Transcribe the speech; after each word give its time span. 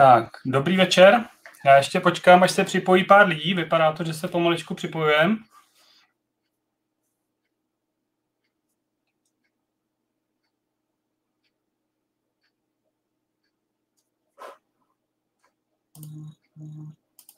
Tak, 0.00 0.28
dobrý 0.46 0.76
večer. 0.76 1.28
Já 1.64 1.76
ještě 1.76 2.00
počkám, 2.00 2.42
až 2.42 2.50
se 2.50 2.64
připojí 2.64 3.04
pár 3.04 3.26
lidí. 3.26 3.54
Vypadá 3.54 3.92
to, 3.92 4.04
že 4.04 4.14
se 4.14 4.28
pomaličku 4.28 4.74
připojujeme. 4.74 5.36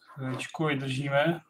Chvíličku 0.00 0.66
vydržíme. 0.66 1.41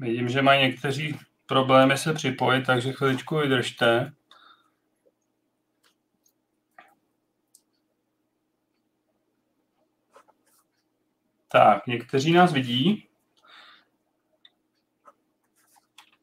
Vidím, 0.00 0.28
že 0.28 0.42
mají 0.42 0.62
někteří 0.62 1.18
problémy 1.46 1.98
se 1.98 2.14
připojit, 2.14 2.66
takže 2.66 2.92
chviličku 2.92 3.36
vydržte. 3.38 4.12
Tak, 11.48 11.86
někteří 11.86 12.32
nás 12.32 12.52
vidí. 12.52 13.08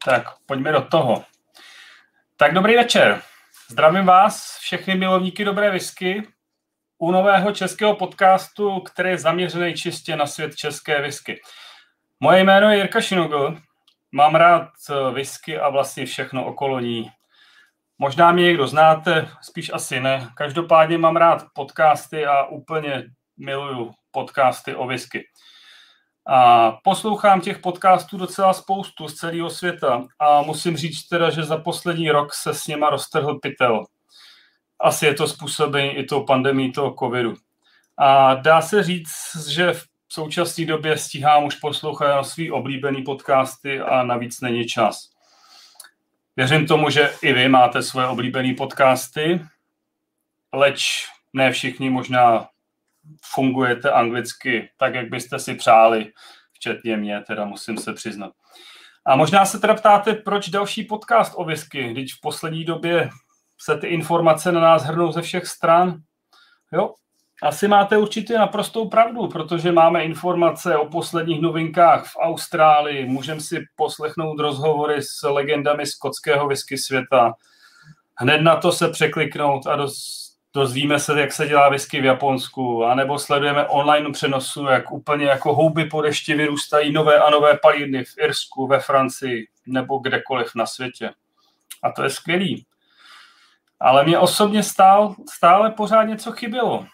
Tak, 0.04 0.24
pojďme 0.46 0.72
do 0.72 0.82
toho. 0.82 1.24
Tak 2.36 2.54
dobrý 2.54 2.76
večer. 2.76 3.22
Zdravím 3.68 4.06
vás, 4.06 4.58
všechny 4.58 4.94
milovníky 4.94 5.44
dobré 5.44 5.70
whisky, 5.70 6.28
u 6.98 7.10
nového 7.10 7.52
českého 7.52 7.96
podcastu, 7.96 8.80
který 8.80 9.10
je 9.10 9.18
zaměřený 9.18 9.74
čistě 9.74 10.16
na 10.16 10.26
svět 10.26 10.56
české 10.56 11.02
whisky. 11.02 11.40
Moje 12.20 12.44
jméno 12.44 12.70
je 12.70 12.76
Jirka 12.76 13.00
Šinogl 13.00 13.67
Mám 14.12 14.34
rád 14.34 14.68
eh, 14.90 15.10
whisky 15.10 15.58
a 15.58 15.68
vlastně 15.68 16.06
všechno 16.06 16.46
okolo 16.46 16.80
ní. 16.80 17.10
Možná 17.98 18.32
mě 18.32 18.42
někdo 18.42 18.66
znáte, 18.66 19.28
spíš 19.42 19.70
asi 19.72 20.00
ne. 20.00 20.30
Každopádně 20.36 20.98
mám 20.98 21.16
rád 21.16 21.44
podcasty 21.52 22.26
a 22.26 22.44
úplně 22.44 23.04
miluju 23.36 23.92
podcasty 24.10 24.74
o 24.74 24.86
whisky. 24.86 25.24
A 26.26 26.70
poslouchám 26.70 27.40
těch 27.40 27.58
podcastů 27.58 28.16
docela 28.16 28.52
spoustu 28.52 29.08
z 29.08 29.14
celého 29.14 29.50
světa 29.50 30.04
a 30.18 30.42
musím 30.42 30.76
říct 30.76 31.08
teda, 31.08 31.30
že 31.30 31.42
za 31.42 31.56
poslední 31.56 32.10
rok 32.10 32.34
se 32.34 32.54
s 32.54 32.66
něma 32.66 32.90
roztrhl 32.90 33.38
pytel. 33.38 33.84
Asi 34.80 35.06
je 35.06 35.14
to 35.14 35.28
způsobený 35.28 35.88
i 35.88 36.04
tou 36.04 36.24
pandemí 36.24 36.72
toho 36.72 36.94
covidu. 36.98 37.34
A 37.98 38.34
dá 38.34 38.60
se 38.60 38.82
říct, 38.82 39.48
že 39.48 39.72
v 39.72 39.84
v 40.08 40.12
současné 40.12 40.64
době 40.64 40.98
stíhám 40.98 41.44
už 41.44 41.54
poslouchat 41.54 42.22
svý 42.22 42.50
oblíbený 42.50 43.02
podcasty 43.02 43.80
a 43.80 44.02
navíc 44.02 44.40
není 44.40 44.66
čas. 44.66 45.10
Věřím 46.36 46.66
tomu, 46.66 46.90
že 46.90 47.10
i 47.22 47.32
vy 47.32 47.48
máte 47.48 47.82
svoje 47.82 48.06
oblíbené 48.06 48.54
podcasty, 48.54 49.40
leč 50.52 51.06
ne 51.32 51.52
všichni 51.52 51.90
možná 51.90 52.48
fungujete 53.24 53.90
anglicky 53.90 54.70
tak, 54.76 54.94
jak 54.94 55.08
byste 55.08 55.38
si 55.38 55.54
přáli, 55.54 56.12
včetně 56.52 56.96
mě, 56.96 57.20
teda 57.20 57.44
musím 57.44 57.78
se 57.78 57.92
přiznat. 57.92 58.32
A 59.06 59.16
možná 59.16 59.44
se 59.44 59.58
teda 59.58 59.74
ptáte, 59.74 60.14
proč 60.14 60.48
další 60.48 60.84
podcast 60.84 61.32
o 61.36 61.44
whisky, 61.44 61.88
když 61.88 62.14
v 62.14 62.20
poslední 62.20 62.64
době 62.64 63.10
se 63.58 63.78
ty 63.78 63.86
informace 63.86 64.52
na 64.52 64.60
nás 64.60 64.82
hrnou 64.82 65.12
ze 65.12 65.22
všech 65.22 65.46
stran. 65.46 66.00
Jo, 66.72 66.94
asi 67.42 67.68
máte 67.68 67.96
určitě 67.96 68.38
naprostou 68.38 68.88
pravdu, 68.88 69.28
protože 69.28 69.72
máme 69.72 70.04
informace 70.04 70.76
o 70.76 70.86
posledních 70.86 71.40
novinkách 71.40 72.06
v 72.06 72.16
Austrálii, 72.16 73.06
můžeme 73.06 73.40
si 73.40 73.64
poslechnout 73.76 74.40
rozhovory 74.40 75.02
s 75.02 75.22
legendami 75.22 75.86
skotského 75.86 76.48
whisky 76.48 76.78
světa, 76.78 77.34
hned 78.16 78.38
na 78.38 78.56
to 78.56 78.72
se 78.72 78.88
překliknout 78.88 79.66
a 79.66 79.86
dozvíme 80.54 80.98
se, 80.98 81.20
jak 81.20 81.32
se 81.32 81.46
dělá 81.46 81.68
whisky 81.68 82.00
v 82.00 82.04
Japonsku, 82.04 82.84
anebo 82.84 83.18
sledujeme 83.18 83.66
online 83.66 84.10
přenosu, 84.10 84.64
jak 84.64 84.92
úplně 84.92 85.26
jako 85.26 85.54
houby 85.54 85.84
po 85.84 86.02
dešti 86.02 86.34
vyrůstají 86.34 86.92
nové 86.92 87.18
a 87.18 87.30
nové 87.30 87.58
palírny 87.62 88.04
v 88.04 88.14
Irsku, 88.18 88.66
ve 88.66 88.80
Francii 88.80 89.46
nebo 89.66 89.98
kdekoliv 89.98 90.54
na 90.54 90.66
světě. 90.66 91.10
A 91.82 91.92
to 91.92 92.02
je 92.02 92.10
skvělý. 92.10 92.66
Ale 93.80 94.04
mě 94.04 94.18
osobně 94.18 94.62
stál, 94.62 95.14
stále 95.30 95.70
pořád 95.70 96.04
něco 96.04 96.32
chybělo 96.32 96.86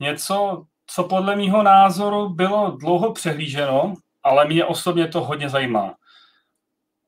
něco, 0.00 0.64
co 0.86 1.04
podle 1.04 1.36
mýho 1.36 1.62
názoru 1.62 2.28
bylo 2.28 2.70
dlouho 2.70 3.12
přehlíženo, 3.12 3.94
ale 4.22 4.44
mě 4.44 4.64
osobně 4.64 5.08
to 5.08 5.20
hodně 5.20 5.48
zajímá. 5.48 5.94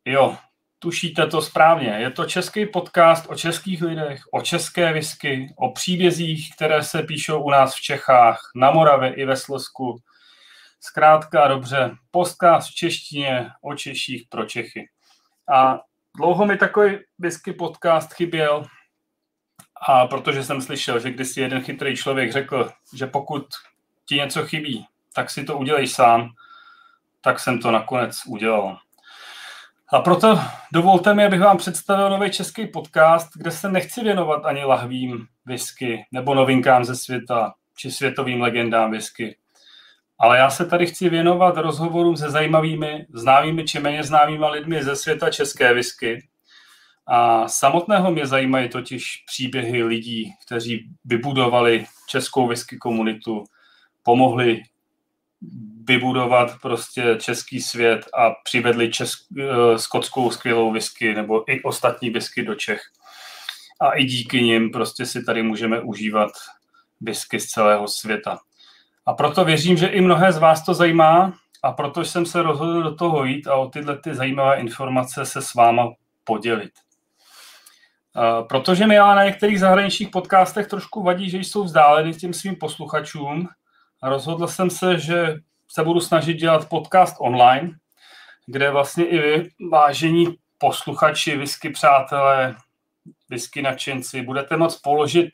Jo, 0.05 0.37
tušíte 0.79 1.27
to 1.27 1.43
správně. 1.43 1.89
Je 1.89 2.11
to 2.11 2.25
český 2.25 2.67
podcast 2.67 3.27
o 3.29 3.35
českých 3.35 3.83
lidech, 3.83 4.21
o 4.33 4.43
české 4.43 4.93
whisky, 4.93 5.55
o 5.57 5.73
příbězích, 5.73 6.55
které 6.57 6.83
se 6.83 7.03
píšou 7.03 7.43
u 7.43 7.51
nás 7.51 7.75
v 7.75 7.81
Čechách, 7.81 8.41
na 8.55 8.71
Moravě 8.71 9.15
i 9.15 9.25
ve 9.25 9.37
Slezsku. 9.37 9.99
Zkrátka 10.81 11.49
dobře, 11.49 11.91
podcast 12.11 12.71
v 12.71 12.75
češtině 12.75 13.49
o 13.63 13.75
Češích 13.75 14.27
pro 14.29 14.45
Čechy. 14.45 14.89
A 15.55 15.81
dlouho 16.17 16.47
mi 16.47 16.57
takový 16.57 16.99
whisky 17.19 17.53
podcast 17.53 18.13
chyběl, 18.13 18.67
a 19.89 20.07
protože 20.07 20.45
jsem 20.45 20.61
slyšel, 20.61 21.01
že 21.01 21.11
když 21.11 21.29
si 21.29 21.41
jeden 21.41 21.63
chytrý 21.63 21.97
člověk 21.97 22.33
řekl, 22.33 22.71
že 22.95 23.07
pokud 23.07 23.47
ti 24.09 24.15
něco 24.15 24.47
chybí, 24.47 24.87
tak 25.15 25.31
si 25.31 25.45
to 25.45 25.59
udělej 25.59 25.89
sám, 25.89 26.29
tak 27.21 27.41
jsem 27.41 27.59
to 27.59 27.71
nakonec 27.71 28.23
udělal. 28.27 28.79
A 29.93 30.01
proto 30.01 30.41
dovolte 30.73 31.15
mi, 31.15 31.25
abych 31.25 31.41
vám 31.41 31.57
představil 31.57 32.11
nový 32.11 32.31
český 32.31 32.67
podcast, 32.67 33.29
kde 33.35 33.51
se 33.51 33.69
nechci 33.69 34.05
věnovat 34.05 34.45
ani 34.45 34.65
lahvím 34.65 35.27
whisky 35.45 36.05
nebo 36.13 36.35
novinkám 36.35 36.85
ze 36.85 36.97
světa 36.97 37.55
či 37.77 37.91
světovým 37.91 38.43
legendám 38.43 38.91
whisky. 38.91 39.37
Ale 40.19 40.39
já 40.39 40.51
se 40.51 40.67
tady 40.67 40.87
chci 40.87 41.09
věnovat 41.09 41.57
rozhovorům 41.57 42.17
se 42.17 42.31
zajímavými, 42.31 43.07
známými 43.15 43.65
či 43.65 43.81
méně 43.81 44.03
známými 44.05 44.47
lidmi 44.47 44.85
ze 44.85 44.97
světa 44.97 45.31
české 45.31 45.75
whisky, 45.75 46.29
a 47.07 47.49
samotného 47.49 48.11
mě 48.11 48.27
zajímají 48.27 48.69
totiž 48.69 49.25
příběhy 49.27 49.83
lidí, 49.83 50.33
kteří 50.47 50.89
vybudovali 51.05 51.87
českou 52.09 52.49
whisky 52.49 52.77
komunitu, 52.77 53.45
pomohli 54.03 54.63
vybudovat 55.85 56.51
prostě 56.63 57.17
český 57.21 57.61
svět 57.61 58.07
a 58.15 58.31
přivedli 58.45 58.91
česk, 58.91 59.19
uh, 59.31 59.77
skotskou 59.77 60.31
skvělou 60.31 60.73
whisky 60.73 61.15
nebo 61.15 61.51
i 61.51 61.63
ostatní 61.63 62.11
whisky 62.11 62.43
do 62.43 62.55
Čech. 62.55 62.81
A 63.81 63.91
i 63.91 64.05
díky 64.05 64.43
nim 64.43 64.71
prostě 64.71 65.07
si 65.07 65.25
tady 65.25 65.43
můžeme 65.43 65.81
užívat 65.81 66.31
whisky 67.01 67.41
z 67.41 67.47
celého 67.47 67.89
světa. 67.89 68.39
A 69.07 69.13
proto 69.13 69.45
věřím, 69.45 69.77
že 69.77 69.87
i 69.87 70.01
mnohé 70.01 70.33
z 70.33 70.39
vás 70.39 70.65
to 70.65 70.75
zajímá 70.75 71.33
a 71.63 71.73
proto 71.73 72.05
jsem 72.05 72.27
se 72.27 72.43
rozhodl 72.43 72.83
do 72.83 72.95
toho 72.95 73.25
jít 73.25 73.47
a 73.47 73.55
o 73.55 73.69
tyhle 73.69 73.99
ty 73.99 74.15
zajímavé 74.15 74.57
informace 74.57 75.27
se 75.27 75.43
s 75.43 75.55
váma 75.55 75.93
podělit. 76.25 76.86
Protože 78.49 78.87
mi 78.87 78.99
ale 78.99 79.15
na 79.15 79.25
některých 79.25 79.61
zahraničních 79.61 80.09
podcastech 80.09 80.67
trošku 80.67 81.03
vadí, 81.03 81.31
že 81.31 81.39
jsou 81.39 81.65
vzdáleny 81.65 82.15
těm 82.15 82.33
svým 82.33 82.57
posluchačům, 82.57 83.49
rozhodl 84.03 84.47
jsem 84.47 84.71
se, 84.71 84.99
že 84.99 85.35
se 85.69 85.85
budu 85.85 86.01
snažit 86.01 86.35
dělat 86.35 86.69
podcast 86.69 87.17
online, 87.19 87.71
kde 88.47 88.71
vlastně 88.71 89.05
i 89.05 89.19
vy, 89.19 89.49
vážení 89.71 90.37
posluchači, 90.59 91.37
whisky 91.37 91.71
přátelé, 91.71 92.57
whisky 93.29 93.63
nadšenci, 93.63 94.23
budete 94.23 94.57
moct 94.57 94.77
položit 94.77 95.31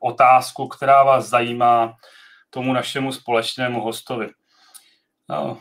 otázku, 0.00 0.68
která 0.68 1.02
vás 1.02 1.28
zajímá 1.28 1.94
tomu 2.50 2.72
našemu 2.72 3.12
společnému 3.12 3.80
hostovi. 3.80 4.28
No. 5.28 5.58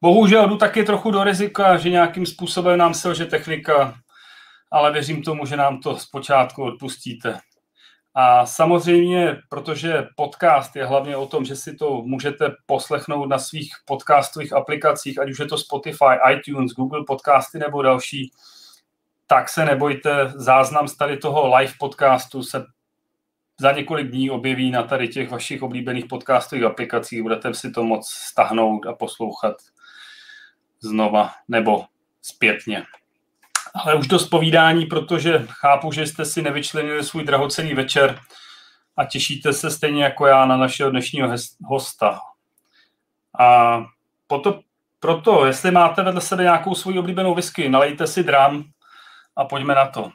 Bohužel 0.00 0.48
jdu 0.48 0.56
taky 0.56 0.84
trochu 0.84 1.10
do 1.10 1.24
rizika, 1.24 1.76
že 1.76 1.90
nějakým 1.90 2.26
způsobem 2.26 2.78
nám 2.78 2.94
selže 2.94 3.26
technika, 3.26 3.94
ale 4.70 4.92
věřím 4.92 5.22
tomu, 5.22 5.46
že 5.46 5.56
nám 5.56 5.80
to 5.80 5.96
zpočátku 5.96 6.64
odpustíte. 6.64 7.38
A 8.14 8.46
samozřejmě, 8.46 9.36
protože 9.48 10.06
podcast 10.16 10.76
je 10.76 10.86
hlavně 10.86 11.16
o 11.16 11.26
tom, 11.26 11.44
že 11.44 11.56
si 11.56 11.76
to 11.76 12.02
můžete 12.02 12.50
poslechnout 12.66 13.26
na 13.26 13.38
svých 13.38 13.74
podcastových 13.84 14.52
aplikacích, 14.52 15.18
ať 15.18 15.30
už 15.30 15.38
je 15.38 15.46
to 15.46 15.58
Spotify, 15.58 16.18
iTunes, 16.32 16.72
Google 16.72 17.04
podcasty 17.06 17.58
nebo 17.58 17.82
další, 17.82 18.32
tak 19.26 19.48
se 19.48 19.64
nebojte, 19.64 20.32
záznam 20.34 20.88
z 20.88 20.96
tady 20.96 21.16
toho 21.16 21.56
live 21.56 21.72
podcastu 21.78 22.42
se 22.42 22.64
za 23.60 23.72
několik 23.72 24.10
dní 24.10 24.30
objeví 24.30 24.70
na 24.70 24.82
tady 24.82 25.08
těch 25.08 25.30
vašich 25.30 25.62
oblíbených 25.62 26.06
podcastových 26.06 26.64
aplikacích. 26.64 27.22
Budete 27.22 27.54
si 27.54 27.70
to 27.70 27.84
moc 27.84 28.08
stahnout 28.08 28.86
a 28.86 28.92
poslouchat 28.92 29.56
znova 30.80 31.30
nebo 31.48 31.84
zpětně. 32.22 32.84
Ale 33.84 33.94
už 33.94 34.06
dost 34.06 34.28
povídání, 34.28 34.86
protože 34.86 35.46
chápu, 35.50 35.92
že 35.92 36.06
jste 36.06 36.24
si 36.24 36.42
nevyčlenili 36.42 37.04
svůj 37.04 37.24
drahocený 37.24 37.74
večer 37.74 38.20
a 38.96 39.04
těšíte 39.04 39.52
se 39.52 39.70
stejně 39.70 40.04
jako 40.04 40.26
já 40.26 40.46
na 40.46 40.56
našeho 40.56 40.90
dnešního 40.90 41.28
hosta. 41.64 42.20
A 43.38 43.78
proto, 44.26 44.60
proto, 45.00 45.46
jestli 45.46 45.70
máte 45.70 46.02
vedle 46.02 46.20
sebe 46.20 46.42
nějakou 46.42 46.74
svoji 46.74 46.98
oblíbenou 46.98 47.34
whisky, 47.34 47.68
nalejte 47.68 48.06
si 48.06 48.24
dram 48.24 48.64
a 49.36 49.44
pojďme 49.44 49.74
na 49.74 49.86
to. 49.86 50.10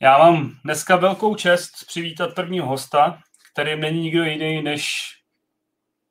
Já 0.00 0.18
mám 0.18 0.54
dneska 0.64 0.96
velkou 0.96 1.34
čest 1.34 1.70
přivítat 1.86 2.34
prvního 2.34 2.66
hosta, 2.66 3.18
kterým 3.52 3.80
není 3.80 4.00
nikdo 4.00 4.24
jiný 4.24 4.62
než 4.62 5.14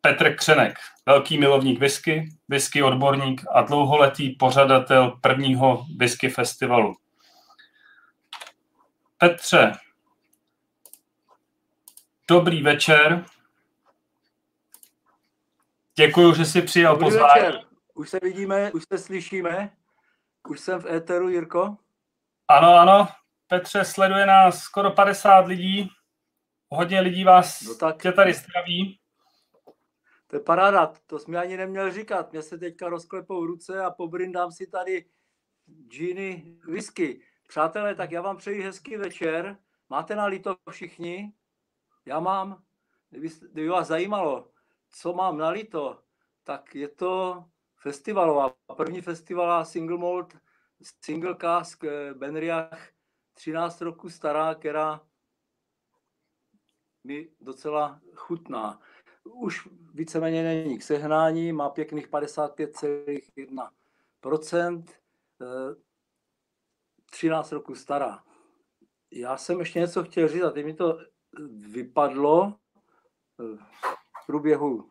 Petr 0.01 0.35
Křenek, 0.35 0.77
velký 1.05 1.37
milovník 1.37 1.79
whisky, 1.79 2.29
whisky 2.47 2.83
odborník 2.83 3.41
a 3.51 3.61
dlouholetý 3.61 4.29
pořadatel 4.29 5.17
prvního 5.21 5.85
whisky 5.97 6.29
festivalu. 6.29 6.95
Petře, 9.17 9.71
dobrý 12.27 12.61
večer. 12.61 13.25
Děkuji, 15.95 16.33
že 16.33 16.45
jsi 16.45 16.61
přijal 16.61 16.93
dobrý 16.93 17.05
pozvání. 17.05 17.41
Večer. 17.41 17.61
Už 17.93 18.09
se 18.09 18.19
vidíme, 18.23 18.71
už 18.71 18.83
se 18.93 18.97
slyšíme. 18.97 19.71
Už 20.49 20.59
jsem 20.59 20.81
v 20.81 20.85
éteru, 20.85 21.29
Jirko. 21.29 21.77
Ano, 22.47 22.73
ano. 22.73 23.07
Petře, 23.47 23.85
sleduje 23.85 24.25
nás 24.25 24.59
skoro 24.59 24.91
50 24.91 25.47
lidí. 25.47 25.91
Hodně 26.69 26.99
lidí 26.99 27.23
vás 27.23 27.61
no 27.61 27.75
tak. 27.75 28.01
tě 28.01 28.11
tady 28.11 28.33
zdraví. 28.33 28.99
To 30.29 30.35
je 30.35 30.39
paráda, 30.39 30.93
to 31.05 31.19
jsi 31.19 31.31
mi 31.31 31.37
ani 31.37 31.57
neměl 31.57 31.91
říkat. 31.91 32.31
Mě 32.31 32.41
se 32.41 32.57
teďka 32.57 32.89
rozklepou 32.89 33.45
ruce 33.45 33.81
a 33.81 33.91
pobrindám 33.91 34.51
si 34.51 34.67
tady 34.67 35.05
džíny 35.87 36.57
whisky. 36.67 37.21
Přátelé, 37.47 37.95
tak 37.95 38.11
já 38.11 38.21
vám 38.21 38.37
přeji 38.37 38.61
hezký 38.61 38.97
večer. 38.97 39.57
Máte 39.89 40.15
na 40.15 40.25
líto 40.25 40.55
všichni? 40.69 41.33
Já 42.05 42.19
mám. 42.19 42.63
Kdyby, 43.09 43.29
kdyby 43.51 43.67
vás 43.67 43.87
zajímalo, 43.87 44.51
co 44.89 45.13
mám 45.13 45.37
na 45.37 45.49
líto, 45.49 46.03
tak 46.43 46.75
je 46.75 46.87
to 46.87 47.45
festivalová. 47.75 48.53
První 48.77 49.01
festivalová 49.01 49.65
single 49.65 49.97
malt, 49.97 50.37
single 51.05 51.35
cask 51.41 51.83
eh, 51.83 52.13
Benriach 52.13 52.89
13 53.33 53.81
roku 53.81 54.09
stará, 54.09 54.55
která 54.55 55.01
mi 57.03 57.29
docela 57.41 58.01
chutná. 58.15 58.81
Už 59.33 59.67
víceméně 59.93 60.43
není 60.43 60.77
k 60.77 60.83
sehnání, 60.83 61.53
má 61.53 61.69
pěkných 61.69 62.09
55,1%, 62.09 64.83
13 67.11 67.51
roku 67.51 67.75
stará. 67.75 68.23
Já 69.11 69.37
jsem 69.37 69.59
ještě 69.59 69.79
něco 69.79 70.03
chtěl 70.03 70.27
říct 70.27 70.43
a 70.43 70.51
teď 70.51 70.65
mi 70.65 70.73
to 70.73 70.99
vypadlo 71.71 72.55
v 73.37 73.57
průběhu 74.27 74.89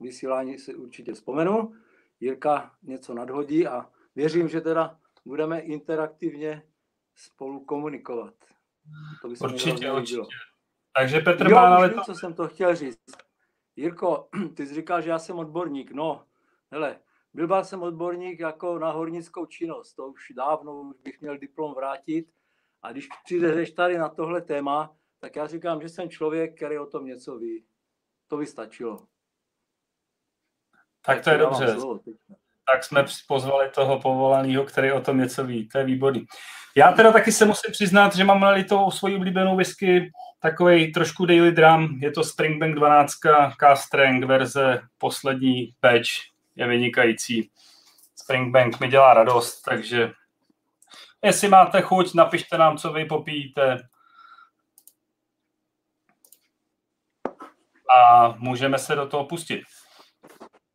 vysílání 0.00 0.58
si 0.58 0.74
určitě 0.74 1.14
vzpomenu. 1.14 1.74
Jirka 2.20 2.74
něco 2.82 3.14
nadhodí 3.14 3.66
a 3.66 3.90
věřím, 4.14 4.48
že 4.48 4.60
teda 4.60 5.00
budeme 5.24 5.60
interaktivně 5.60 6.62
spolu 7.14 7.64
komunikovat. 7.64 8.34
To 9.22 9.28
by 9.28 9.36
se 9.36 9.44
určitě, 9.44 9.92
určitě. 9.92 10.22
Takže 10.96 11.20
Petr 11.20 11.50
jo, 11.50 11.54
má 11.54 11.76
ale 11.76 11.90
to... 11.90 12.00
co 12.00 12.14
jsem 12.14 12.34
to 12.34 12.48
chtěl 12.48 12.76
říct. 12.76 12.98
Jirko, 13.78 14.28
ty 14.54 14.66
jsi 14.66 14.74
říkal, 14.74 15.02
že 15.02 15.10
já 15.10 15.18
jsem 15.18 15.38
odborník. 15.38 15.90
No, 15.90 16.26
hele, 16.70 17.00
byl 17.34 17.64
jsem 17.64 17.82
odborník 17.82 18.40
jako 18.40 18.78
na 18.78 18.90
hornickou 18.90 19.46
činnost. 19.46 19.94
To 19.94 20.08
už 20.08 20.32
dávno 20.36 20.80
už 20.80 20.96
bych 21.02 21.20
měl 21.20 21.38
diplom 21.38 21.74
vrátit. 21.74 22.32
A 22.82 22.92
když 22.92 23.08
přijdeš 23.24 23.70
tady 23.70 23.98
na 23.98 24.08
tohle 24.08 24.42
téma, 24.42 24.96
tak 25.18 25.36
já 25.36 25.46
říkám, 25.46 25.80
že 25.80 25.88
jsem 25.88 26.10
člověk, 26.10 26.56
který 26.56 26.78
o 26.78 26.86
tom 26.86 27.06
něco 27.06 27.38
ví. 27.38 27.64
To 28.26 28.36
by 28.36 28.46
stačilo. 28.46 29.06
Tak 31.00 31.24
to 31.24 31.30
je 31.30 31.38
dobře. 31.38 31.76
Tak 32.72 32.84
jsme 32.84 33.04
pozvali 33.26 33.68
toho 33.68 34.00
povolaného, 34.00 34.64
který 34.64 34.92
o 34.92 35.00
tom 35.00 35.18
něco 35.18 35.44
ví. 35.44 35.68
To 35.68 35.78
je 35.78 35.84
výborný. 35.84 36.26
Já 36.76 36.92
teda 36.92 37.12
taky 37.12 37.32
se 37.32 37.44
musím 37.44 37.72
přiznat, 37.72 38.16
že 38.16 38.24
mám 38.24 38.40
na 38.40 38.64
to 38.68 38.90
svoji 38.90 39.16
oblíbenou 39.16 39.56
whisky, 39.56 40.12
takový 40.40 40.92
trošku 40.92 41.26
daily 41.26 41.52
drum. 41.52 41.98
Je 42.02 42.10
to 42.10 42.24
Springbank 42.24 42.74
12 42.74 43.14
K-Strength 43.56 44.26
verze, 44.26 44.80
poslední 44.98 45.74
patch, 45.80 46.08
je 46.56 46.66
vynikající. 46.66 47.50
Springbank 48.16 48.80
mi 48.80 48.88
dělá 48.88 49.14
radost, 49.14 49.62
takže 49.62 50.12
jestli 51.22 51.48
máte 51.48 51.82
chuť, 51.82 52.14
napište 52.14 52.58
nám, 52.58 52.78
co 52.78 52.92
vy 52.92 53.04
popíjíte. 53.04 53.88
A 57.96 58.28
můžeme 58.38 58.78
se 58.78 58.94
do 58.94 59.06
toho 59.06 59.24
pustit. 59.24 59.62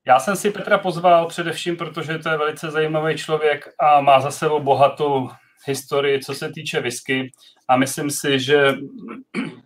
Já 0.06 0.20
jsem 0.20 0.36
si 0.36 0.52
Petra 0.52 0.78
pozval 0.78 1.28
především, 1.28 1.78
protože 1.78 2.18
to 2.18 2.30
je 2.30 2.38
velice 2.38 2.72
zajímavý 2.72 3.18
člověk 3.18 3.70
a 3.80 4.02
má 4.02 4.20
za 4.20 4.32
sebou 4.32 4.60
bohatou 4.60 5.30
historii, 5.66 6.20
co 6.20 6.34
se 6.34 6.52
týče 6.52 6.82
whisky. 6.82 7.32
A 7.68 7.78
myslím 7.78 8.12
si, 8.12 8.40
že 8.40 8.76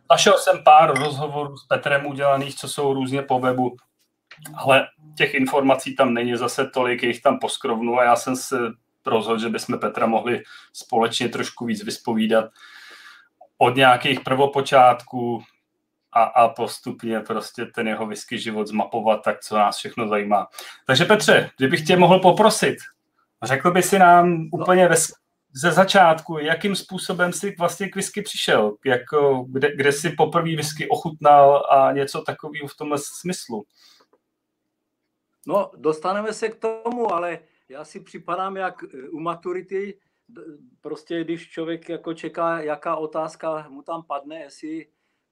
našel 0.10 0.38
jsem 0.38 0.64
pár 0.64 1.00
rozhovorů 1.00 1.58
s 1.58 1.68
Petrem 1.68 2.06
udělaných, 2.06 2.56
co 2.56 2.68
jsou 2.68 2.94
různě 2.94 3.22
po 3.22 3.40
webu, 3.40 3.76
ale 4.56 4.88
těch 5.18 5.34
informací 5.34 5.96
tam 5.96 6.14
není 6.14 6.38
zase 6.38 6.68
tolik, 6.68 7.04
jich 7.04 7.22
tam 7.22 7.40
poskrovnu 7.40 8.00
a 8.00 8.04
já 8.04 8.16
jsem 8.16 8.36
se 8.36 8.58
rozhodl, 9.06 9.40
že 9.40 9.50
bychom 9.50 9.80
Petra 9.80 10.06
mohli 10.06 10.44
společně 10.74 11.30
trošku 11.30 11.66
víc 11.66 11.84
vyspovídat 11.84 12.46
od 13.58 13.76
nějakých 13.76 14.20
prvopočátků, 14.20 15.44
a, 16.12 16.24
a 16.24 16.50
postupně 16.50 17.20
prostě 17.20 17.66
ten 17.66 17.88
jeho 17.88 18.08
whisky 18.08 18.40
život 18.40 18.68
zmapovat, 18.68 19.24
tak 19.24 19.40
co 19.40 19.56
nás 19.56 19.78
všechno 19.78 20.08
zajímá. 20.08 20.48
Takže 20.88 21.06
Petře, 21.06 21.50
kdybych 21.58 21.86
tě 21.86 21.98
mohl 21.98 22.20
poprosit, 22.20 22.76
řekl 23.44 23.72
by 23.72 23.84
si 23.84 24.00
nám 24.00 24.34
no. 24.34 24.46
úplně 24.52 24.88
ve, 24.88 24.96
ze 25.54 25.72
začátku, 25.72 26.38
jakým 26.38 26.76
způsobem 26.76 27.34
jsi 27.34 27.56
vlastně 27.60 27.90
k 27.90 27.96
whisky 27.96 28.22
přišel, 28.22 28.76
jako, 28.86 29.46
kde, 29.50 29.76
kde 29.76 29.92
jsi 29.92 30.10
poprvé 30.10 30.56
whisky 30.56 30.90
ochutnal 30.90 31.66
a 31.72 31.92
něco 31.92 32.22
takového 32.22 32.68
v 32.68 32.78
tomhle 32.78 32.98
smyslu. 33.20 33.64
No, 35.48 35.72
dostaneme 35.76 36.34
se 36.34 36.50
k 36.50 36.56
tomu, 36.56 37.14
ale 37.14 37.40
já 37.70 37.86
si 37.86 38.00
připadám 38.00 38.58
jak 38.58 38.84
e, 38.84 39.10
u 39.10 39.20
maturity, 39.20 40.00
prostě 40.82 41.24
když 41.24 41.50
člověk 41.50 41.90
jako 41.90 42.14
čeká, 42.14 42.60
jaká 42.62 42.96
otázka 42.96 43.70
mu 43.70 43.82
tam 43.82 44.04
padne, 44.04 44.40
jestli 44.40 44.86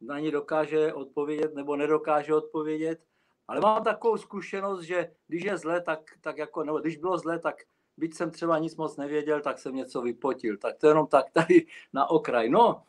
na 0.06 0.20
ní 0.20 0.32
dokáže 0.32 0.94
odpovědět 0.94 1.56
nebo 1.56 1.76
nedokáže 1.76 2.34
odpovědět. 2.34 3.02
Ale 3.48 3.60
mám 3.60 3.84
takovou 3.84 4.18
zkušenost, 4.18 4.82
že 4.82 5.12
když 5.28 5.44
je 5.44 5.58
zle, 5.58 5.82
tak, 5.82 6.00
tak 6.22 6.38
jako, 6.38 6.64
nebo 6.64 6.80
když 6.80 6.98
bylo 6.98 7.18
zle, 7.18 7.40
tak 7.40 7.56
byť 7.98 8.14
jsem 8.14 8.32
třeba 8.32 8.58
nic 8.58 8.76
moc 8.76 8.98
nevěděl, 8.98 9.42
tak 9.42 9.60
jsem 9.60 9.76
něco 9.76 10.02
vypotil. 10.02 10.58
Tak 10.58 10.78
to 10.78 10.88
jenom 10.88 11.08
tak 11.08 11.32
tady 11.32 11.68
na 11.94 12.10
okraj. 12.10 12.50
No, 12.50 12.84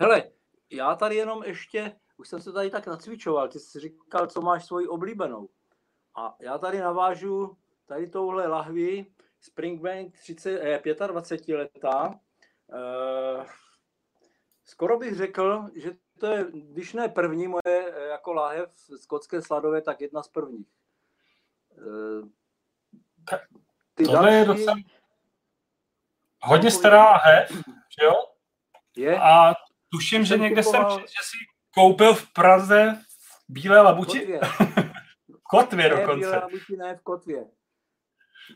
hele, 0.00 0.30
já 0.70 0.94
tady 0.94 1.16
jenom 1.16 1.42
ještě, 1.42 1.96
už 2.16 2.28
jsem 2.28 2.40
se 2.40 2.52
tady 2.52 2.70
tak 2.70 2.86
nacvičoval, 2.86 3.48
ty 3.48 3.58
jsi 3.58 3.80
říkal, 3.80 4.26
co 4.26 4.40
máš 4.40 4.66
svoji 4.66 4.88
oblíbenou. 4.88 5.48
A 6.14 6.36
já 6.40 6.58
tady 6.58 6.78
navážu 6.78 7.56
tady 7.86 8.06
touhle 8.06 8.46
lahvi 8.46 9.06
Springbank 9.40 10.18
30, 10.18 10.60
eh, 10.60 11.06
25 11.06 11.56
letá. 11.56 12.20
Eh, 12.72 13.44
skoro 14.64 14.98
bych 14.98 15.14
řekl, 15.14 15.70
že 15.74 15.96
to 16.20 16.26
je, 16.26 16.46
když 16.52 16.92
ne 16.92 17.08
první 17.08 17.48
moje 17.48 17.60
eh, 17.66 18.06
jako 18.08 18.32
láhev 18.32 18.70
skotské 18.96 19.42
sladové, 19.42 19.82
tak 19.82 20.00
jedna 20.00 20.22
z 20.22 20.28
prvních. 20.28 20.66
Eh, 21.72 23.38
ty 23.94 24.04
Tohle 24.04 24.20
další... 24.22 24.36
je 24.36 24.44
docela 24.44 24.76
hodně 26.42 26.70
stará 26.70 27.04
láhev, 27.04 27.50
že 27.66 28.04
jo? 28.04 28.14
Je. 28.96 29.20
A 29.20 29.54
tuším, 29.88 30.24
že 30.24 30.38
někde 30.38 30.62
kupoval... 30.62 30.90
jsem, 30.90 31.00
že 31.00 31.22
jsi 31.22 31.36
koupil 31.74 32.14
v 32.14 32.32
Praze 32.32 32.98
v 33.48 33.52
Bílé 33.52 33.80
labuti. 33.80 34.18
Kotvě. 34.18 34.40
kotvě 35.50 35.88
dokonce. 35.88 36.26
Bílé 36.26 36.38
labuti, 36.38 36.76
ne, 36.76 36.96
v 36.96 37.02
Kotvě. 37.02 37.46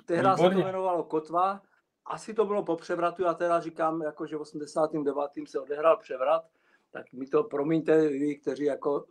Tehdy 0.05 0.29
se 0.37 0.37
to 0.37 0.51
jmenovalo 0.51 1.05
Kotva. 1.05 1.63
Asi 2.07 2.35
to 2.35 2.45
bylo 2.45 2.63
po 2.63 2.77
převratu, 2.77 3.23
já 3.23 3.35
teda 3.35 3.61
říkám, 3.61 4.03
jako, 4.03 4.27
že 4.27 4.37
v 4.37 4.41
89. 4.41 5.49
se 5.49 5.61
odehrál 5.61 5.97
převrat 5.97 6.45
tak 6.95 7.13
mi 7.13 7.27
to 7.27 7.45
promiňte 7.45 8.09
vy, 8.09 8.37
kteří 8.37 8.65
jako 8.65 9.07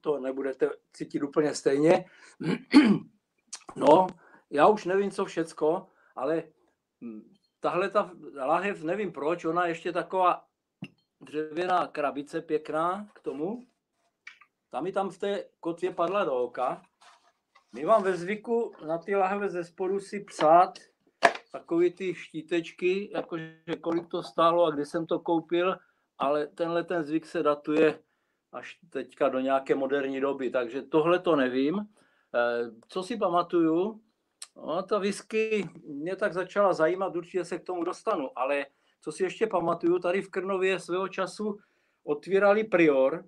to 0.00 0.20
nebudete 0.20 0.70
cítit 0.92 1.22
úplně 1.22 1.54
stejně. 1.54 2.04
No, 3.76 4.06
já 4.50 4.66
už 4.68 4.84
nevím, 4.84 5.10
co 5.10 5.24
všecko, 5.24 5.86
ale 6.14 6.42
tahle 7.60 7.90
ta 7.90 8.10
lahev, 8.34 8.82
nevím 8.82 9.12
proč, 9.12 9.44
ona 9.44 9.66
ještě 9.66 9.92
taková 9.92 10.44
dřevěná 11.20 11.86
krabice 11.86 12.42
pěkná 12.42 13.08
k 13.14 13.20
tomu. 13.20 13.66
Tam 14.70 14.84
mi 14.84 14.92
tam 14.92 15.10
v 15.10 15.18
té 15.18 15.44
kotvě 15.60 15.92
padla 15.92 16.24
do 16.24 16.34
oka. 16.34 16.82
My 17.72 17.84
mám 17.84 18.02
ve 18.02 18.16
zvyku 18.16 18.72
na 18.86 18.98
ty 18.98 19.16
lahve 19.16 19.48
ze 19.48 19.64
spodu 19.64 20.00
si 20.00 20.20
psát 20.20 20.78
takový 21.52 21.92
ty 21.92 22.14
štítečky, 22.14 23.10
jakože 23.12 23.76
kolik 23.80 24.08
to 24.08 24.22
stálo 24.22 24.64
a 24.64 24.70
kde 24.70 24.86
jsem 24.86 25.06
to 25.06 25.18
koupil 25.18 25.76
ale 26.18 26.46
tenhle 26.46 26.84
ten 26.84 27.04
zvyk 27.04 27.26
se 27.26 27.42
datuje 27.42 27.98
až 28.52 28.78
teďka 28.90 29.28
do 29.28 29.40
nějaké 29.40 29.74
moderní 29.74 30.20
doby, 30.20 30.50
takže 30.50 30.82
tohle 30.82 31.18
to 31.18 31.36
nevím. 31.36 31.78
Eh, 32.34 32.70
co 32.88 33.02
si 33.02 33.16
pamatuju, 33.16 34.00
no, 34.56 34.82
ta 34.82 34.98
whisky 34.98 35.68
mě 35.84 36.16
tak 36.16 36.32
začala 36.32 36.72
zajímat, 36.72 37.16
určitě 37.16 37.44
se 37.44 37.58
k 37.58 37.64
tomu 37.64 37.84
dostanu, 37.84 38.30
ale 38.36 38.66
co 39.00 39.12
si 39.12 39.22
ještě 39.22 39.46
pamatuju, 39.46 39.98
tady 39.98 40.22
v 40.22 40.30
Krnově 40.30 40.80
svého 40.80 41.08
času 41.08 41.58
otvírali 42.04 42.64
Prior. 42.64 43.24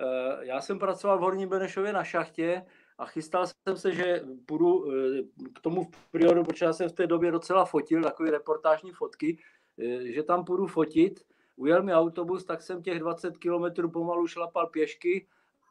Eh, 0.00 0.46
já 0.46 0.60
jsem 0.60 0.78
pracoval 0.78 1.18
v 1.18 1.20
Horním 1.20 1.48
Benešově 1.48 1.92
na 1.92 2.04
šachtě 2.04 2.62
a 2.98 3.06
chystal 3.06 3.46
jsem 3.46 3.76
se, 3.76 3.92
že 3.92 4.22
půjdu 4.46 4.92
eh, 4.92 5.22
k 5.54 5.60
tomu 5.60 5.90
Prioru, 6.10 6.44
protože 6.44 6.64
já 6.64 6.72
jsem 6.72 6.88
v 6.88 6.92
té 6.92 7.06
době 7.06 7.30
docela 7.30 7.64
fotil, 7.64 8.02
takové 8.02 8.30
reportážní 8.30 8.92
fotky, 8.92 9.38
že 10.02 10.22
tam 10.22 10.44
půjdu 10.44 10.66
fotit. 10.66 11.20
Ujel 11.56 11.82
mi 11.82 11.94
autobus, 11.94 12.44
tak 12.44 12.62
jsem 12.62 12.82
těch 12.82 12.98
20 12.98 13.38
kilometrů 13.38 13.90
pomalu 13.90 14.26
šlapal 14.26 14.66
pěšky 14.66 15.26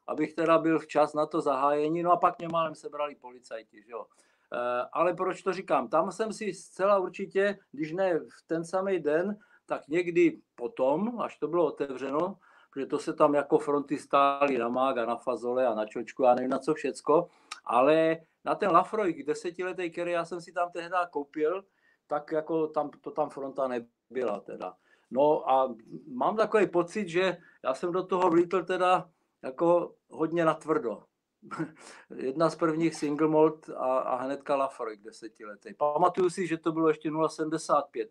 abych 0.07 0.33
teda 0.33 0.57
byl 0.57 0.79
včas 0.79 1.13
na 1.13 1.25
to 1.25 1.41
zahájení, 1.41 2.03
no 2.03 2.11
a 2.11 2.17
pak 2.17 2.39
mě 2.39 2.47
málem 2.47 2.75
sebrali 2.75 3.15
policajti, 3.15 3.81
že 3.81 3.91
jo. 3.91 4.05
Eh, 4.53 4.85
ale 4.91 5.13
proč 5.13 5.41
to 5.41 5.53
říkám? 5.53 5.87
Tam 5.87 6.11
jsem 6.11 6.33
si 6.33 6.53
zcela 6.53 6.97
určitě, 6.97 7.59
když 7.71 7.91
ne 7.91 8.19
v 8.19 8.47
ten 8.47 8.65
samý 8.65 8.99
den, 8.99 9.39
tak 9.65 9.87
někdy 9.87 10.41
potom, 10.55 11.21
až 11.21 11.37
to 11.37 11.47
bylo 11.47 11.65
otevřeno, 11.65 12.37
protože 12.71 12.85
to 12.85 12.99
se 12.99 13.13
tam 13.13 13.33
jako 13.33 13.57
fronty 13.57 13.97
stály 13.97 14.57
na 14.57 14.69
mága, 14.69 15.05
na 15.05 15.15
fazole 15.15 15.67
a 15.67 15.75
na 15.75 15.85
čočku 15.85 16.25
a 16.25 16.35
nevím 16.35 16.49
na 16.49 16.59
co 16.59 16.73
všecko, 16.73 17.29
ale 17.65 18.17
na 18.45 18.55
ten 18.55 18.71
Lafroig 18.71 19.25
desetiletý, 19.25 19.91
který 19.91 20.11
já 20.11 20.25
jsem 20.25 20.41
si 20.41 20.51
tam 20.51 20.71
tehdy 20.71 20.95
koupil, 21.09 21.63
tak 22.07 22.31
jako 22.31 22.67
tam, 22.67 22.89
to 22.89 23.11
tam 23.11 23.29
fronta 23.29 23.67
nebyla 23.67 24.39
teda. 24.39 24.75
No 25.11 25.49
a 25.49 25.75
mám 26.07 26.35
takový 26.35 26.67
pocit, 26.67 27.07
že 27.07 27.37
já 27.63 27.73
jsem 27.73 27.91
do 27.91 28.03
toho 28.03 28.29
vlítl 28.29 28.63
teda 28.63 29.09
jako 29.43 29.95
hodně 30.09 30.45
natvrdo. 30.45 31.03
Jedna 32.15 32.49
z 32.49 32.55
prvních 32.55 32.95
single 32.95 33.27
malt 33.27 33.69
a, 33.69 33.97
a 33.97 34.15
hnedka 34.23 34.55
Lafroig 34.55 35.01
desetiletý. 35.01 35.73
Pamatuju 35.73 36.29
si, 36.29 36.47
že 36.47 36.57
to 36.57 36.71
bylo 36.71 36.87
ještě 36.87 37.11
0,75 37.11 38.07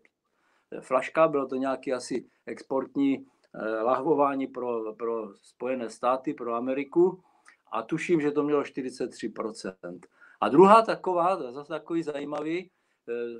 flaška, 0.81 1.27
bylo 1.27 1.47
to 1.47 1.55
nějaký 1.55 1.93
asi 1.93 2.25
exportní 2.45 3.25
eh, 3.55 3.81
lahvování 3.81 4.47
pro, 4.47 4.93
pro 4.93 5.35
Spojené 5.35 5.89
státy, 5.89 6.33
pro 6.33 6.53
Ameriku 6.53 7.23
a 7.71 7.81
tuším, 7.81 8.21
že 8.21 8.31
to 8.31 8.43
mělo 8.43 8.61
43%. 8.61 9.99
A 10.41 10.49
druhá 10.49 10.81
taková, 10.81 11.51
zase 11.51 11.69
takový 11.69 12.03
zajímavý, 12.03 12.71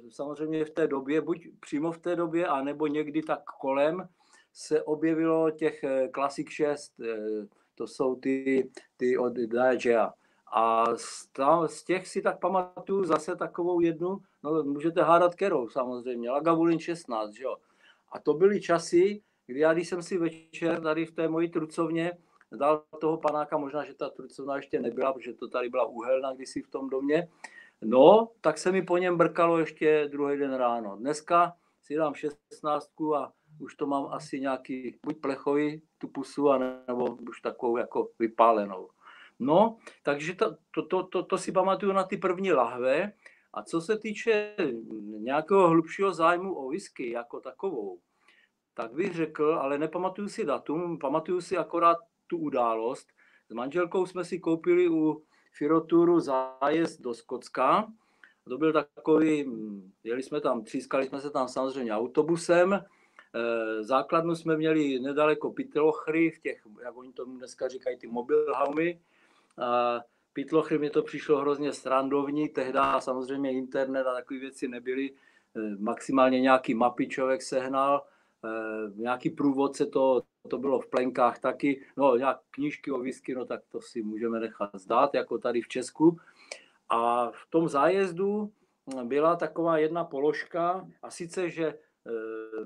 samozřejmě 0.09 0.65
v 0.65 0.69
té 0.69 0.87
době, 0.87 1.21
buď 1.21 1.47
přímo 1.59 1.91
v 1.91 1.97
té 1.97 2.15
době, 2.15 2.47
anebo 2.47 2.87
někdy 2.87 3.21
tak 3.21 3.43
kolem, 3.43 4.07
se 4.53 4.83
objevilo 4.83 5.51
těch 5.51 5.83
eh, 5.83 6.09
Classic 6.13 6.49
6 6.49 6.93
to 7.75 7.87
jsou 7.87 8.15
ty, 8.15 8.69
ty 8.97 9.17
od 9.17 9.33
Diagea. 9.33 10.13
A 10.53 10.85
z, 10.95 11.27
z 11.65 11.83
těch 11.83 12.07
si 12.07 12.21
tak 12.21 12.39
pamatuju 12.39 13.05
zase 13.05 13.35
takovou 13.35 13.79
jednu, 13.79 14.17
no 14.43 14.63
můžete 14.63 15.01
hádat 15.01 15.35
kerou 15.35 15.69
samozřejmě, 15.69 16.29
Lagavulin 16.29 16.79
16, 16.79 17.33
že 17.33 17.43
jo. 17.43 17.57
A 18.11 18.19
to 18.19 18.33
byly 18.33 18.61
časy, 18.61 19.21
kdy 19.47 19.59
já, 19.59 19.73
když 19.73 19.89
jsem 19.89 20.01
si 20.03 20.17
večer 20.17 20.81
tady 20.81 21.05
v 21.05 21.11
té 21.11 21.27
mojí 21.27 21.49
trucovně 21.49 22.17
dal 22.51 22.83
toho 23.01 23.17
panáka, 23.17 23.57
možná, 23.57 23.83
že 23.83 23.93
ta 23.93 24.09
trucovna 24.09 24.55
ještě 24.55 24.79
nebyla, 24.79 25.13
protože 25.13 25.33
to 25.33 25.47
tady 25.47 25.69
byla 25.69 25.85
uhelna 25.85 26.33
kdysi 26.33 26.61
v 26.61 26.67
tom 26.67 26.89
domě, 26.89 27.27
no, 27.83 28.29
tak 28.41 28.57
se 28.57 28.71
mi 28.71 28.81
po 28.81 28.97
něm 28.97 29.17
brkalo 29.17 29.59
ještě 29.59 30.07
druhý 30.11 30.37
den 30.37 30.53
ráno. 30.53 30.95
Dneska 30.95 31.53
si 31.81 31.95
dám 31.95 32.13
16 32.13 32.89
a 33.15 33.31
už 33.59 33.75
to 33.75 33.87
mám 33.87 34.07
asi 34.11 34.39
nějaký 34.39 34.99
buď 35.05 35.21
plechový 35.21 35.81
tu 35.97 36.07
pusu, 36.07 36.49
nebo 36.87 37.17
už 37.29 37.41
takovou 37.41 37.77
jako 37.77 38.09
vypálenou. 38.19 38.89
No, 39.39 39.77
takže 40.03 40.35
to, 40.35 40.55
to, 40.71 40.85
to, 40.85 41.03
to, 41.03 41.23
to 41.23 41.37
si 41.37 41.51
pamatuju 41.51 41.91
na 41.91 42.03
ty 42.03 42.17
první 42.17 42.51
lahve. 42.51 43.13
A 43.53 43.63
co 43.63 43.81
se 43.81 43.97
týče 43.99 44.55
nějakého 45.19 45.67
hlubšího 45.67 46.13
zájmu 46.13 46.53
o 46.53 46.69
whisky 46.69 47.11
jako 47.11 47.39
takovou, 47.39 47.99
tak 48.73 48.93
bych 48.93 49.15
řekl, 49.15 49.59
ale 49.61 49.77
nepamatuju 49.77 50.29
si 50.29 50.45
datum, 50.45 50.99
pamatuju 50.99 51.41
si 51.41 51.57
akorát 51.57 51.97
tu 52.27 52.37
událost. 52.37 53.07
S 53.49 53.53
manželkou 53.53 54.05
jsme 54.05 54.23
si 54.23 54.39
koupili 54.39 54.89
u 54.89 55.23
Firoturu 55.51 56.19
zájezd 56.19 57.01
do 57.01 57.13
Skocka. 57.13 57.87
To 58.49 58.57
byl 58.57 58.73
takový, 58.73 59.51
jeli 60.03 60.23
jsme 60.23 60.41
tam, 60.41 60.63
třískali 60.63 61.07
jsme 61.07 61.21
se 61.21 61.29
tam 61.29 61.47
samozřejmě 61.47 61.93
autobusem, 61.93 62.85
Eh, 63.35 63.83
základnu 63.83 64.35
jsme 64.35 64.57
měli 64.57 64.99
nedaleko 64.99 65.51
Pitlochry, 65.51 66.31
v 66.31 66.39
těch, 66.39 66.61
jak 66.83 66.97
oni 66.97 67.13
tomu 67.13 67.37
dneska 67.37 67.67
říkají, 67.67 67.97
ty 67.97 68.07
mobilhaumy. 68.07 68.99
Pitlochry 70.33 70.77
mi 70.77 70.89
to 70.89 71.03
přišlo 71.03 71.37
hrozně 71.37 71.73
strandovní, 71.73 72.49
tehdy 72.49 72.79
samozřejmě 72.99 73.51
internet 73.53 74.07
a 74.07 74.13
takové 74.13 74.39
věci 74.39 74.67
nebyly. 74.67 75.11
Eh, 75.57 75.75
maximálně 75.79 76.41
nějaký 76.41 76.73
mapy 76.73 77.07
člověk 77.07 77.41
sehnal, 77.41 78.03
eh, 78.03 78.07
nějaký 78.95 79.29
průvodce, 79.29 79.85
to, 79.85 80.21
to 80.47 80.57
bylo 80.57 80.79
v 80.79 80.87
plenkách 80.87 81.39
taky, 81.39 81.85
no 81.97 82.15
nějak 82.17 82.39
knížky 82.51 82.91
o 82.91 82.99
whisky, 82.99 83.35
no 83.35 83.45
tak 83.45 83.61
to 83.69 83.81
si 83.81 84.01
můžeme 84.01 84.39
nechat 84.39 84.69
zdát, 84.73 85.13
jako 85.13 85.37
tady 85.37 85.61
v 85.61 85.67
Česku. 85.67 86.17
A 86.89 87.31
v 87.31 87.47
tom 87.49 87.69
zájezdu 87.69 88.51
byla 89.03 89.35
taková 89.35 89.77
jedna 89.77 90.03
položka, 90.03 90.87
a 91.01 91.11
sice, 91.11 91.49
že 91.49 91.73
Eh, 92.07 92.65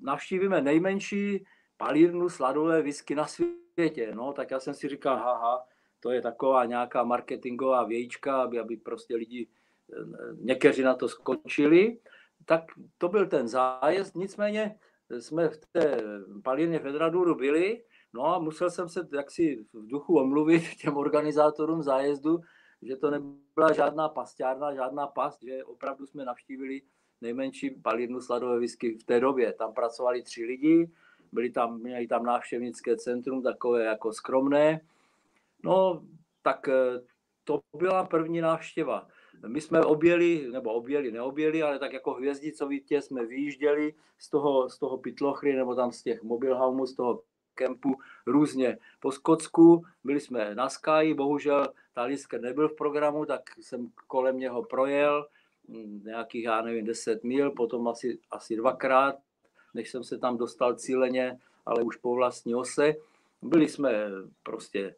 navštívíme 0.00 0.60
nejmenší 0.60 1.46
palírnu 1.76 2.28
sladové 2.28 2.82
whisky 2.82 3.14
na 3.14 3.26
světě. 3.26 4.12
No, 4.14 4.32
tak 4.32 4.50
já 4.50 4.60
jsem 4.60 4.74
si 4.74 4.88
říkal, 4.88 5.16
haha, 5.16 5.64
to 6.00 6.10
je 6.10 6.22
taková 6.22 6.64
nějaká 6.64 7.04
marketingová 7.04 7.84
vějíčka, 7.84 8.42
aby, 8.42 8.58
aby 8.58 8.76
prostě 8.76 9.16
lidi, 9.16 9.48
eh, 9.92 9.96
někteří 10.34 10.82
na 10.82 10.94
to 10.94 11.08
skočili. 11.08 11.98
Tak 12.44 12.64
to 12.98 13.08
byl 13.08 13.26
ten 13.26 13.48
zájezd, 13.48 14.14
nicméně 14.14 14.78
jsme 15.10 15.48
v 15.48 15.56
té 15.72 16.02
palírně 16.44 16.78
Fedraduru 16.78 17.34
byli, 17.34 17.84
no 18.12 18.26
a 18.26 18.38
musel 18.38 18.70
jsem 18.70 18.88
se 18.88 19.08
jaksi 19.12 19.64
v 19.72 19.86
duchu 19.86 20.18
omluvit 20.18 20.62
těm 20.80 20.96
organizátorům 20.96 21.82
zájezdu, 21.82 22.40
že 22.82 22.96
to 22.96 23.10
nebyla 23.10 23.72
žádná 23.72 24.08
pasťárna, 24.08 24.74
žádná 24.74 25.06
past, 25.06 25.42
že 25.42 25.64
opravdu 25.64 26.06
jsme 26.06 26.24
navštívili 26.24 26.82
nejmenší 27.20 27.70
palírnu 27.70 28.20
sladové 28.20 28.58
whisky 28.58 28.98
v 28.98 29.04
té 29.04 29.20
době. 29.20 29.52
Tam 29.52 29.74
pracovali 29.74 30.22
tři 30.22 30.44
lidi, 30.44 30.90
byli 31.32 31.50
tam, 31.50 31.80
měli 31.80 32.06
tam 32.06 32.24
návštěvnické 32.24 32.96
centrum, 32.96 33.42
takové 33.42 33.84
jako 33.84 34.12
skromné. 34.12 34.80
No, 35.64 36.06
tak 36.42 36.68
eh, 36.68 37.00
to 37.44 37.60
byla 37.76 38.04
první 38.04 38.40
návštěva. 38.40 39.08
My 39.46 39.60
jsme 39.60 39.80
objeli, 39.80 40.48
nebo 40.52 40.72
objeli, 40.72 41.12
neobjeli, 41.12 41.62
ale 41.62 41.78
tak 41.78 41.92
jako 41.92 42.14
hvězdicovitě 42.14 43.02
jsme 43.02 43.26
vyjížděli 43.26 43.94
z 44.18 44.30
toho, 44.30 44.68
z 44.68 44.78
toho 44.78 44.98
Pitlochry, 44.98 45.56
nebo 45.56 45.74
tam 45.74 45.92
z 45.92 46.02
těch 46.02 46.22
mobilhaumů, 46.22 46.86
z 46.86 46.94
toho 46.94 47.22
kempu 47.54 47.94
různě 48.26 48.78
po 49.00 49.12
Skotsku. 49.12 49.84
Byli 50.04 50.20
jsme 50.20 50.54
na 50.54 50.68
Sky, 50.68 51.14
bohužel 51.14 51.68
Talisker 51.94 52.40
nebyl 52.40 52.68
v 52.68 52.76
programu, 52.76 53.24
tak 53.24 53.40
jsem 53.60 53.88
kolem 54.06 54.38
něho 54.38 54.62
projel 54.62 55.26
nějakých, 56.04 56.44
já 56.44 56.62
nevím, 56.62 56.84
10 56.84 57.24
mil, 57.24 57.50
potom 57.50 57.88
asi, 57.88 58.18
asi 58.30 58.56
dvakrát, 58.56 59.14
než 59.74 59.90
jsem 59.90 60.04
se 60.04 60.18
tam 60.18 60.36
dostal 60.38 60.74
cíleně, 60.74 61.38
ale 61.66 61.82
už 61.82 61.96
po 61.96 62.14
vlastní 62.14 62.54
ose. 62.54 62.94
Byli 63.42 63.68
jsme 63.68 63.92
prostě 64.42 64.94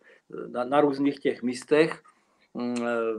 na, 0.48 0.64
na 0.64 0.80
různých 0.80 1.18
těch 1.18 1.42
místech. 1.42 2.02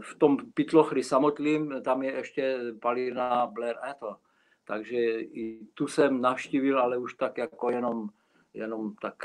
V 0.02 0.16
tom 0.18 0.38
Pitlochry 0.54 1.04
samotným, 1.04 1.82
tam 1.82 2.04
je 2.04 2.12
ještě 2.12 2.60
palírna 2.82 3.48
Blair 3.48 3.76
Ethel. 3.90 4.16
Takže 4.64 5.22
i 5.22 5.60
tu 5.74 5.88
jsem 5.88 6.22
navštívil, 6.22 6.80
ale 6.80 6.98
už 6.98 7.14
tak 7.14 7.38
jako 7.38 7.70
jenom, 7.70 8.10
jenom 8.54 8.96
tak 8.96 9.16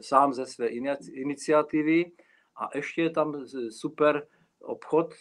sám 0.00 0.32
ze 0.32 0.46
své 0.46 0.68
iniciativy. 1.12 2.12
A 2.56 2.68
ještě 2.74 3.02
je 3.02 3.10
tam 3.10 3.46
super 3.70 4.26
obchod 4.60 5.14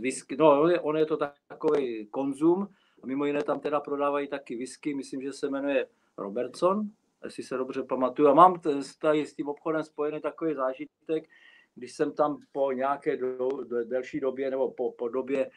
whisky, 0.00 0.36
no 0.36 0.62
on 0.82 0.96
je 0.96 1.06
to 1.06 1.16
takový 1.48 2.06
konzum, 2.06 2.68
a 3.02 3.06
mimo 3.06 3.24
jiné 3.24 3.42
tam 3.42 3.60
teda 3.60 3.80
prodávají 3.80 4.28
taky 4.28 4.56
whisky, 4.56 4.94
myslím, 4.94 5.22
že 5.22 5.32
se 5.32 5.48
jmenuje 5.48 5.86
Robertson, 6.18 6.82
jestli 7.24 7.42
se 7.42 7.56
dobře 7.56 7.82
pamatuju. 7.82 8.28
A 8.28 8.34
mám 8.34 8.60
tady 9.00 9.26
s 9.26 9.34
tím 9.34 9.48
obchodem 9.48 9.82
spojený 9.82 10.20
takový 10.20 10.54
zážitek, 10.54 11.28
když 11.76 11.92
jsem 11.92 12.12
tam 12.12 12.38
po 12.52 12.72
nějaké 12.72 13.16
do, 13.16 13.48
do, 13.64 13.84
delší 13.84 14.20
době 14.20 14.50
nebo 14.50 14.70
po, 14.70 14.92
po 14.92 15.08
době, 15.08 15.50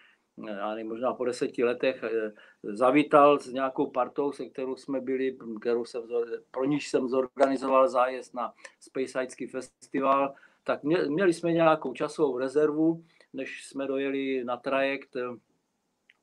já 0.48 0.70
nevím, 0.70 0.88
možná 0.88 1.14
po 1.14 1.26
deseti 1.26 1.64
letech, 1.64 2.04
eh, 2.04 2.32
zavítal 2.64 3.40
s 3.40 3.48
nějakou 3.48 3.92
partou, 3.92 4.32
se 4.32 4.46
kterou 4.46 4.76
jsme 4.76 5.02
byli, 5.02 5.38
kterou 5.62 5.86
jsem, 5.86 6.04
pro 6.52 6.66
níž 6.66 6.90
jsem 6.90 7.10
zorganizoval 7.10 7.90
zájezd 7.90 8.34
na 8.34 8.54
Space 8.80 9.28
festival, 9.52 10.34
tak 10.64 10.84
měli 10.84 11.34
jsme 11.34 11.54
nějakou 11.54 11.94
časovou 11.94 12.38
rezervu 12.38 13.04
než 13.34 13.66
jsme 13.66 13.88
dojeli 13.88 14.44
na 14.44 14.58
trajekt. 14.58 15.10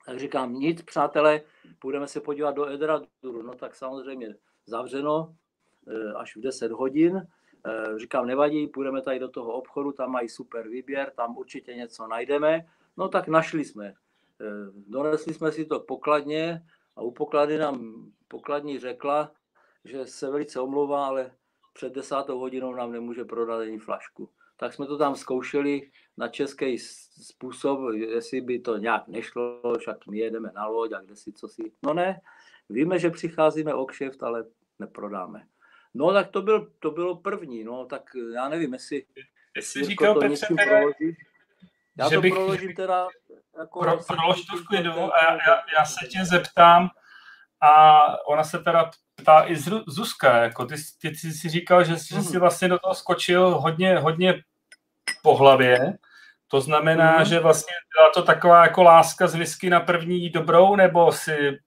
Tak 0.06 0.18
říkám, 0.18 0.54
nic, 0.54 0.82
přátelé, 0.82 1.40
půjdeme 1.78 2.08
se 2.08 2.20
podívat 2.20 2.50
do 2.50 2.68
Edraduru. 2.68 3.42
No 3.42 3.54
tak 3.54 3.74
samozřejmě 3.74 4.34
zavřeno 4.66 5.36
eh, 5.88 6.12
až 6.12 6.36
v 6.36 6.40
10 6.40 6.72
hodin. 6.72 7.26
Eh, 7.66 7.98
říkám, 7.98 8.26
nevadí, 8.26 8.66
půjdeme 8.66 9.02
tady 9.02 9.18
do 9.18 9.28
toho 9.28 9.52
obchodu, 9.52 9.92
tam 9.92 10.10
mají 10.10 10.28
super 10.28 10.68
výběr, 10.68 11.12
tam 11.16 11.36
určitě 11.36 11.74
něco 11.74 12.06
najdeme. 12.06 12.66
No 12.96 13.08
tak 13.08 13.28
našli 13.28 13.64
jsme. 13.64 13.94
Donesli 14.88 15.34
jsme 15.34 15.52
si 15.52 15.64
to 15.64 15.80
pokladně 15.80 16.62
a 16.96 17.02
u 17.02 17.10
poklady 17.10 17.58
nám 17.58 18.06
pokladní 18.28 18.78
řekla, 18.78 19.32
že 19.84 20.06
se 20.06 20.30
velice 20.30 20.60
omlouvá, 20.60 21.06
ale 21.06 21.30
před 21.72 21.92
desátou 21.92 22.38
hodinou 22.38 22.74
nám 22.74 22.92
nemůže 22.92 23.24
prodat 23.24 23.60
ani 23.60 23.78
flašku. 23.78 24.30
Tak 24.56 24.74
jsme 24.74 24.86
to 24.86 24.98
tam 24.98 25.16
zkoušeli 25.16 25.90
na 26.16 26.28
český 26.28 26.78
způsob, 26.78 27.80
jestli 27.94 28.40
by 28.40 28.58
to 28.58 28.76
nějak 28.76 29.08
nešlo, 29.08 29.62
však 29.78 30.06
my 30.06 30.18
jedeme 30.18 30.52
na 30.54 30.66
loď 30.66 30.92
a 30.92 31.00
kde 31.00 31.16
si 31.16 31.32
co 31.32 31.48
si. 31.48 31.72
No 31.82 31.94
ne, 31.94 32.20
víme, 32.68 32.98
že 32.98 33.10
přicházíme 33.10 33.74
o 33.74 33.86
kšeft, 33.86 34.22
ale 34.22 34.44
neprodáme. 34.78 35.46
No 35.96 36.12
tak 36.12 36.28
to, 36.30 36.42
byl, 36.42 36.70
to 36.78 36.90
bylo 36.90 37.16
první, 37.16 37.64
no 37.64 37.84
tak 37.84 38.02
já 38.34 38.48
nevím, 38.48 38.72
jestli, 38.72 39.04
jestli 39.56 39.84
říkal 39.84 40.14
to 40.14 40.20
Petře, 40.20 40.46
Já 41.98 42.10
to 42.10 42.20
bych, 42.20 42.32
proložím 42.32 42.74
teda 42.74 43.08
jako... 43.58 43.80
Pro, 43.80 43.98
prolož 44.06 44.44
to 44.44 44.56
v 44.56 44.66
klidu 44.66 44.92
a 44.92 45.24
já, 45.24 45.32
já, 45.32 45.62
já 45.78 45.84
se 45.84 46.06
tě 46.06 46.24
zeptám, 46.24 46.88
a 47.60 48.26
ona 48.28 48.44
se 48.44 48.58
teda 48.58 48.90
ptá 49.14 49.44
i 49.46 49.56
Zuzka, 49.86 50.36
jako 50.36 50.66
ty, 50.66 50.74
ty, 51.00 51.10
ty 51.10 51.16
jsi 51.16 51.48
říkal, 51.48 51.84
že, 51.84 51.92
že 51.92 52.22
jsi 52.22 52.30
mhm. 52.30 52.40
vlastně 52.40 52.68
do 52.68 52.78
toho 52.78 52.94
skočil 52.94 53.58
hodně, 53.58 53.98
hodně 53.98 54.42
po 55.22 55.36
hlavě, 55.36 55.98
to 56.48 56.60
znamená, 56.60 57.18
mm. 57.18 57.24
že 57.24 57.40
vlastně 57.40 57.74
byla 57.96 58.10
to 58.14 58.22
taková 58.22 58.62
jako 58.62 58.82
láska 58.82 59.26
z 59.26 59.34
whisky 59.34 59.70
na 59.70 59.80
první 59.80 60.30
dobrou, 60.30 60.76
nebo 60.76 61.12
si, 61.12 61.58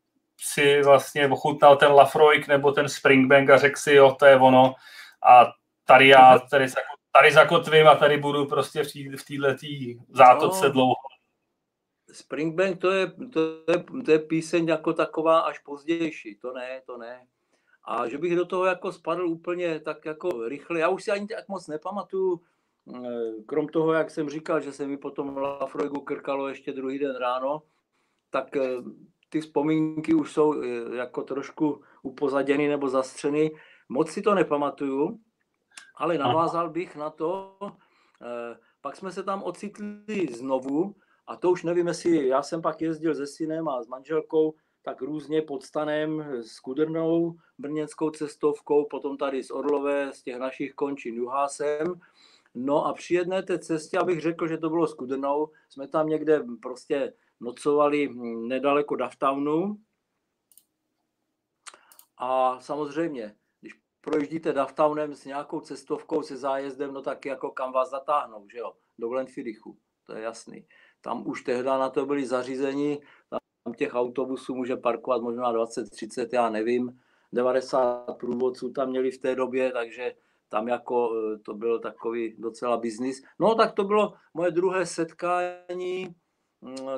si 0.41 0.81
vlastně 0.83 1.27
ochutnal 1.27 1.77
ten 1.77 1.91
Lafroik 1.91 2.47
nebo 2.47 2.71
ten 2.71 2.89
Springbank 2.89 3.49
a 3.49 3.57
řekl 3.57 3.79
si, 3.79 3.93
jo, 3.93 4.15
to 4.19 4.25
je 4.25 4.39
ono 4.39 4.73
a 5.29 5.51
tady 5.85 6.07
já 6.07 6.31
mhm. 6.31 6.41
tady, 6.51 6.65
tady 7.11 7.31
zakotvím 7.31 7.87
a 7.87 7.95
tady 7.95 8.17
budu 8.17 8.45
prostě 8.45 8.83
v 8.83 8.91
této 9.27 9.65
zátoce 10.09 10.65
no. 10.65 10.71
dlouho. 10.71 10.95
Springbank 12.11 12.81
to 12.81 12.91
je, 12.91 13.07
to, 13.33 13.39
je, 13.71 13.83
to 14.05 14.11
je 14.11 14.19
píseň 14.19 14.67
jako 14.67 14.93
taková 14.93 15.39
až 15.39 15.59
pozdější, 15.59 16.35
to 16.35 16.53
ne, 16.53 16.81
to 16.85 16.97
ne. 16.97 17.27
A 17.83 18.07
že 18.07 18.17
bych 18.17 18.35
do 18.35 18.45
toho 18.45 18.65
jako 18.65 18.91
spadl 18.91 19.27
úplně 19.27 19.79
tak 19.79 20.05
jako 20.05 20.47
rychle, 20.47 20.79
já 20.79 20.89
už 20.89 21.03
si 21.03 21.11
ani 21.11 21.27
tak 21.27 21.47
moc 21.47 21.67
nepamatuju, 21.67 22.41
eh, 22.95 23.43
krom 23.45 23.67
toho, 23.67 23.93
jak 23.93 24.11
jsem 24.11 24.29
říkal, 24.29 24.61
že 24.61 24.71
se 24.71 24.87
mi 24.87 24.97
potom 24.97 25.37
Lafroigu 25.37 26.01
krkalo 26.01 26.47
ještě 26.47 26.73
druhý 26.73 26.99
den 26.99 27.15
ráno, 27.15 27.63
tak 28.29 28.57
eh, 28.57 28.69
ty 29.29 29.41
vzpomínky 29.41 30.13
už 30.13 30.33
jsou 30.33 30.61
eh, 30.61 30.95
jako 30.95 31.23
trošku 31.23 31.81
upozaděny 32.03 32.67
nebo 32.67 32.89
zastřeny. 32.89 33.51
Moc 33.89 34.11
si 34.11 34.21
to 34.21 34.35
nepamatuju, 34.35 35.19
ale 35.95 36.17
navázal 36.17 36.69
bych 36.69 36.95
na 36.95 37.09
to, 37.09 37.57
pak 38.81 38.95
jsme 38.95 39.11
se 39.11 39.23
tam 39.23 39.43
ocitli 39.43 40.27
znovu, 40.31 40.95
a 41.27 41.35
to 41.35 41.51
už 41.51 41.63
nevím, 41.63 41.87
jestli 41.87 42.27
já 42.27 42.43
jsem 42.43 42.61
pak 42.61 42.81
jezdil 42.81 43.15
se 43.15 43.27
synem 43.27 43.69
a 43.69 43.83
s 43.83 43.87
manželkou 43.87 44.53
tak 44.81 45.01
různě 45.01 45.41
pod 45.41 45.63
stanem 45.63 46.19
s 46.41 46.59
Kudrnou, 46.59 47.35
brněnskou 47.57 48.09
cestovkou, 48.09 48.85
potom 48.85 49.17
tady 49.17 49.43
z 49.43 49.51
Orlové, 49.51 50.13
z 50.13 50.23
těch 50.23 50.37
našich 50.37 50.73
končin 50.73 51.15
Juhásem. 51.15 51.93
No 52.55 52.85
a 52.85 52.93
při 52.93 53.13
jedné 53.13 53.43
té 53.43 53.59
cestě, 53.59 53.97
abych 53.97 54.21
řekl, 54.21 54.47
že 54.47 54.57
to 54.57 54.69
bylo 54.69 54.87
s 54.87 54.93
Kudrnou, 54.93 55.49
jsme 55.69 55.87
tam 55.87 56.07
někde 56.07 56.43
prostě 56.61 57.13
nocovali 57.39 58.09
nedaleko 58.47 58.95
Daftownu. 58.95 59.77
A 62.17 62.59
samozřejmě, 62.59 63.35
když 63.61 63.73
projíždíte 64.01 64.53
Daftownem 64.53 65.15
s 65.15 65.25
nějakou 65.25 65.59
cestovkou, 65.59 66.21
se 66.21 66.37
zájezdem, 66.37 66.93
no 66.93 67.01
tak 67.01 67.25
jako 67.25 67.51
kam 67.51 67.71
vás 67.71 67.89
zatáhnou, 67.89 68.47
že 68.51 68.57
jo, 68.57 68.73
do 68.99 69.09
Glenfiddichu, 69.09 69.77
to 70.05 70.13
je 70.13 70.23
jasný. 70.23 70.67
Tam 71.01 71.27
už 71.27 71.43
tehdy 71.43 71.63
na 71.63 71.89
to 71.89 72.05
byli 72.05 72.25
zařízení, 72.25 72.99
tam 73.29 73.73
těch 73.73 73.95
autobusů 73.95 74.55
může 74.55 74.75
parkovat 74.75 75.21
možná 75.21 75.51
20, 75.51 75.89
30, 75.89 76.33
já 76.33 76.49
nevím. 76.49 76.99
90 77.33 78.17
průvodců 78.19 78.71
tam 78.71 78.89
měli 78.89 79.11
v 79.11 79.17
té 79.17 79.35
době, 79.35 79.71
takže 79.71 80.15
tam 80.49 80.67
jako 80.67 81.11
e, 81.15 81.37
to 81.37 81.53
byl 81.53 81.79
takový 81.79 82.35
docela 82.37 82.77
biznis. 82.77 83.21
No 83.39 83.55
tak 83.55 83.73
to 83.73 83.83
bylo 83.83 84.13
moje 84.33 84.51
druhé 84.51 84.85
setkání, 84.85 86.15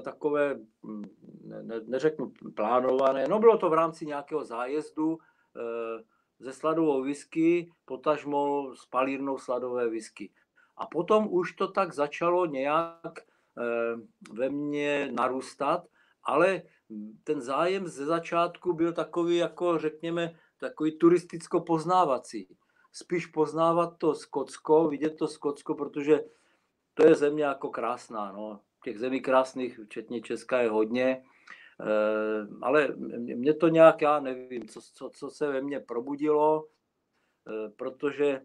takové, 0.03 0.59
mm, 0.83 1.03
ne, 1.43 1.81
neřeknu 1.85 2.33
plánované, 2.55 3.27
no 3.27 3.39
bylo 3.39 3.57
to 3.57 3.69
v 3.69 3.73
rámci 3.73 4.05
nějakého 4.05 4.45
zájezdu 4.45 5.17
e, 5.17 6.43
se 6.43 6.53
sladovou 6.53 7.03
whisky, 7.03 7.71
potažmo 7.85 8.71
s 8.75 8.85
palírnou 8.85 9.37
sladové 9.37 9.89
whisky. 9.89 10.31
A 10.77 10.85
potom 10.85 11.27
už 11.33 11.53
to 11.53 11.67
tak 11.67 11.93
začalo 11.93 12.45
nějak 12.45 13.13
Eh, 13.57 13.95
ve 14.31 14.49
mně 14.49 15.11
narůstat, 15.11 15.87
ale 16.23 16.61
ten 17.23 17.41
zájem 17.41 17.87
ze 17.87 18.05
začátku 18.05 18.73
byl 18.73 18.93
takový, 18.93 19.37
jako 19.37 19.77
řekněme, 19.77 20.35
takový 20.57 20.97
turisticko-poznávací. 20.97 22.47
Spíš 22.91 23.25
poznávat 23.25 23.97
to 23.97 24.15
Skotsko, 24.15 24.87
vidět 24.87 25.09
to 25.09 25.27
Skotsko, 25.27 25.75
protože 25.75 26.23
to 26.93 27.07
je 27.07 27.15
země 27.15 27.43
jako 27.43 27.69
krásná. 27.69 28.31
No. 28.31 28.59
Těch 28.83 28.99
zemí 28.99 29.21
krásných, 29.21 29.79
včetně 29.85 30.21
Česka, 30.21 30.61
je 30.61 30.69
hodně. 30.69 31.23
Eh, 31.81 32.47
ale 32.61 32.87
mě 33.35 33.53
to 33.53 33.67
nějak, 33.67 34.01
já 34.01 34.19
nevím, 34.19 34.67
co, 34.67 34.81
co, 34.93 35.09
co 35.09 35.29
se 35.29 35.47
ve 35.47 35.61
mně 35.61 35.79
probudilo, 35.79 36.67
eh, 37.47 37.69
protože 37.69 38.41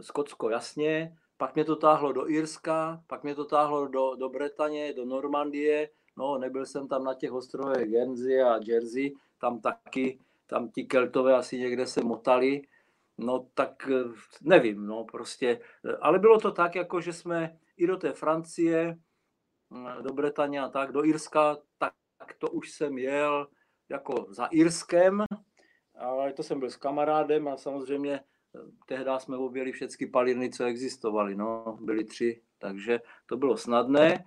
Skotsko 0.00 0.50
jasně, 0.50 1.16
pak 1.36 1.54
mě 1.54 1.64
to 1.64 1.76
táhlo 1.76 2.12
do 2.12 2.30
Irska, 2.30 3.02
pak 3.06 3.22
mě 3.22 3.34
to 3.34 3.44
táhlo 3.44 3.88
do, 3.88 4.14
do 4.14 4.28
Bretaně, 4.28 4.92
do 4.92 5.04
Normandie, 5.04 5.90
no 6.16 6.38
nebyl 6.38 6.66
jsem 6.66 6.88
tam 6.88 7.04
na 7.04 7.14
těch 7.14 7.32
ostrovech 7.32 7.88
Guernsey 7.88 8.42
a 8.42 8.60
Jersey, 8.62 9.14
tam 9.38 9.60
taky, 9.60 10.18
tam 10.46 10.70
ti 10.70 10.84
keltové 10.84 11.34
asi 11.34 11.58
někde 11.58 11.86
se 11.86 12.04
motali, 12.04 12.62
no 13.18 13.46
tak 13.54 13.88
eh, 13.90 14.12
nevím, 14.42 14.86
no 14.86 15.04
prostě, 15.04 15.60
ale 16.00 16.18
bylo 16.18 16.40
to 16.40 16.52
tak, 16.52 16.74
jako 16.74 17.00
že 17.00 17.12
jsme 17.12 17.58
i 17.76 17.86
do 17.86 17.96
té 17.96 18.12
Francie, 18.12 18.98
do 20.00 20.12
Bretaně 20.12 20.60
a 20.60 20.68
tak, 20.68 20.92
do 20.92 21.04
Irska, 21.04 21.56
tak, 21.78 21.94
to 22.38 22.50
už 22.50 22.70
jsem 22.70 22.98
jel 22.98 23.48
jako 23.88 24.26
za 24.28 24.46
Irskem, 24.46 25.24
ale 25.94 26.32
to 26.32 26.42
jsem 26.42 26.60
byl 26.60 26.70
s 26.70 26.76
kamarádem 26.76 27.48
a 27.48 27.56
samozřejmě 27.56 28.20
tehdy 28.86 29.10
jsme 29.18 29.36
objeli 29.36 29.72
všechny 29.72 30.06
palírny, 30.06 30.50
co 30.50 30.64
existovaly, 30.64 31.34
no, 31.34 31.78
byly 31.80 32.04
tři, 32.04 32.42
takže 32.58 33.00
to 33.26 33.36
bylo 33.36 33.56
snadné. 33.56 34.24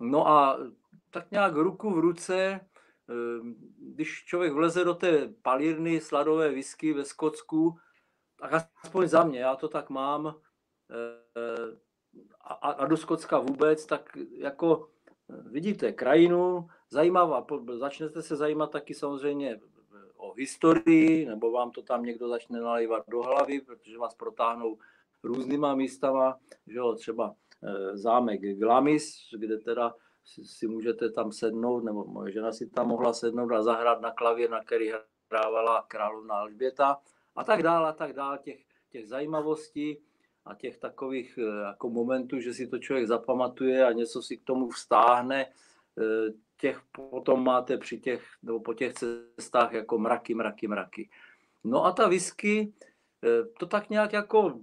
No 0.00 0.28
a 0.28 0.58
tak 1.10 1.30
nějak 1.30 1.54
ruku 1.54 1.90
v 1.90 1.98
ruce, 1.98 2.60
ehm, 3.08 3.54
když 3.78 4.24
člověk 4.24 4.52
vleze 4.52 4.84
do 4.84 4.94
té 4.94 5.28
palírny 5.42 6.00
sladové 6.00 6.50
whisky 6.50 6.92
ve 6.92 7.04
Skotsku, 7.04 7.78
tak 8.40 8.52
aspoň 8.82 9.08
za 9.08 9.24
mě, 9.24 9.40
já 9.40 9.56
to 9.56 9.68
tak 9.68 9.90
mám, 9.90 10.40
eh, 10.90 11.85
a, 12.54 12.70
a 12.70 12.86
do 12.86 12.96
Skotska 12.96 13.38
vůbec, 13.38 13.86
tak 13.86 14.16
jako 14.38 14.88
vidíte 15.28 15.92
krajinu, 15.92 16.68
zajímavá, 16.90 17.46
začnete 17.78 18.22
se 18.22 18.36
zajímat 18.36 18.70
taky 18.70 18.94
samozřejmě 18.94 19.60
o 20.16 20.32
historii, 20.32 21.26
nebo 21.26 21.50
vám 21.50 21.70
to 21.70 21.82
tam 21.82 22.02
někdo 22.02 22.28
začne 22.28 22.60
nalévat 22.60 23.04
do 23.08 23.22
hlavy, 23.22 23.60
protože 23.60 23.98
vás 23.98 24.14
protáhnou 24.14 24.78
různýma 25.22 25.74
místama, 25.74 26.38
že 26.66 26.78
jo, 26.78 26.94
třeba 26.94 27.34
e, 27.62 27.96
zámek 27.96 28.40
Glamis, 28.58 29.16
kde 29.38 29.58
teda 29.58 29.94
si, 30.24 30.44
si 30.44 30.68
můžete 30.68 31.10
tam 31.10 31.32
sednout, 31.32 31.84
nebo 31.84 32.04
moje 32.04 32.32
žena 32.32 32.52
si 32.52 32.70
tam 32.70 32.88
mohla 32.88 33.12
sednout 33.12 33.52
a 33.52 33.62
zahrát 33.62 34.00
na 34.00 34.10
klavír, 34.10 34.50
na 34.50 34.64
který 34.64 34.92
hrávala 35.30 35.84
královna 35.88 36.34
Alžběta 36.34 37.00
a 37.36 37.44
tak 37.44 37.62
dále, 37.62 37.88
a 37.88 37.92
tak 37.92 38.12
dále, 38.12 38.38
těch, 38.38 38.60
těch 38.88 39.08
zajímavostí 39.08 39.98
a 40.46 40.54
těch 40.54 40.78
takových 40.78 41.38
e, 41.38 41.66
jako 41.66 41.90
momentů, 41.90 42.40
že 42.40 42.54
si 42.54 42.66
to 42.66 42.78
člověk 42.78 43.06
zapamatuje 43.06 43.86
a 43.86 43.92
něco 43.92 44.22
si 44.22 44.36
k 44.36 44.44
tomu 44.44 44.68
vztáhne, 44.68 45.44
e, 45.44 45.50
těch 46.56 46.80
potom 46.92 47.44
máte 47.44 47.78
při 47.78 48.00
těch, 48.00 48.24
nebo 48.42 48.60
po 48.60 48.74
těch 48.74 48.94
cestách 48.94 49.72
jako 49.72 49.98
mraky, 49.98 50.34
mraky, 50.34 50.68
mraky. 50.68 51.08
No 51.64 51.84
a 51.84 51.92
ta 51.92 52.08
whisky, 52.08 52.72
eh, 53.24 53.44
to 53.58 53.66
tak 53.66 53.90
nějak 53.90 54.12
jako 54.12 54.60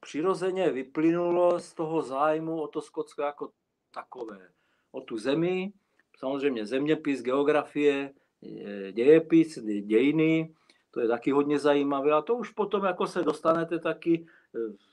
přirozeně 0.00 0.70
vyplynulo 0.70 1.60
z 1.60 1.74
toho 1.74 2.02
zájmu 2.02 2.60
o 2.60 2.68
to 2.68 2.80
Skotsko 2.80 3.22
jako 3.22 3.50
takové. 3.94 4.48
O 4.92 5.00
tu 5.00 5.18
zemi, 5.18 5.72
samozřejmě 6.18 6.66
zeměpis, 6.66 7.22
geografie, 7.22 8.12
eh, 8.42 8.92
dějepis, 8.92 9.58
dějiny, 9.82 10.54
to 10.90 11.00
je 11.00 11.08
taky 11.08 11.30
hodně 11.30 11.58
zajímavé 11.58 12.12
a 12.12 12.22
to 12.22 12.34
už 12.34 12.50
potom 12.50 12.84
jako 12.84 13.06
se 13.06 13.22
dostanete 13.22 13.78
taky 13.78 14.26
eh, 14.26 14.37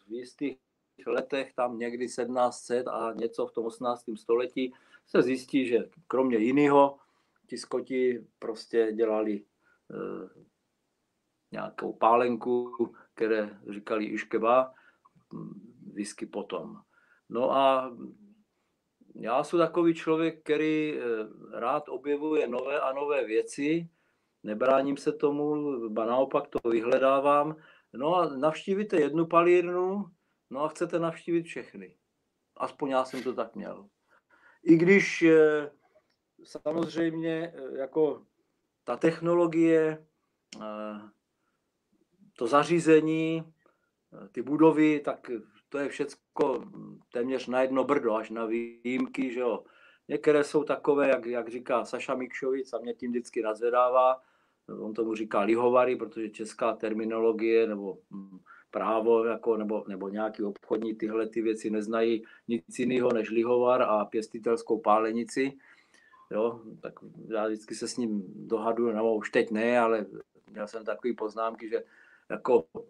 v 0.08 0.12
jistých 0.12 0.58
letech, 1.08 1.54
tam 1.54 1.78
někdy 1.78 2.06
1700 2.06 2.88
a 2.88 3.14
něco 3.14 3.48
v 3.48 3.52
tom 3.52 3.66
18. 3.66 4.04
století, 4.16 4.74
se 5.08 5.22
zjistí, 5.22 5.68
že 5.68 5.90
kromě 6.08 6.38
jiného 6.38 6.98
ti 7.48 7.58
skoti 7.58 8.26
prostě 8.40 8.92
dělali 8.92 9.34
e, 9.36 9.44
nějakou 11.52 11.94
pálenku 11.94 12.90
které 13.16 13.50
říkali 13.70 14.06
Iškeba, 14.06 14.74
whisky 15.94 16.26
potom. 16.26 16.82
No 17.30 17.52
a 17.52 17.96
já 19.16 19.44
jsem 19.44 19.60
takový 19.60 19.94
člověk, 19.94 20.44
který 20.44 21.00
rád 21.52 21.90
objevuje 21.90 22.48
nové 22.48 22.80
a 22.80 22.94
nové 22.94 23.26
věci, 23.26 23.90
nebráním 24.44 24.98
se 24.98 25.12
tomu, 25.12 25.76
ba 25.90 26.06
naopak 26.06 26.48
to 26.48 26.70
vyhledávám. 26.70 27.56
No 27.98 28.16
a 28.16 28.30
navštívíte 28.30 29.00
jednu 29.00 29.26
palírnu, 29.26 30.06
no 30.50 30.64
a 30.64 30.68
chcete 30.68 31.00
navštívit 31.00 31.44
všechny. 31.44 31.98
Aspoň 32.58 32.90
já 32.90 33.06
jsem 33.06 33.24
to 33.24 33.34
tak 33.34 33.56
měl. 33.56 33.90
I 34.64 34.78
když 34.78 35.22
eh, 35.22 35.72
samozřejmě 36.44 37.54
eh, 37.56 37.78
jako 37.78 38.26
ta 38.84 38.98
technologie, 38.98 40.06
eh, 40.62 41.10
to 42.38 42.48
zařízení, 42.48 43.54
ty 44.32 44.42
budovy, 44.42 45.00
tak 45.00 45.32
to 45.70 45.78
je 45.78 45.90
všecko 45.90 46.66
téměř 47.12 47.48
na 47.48 47.62
jedno 47.62 47.84
brdo, 47.84 48.16
až 48.16 48.30
na 48.30 48.46
výjimky, 48.46 49.34
že 49.34 49.40
jo. 49.40 49.64
Některé 50.08 50.44
jsou 50.44 50.64
takové, 50.64 51.10
jak, 51.10 51.26
jak 51.26 51.50
říká 51.50 51.86
Saša 51.86 52.16
Mikšovic 52.16 52.74
a 52.74 52.78
mě 52.78 52.94
tím 52.94 53.12
vždycky 53.12 53.42
nazvedává, 53.42 54.22
on 54.70 54.94
tomu 54.94 55.16
říká 55.16 55.42
lihovary, 55.42 55.96
protože 55.96 56.30
česká 56.30 56.74
terminologie 56.74 57.68
nebo 57.68 57.98
hm, 58.12 58.40
právo 58.72 59.26
jako, 59.26 59.58
nebo, 59.58 59.86
nebo 59.88 60.10
nějaký 60.10 60.44
obchodní 60.44 60.96
tyhle 60.96 61.28
ty 61.28 61.42
věci 61.42 61.70
neznají 61.70 62.24
nic 62.48 62.80
jiného 62.80 63.14
než 63.14 63.30
lihovar 63.30 63.82
a 63.82 64.06
pěstitelskou 64.06 64.80
pálenici. 64.80 65.54
Jo, 66.32 66.62
tak 66.82 66.94
já 67.28 67.48
vždycky 67.48 67.76
se 67.76 67.88
s 67.88 67.98
ním 67.98 68.24
dohaduju, 68.48 68.92
no 68.92 69.16
už 69.16 69.30
teď 69.30 69.52
ne, 69.52 69.80
ale 69.80 70.06
měl 70.52 70.68
jsem 70.68 70.86
takový 70.86 71.16
poznámky, 71.16 71.70
že 71.70 71.84
jako 72.30 72.66
e, 72.76 72.84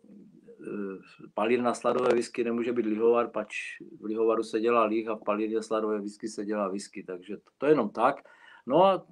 palírna 1.34 1.74
sladové 1.74 2.14
whisky 2.14 2.44
nemůže 2.44 2.74
být 2.74 2.86
lihovar, 2.86 3.30
pač 3.30 3.56
v 4.02 4.06
lihovaru 4.06 4.44
se 4.44 4.60
dělá 4.60 4.84
líh 4.84 5.08
a 5.08 5.16
v 5.16 5.24
palírně 5.24 5.64
sladové 5.64 6.02
whisky 6.02 6.28
se 6.28 6.46
dělá 6.46 6.68
whisky, 6.68 7.04
takže 7.04 7.38
to, 7.38 7.52
to 7.58 7.66
je 7.66 7.72
jenom 7.72 7.90
tak. 7.90 8.16
No 8.66 8.86
a 8.86 9.08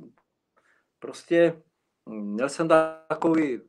prostě 0.99 1.61
měl 2.05 2.49
jsem 2.49 2.67
takový, 2.67 3.61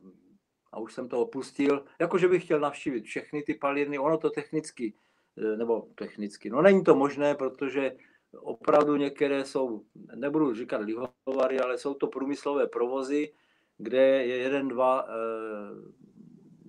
a 0.71 0.79
už 0.79 0.93
jsem 0.93 1.09
to 1.09 1.19
opustil, 1.21 1.85
jakože 1.99 2.27
bych 2.27 2.43
chtěl 2.43 2.59
navštívit 2.59 3.03
všechny 3.03 3.43
ty 3.43 3.53
palírny, 3.53 3.99
ono 3.99 4.17
to 4.17 4.29
technicky, 4.29 4.93
e, 5.37 5.57
nebo 5.57 5.87
technicky, 5.95 6.49
no 6.49 6.61
není 6.61 6.83
to 6.83 6.95
možné, 6.95 7.35
protože 7.35 7.95
opravdu 8.31 8.95
některé 8.95 9.45
jsou, 9.45 9.85
nebudu 10.15 10.53
říkat 10.53 10.81
lihovary, 10.81 11.59
ale 11.59 11.77
jsou 11.77 11.93
to 11.93 12.07
průmyslové 12.07 12.67
provozy, 12.67 13.33
kde 13.77 14.01
je 14.01 14.37
jeden, 14.37 14.67
dva 14.67 15.05
e, 15.07 15.11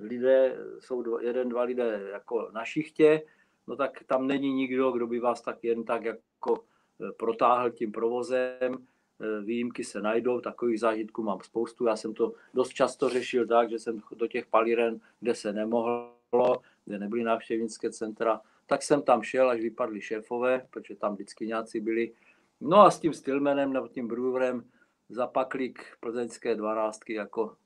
lidé, 0.02 0.58
jsou 0.78 1.02
dva, 1.02 1.22
jeden, 1.22 1.48
dva 1.48 1.62
lidé 1.62 2.08
jako 2.12 2.50
na 2.54 2.64
šichtě, 2.64 3.22
no 3.66 3.76
tak 3.76 4.04
tam 4.06 4.26
není 4.26 4.52
nikdo, 4.52 4.92
kdo 4.92 5.06
by 5.06 5.20
vás 5.20 5.42
tak 5.42 5.64
jen 5.64 5.84
tak 5.84 6.04
jako 6.04 6.64
e, 7.00 7.12
protáhl 7.12 7.70
tím 7.70 7.92
provozem, 7.92 8.58
Eh, 8.70 8.95
výjimky 9.42 9.84
se 9.84 10.00
najdou, 10.00 10.40
takových 10.40 10.80
zážitků 10.80 11.22
mám 11.22 11.40
spoustu. 11.42 11.86
Já 11.86 11.96
jsem 11.96 12.14
to 12.14 12.32
dost 12.54 12.68
často 12.68 13.08
řešil 13.08 13.46
tak, 13.46 13.70
že 13.70 13.78
jsem 13.78 14.02
do 14.16 14.26
těch 14.26 14.46
palíren, 14.46 15.00
kde 15.20 15.34
se 15.34 15.52
nemohlo, 15.52 16.62
kde 16.84 16.98
nebyly 16.98 17.24
návštěvnické 17.24 17.90
centra, 17.90 18.40
tak 18.66 18.82
jsem 18.82 19.02
tam 19.02 19.22
šel, 19.22 19.50
až 19.50 19.60
vypadli 19.60 20.00
šéfové, 20.00 20.66
protože 20.70 20.96
tam 20.96 21.14
vždycky 21.14 21.46
nějací 21.46 21.80
byli. 21.80 22.12
No 22.60 22.80
a 22.80 22.90
s 22.90 23.00
tím 23.00 23.12
Stillmanem 23.12 23.72
nebo 23.72 23.88
tím 23.88 24.08
Brewerem 24.08 24.64
za 25.08 25.26
paklík 25.26 25.96
plzeňské 26.00 26.54
dvanáctky 26.54 27.14
jako 27.14 27.56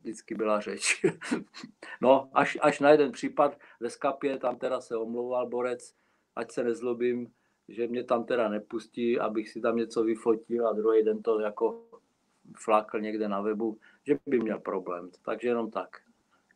vždycky 0.00 0.34
byla 0.34 0.60
řeč. 0.60 1.04
no, 2.00 2.30
až, 2.32 2.58
až 2.60 2.80
na 2.80 2.90
jeden 2.90 3.12
případ 3.12 3.58
ve 3.80 3.90
skapě, 3.90 4.38
tam 4.38 4.56
teda 4.56 4.80
se 4.80 4.96
omlouval 4.96 5.46
borec, 5.46 5.94
ať 6.36 6.52
se 6.52 6.64
nezlobím, 6.64 7.32
že 7.70 7.86
mě 7.86 8.04
tam 8.04 8.24
teda 8.24 8.48
nepustí, 8.48 9.18
abych 9.18 9.48
si 9.48 9.60
tam 9.60 9.76
něco 9.76 10.02
vyfotil 10.02 10.68
a 10.68 10.72
druhý 10.72 11.04
den 11.04 11.22
to 11.22 11.40
jako 11.40 11.82
flákl 12.56 13.00
někde 13.00 13.28
na 13.28 13.40
webu, 13.40 13.78
že 14.06 14.18
by 14.26 14.38
měl 14.38 14.58
problém. 14.58 15.10
Takže 15.24 15.48
jenom 15.48 15.70
tak. 15.70 15.88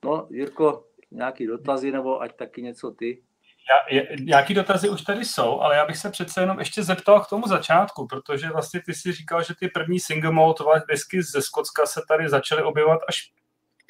No, 0.04 0.26
Jirko, 0.30 0.84
nějaký 1.10 1.46
dotazy 1.46 1.92
nebo 1.92 2.22
ať 2.22 2.36
taky 2.36 2.62
něco 2.62 2.90
ty? 2.90 3.22
Já, 3.70 3.96
je, 3.96 4.16
nějaký 4.20 4.54
dotazy 4.54 4.88
už 4.88 5.02
tady 5.02 5.24
jsou, 5.24 5.60
ale 5.60 5.76
já 5.76 5.86
bych 5.86 5.96
se 5.96 6.10
přece 6.10 6.40
jenom 6.40 6.58
ještě 6.58 6.82
zeptal 6.82 7.20
k 7.20 7.28
tomu 7.28 7.48
začátku, 7.48 8.06
protože 8.06 8.50
vlastně 8.50 8.82
ty 8.86 8.94
si 8.94 9.12
říkal, 9.12 9.42
že 9.42 9.54
ty 9.60 9.68
první 9.68 10.00
single 10.00 10.30
malt 10.30 10.58
whisky 10.88 11.22
ze 11.22 11.42
Skotska 11.42 11.86
se 11.86 12.00
tady 12.08 12.28
začaly 12.28 12.62
objevovat 12.62 13.00
až 13.08 13.32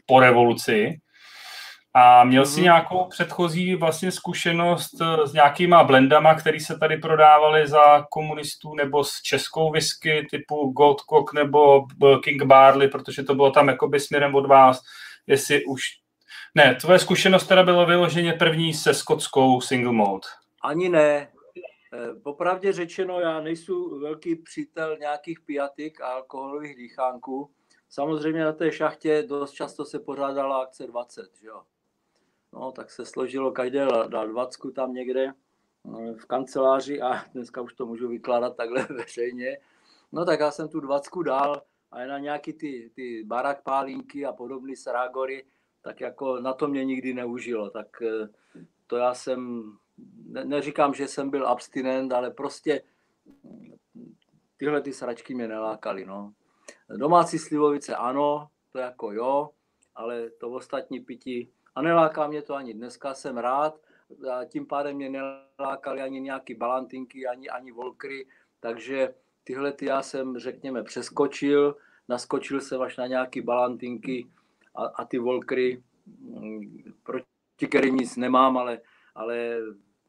po 0.06 0.20
revoluci. 0.20 1.00
A 1.96 2.24
měl 2.24 2.46
si 2.46 2.54
mhm. 2.54 2.62
nějakou 2.64 3.04
předchozí 3.04 3.74
vlastně 3.74 4.12
zkušenost 4.12 5.00
eh, 5.00 5.26
s 5.26 5.32
nějakýma 5.32 5.84
blendama, 5.84 6.34
které 6.34 6.60
se 6.60 6.78
tady 6.78 6.96
prodávaly 6.96 7.68
za 7.68 8.06
komunistů, 8.10 8.74
nebo 8.74 9.04
s 9.04 9.22
českou 9.22 9.70
whisky 9.70 10.26
typu 10.30 10.72
Goldcock 10.72 11.32
nebo 11.32 11.86
eh, 12.04 12.18
King 12.24 12.42
Barley, 12.42 12.88
protože 12.88 13.22
to 13.22 13.34
bylo 13.34 13.50
tam 13.50 13.68
jakoby 13.68 14.00
směrem 14.00 14.34
od 14.34 14.46
vás, 14.46 14.80
jestli 15.26 15.64
už... 15.64 15.80
Ne, 16.54 16.74
tvoje 16.74 16.98
zkušenost 16.98 17.46
teda 17.46 17.62
byla 17.62 17.84
vyloženě 17.84 18.32
první 18.32 18.74
se 18.74 18.94
skotskou 18.94 19.60
single 19.60 19.92
malt. 19.92 20.26
Ani 20.62 20.88
ne. 20.88 21.28
Eh, 21.94 22.14
popravdě 22.22 22.72
řečeno, 22.72 23.20
já 23.20 23.40
nejsem 23.40 23.74
velký 24.00 24.36
přítel 24.36 24.96
nějakých 24.96 25.40
pijatik 25.40 26.00
a 26.00 26.06
alkoholových 26.06 26.76
dýchánků. 26.76 27.50
Samozřejmě 27.88 28.44
na 28.44 28.52
té 28.52 28.72
šachtě 28.72 29.22
dost 29.22 29.52
často 29.52 29.84
se 29.84 29.98
pořádala 29.98 30.62
akce 30.62 30.86
20, 30.86 31.22
že 31.40 31.46
jo? 31.46 31.62
No, 32.54 32.72
tak 32.72 32.90
se 32.90 33.06
složilo, 33.06 33.52
každý 33.52 33.78
dal 34.08 34.28
dvacku 34.28 34.70
tam 34.70 34.94
někde 34.94 35.24
eh, 35.24 36.14
v 36.14 36.24
kanceláři 36.24 37.02
a 37.02 37.24
dneska 37.34 37.60
už 37.60 37.74
to 37.74 37.86
můžu 37.86 38.08
vykládat 38.08 38.56
takhle 38.56 38.86
veřejně. 38.90 39.58
No 40.12 40.24
tak 40.24 40.40
já 40.40 40.50
jsem 40.50 40.68
tu 40.68 40.80
dvacku 40.80 41.22
dal 41.22 41.62
a 41.90 42.04
na 42.06 42.18
nějaký 42.18 42.52
ty, 42.52 42.90
ty 42.94 43.24
barak 43.24 43.62
pálínky 43.62 44.26
a 44.26 44.32
podobné 44.32 44.76
srágory, 44.76 45.44
tak 45.82 46.00
jako 46.00 46.40
na 46.40 46.52
to 46.52 46.68
mě 46.68 46.84
nikdy 46.84 47.14
neužilo. 47.14 47.70
Tak 47.70 48.02
eh, 48.02 48.28
to 48.86 48.96
já 48.96 49.14
jsem, 49.14 49.72
ne, 50.26 50.44
neříkám, 50.44 50.94
že 50.94 51.08
jsem 51.08 51.30
byl 51.30 51.48
abstinent, 51.48 52.12
ale 52.12 52.30
prostě 52.30 52.82
tyhle 54.56 54.80
ty 54.80 54.92
sračky 54.92 55.34
mě 55.34 55.48
nelákaly. 55.48 56.06
No. 56.06 56.32
Domácí 56.96 57.38
slivovice 57.38 57.96
ano, 57.96 58.48
to 58.72 58.78
jako 58.78 59.12
jo, 59.12 59.50
ale 59.94 60.30
to 60.30 60.50
ostatní 60.50 61.00
pití 61.00 61.50
a 61.74 61.82
neláká 61.82 62.26
mě 62.26 62.42
to 62.42 62.54
ani 62.54 62.74
dneska, 62.74 63.14
jsem 63.14 63.36
rád, 63.38 63.80
a 64.32 64.44
tím 64.44 64.66
pádem 64.66 64.96
mě 64.96 65.10
nelákaly 65.10 66.00
ani 66.00 66.20
nějaký 66.20 66.54
balantinky, 66.54 67.26
ani, 67.26 67.48
ani 67.48 67.72
volkry, 67.72 68.26
takže 68.60 69.14
tyhle 69.44 69.72
ty 69.72 69.86
já 69.86 70.02
jsem, 70.02 70.38
řekněme, 70.38 70.82
přeskočil, 70.82 71.76
naskočil 72.08 72.60
jsem 72.60 72.82
až 72.82 72.96
na 72.96 73.06
nějaký 73.06 73.40
balantinky 73.40 74.26
a, 74.74 74.84
a 74.84 75.04
ty 75.04 75.18
volkry, 75.18 75.82
mm, 76.06 76.92
proti 77.02 77.66
kterým 77.68 77.96
nic 77.96 78.16
nemám, 78.16 78.56
ale, 78.56 78.80
ale 79.14 79.58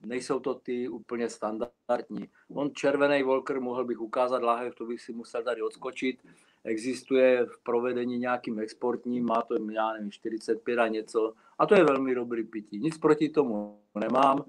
nejsou 0.06 0.40
to 0.40 0.54
ty 0.54 0.88
úplně 0.88 1.30
standardní. 1.30 2.30
On 2.50 2.72
červený 2.74 3.24
Volker 3.24 3.62
mohl 3.62 3.86
bych 3.86 4.02
ukázat 4.02 4.44
lahev, 4.44 4.76
to 4.76 4.86
bych 4.86 5.02
si 5.02 5.14
musel 5.14 5.44
tady 5.44 5.62
odskočit. 5.62 6.24
Existuje 6.66 7.46
v 7.46 7.64
provedení 7.64 8.18
nějakým 8.18 8.60
exportním, 8.60 9.26
má 9.26 9.42
to, 9.42 9.56
já 9.72 9.94
nevím, 9.94 10.12
45 10.12 10.80
a 10.80 10.88
něco. 10.88 11.34
A 11.58 11.66
to 11.66 11.76
je 11.76 11.84
velmi 11.84 12.16
dobrý 12.16 12.44
pití. 12.44 12.80
Nic 12.80 12.98
proti 12.98 13.30
tomu 13.30 13.80
nemám. 13.96 14.46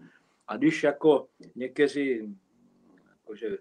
A 0.49 0.57
když 0.57 0.83
jako 0.83 1.29
někteří 1.55 2.37
jakože 3.09 3.59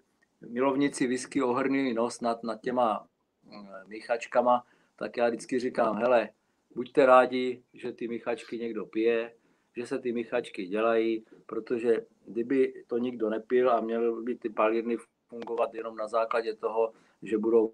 milovníci 0.50 1.08
whisky 1.08 1.44
ohrnují 1.44 1.94
nos 1.94 2.22
nad, 2.22 2.44
nad 2.44 2.62
těma 2.62 3.08
mm, 3.44 3.68
míchačkama, 3.88 4.64
tak 4.96 5.18
já 5.18 5.28
vždycky 5.28 5.60
říkám, 5.60 5.96
hele, 5.96 6.30
buďte 6.76 7.06
rádi, 7.06 7.64
že 7.74 7.92
ty 7.92 8.08
míchačky 8.08 8.58
někdo 8.58 8.86
pije, 8.86 9.34
že 9.78 9.88
se 9.88 10.00
ty 10.00 10.12
míchačky 10.12 10.66
dělají, 10.66 11.26
protože 11.46 12.06
kdyby 12.26 12.84
to 12.88 12.98
nikdo 12.98 13.30
nepil 13.30 13.72
a 13.72 13.82
měl 13.82 14.24
by 14.24 14.36
ty 14.36 14.50
palírny 14.50 14.98
fungovat 15.28 15.74
jenom 15.74 15.96
na 15.96 16.08
základě 16.08 16.56
toho, 16.56 16.94
že 17.22 17.38
budou 17.38 17.72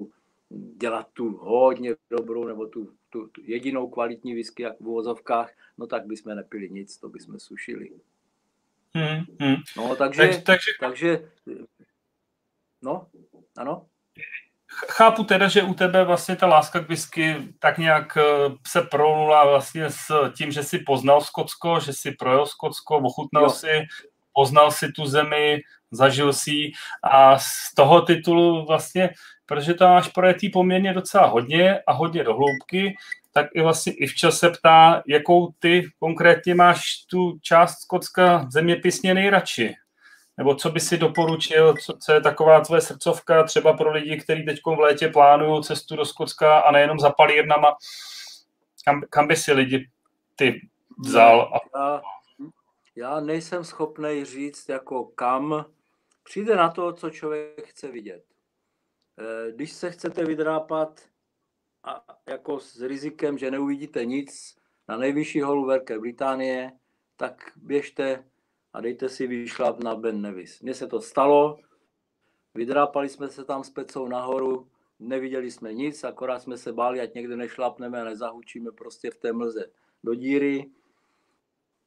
dělat 0.78 1.08
tu 1.14 1.38
hodně 1.38 1.96
dobrou 2.10 2.48
nebo 2.48 2.66
tu, 2.66 2.94
tu, 3.10 3.28
tu 3.28 3.42
jedinou 3.44 3.90
kvalitní 3.90 4.34
whisky, 4.34 4.64
jak 4.64 4.80
v 4.80 4.88
uvozovkách, 4.88 5.52
no 5.78 5.88
tak 5.88 6.06
bychom 6.06 6.36
nepili 6.36 6.70
nic, 6.70 6.98
to 6.98 7.10
bychom 7.10 7.40
sušili. 7.40 7.90
Hmm, 8.94 9.26
hmm. 9.40 9.56
No, 9.78 9.96
takže, 9.96 10.22
takže, 10.28 10.44
takže, 10.46 10.72
takže, 10.80 11.30
no, 12.82 13.08
ano 13.58 13.86
chápu 14.72 15.24
teda, 15.24 15.48
že 15.48 15.64
u 15.64 15.74
tebe 15.74 16.04
vlastně 16.04 16.36
ta 16.36 16.48
láska 16.48 16.80
k 16.80 16.88
whisky 16.88 17.36
tak 17.60 17.78
nějak 17.78 18.18
eh, 18.18 18.24
se 18.68 18.82
prolnula 18.82 19.46
vlastně 19.46 19.90
s 19.90 20.32
tím, 20.38 20.52
že 20.52 20.64
si 20.64 20.80
poznal 20.80 21.22
Skotsko, 21.22 21.80
že 21.80 21.94
si 21.94 22.12
projel 22.12 22.46
Skotsko, 22.46 22.98
ochutnal 22.98 23.44
jo. 23.44 23.50
si 23.50 23.68
poznal 24.34 24.72
si 24.72 24.91
tu 24.91 25.06
zemi, 25.06 25.62
zažil 25.91 26.34
si 26.34 26.72
a 27.04 27.38
z 27.39 27.74
toho 27.76 28.02
titulu 28.02 28.65
vlastně, 28.65 29.10
protože 29.46 29.74
to 29.74 29.88
máš 29.88 30.08
projetý 30.08 30.50
poměrně 30.50 30.94
docela 30.94 31.26
hodně 31.26 31.80
a 31.88 31.94
hodně 31.94 32.24
do 32.24 32.34
hloubky, 32.36 32.96
tak 33.34 33.48
i 33.54 33.62
vlastně 33.62 33.94
i 33.94 34.08
včas 34.08 34.39
se 34.39 34.50
ptá, 34.50 35.04
jakou 35.08 35.54
ty 35.60 35.89
konkrétně 36.00 36.56
máš 36.56 37.06
tu 37.10 37.39
část 37.41 37.80
Skotska 37.80 38.48
zeměpisně 38.52 39.13
nejradši. 39.13 39.76
Nebo 40.38 40.56
co 40.56 40.70
by 40.70 40.80
si 40.80 40.98
doporučil, 40.98 41.76
co, 41.86 41.98
co 41.98 42.13
je 42.13 42.22
taková 42.22 42.62
tvoje 42.62 42.82
srdcovka 42.82 43.44
třeba 43.44 43.74
pro 43.74 43.91
lidi, 43.91 44.17
kteří 44.17 44.46
teď 44.46 44.60
v 44.65 44.80
létě 44.80 45.08
plánují 45.08 45.63
cestu 45.63 45.96
do 45.96 46.06
Skotska 46.06 46.60
a 46.60 46.72
nejenom 46.72 47.00
za 47.00 47.10
palírnama, 47.10 47.76
kam, 48.86 49.02
kam 49.10 49.28
by 49.28 49.36
si 49.36 49.54
lidi 49.54 49.89
ty 50.36 50.62
vzal? 51.06 51.62
A... 51.76 52.02
Já, 53.02 53.20
nejsem 53.20 53.64
schopný 53.64 54.26
říct, 54.26 54.70
jako 54.70 55.06
kam. 55.06 55.66
Přijde 56.24 56.56
na 56.56 56.70
to, 56.70 56.94
co 56.94 57.10
člověk 57.10 57.68
chce 57.68 57.92
vidět. 57.92 58.26
Eh, 59.20 59.52
když 59.52 59.74
se 59.74 59.92
chcete 59.92 60.26
vydrápat 60.26 61.02
a 61.84 62.06
jako 62.28 62.60
s 62.60 62.82
rizikem, 62.82 63.38
že 63.38 63.52
neuvidíte 63.52 64.06
nic 64.06 64.56
na 64.88 64.98
nejvyšší 64.98 65.42
holu 65.42 65.66
Velké 65.66 66.00
Británie, 66.00 66.72
tak 67.18 67.52
běžte 67.56 68.30
a 68.74 68.82
dejte 68.82 69.10
si 69.10 69.28
vyšlap 69.28 69.84
na 69.84 69.96
Ben 69.96 70.22
Nevis. 70.22 70.62
Mně 70.62 70.74
se 70.74 70.88
to 70.88 71.02
stalo, 71.02 71.58
vydrápali 72.54 73.10
jsme 73.10 73.30
se 73.30 73.46
tam 73.46 73.64
s 73.64 73.70
pecou 73.70 74.08
nahoru, 74.08 74.70
neviděli 75.00 75.52
jsme 75.52 75.74
nic, 75.74 76.04
akorát 76.04 76.40
jsme 76.40 76.58
se 76.58 76.74
báli, 76.74 77.02
ať 77.02 77.14
někde 77.14 77.36
nešlapneme 77.36 78.02
a 78.02 78.06
nezahučíme 78.06 78.72
prostě 78.72 79.12
v 79.12 79.18
té 79.18 79.34
mlze 79.34 79.72
do 80.04 80.16
díry. 80.16 80.72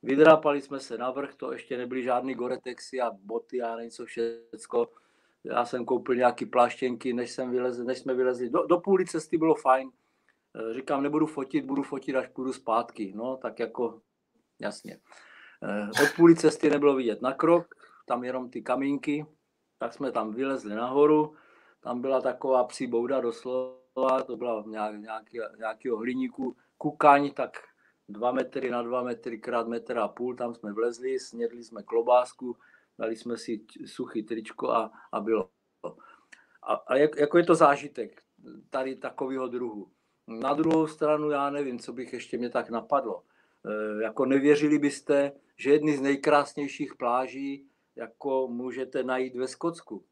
Vydrápali 0.05 0.63
jsme 0.63 0.81
se 0.81 0.99
na 0.99 1.11
vrch, 1.11 1.35
to 1.35 1.53
ještě 1.53 1.77
nebyly 1.77 2.03
žádný 2.03 2.35
goretexy 2.35 3.01
a 3.01 3.11
boty 3.11 3.63
a 3.63 3.81
něco 3.81 4.05
všecko. 4.05 4.89
Já 5.45 5.65
jsem 5.65 5.85
koupil 5.85 6.15
nějaký 6.15 6.47
pláštěnky, 6.47 7.13
než, 7.13 7.31
jsem 7.31 7.51
vylezl, 7.51 7.85
než 7.85 7.99
jsme 7.99 8.15
vylezli. 8.15 8.51
Do, 8.51 8.67
do 8.67 8.81
půli 8.81 9.07
cesty 9.07 9.39
bylo 9.39 9.55
fajn. 9.55 9.91
E, 10.71 10.75
říkám, 10.75 11.03
nebudu 11.03 11.27
fotit, 11.27 11.65
budu 11.65 11.83
fotit, 11.83 12.17
až 12.17 12.27
půjdu 12.27 12.53
zpátky. 12.53 13.13
No, 13.17 13.37
tak 13.37 13.59
jako, 13.59 14.01
jasně. 14.61 14.99
E, 15.63 16.03
od 16.03 16.17
půli 16.17 16.37
cesty 16.37 16.71
nebylo 16.71 16.95
vidět 16.95 17.23
na 17.23 17.33
krok, 17.33 17.75
tam 18.07 18.25
jenom 18.25 18.51
ty 18.51 18.63
kamínky, 18.63 19.27
tak 19.79 19.95
jsme 19.95 20.13
tam 20.13 20.35
vylezli 20.35 20.75
nahoru, 20.75 21.35
tam 21.81 22.01
byla 22.01 22.21
taková 22.21 22.65
psí 22.65 22.87
bouda 22.87 23.21
doslova, 23.21 24.23
to 24.27 24.37
byla 24.37 24.65
nějak, 24.67 25.01
nějaký, 25.01 25.39
nějakého 25.59 25.97
hliníku, 25.97 26.57
kukaň, 26.79 27.31
tak 27.31 27.74
dva 28.09 28.33
metry 28.33 28.71
na 28.71 28.83
dva 28.83 29.03
metry 29.03 29.39
krát 29.39 29.69
metr 29.69 29.99
a 29.99 30.09
půl, 30.09 30.37
tam 30.37 30.55
jsme 30.55 30.73
vlezli, 30.73 31.19
snědli 31.19 31.65
jsme 31.65 31.83
klobásku, 31.83 32.57
dali 32.99 33.17
jsme 33.17 33.37
si 33.37 33.65
suchý 33.87 34.23
tričko 34.23 34.71
a, 34.71 34.93
a 35.13 35.21
bylo. 35.21 35.51
A, 36.63 36.75
a 36.75 36.97
jak, 36.97 37.17
jako 37.17 37.39
je 37.39 37.45
to 37.45 37.55
zážitek 37.55 38.23
tady 38.71 38.97
takového 38.97 39.49
druhu. 39.49 39.91
Na 40.29 40.55
druhou 40.55 40.87
stranu 40.87 41.31
já 41.31 41.51
nevím, 41.51 41.79
co 41.79 41.93
bych 41.93 42.13
ještě 42.13 42.39
mě 42.39 42.51
tak 42.51 42.71
napadlo. 42.71 43.23
E, 43.65 44.03
jako 44.03 44.25
nevěřili 44.25 44.79
byste, 44.79 45.33
že 45.57 45.71
jedny 45.71 45.97
z 45.97 46.01
nejkrásnějších 46.01 46.95
pláží 46.95 47.69
jako 47.97 48.49
můžete 48.49 49.03
najít 49.03 49.37
ve 49.37 49.49
Skotsku. 49.49 50.05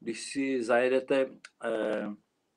Když 0.00 0.32
si 0.32 0.62
zajedete 0.62 1.20
e, 1.20 1.30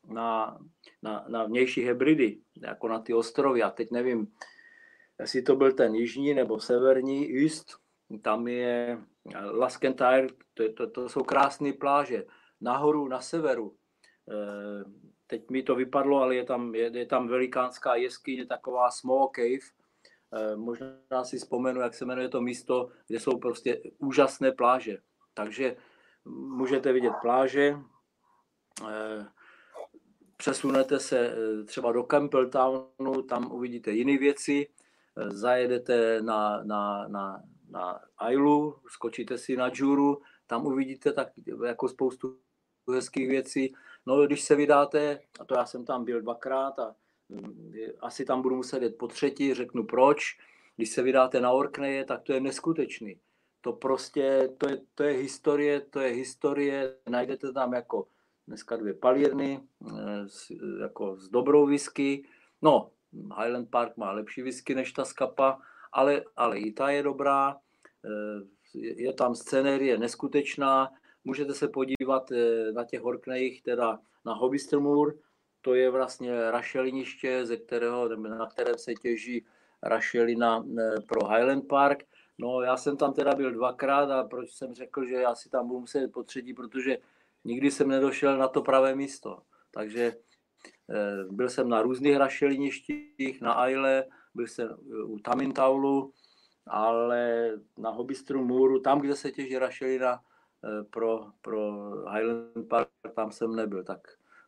na, 0.07 0.59
na, 1.01 1.25
na 1.27 1.43
vnější 1.43 1.81
Hebridy, 1.81 2.39
jako 2.61 2.87
na 2.87 2.99
ty 2.99 3.13
ostrovy, 3.13 3.63
a 3.63 3.69
teď 3.69 3.91
nevím, 3.91 4.27
jestli 5.19 5.41
to 5.41 5.55
byl 5.55 5.71
ten 5.71 5.95
jižní 5.95 6.33
nebo 6.33 6.59
severní 6.59 7.43
East, 7.43 7.67
tam 8.21 8.47
je 8.47 8.97
Laskentire, 9.51 10.27
to, 10.53 10.73
to, 10.73 10.89
to 10.89 11.09
jsou 11.09 11.23
krásné 11.23 11.73
pláže. 11.73 12.25
Nahoru, 12.61 13.07
na 13.07 13.21
severu, 13.21 13.75
eh, 14.31 14.83
teď 15.27 15.49
mi 15.49 15.63
to 15.63 15.75
vypadlo, 15.75 16.21
ale 16.21 16.35
je 16.35 16.43
tam, 16.43 16.75
je, 16.75 16.97
je 16.97 17.05
tam 17.05 17.27
velikánská 17.27 17.95
jeskyně, 17.95 18.45
taková 18.45 18.91
small 18.91 19.31
cave, 19.35 19.65
eh, 20.33 20.55
možná 20.55 21.23
si 21.23 21.37
vzpomenu, 21.37 21.81
jak 21.81 21.93
se 21.93 22.05
jmenuje 22.05 22.29
to 22.29 22.41
místo, 22.41 22.89
kde 23.07 23.19
jsou 23.19 23.39
prostě 23.39 23.81
úžasné 23.97 24.51
pláže. 24.51 24.97
Takže 25.33 25.75
můžete 26.25 26.93
vidět 26.93 27.13
pláže, 27.21 27.77
eh, 28.89 29.25
přesunete 30.37 30.99
se 30.99 31.35
třeba 31.65 31.91
do 31.91 32.03
Campbelltownu, 32.03 33.21
tam 33.29 33.51
uvidíte 33.51 33.91
jiné 33.91 34.17
věci, 34.17 34.67
zajedete 35.27 36.21
na, 36.21 36.63
na, 36.63 37.07
na, 37.07 37.43
na 37.69 37.99
Ailu, 38.17 38.75
skočíte 38.87 39.37
si 39.37 39.57
na 39.57 39.71
Juru, 39.73 40.21
tam 40.47 40.65
uvidíte 40.65 41.13
tak 41.13 41.27
jako 41.65 41.89
spoustu 41.89 42.37
hezkých 42.93 43.27
věcí. 43.27 43.73
No, 44.05 44.25
když 44.25 44.41
se 44.41 44.55
vydáte, 44.55 45.19
a 45.39 45.45
to 45.45 45.55
já 45.55 45.65
jsem 45.65 45.85
tam 45.85 46.05
byl 46.05 46.21
dvakrát 46.21 46.79
a 46.79 46.95
mm, 47.29 47.73
asi 47.99 48.25
tam 48.25 48.41
budu 48.41 48.55
muset 48.55 48.83
jít 48.83 48.97
po 48.97 49.07
třetí, 49.07 49.53
řeknu 49.53 49.83
proč. 49.83 50.37
Když 50.75 50.89
se 50.89 51.03
vydáte 51.03 51.41
na 51.41 51.51
Orkneje, 51.51 52.05
tak 52.05 52.23
to 52.23 52.33
je 52.33 52.39
neskutečný. 52.39 53.19
To 53.61 53.73
prostě, 53.73 54.49
to 54.57 54.69
je, 54.69 54.81
to 54.95 55.03
je 55.03 55.13
historie, 55.13 55.81
to 55.81 55.99
je 55.99 56.13
historie, 56.13 56.95
najdete 57.09 57.53
tam 57.53 57.73
jako 57.73 58.07
dneska 58.47 58.77
dvě 58.77 58.93
palírny, 58.93 59.59
eh, 59.87 60.25
jako 60.81 61.17
s 61.17 61.29
dobrou 61.29 61.65
whisky. 61.65 62.27
No, 62.61 62.91
Highland 63.15 63.69
Park 63.69 63.97
má 63.97 64.11
lepší 64.11 64.41
whisky 64.41 64.75
než 64.75 64.91
ta 64.91 65.05
skapa, 65.05 65.61
ale, 65.91 66.23
ale 66.35 66.59
i 66.59 66.71
ta 66.71 66.89
je 66.89 67.03
dobrá. 67.03 67.57
Eh, 68.05 68.55
je 68.79 69.13
tam 69.13 69.35
scenérie 69.35 69.97
neskutečná. 69.97 70.91
Můžete 71.23 71.53
se 71.53 71.67
podívat 71.67 72.31
eh, 72.31 72.71
na 72.71 72.83
těch 72.83 73.05
Orkneyích, 73.05 73.61
teda 73.61 73.99
na 74.25 74.33
Hobbystrmur, 74.33 75.15
to 75.65 75.73
je 75.73 75.89
vlastně 75.89 76.51
rašeliniště, 76.51 77.45
ze 77.45 77.57
kterého, 77.57 78.15
na 78.15 78.45
kterém 78.45 78.77
se 78.77 78.93
těží 78.93 79.45
rašelina 79.83 80.65
eh, 80.79 81.01
pro 81.01 81.27
Highland 81.27 81.67
Park. 81.67 82.03
No 82.37 82.61
já 82.61 82.77
jsem 82.77 82.97
tam 82.97 83.13
teda 83.13 83.35
byl 83.35 83.51
dvakrát 83.51 84.11
a 84.11 84.23
proč 84.23 84.51
jsem 84.51 84.73
řekl, 84.73 85.05
že 85.05 85.15
já 85.15 85.35
si 85.35 85.49
tam 85.49 85.67
budu 85.67 85.79
muset 85.79 86.11
po 86.11 86.23
třetí, 86.23 86.53
protože 86.53 86.97
nikdy 87.43 87.71
jsem 87.71 87.87
nedošel 87.87 88.37
na 88.37 88.47
to 88.47 88.61
pravé 88.61 88.95
místo. 88.95 89.41
Takže 89.71 90.13
byl 91.29 91.49
jsem 91.49 91.69
na 91.69 91.81
různých 91.81 92.17
rašeliništích, 92.17 93.41
na 93.41 93.53
Aile, 93.53 94.03
byl 94.35 94.47
jsem 94.47 94.77
u 95.05 95.19
Tamintaulu, 95.19 96.13
ale 96.67 97.51
na 97.77 97.89
Hobbystru 97.89 98.45
Můru, 98.45 98.79
tam, 98.79 98.99
kde 98.99 99.15
se 99.15 99.31
těží 99.31 99.57
rašelina 99.57 100.19
eh, 100.19 100.83
pro, 100.83 101.25
pro 101.41 101.71
Highland 102.11 102.69
Park, 102.69 102.89
tam 103.15 103.31
jsem 103.31 103.55
nebyl. 103.55 103.83
Tak 103.83 103.99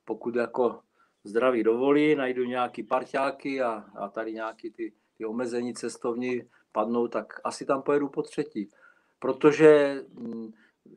pokud 0.06 0.36
jako 0.36 0.80
zdraví 1.24 1.64
dovolí, 1.64 2.16
najdu 2.16 2.44
nějaký 2.44 2.84
parťáky 2.84 3.62
a, 3.62 3.86
a 3.96 4.10
tady 4.10 4.34
nějaký 4.34 4.72
ty, 4.72 4.94
ty 5.18 5.26
omezení 5.26 5.74
cestovní 5.74 6.42
padnou, 6.72 7.08
tak 7.08 7.34
asi 7.44 7.66
tam 7.66 7.82
pojedu 7.82 8.10
po 8.10 8.22
třetí. 8.22 8.70
Protože 9.20 10.02
mm, 10.14 10.52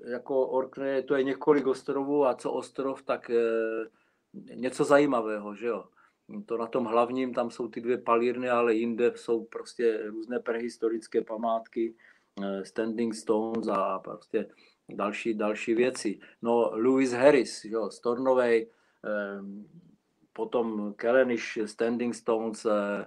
jako 0.06 0.46
Orkney 0.46 1.02
to 1.02 1.14
je 1.14 1.22
několik 1.22 1.66
ostrovů 1.66 2.26
a 2.26 2.34
co 2.34 2.52
ostrov, 2.52 3.02
tak 3.02 3.30
něco 4.34 4.84
zajímavého, 4.84 5.54
že 5.54 5.66
jo 5.66 5.84
to 6.46 6.56
na 6.56 6.66
tom 6.66 6.84
hlavním, 6.84 7.34
tam 7.34 7.50
jsou 7.50 7.68
ty 7.68 7.80
dvě 7.80 7.98
palírny, 7.98 8.50
ale 8.50 8.74
jinde 8.74 9.12
jsou 9.14 9.44
prostě 9.44 10.02
různé 10.06 10.38
prehistorické 10.40 11.24
památky, 11.24 11.94
eh, 12.42 12.64
standing 12.64 13.14
stones 13.14 13.68
a 13.68 13.98
prostě 13.98 14.48
další, 14.88 15.34
další 15.34 15.74
věci. 15.74 16.18
No, 16.42 16.70
Lewis 16.72 17.12
Harris, 17.12 17.64
jo, 17.64 17.90
Stornovej, 17.90 18.70
eh, 19.04 19.42
potom 20.32 20.94
Kellenish, 20.94 21.58
Standing 21.66 22.14
Stones, 22.14 22.64
eh, 22.64 23.06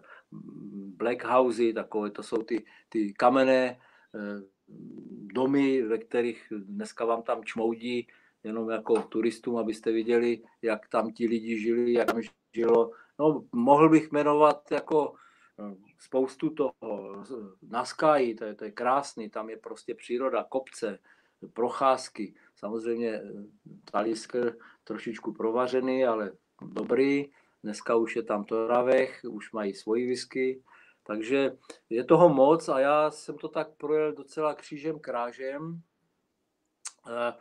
Black 0.97 1.23
Housey, 1.23 1.73
takové 1.73 2.11
to 2.11 2.23
jsou 2.23 2.37
ty, 2.37 2.65
ty 2.89 3.13
kamenné 3.13 3.79
domy, 5.33 5.81
ve 5.81 5.97
kterých 5.97 6.47
dneska 6.51 7.05
vám 7.05 7.21
tam 7.21 7.43
čmoudí, 7.43 8.07
jenom 8.43 8.69
jako 8.69 9.01
turistům, 9.01 9.57
abyste 9.57 9.91
viděli, 9.91 10.41
jak 10.61 10.87
tam 10.87 11.11
ti 11.11 11.27
lidi 11.27 11.59
žili, 11.59 11.93
jak 11.93 12.09
žilo 12.53 12.91
No, 13.19 13.43
mohl 13.51 13.89
bych 13.89 14.11
jmenovat 14.11 14.71
jako 14.71 15.15
eh, 15.59 15.75
spoustu 15.99 16.49
toho. 16.49 16.73
Na 17.61 17.85
Sky, 17.85 18.35
to 18.37 18.45
je, 18.45 18.55
to 18.55 18.65
je 18.65 18.71
krásný, 18.71 19.29
tam 19.29 19.49
je 19.49 19.57
prostě 19.57 19.95
příroda, 19.95 20.43
kopce, 20.43 20.99
procházky. 21.53 22.35
Samozřejmě 22.55 23.09
eh, 23.09 23.21
Talisker 23.91 24.57
trošičku 24.83 25.33
provařený, 25.33 26.05
ale 26.05 26.31
dobrý. 26.61 27.31
Dneska 27.63 27.95
už 27.95 28.15
je 28.15 28.23
tam 28.23 28.43
Toravech, 28.43 29.25
už 29.29 29.51
mají 29.51 29.73
svoji 29.73 30.07
whisky. 30.07 30.63
Takže 31.03 31.57
je 31.89 32.03
toho 32.03 32.29
moc 32.29 32.69
a 32.69 32.79
já 32.79 33.11
jsem 33.11 33.37
to 33.37 33.47
tak 33.47 33.69
projel 33.77 34.13
docela 34.13 34.53
křížem 34.53 34.99
krážem. 34.99 35.81
Eh, 37.09 37.33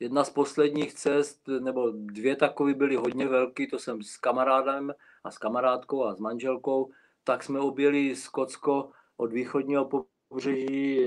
jedna 0.00 0.24
z 0.24 0.30
posledních 0.30 0.94
cest, 0.94 1.48
nebo 1.60 1.90
dvě 1.90 2.36
takové 2.36 2.74
byly 2.74 2.96
hodně 2.96 3.28
velké, 3.28 3.66
to 3.66 3.78
jsem 3.78 4.02
s 4.02 4.16
kamarádem 4.16 4.94
a 5.24 5.30
s 5.30 5.38
kamarádkou 5.38 6.04
a 6.04 6.14
s 6.14 6.18
manželkou, 6.18 6.90
tak 7.24 7.42
jsme 7.42 7.60
objeli 7.60 8.16
Skotsko 8.16 8.90
od 9.16 9.32
východního 9.32 9.90
pobřeží, 10.30 11.04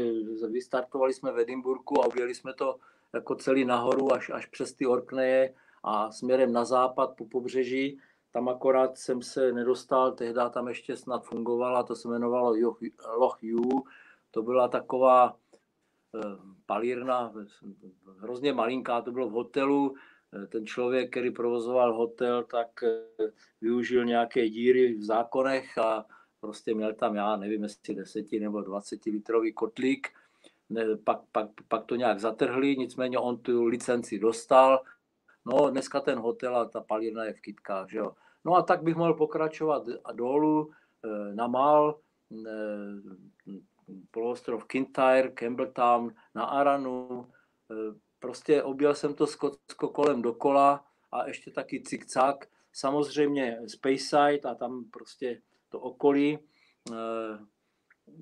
vystartovali 0.51 1.13
jsme 1.13 1.31
v 1.31 1.39
Edinburgu 1.39 2.01
a 2.01 2.07
ujeli 2.07 2.35
jsme 2.35 2.53
to 2.53 2.77
jako 3.13 3.35
celý 3.35 3.65
nahoru 3.65 4.13
až, 4.13 4.29
až 4.29 4.45
přes 4.45 4.73
ty 4.73 4.85
Orkneje 4.85 5.53
a 5.83 6.11
směrem 6.11 6.53
na 6.53 6.65
západ 6.65 7.15
po 7.15 7.25
pobřeží. 7.25 7.99
Tam 8.31 8.49
akorát 8.49 8.97
jsem 8.97 9.21
se 9.21 9.51
nedostal, 9.51 10.11
tehdy 10.11 10.39
tam 10.53 10.67
ještě 10.67 10.97
snad 10.97 11.25
fungovala, 11.25 11.83
to 11.83 11.95
se 11.95 12.07
jmenovalo 12.07 12.55
Loch 13.17 13.43
Yu. 13.43 13.83
To 14.31 14.43
byla 14.43 14.67
taková 14.67 15.37
palírna, 16.65 17.33
hrozně 18.19 18.53
malinká, 18.53 19.01
to 19.01 19.11
bylo 19.11 19.29
v 19.29 19.31
hotelu. 19.31 19.95
Eh, 20.33 20.47
ten 20.47 20.65
člověk, 20.65 21.09
který 21.11 21.31
provozoval 21.31 21.93
hotel, 21.93 22.43
tak 22.43 22.83
eh, 22.83 23.31
využil 23.61 24.05
nějaké 24.05 24.49
díry 24.49 24.93
v 24.93 25.03
zákonech 25.03 25.77
a 25.77 26.05
prostě 26.39 26.73
měl 26.73 26.93
tam, 26.93 27.15
já 27.15 27.35
nevím, 27.35 27.63
jestli 27.63 27.95
10 27.95 28.39
nebo 28.39 28.61
20 28.61 29.05
litrový 29.05 29.53
kotlík. 29.53 30.07
Ne, 30.69 30.97
pak, 31.03 31.19
pak, 31.31 31.47
pak 31.67 31.85
to 31.85 31.95
nějak 31.95 32.19
zatrhli, 32.19 32.75
nicméně 32.77 33.19
on 33.19 33.37
tu 33.37 33.65
licenci 33.65 34.19
dostal. 34.19 34.81
No, 35.45 35.69
dneska 35.69 35.99
ten 35.99 36.19
hotel 36.19 36.57
a 36.57 36.65
ta 36.65 36.81
palírna 36.81 37.23
je 37.23 37.33
v 37.33 37.41
Kytkách, 37.41 37.89
že 37.89 37.97
jo. 37.97 38.15
No 38.45 38.55
a 38.55 38.61
tak 38.61 38.83
bych 38.83 38.95
mohl 38.95 39.13
pokračovat 39.13 39.83
dolů 40.13 40.71
na 41.33 41.47
Mal, 41.47 41.99
poloostrov 44.11 44.65
Kintyre, 44.65 45.31
Campbelltown, 45.31 46.13
na 46.35 46.43
Aranu. 46.43 47.27
E, 47.71 47.75
prostě 48.19 48.63
objel 48.63 48.95
jsem 48.95 49.13
to 49.13 49.27
Skotsko 49.27 49.89
kolem 49.89 50.21
dokola 50.21 50.85
a 51.11 51.27
ještě 51.27 51.51
taky 51.51 51.79
cik-cak. 51.79 52.45
Samozřejmě 52.73 53.59
Speyside 53.67 54.49
a 54.49 54.55
tam 54.55 54.85
prostě 54.91 55.41
to 55.69 55.79
okolí. 55.79 56.39
E, 56.39 56.39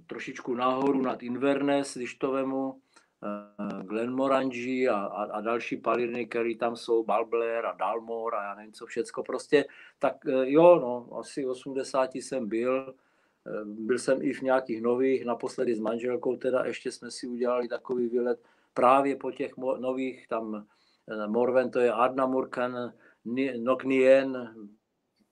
trošičku 0.08 0.56
nahoru 0.56 1.02
nad 1.02 1.24
Inverness, 1.24 1.98
když 1.98 2.16
to 2.16 2.32
vemu. 2.32 2.82
E, 3.24 3.84
Glenmorangie 3.84 4.90
a, 4.90 4.96
a, 4.96 5.24
a 5.24 5.42
další 5.42 5.78
palírny, 5.78 6.26
které 6.26 6.56
tam 6.56 6.76
jsou, 6.76 7.04
Balbler 7.04 7.66
a 7.66 7.72
Dalmor 7.74 8.36
a 8.36 8.44
já 8.44 8.56
nevím 8.56 8.74
co 8.74 8.86
všecko. 8.86 9.24
Prostě 9.24 9.66
tak 10.00 10.16
jo, 10.44 10.80
no, 10.80 11.18
asi 11.20 11.46
80 11.46 12.16
jsem 12.16 12.48
byl 12.48 12.96
byl 13.66 14.00
jsem 14.00 14.22
i 14.22 14.34
v 14.34 14.42
nějakých 14.42 14.82
nových, 14.82 15.26
naposledy 15.26 15.76
s 15.76 15.80
manželkou, 15.80 16.36
teda 16.36 16.66
ještě 16.66 16.92
jsme 16.92 17.12
si 17.12 17.28
udělali 17.28 17.68
takový 17.68 18.08
výlet 18.08 18.40
právě 18.74 19.16
po 19.16 19.32
těch 19.32 19.58
nových, 19.58 20.28
tam 20.28 20.66
eh, 21.08 21.28
Morven, 21.28 21.72
to 21.72 21.80
je 21.80 21.92
Ardnamurkan, 21.92 22.94
Noknien, 23.58 24.56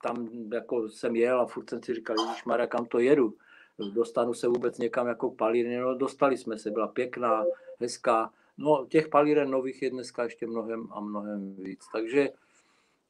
tam 0.03 0.29
jako 0.53 0.89
jsem 0.89 1.15
jel 1.15 1.41
a 1.41 1.45
furt 1.45 1.69
jsem 1.69 1.83
si 1.83 1.93
říkal, 1.93 2.15
Mara, 2.45 2.67
kam 2.67 2.85
to 2.85 2.99
jedu? 2.99 3.33
Dostanu 3.93 4.33
se 4.33 4.47
vůbec 4.47 4.77
někam 4.77 5.07
jako 5.07 5.31
palírny, 5.31 5.77
no 5.77 5.95
dostali 5.95 6.37
jsme 6.37 6.57
se, 6.57 6.71
byla 6.71 6.87
pěkná, 6.87 7.45
hezká. 7.79 8.33
No 8.57 8.85
těch 8.89 9.07
palíren 9.07 9.51
nových 9.51 9.81
je 9.81 9.89
dneska 9.89 10.23
ještě 10.23 10.47
mnohem 10.47 10.87
a 10.91 10.99
mnohem 10.99 11.55
víc, 11.55 11.85
takže 11.93 12.29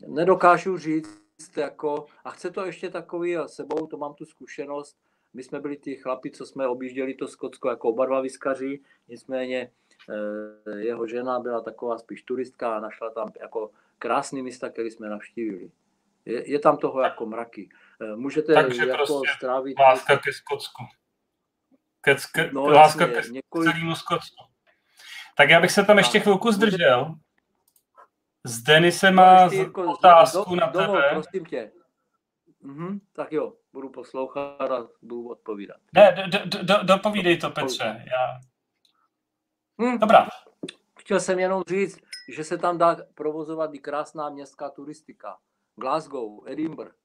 nedokážu 0.07 0.77
říct, 0.77 1.26
jako, 1.57 2.05
a 2.23 2.31
chce 2.31 2.51
to 2.51 2.65
ještě 2.65 2.89
takový 2.89 3.37
a 3.37 3.47
sebou, 3.47 3.87
to 3.87 3.97
mám 3.97 4.13
tu 4.13 4.25
zkušenost, 4.25 4.97
my 5.33 5.43
jsme 5.43 5.59
byli 5.59 5.77
ty 5.77 5.95
chlapi, 5.95 6.31
co 6.31 6.45
jsme 6.45 6.67
objížděli 6.67 7.13
to 7.13 7.27
Skotsko 7.27 7.69
jako 7.69 7.89
oba 7.89 8.05
dva 8.05 8.21
vyskaři, 8.21 8.79
nicméně 9.07 9.71
eh, 10.69 10.79
jeho 10.79 11.07
žena 11.07 11.39
byla 11.39 11.61
taková 11.61 11.97
spíš 11.97 12.23
turistka 12.23 12.77
a 12.77 12.79
našla 12.79 13.09
tam 13.09 13.31
jako 13.41 13.71
krásný 13.99 14.43
místa, 14.43 14.69
které 14.69 14.87
jsme 14.87 15.09
navštívili. 15.09 15.71
Je, 16.25 16.51
je 16.51 16.59
tam 16.59 16.77
toho 16.77 17.01
jako 17.01 17.25
mraky. 17.25 17.69
Eh, 18.01 18.15
můžete 18.15 18.53
Takže 18.53 18.85
jako 18.85 18.97
prostě 18.97 19.29
strávit... 19.37 19.79
láska 19.79 20.17
ke 20.17 20.33
Skotsku. 20.33 20.83
Ke, 22.01 22.15
ke, 22.33 22.49
no, 22.53 22.67
láska 22.67 23.07
jasně, 23.07 23.21
ke 23.21 23.29
několik... 23.31 23.71
celému 23.71 23.95
Skotsku. 23.95 24.43
Tak 25.37 25.49
já 25.49 25.61
bych 25.61 25.71
se 25.71 25.83
tam 25.83 25.97
ještě 25.97 26.19
chvilku 26.19 26.51
zdržel. 26.51 27.15
Z 28.47 28.61
Denise 28.63 29.11
má 29.11 29.49
no, 29.77 29.93
otázku 29.93 30.49
do, 30.49 30.55
na 30.55 30.67
tebe. 30.67 31.09
Prosím 31.11 31.45
tě. 31.45 31.71
Mhm, 32.61 32.99
tak 33.13 33.31
jo, 33.31 33.53
budu 33.73 33.89
poslouchat 33.89 34.71
a 34.71 34.87
budu 35.01 35.29
odpovídat. 35.29 35.77
Ne, 35.93 36.29
do, 36.31 36.39
do, 36.45 36.63
do, 36.63 36.83
dopovídej 36.83 37.37
to, 37.37 37.49
Petře. 37.49 38.05
Já... 38.05 38.39
Hmm. 39.79 39.99
Dobrá. 39.99 40.27
Chtěl 40.99 41.19
jsem 41.19 41.39
jenom 41.39 41.63
říct, 41.67 41.99
že 42.29 42.43
se 42.43 42.57
tam 42.57 42.77
dá 42.77 42.97
provozovat 43.15 43.73
i 43.73 43.79
krásná 43.79 44.29
městská 44.29 44.69
turistika. 44.69 45.37
Glasgow, 45.75 46.47
Edinburgh 46.47 46.95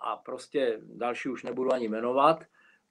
a 0.00 0.16
prostě 0.16 0.80
další 0.82 1.28
už 1.28 1.42
nebudu 1.42 1.72
ani 1.72 1.88
jmenovat. 1.88 2.44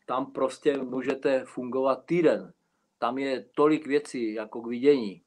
Tam 0.06 0.32
prostě 0.32 0.78
můžete 0.78 1.46
fungovat 1.46 2.06
týden. 2.06 2.54
Tam 3.00 3.18
je 3.18 3.46
tolik 3.56 3.88
věcí 3.88 4.34
jako 4.34 4.62
k 4.62 4.68
vidění, 4.68 5.22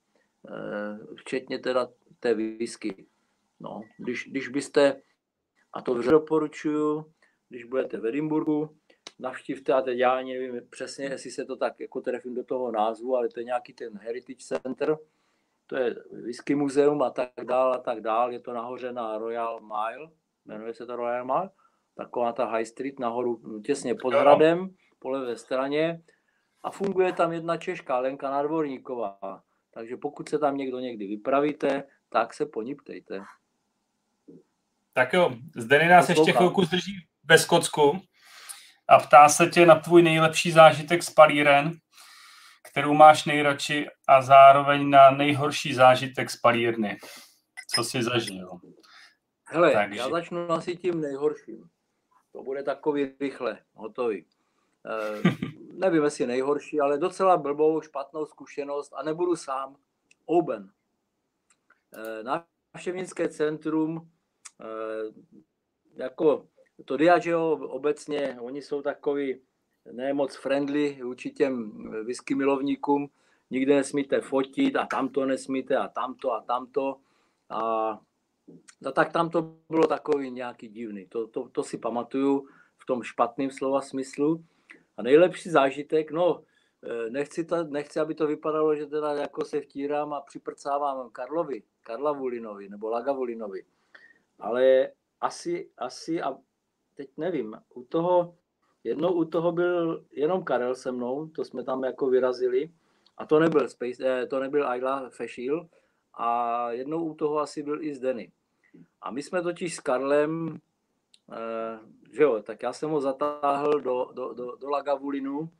eh, 0.49 0.99
včetně 1.17 1.59
teda 1.59 1.89
té 2.21 2.35
whisky. 2.35 3.07
No, 3.61 3.83
když, 3.99 4.29
když 4.31 4.49
byste, 4.49 5.03
a 5.73 5.83
to 5.83 5.95
doporučuju, 5.95 7.13
když 7.49 7.65
budete 7.65 7.99
v 7.99 8.07
Edinburgu, 8.07 8.77
navštívte, 9.19 9.73
a 9.73 9.83
teď 9.83 9.99
já 9.99 10.17
nevím 10.17 10.61
přesně, 10.71 11.05
jestli 11.05 11.31
se 11.31 11.45
to 11.45 11.57
tak 11.57 11.81
jako 11.81 12.01
trefím 12.01 12.35
do 12.35 12.45
toho 12.45 12.71
názvu, 12.73 13.17
ale 13.17 13.29
to 13.29 13.41
je 13.41 13.45
nějaký 13.45 13.73
ten 13.73 13.99
Heritage 13.99 14.45
Center, 14.45 14.99
to 15.67 15.77
je 15.77 15.97
whisky 16.13 16.55
muzeum 16.55 17.03
a 17.03 17.11
tak 17.11 17.45
dál 17.45 17.73
a 17.73 17.79
tak 17.79 18.01
dál, 18.01 18.33
je 18.33 18.41
to 18.41 18.53
nahoře 18.53 18.93
na 18.93 19.19
Royal 19.19 19.61
Mile, 19.61 20.11
jmenuje 20.45 20.75
se 20.75 20.87
to 20.87 20.97
Royal 20.97 21.25
Mile, 21.25 21.51
taková 21.95 22.33
ta 22.33 22.45
High 22.45 22.65
Street 22.65 22.99
nahoru 22.99 23.61
těsně 23.61 23.95
pod 23.95 24.15
hradem, 24.15 24.75
po 24.99 25.11
levé 25.11 25.37
straně 25.37 26.03
a 26.63 26.71
funguje 26.71 27.13
tam 27.13 27.33
jedna 27.33 27.57
Češka, 27.57 27.99
Lenka 27.99 28.31
Nadvorníková. 28.31 29.43
Takže 29.71 29.97
pokud 29.97 30.29
se 30.29 30.39
tam 30.39 30.57
někdo 30.57 30.79
někdy 30.79 31.07
vypravíte, 31.07 31.85
tak 32.11 32.35
se 32.35 32.47
po 32.47 32.63
ní 32.63 32.75
ptejte. 32.75 33.25
Tak 34.93 35.13
jo, 35.13 35.37
Zdeny 35.57 35.89
nás 35.89 36.07
Poslouchám. 36.07 36.27
ještě 36.27 36.39
chvilku 36.39 36.65
zdrží 36.65 36.93
ve 37.25 37.39
Skotsku 37.39 38.01
a 38.89 38.99
ptá 38.99 39.29
se 39.29 39.47
tě 39.47 39.67
na 39.67 39.79
tvůj 39.79 40.03
nejlepší 40.03 40.51
zážitek 40.51 41.03
z 41.03 41.11
palíren, 41.11 41.73
kterou 42.71 42.95
máš 42.95 43.25
nejradši 43.25 43.87
a 44.09 44.23
zároveň 44.23 44.91
na 44.91 45.11
nejhorší 45.11 45.75
zážitek 45.75 46.31
z 46.31 46.37
palírny. 46.37 46.99
Co 47.75 47.85
jsi 47.85 48.03
zažil? 48.03 48.51
Hele, 49.47 49.73
Takže. 49.73 49.99
já 49.99 50.09
začnu 50.09 50.51
asi 50.51 50.77
tím 50.77 51.01
nejhorším. 51.01 51.65
To 52.33 52.43
bude 52.43 52.63
takový 52.63 53.15
rychle, 53.21 53.59
hotový. 53.75 54.27
E, 54.87 55.23
nevím, 55.73 56.05
jestli 56.05 56.27
nejhorší, 56.27 56.81
ale 56.81 56.99
docela 56.99 57.37
blbou, 57.37 57.81
špatnou 57.81 58.27
zkušenost 58.27 58.93
a 58.97 59.03
nebudu 59.03 59.37
sám. 59.37 59.77
Oben. 60.27 60.71
E, 61.95 62.23
návštěvnické 62.23 63.29
centrum, 63.29 64.11
e, 64.61 64.67
jako 66.03 66.47
to 66.85 66.97
Diageo 66.97 67.51
obecně, 67.51 68.37
oni 68.41 68.63
jsou 68.63 68.83
takový 68.83 69.41
ne 69.93 70.13
moc 70.13 70.37
friendly 70.37 71.01
vůči 71.03 71.31
těm 71.31 71.73
whisky 72.05 72.35
milovníkům, 72.35 73.11
nikde 73.51 73.75
nesmíte 73.75 74.21
fotit 74.21 74.77
a 74.77 74.87
tamto 74.87 75.27
nesmíte 75.27 75.77
a 75.77 75.89
tamto 75.89 76.33
a 76.33 76.41
tamto. 76.41 76.97
A 77.51 78.01
no 78.81 78.93
tak 78.93 79.13
tam 79.13 79.31
to 79.31 79.57
bylo 79.69 79.87
takový 79.87 80.31
nějaký 80.31 80.69
divný. 80.69 81.07
To, 81.07 81.27
to, 81.27 81.49
to 81.49 81.63
si 81.63 81.79
pamatuju 81.79 82.49
v 82.79 82.87
tom 82.87 83.03
špatném 83.03 83.51
slova 83.51 83.81
smyslu. 83.81 84.45
A 84.97 85.03
nejlepší 85.03 85.51
zážitek, 85.51 86.11
no, 86.11 86.43
nechci, 87.11 87.45
to, 87.45 87.65
nechci, 87.65 88.01
aby 88.01 88.15
to 88.15 88.27
vypadalo, 88.27 88.77
že 88.77 88.87
teda 88.87 89.13
jako 89.13 89.45
se 89.45 89.61
vtírám 89.61 90.13
a 90.13 90.21
připrcávám 90.21 91.11
Karlovi, 91.11 91.63
Karla 91.83 92.13
Vulinovi 92.13 92.69
nebo 92.69 92.89
Laga 92.89 93.13
Vulinovi. 93.13 93.65
Ale 94.39 94.93
asi, 95.21 95.71
asi 95.79 96.23
a 96.23 96.37
teď 96.95 97.11
nevím, 97.17 97.57
u 97.75 97.85
toho, 97.85 98.35
jednou 98.85 99.13
u 99.13 99.25
toho 99.25 99.53
byl 99.53 100.05
jenom 100.13 100.45
Karel 100.45 100.75
se 100.75 100.93
mnou, 100.93 101.29
to 101.29 101.45
jsme 101.45 101.65
tam 101.65 101.85
jako 101.85 102.07
vyrazili, 102.07 102.71
a 103.17 103.27
to 103.27 103.39
nebyl, 103.39 103.69
Space, 103.69 104.05
eh, 104.05 104.27
to 104.27 104.41
nebyl 104.41 104.69
Ayla 104.69 105.11
Fešil, 105.11 105.69
a 106.15 106.71
jednou 106.71 107.05
u 107.05 107.15
toho 107.15 107.39
asi 107.39 107.63
byl 107.63 107.83
i 107.83 107.95
Zdeny. 107.95 108.33
A 109.03 109.11
my 109.11 109.23
jsme 109.23 109.43
totiž 109.43 109.77
s 109.77 109.81
Karlem, 109.81 110.59
eh, 111.33 111.79
že 112.13 112.23
jo, 112.23 112.43
tak 112.43 112.63
já 112.63 112.73
jsem 112.73 112.91
ho 112.91 113.01
zatáhl 113.01 113.81
do, 113.81 114.11
do, 114.13 114.33
do, 114.33 114.57
do 114.57 114.69
Lagavulinu, 114.69 115.51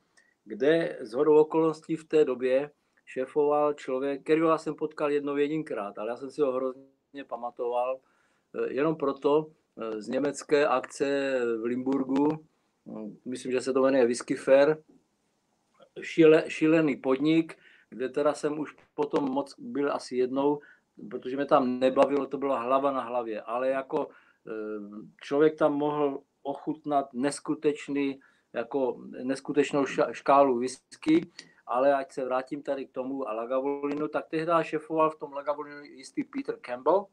kde 0.45 0.97
z 1.01 1.13
hodou 1.13 1.37
okolností 1.37 1.95
v 1.95 2.03
té 2.03 2.25
době 2.25 2.71
šéfoval 3.05 3.73
člověk, 3.73 4.23
kterého 4.23 4.49
já 4.49 4.57
jsem 4.57 4.75
potkal 4.75 5.11
jednou 5.11 5.37
jedinkrát, 5.37 5.97
ale 5.97 6.09
já 6.09 6.17
jsem 6.17 6.31
si 6.31 6.41
ho 6.41 6.51
hrozně 6.51 7.23
pamatoval, 7.27 7.99
eh, 8.55 8.73
jenom 8.73 8.95
proto, 8.95 9.51
z 9.97 10.07
německé 10.07 10.67
akce 10.67 11.39
v 11.61 11.63
Limburgu, 11.63 12.45
myslím, 13.25 13.51
že 13.51 13.61
se 13.61 13.73
to 13.73 13.81
jmenuje 13.81 14.05
Whisky 14.05 14.35
Fair, 14.35 14.77
šíle, 16.01 16.43
šílený 16.47 16.95
podnik, 16.95 17.57
kde 17.89 18.09
teda 18.09 18.33
jsem 18.33 18.59
už 18.59 18.75
potom 18.95 19.31
moc 19.31 19.55
byl 19.59 19.93
asi 19.93 20.15
jednou, 20.15 20.61
protože 21.09 21.35
mě 21.35 21.45
tam 21.45 21.79
nebavilo, 21.79 22.25
to 22.27 22.37
byla 22.37 22.59
hlava 22.59 22.91
na 22.91 23.01
hlavě, 23.01 23.41
ale 23.41 23.69
jako 23.69 24.07
e, 24.07 24.51
člověk 25.21 25.55
tam 25.57 25.73
mohl 25.73 26.21
ochutnat 26.43 27.13
neskutečný 27.13 28.19
jako 28.53 29.03
neskutečnou 29.23 29.85
škálu 30.11 30.59
whisky, 30.59 31.31
ale 31.65 31.93
ať 31.95 32.11
se 32.11 32.25
vrátím 32.25 32.63
tady 32.63 32.85
k 32.85 32.91
tomu 32.91 33.27
a 33.27 33.33
Lagavolinu, 33.33 34.07
tak 34.07 34.27
tehdy 34.29 34.51
šefoval 34.61 35.09
v 35.09 35.19
tom 35.19 35.33
Lagavolinu 35.33 35.83
jistý 35.83 36.23
Peter 36.23 36.55
Campbell 36.61 37.05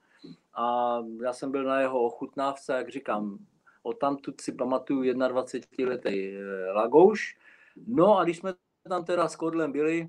a 0.54 0.98
já 1.22 1.32
jsem 1.32 1.50
byl 1.50 1.64
na 1.64 1.80
jeho 1.80 2.02
ochutnávce, 2.02 2.72
jak 2.72 2.88
říkám, 2.88 3.38
o 3.82 3.92
tamtud 3.92 4.40
si 4.40 4.52
pamatuju 4.52 5.12
21-letý 5.12 6.36
eh, 6.36 6.72
Lagouš. 6.72 7.38
No 7.86 8.18
a 8.18 8.24
když 8.24 8.38
jsme 8.38 8.54
tam 8.88 9.04
teda 9.04 9.28
s 9.28 9.36
Kodlem 9.36 9.72
byli, 9.72 10.08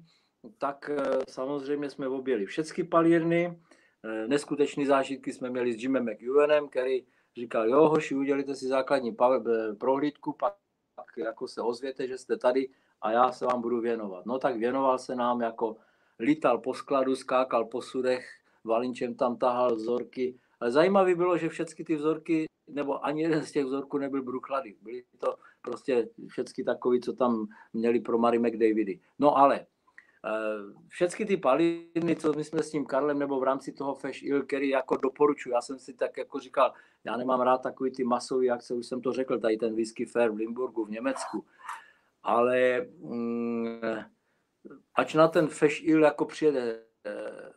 tak 0.57 0.89
eh, 0.89 1.19
samozřejmě 1.29 1.89
jsme 1.89 2.07
objeli 2.07 2.45
všechny 2.45 2.83
palírny, 2.83 3.59
eh, 4.03 4.27
neskutečné 4.27 4.85
zážitky 4.85 5.33
jsme 5.33 5.49
měli 5.49 5.73
s 5.73 5.81
Jimem 5.81 6.05
McEwenem, 6.05 6.69
který 6.69 7.05
říkal, 7.37 7.69
jo 7.69 7.89
hoši, 7.89 8.15
udělíte 8.15 8.55
si 8.55 8.67
základní 8.67 9.15
prohlídku, 9.77 10.33
pak 10.33 10.55
jako 11.21 11.47
se 11.47 11.61
ozvěte, 11.61 12.07
že 12.07 12.17
jste 12.17 12.37
tady 12.37 12.69
a 13.01 13.11
já 13.11 13.31
se 13.31 13.45
vám 13.45 13.61
budu 13.61 13.81
věnovat. 13.81 14.25
No 14.25 14.39
tak 14.39 14.57
věnoval 14.57 14.97
se 14.97 15.15
nám 15.15 15.41
jako 15.41 15.77
lítal 16.19 16.57
po 16.57 16.73
skladu, 16.73 17.15
skákal 17.15 17.65
po 17.65 17.81
sudech, 17.81 18.25
Valinčem 18.63 19.15
tam 19.15 19.37
tahal 19.37 19.75
vzorky. 19.75 20.39
Ale 20.59 20.71
zajímavé 20.71 21.15
bylo, 21.15 21.37
že 21.37 21.49
všechny 21.49 21.85
ty 21.85 21.95
vzorky, 21.95 22.45
nebo 22.67 23.05
ani 23.05 23.21
jeden 23.21 23.45
z 23.45 23.51
těch 23.51 23.65
vzorků 23.65 23.97
nebyl 23.97 24.23
Bruklady. 24.23 24.75
Byly 24.81 25.03
to 25.19 25.35
prostě 25.61 26.09
všechny 26.27 26.63
takový, 26.63 27.01
co 27.01 27.13
tam 27.13 27.47
měli 27.73 27.99
pro 27.99 28.17
Mary 28.17 28.39
McDavidy. 28.39 28.99
No 29.19 29.37
ale 29.37 29.65
Eh, 30.25 30.73
všechny 30.87 31.25
ty 31.25 31.37
paliny, 31.37 32.15
co 32.19 32.33
my 32.33 32.43
jsme 32.43 32.63
s 32.63 32.71
tím 32.71 32.85
Karlem 32.85 33.19
nebo 33.19 33.39
v 33.39 33.43
rámci 33.43 33.71
toho 33.71 33.95
Fesh 33.95 34.23
Il, 34.23 34.43
který 34.43 34.69
jako 34.69 34.97
doporučuji, 34.97 35.51
já 35.51 35.61
jsem 35.61 35.79
si 35.79 35.93
tak 35.93 36.17
jako 36.17 36.39
říkal, 36.39 36.73
já 37.03 37.17
nemám 37.17 37.41
rád 37.41 37.57
takový 37.57 37.91
ty 37.91 38.03
masový 38.03 38.51
akce, 38.51 38.73
už 38.73 38.85
jsem 38.85 39.01
to 39.01 39.13
řekl, 39.13 39.39
tady 39.39 39.57
ten 39.57 39.75
whisky 39.75 40.05
fair 40.05 40.31
v 40.31 40.35
Limburgu 40.35 40.85
v 40.85 40.91
Německu, 40.91 41.45
ale 42.23 42.85
mm, 42.99 43.81
ač 44.95 45.13
na 45.13 45.27
ten 45.27 45.47
Fesh 45.47 45.83
Il 45.83 46.03
jako 46.03 46.25
přijede 46.25 46.83
eh, 47.05 47.51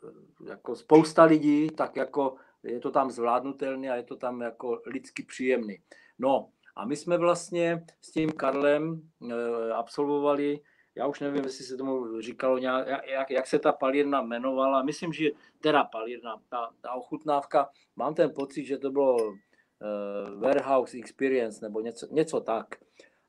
jako 0.46 0.76
spousta 0.76 1.24
lidí, 1.24 1.70
tak 1.70 1.96
jako 1.96 2.36
je 2.62 2.80
to 2.80 2.90
tam 2.90 3.10
zvládnutelný 3.10 3.90
a 3.90 3.94
je 3.94 4.02
to 4.02 4.16
tam 4.16 4.40
jako 4.40 4.82
lidsky 4.86 5.22
příjemný. 5.22 5.78
No 6.18 6.48
a 6.76 6.84
my 6.84 6.96
jsme 6.96 7.18
vlastně 7.18 7.84
s 8.00 8.10
tím 8.10 8.32
Karlem 8.32 9.02
eh, 9.30 9.72
absolvovali 9.72 10.60
já 10.94 11.06
už 11.06 11.20
nevím, 11.20 11.44
jestli 11.44 11.64
se 11.64 11.76
tomu 11.76 12.20
říkalo 12.20 12.58
nějak, 12.58 12.86
jak, 13.06 13.30
jak 13.30 13.46
se 13.46 13.58
ta 13.58 13.72
palírna 13.72 14.20
jmenovala. 14.20 14.82
Myslím, 14.82 15.12
že 15.12 15.30
teda 15.60 15.84
palírna, 15.84 16.42
ta, 16.48 16.70
ta 16.80 16.92
ochutnávka, 16.92 17.70
mám 17.96 18.14
ten 18.14 18.32
pocit, 18.34 18.64
že 18.64 18.78
to 18.78 18.90
bylo 18.90 19.16
uh, 19.16 20.40
warehouse 20.40 20.98
experience 20.98 21.64
nebo 21.64 21.80
něco, 21.80 22.06
něco 22.10 22.40
tak. 22.40 22.66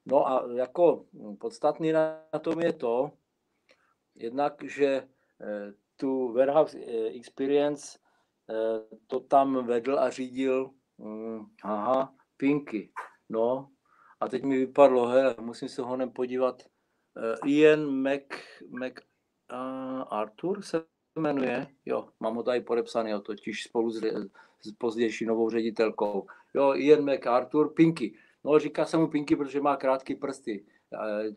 No 0.05 0.27
a 0.27 0.47
jako 0.53 1.05
podstatný 1.39 1.91
na 1.91 2.19
tom 2.41 2.59
je 2.59 2.73
to, 2.73 3.11
jednak, 4.15 4.63
že 4.63 5.01
uh, 5.01 5.73
tu 5.95 6.33
warehouse 6.33 6.79
eh, 6.79 7.07
experience 7.07 7.99
uh, 8.49 8.97
to 9.07 9.19
tam 9.19 9.65
vedl 9.65 9.99
a 9.99 10.09
řídil, 10.09 10.69
um, 10.97 11.51
aha, 11.63 12.13
Pinky. 12.37 12.91
No 13.29 13.69
a 14.19 14.27
teď 14.27 14.43
mi 14.43 14.57
vypadlo, 14.57 15.07
hele, 15.07 15.35
musím 15.39 15.69
se 15.69 15.81
honem 15.81 16.11
podívat, 16.11 16.63
Ian 17.45 17.85
Mac, 17.85 18.23
Mac 18.69 18.93
uh, 19.53 20.03
Arthur 20.09 20.61
se 20.61 20.85
jmenuje, 21.19 21.67
jo, 21.85 22.09
mám 22.19 22.35
ho 22.35 22.43
tady 22.43 22.61
podepsaný, 22.61 23.11
totiž 23.23 23.63
spolu 23.63 23.91
s, 23.91 24.01
s 24.61 24.71
pozdější 24.77 25.25
novou 25.25 25.49
ředitelkou. 25.49 26.27
Jo, 26.53 26.73
Ian 26.75 27.05
MacArthur, 27.05 27.73
Pinky. 27.73 28.15
No, 28.43 28.59
říká 28.59 28.85
se 28.85 28.97
mu 28.97 29.07
Pinky, 29.07 29.35
protože 29.35 29.61
má 29.61 29.77
krátké 29.77 30.15
prsty. 30.15 30.65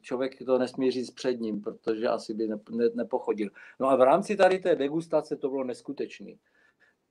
Člověk 0.00 0.44
to 0.44 0.58
nesmí 0.58 0.90
říct 0.90 1.10
před 1.10 1.40
ním, 1.40 1.60
protože 1.60 2.08
asi 2.08 2.34
by 2.34 2.48
ne, 2.48 2.58
ne, 2.70 2.84
nepochodil. 2.94 3.50
No 3.80 3.88
a 3.88 3.96
v 3.96 4.02
rámci 4.02 4.36
tady 4.36 4.58
té 4.58 4.76
degustace 4.76 5.36
to 5.36 5.48
bylo 5.48 5.64
neskutečný. 5.64 6.38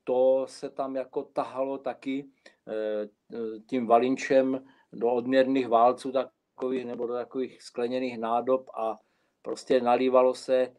To 0.04 0.46
se 0.50 0.70
tam 0.70 0.96
jako 0.96 1.24
tahalo 1.24 1.78
taky 1.78 2.26
eh, 2.68 3.10
tím 3.66 3.88
valinčem 3.88 4.66
do 4.94 5.12
odměrných 5.12 5.68
válců, 5.68 6.12
tak 6.12 6.30
takových 6.56 6.86
nebo 6.86 7.08
do 7.08 7.14
takových 7.14 7.62
skleněných 7.62 8.18
nádob 8.18 8.70
a 8.70 9.00
prostě 9.42 9.82
nalívalo 9.82 10.34
se, 10.34 10.56
eh, 10.62 10.74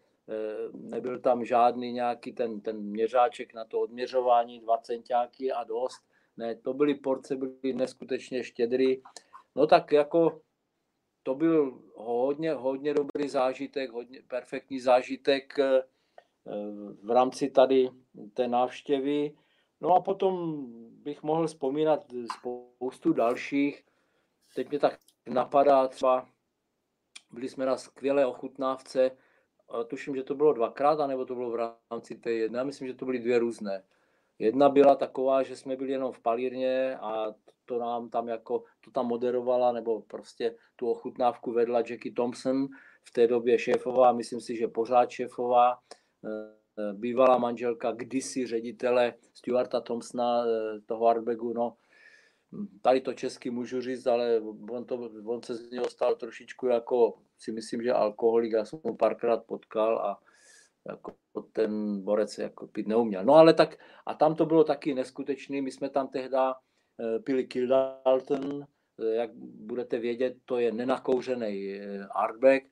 nebyl 0.72 1.18
tam 1.18 1.44
žádný 1.44 1.92
nějaký 1.92 2.32
ten, 2.32 2.60
ten 2.60 2.80
měřáček 2.80 3.54
na 3.54 3.64
to 3.64 3.80
odměřování, 3.80 4.60
dva 4.60 4.78
centiáky 4.78 5.52
a 5.52 5.64
dost. 5.64 6.02
Ne, 6.36 6.54
to 6.54 6.74
byly 6.74 6.94
porce, 6.94 7.36
byly 7.36 7.74
neskutečně 7.74 8.44
štědrý. 8.44 9.02
No 9.56 9.66
tak 9.66 9.92
jako 9.92 10.40
to 11.22 11.34
byl 11.34 11.80
hodně, 11.94 12.52
hodně 12.52 12.94
dobrý 12.94 13.28
zážitek, 13.28 13.90
hodně 13.90 14.22
perfektní 14.28 14.80
zážitek 14.80 15.58
eh, 15.58 15.82
v 17.02 17.10
rámci 17.10 17.50
tady 17.50 17.90
té 18.34 18.48
návštěvy. 18.48 19.36
No 19.80 19.94
a 19.94 20.00
potom 20.00 20.64
bych 21.02 21.22
mohl 21.22 21.46
vzpomínat 21.46 22.04
spoustu 22.38 23.12
dalších. 23.12 23.84
Teď 24.54 24.68
mě 24.68 24.78
tak 24.78 24.98
napadá 25.28 25.88
třeba, 25.88 26.26
byli 27.32 27.48
jsme 27.48 27.66
na 27.66 27.76
skvělé 27.76 28.26
ochutnávce, 28.26 29.10
tuším, 29.86 30.16
že 30.16 30.22
to 30.22 30.34
bylo 30.34 30.52
dvakrát, 30.52 31.00
anebo 31.00 31.24
to 31.24 31.34
bylo 31.34 31.50
v 31.50 31.56
rámci 31.90 32.14
té 32.14 32.32
jedné, 32.32 32.64
myslím, 32.64 32.88
že 32.88 32.94
to 32.94 33.04
byly 33.04 33.18
dvě 33.18 33.38
různé. 33.38 33.82
Jedna 34.38 34.68
byla 34.68 34.94
taková, 34.94 35.42
že 35.42 35.56
jsme 35.56 35.76
byli 35.76 35.92
jenom 35.92 36.12
v 36.12 36.20
palírně 36.20 36.96
a 36.96 37.34
to 37.64 37.78
nám 37.78 38.08
tam 38.08 38.28
jako, 38.28 38.64
to 38.80 38.90
tam 38.90 39.06
moderovala, 39.06 39.72
nebo 39.72 40.00
prostě 40.00 40.56
tu 40.76 40.90
ochutnávku 40.90 41.52
vedla 41.52 41.78
Jackie 41.78 42.12
Thompson, 42.12 42.66
v 43.04 43.10
té 43.12 43.26
době 43.26 43.58
šéfová, 43.58 44.12
myslím 44.12 44.40
si, 44.40 44.56
že 44.56 44.68
pořád 44.68 45.10
šéfová, 45.10 45.78
eh, 46.24 46.92
bývalá 46.92 47.38
manželka 47.38 47.92
kdysi 47.92 48.46
ředitele 48.46 49.14
Stuarta 49.34 49.80
Thompsona, 49.80 50.44
eh, 50.44 50.80
toho 50.86 51.06
Artbagu, 51.06 51.52
no, 51.52 51.76
tady 52.82 53.00
to 53.00 53.14
česky 53.14 53.50
můžu 53.50 53.80
říct, 53.80 54.06
ale 54.06 54.40
on, 54.70 54.84
to, 54.84 55.10
on 55.24 55.42
se 55.42 55.54
z 55.54 55.70
něho 55.70 55.88
stal 55.90 56.14
trošičku 56.14 56.66
jako, 56.66 57.18
si 57.38 57.52
myslím, 57.52 57.82
že 57.82 57.92
alkoholik, 57.92 58.52
já 58.52 58.64
jsem 58.64 58.78
ho 58.84 58.96
párkrát 58.96 59.44
potkal 59.44 59.98
a 59.98 60.20
jako 60.88 61.12
ten 61.52 62.00
borec 62.00 62.38
jako 62.38 62.66
pít 62.66 62.88
neuměl. 62.88 63.24
No 63.24 63.34
ale 63.34 63.54
tak, 63.54 63.76
a 64.06 64.14
tam 64.14 64.34
to 64.34 64.46
bylo 64.46 64.64
taky 64.64 64.94
neskutečný, 64.94 65.62
my 65.62 65.70
jsme 65.70 65.88
tam 65.88 66.08
tehda 66.08 66.54
eh, 66.54 67.18
pili 67.18 67.44
Kildalton, 67.44 68.66
jak 68.98 69.30
budete 69.34 69.98
vědět, 69.98 70.36
to 70.44 70.58
je 70.58 70.72
nenakouřený 70.72 71.72
eh, 71.72 72.06
artback, 72.14 72.64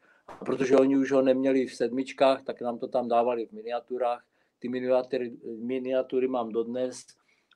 protože 0.44 0.76
oni 0.76 0.96
už 0.96 1.12
ho 1.12 1.22
neměli 1.22 1.66
v 1.66 1.74
sedmičkách, 1.74 2.42
tak 2.42 2.60
nám 2.60 2.78
to 2.78 2.88
tam 2.88 3.08
dávali 3.08 3.46
v 3.46 3.52
miniaturách. 3.52 4.24
Ty 4.58 4.68
miniatury, 4.68 5.36
miniatury 5.58 6.28
mám 6.28 6.52
dodnes 6.52 7.06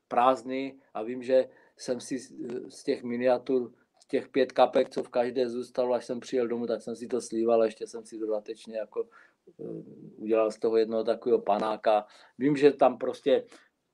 prázdný 0.08 0.80
a 0.94 1.02
vím, 1.02 1.22
že 1.22 1.48
jsem 1.78 2.00
si 2.00 2.18
z 2.68 2.82
těch 2.84 3.02
miniatur, 3.02 3.72
z 4.02 4.06
těch 4.06 4.28
pět 4.28 4.52
kapek, 4.52 4.90
co 4.90 5.02
v 5.02 5.08
každé 5.08 5.48
zůstalo, 5.48 5.94
až 5.94 6.04
jsem 6.04 6.20
přijel 6.20 6.48
domů, 6.48 6.66
tak 6.66 6.82
jsem 6.82 6.96
si 6.96 7.06
to 7.06 7.20
slíval, 7.20 7.64
ještě 7.64 7.86
jsem 7.86 8.04
si 8.04 8.18
dodatečně 8.18 8.76
jako 8.76 9.08
eh, 9.60 9.64
udělal 10.16 10.50
z 10.50 10.58
toho 10.58 10.76
jednoho 10.76 11.04
takového 11.04 11.42
panáka. 11.42 12.06
Vím, 12.38 12.56
že 12.56 12.72
tam 12.72 12.98
prostě 12.98 13.44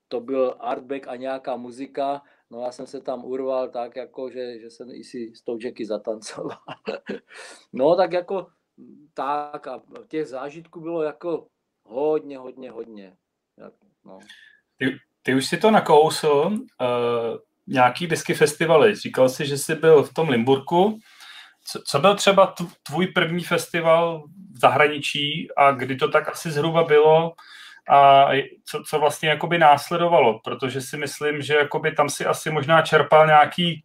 to 0.08 0.20
byl 0.20 0.56
artback 0.58 1.08
a 1.08 1.16
nějaká 1.16 1.56
muzika, 1.56 2.22
no 2.50 2.60
já 2.60 2.72
jsem 2.72 2.86
se 2.86 3.00
tam 3.00 3.24
urval 3.24 3.68
tak, 3.68 3.96
jako, 3.96 4.30
že, 4.30 4.60
že 4.60 4.70
jsem 4.70 4.90
i 4.90 5.04
si 5.04 5.32
s 5.34 5.42
tou 5.42 5.58
Jacky 5.64 5.86
zatancoval. 5.86 6.58
no 7.72 7.96
tak 7.96 8.12
jako 8.12 8.46
tak 9.14 9.66
a 9.66 9.82
těch 10.08 10.26
zážitků 10.26 10.80
bylo 10.80 11.02
jako 11.02 11.46
hodně, 11.84 12.38
hodně, 12.38 12.70
hodně. 12.70 13.16
No. 14.04 14.18
Ty, 14.78 14.86
ty 15.22 15.34
už 15.34 15.48
si 15.48 15.56
to 15.56 15.70
nakousl, 15.70 16.26
uh, 16.26 17.38
nějaký 17.66 18.06
whisky 18.06 18.34
festivaly. 18.34 18.94
Říkal 18.94 19.28
jsi, 19.28 19.46
že 19.46 19.58
jsi 19.58 19.74
byl 19.74 20.02
v 20.02 20.14
tom 20.14 20.28
Limburku. 20.28 20.98
Co, 21.66 21.80
co 21.86 21.98
byl 21.98 22.14
třeba 22.14 22.54
tvůj 22.82 23.06
první 23.06 23.44
festival 23.44 24.22
v 24.52 24.58
zahraničí 24.58 25.48
a 25.56 25.70
kdy 25.70 25.96
to 25.96 26.08
tak 26.08 26.28
asi 26.28 26.50
zhruba 26.50 26.84
bylo 26.84 27.32
a 27.90 28.28
co, 28.64 28.82
co 28.88 28.98
vlastně 28.98 29.28
jakoby 29.28 29.58
následovalo? 29.58 30.40
Protože 30.44 30.80
si 30.80 30.96
myslím, 30.96 31.42
že 31.42 31.54
jakoby 31.54 31.92
tam 31.92 32.08
si 32.08 32.26
asi 32.26 32.50
možná 32.50 32.82
čerpal 32.82 33.26
nějaký 33.26 33.84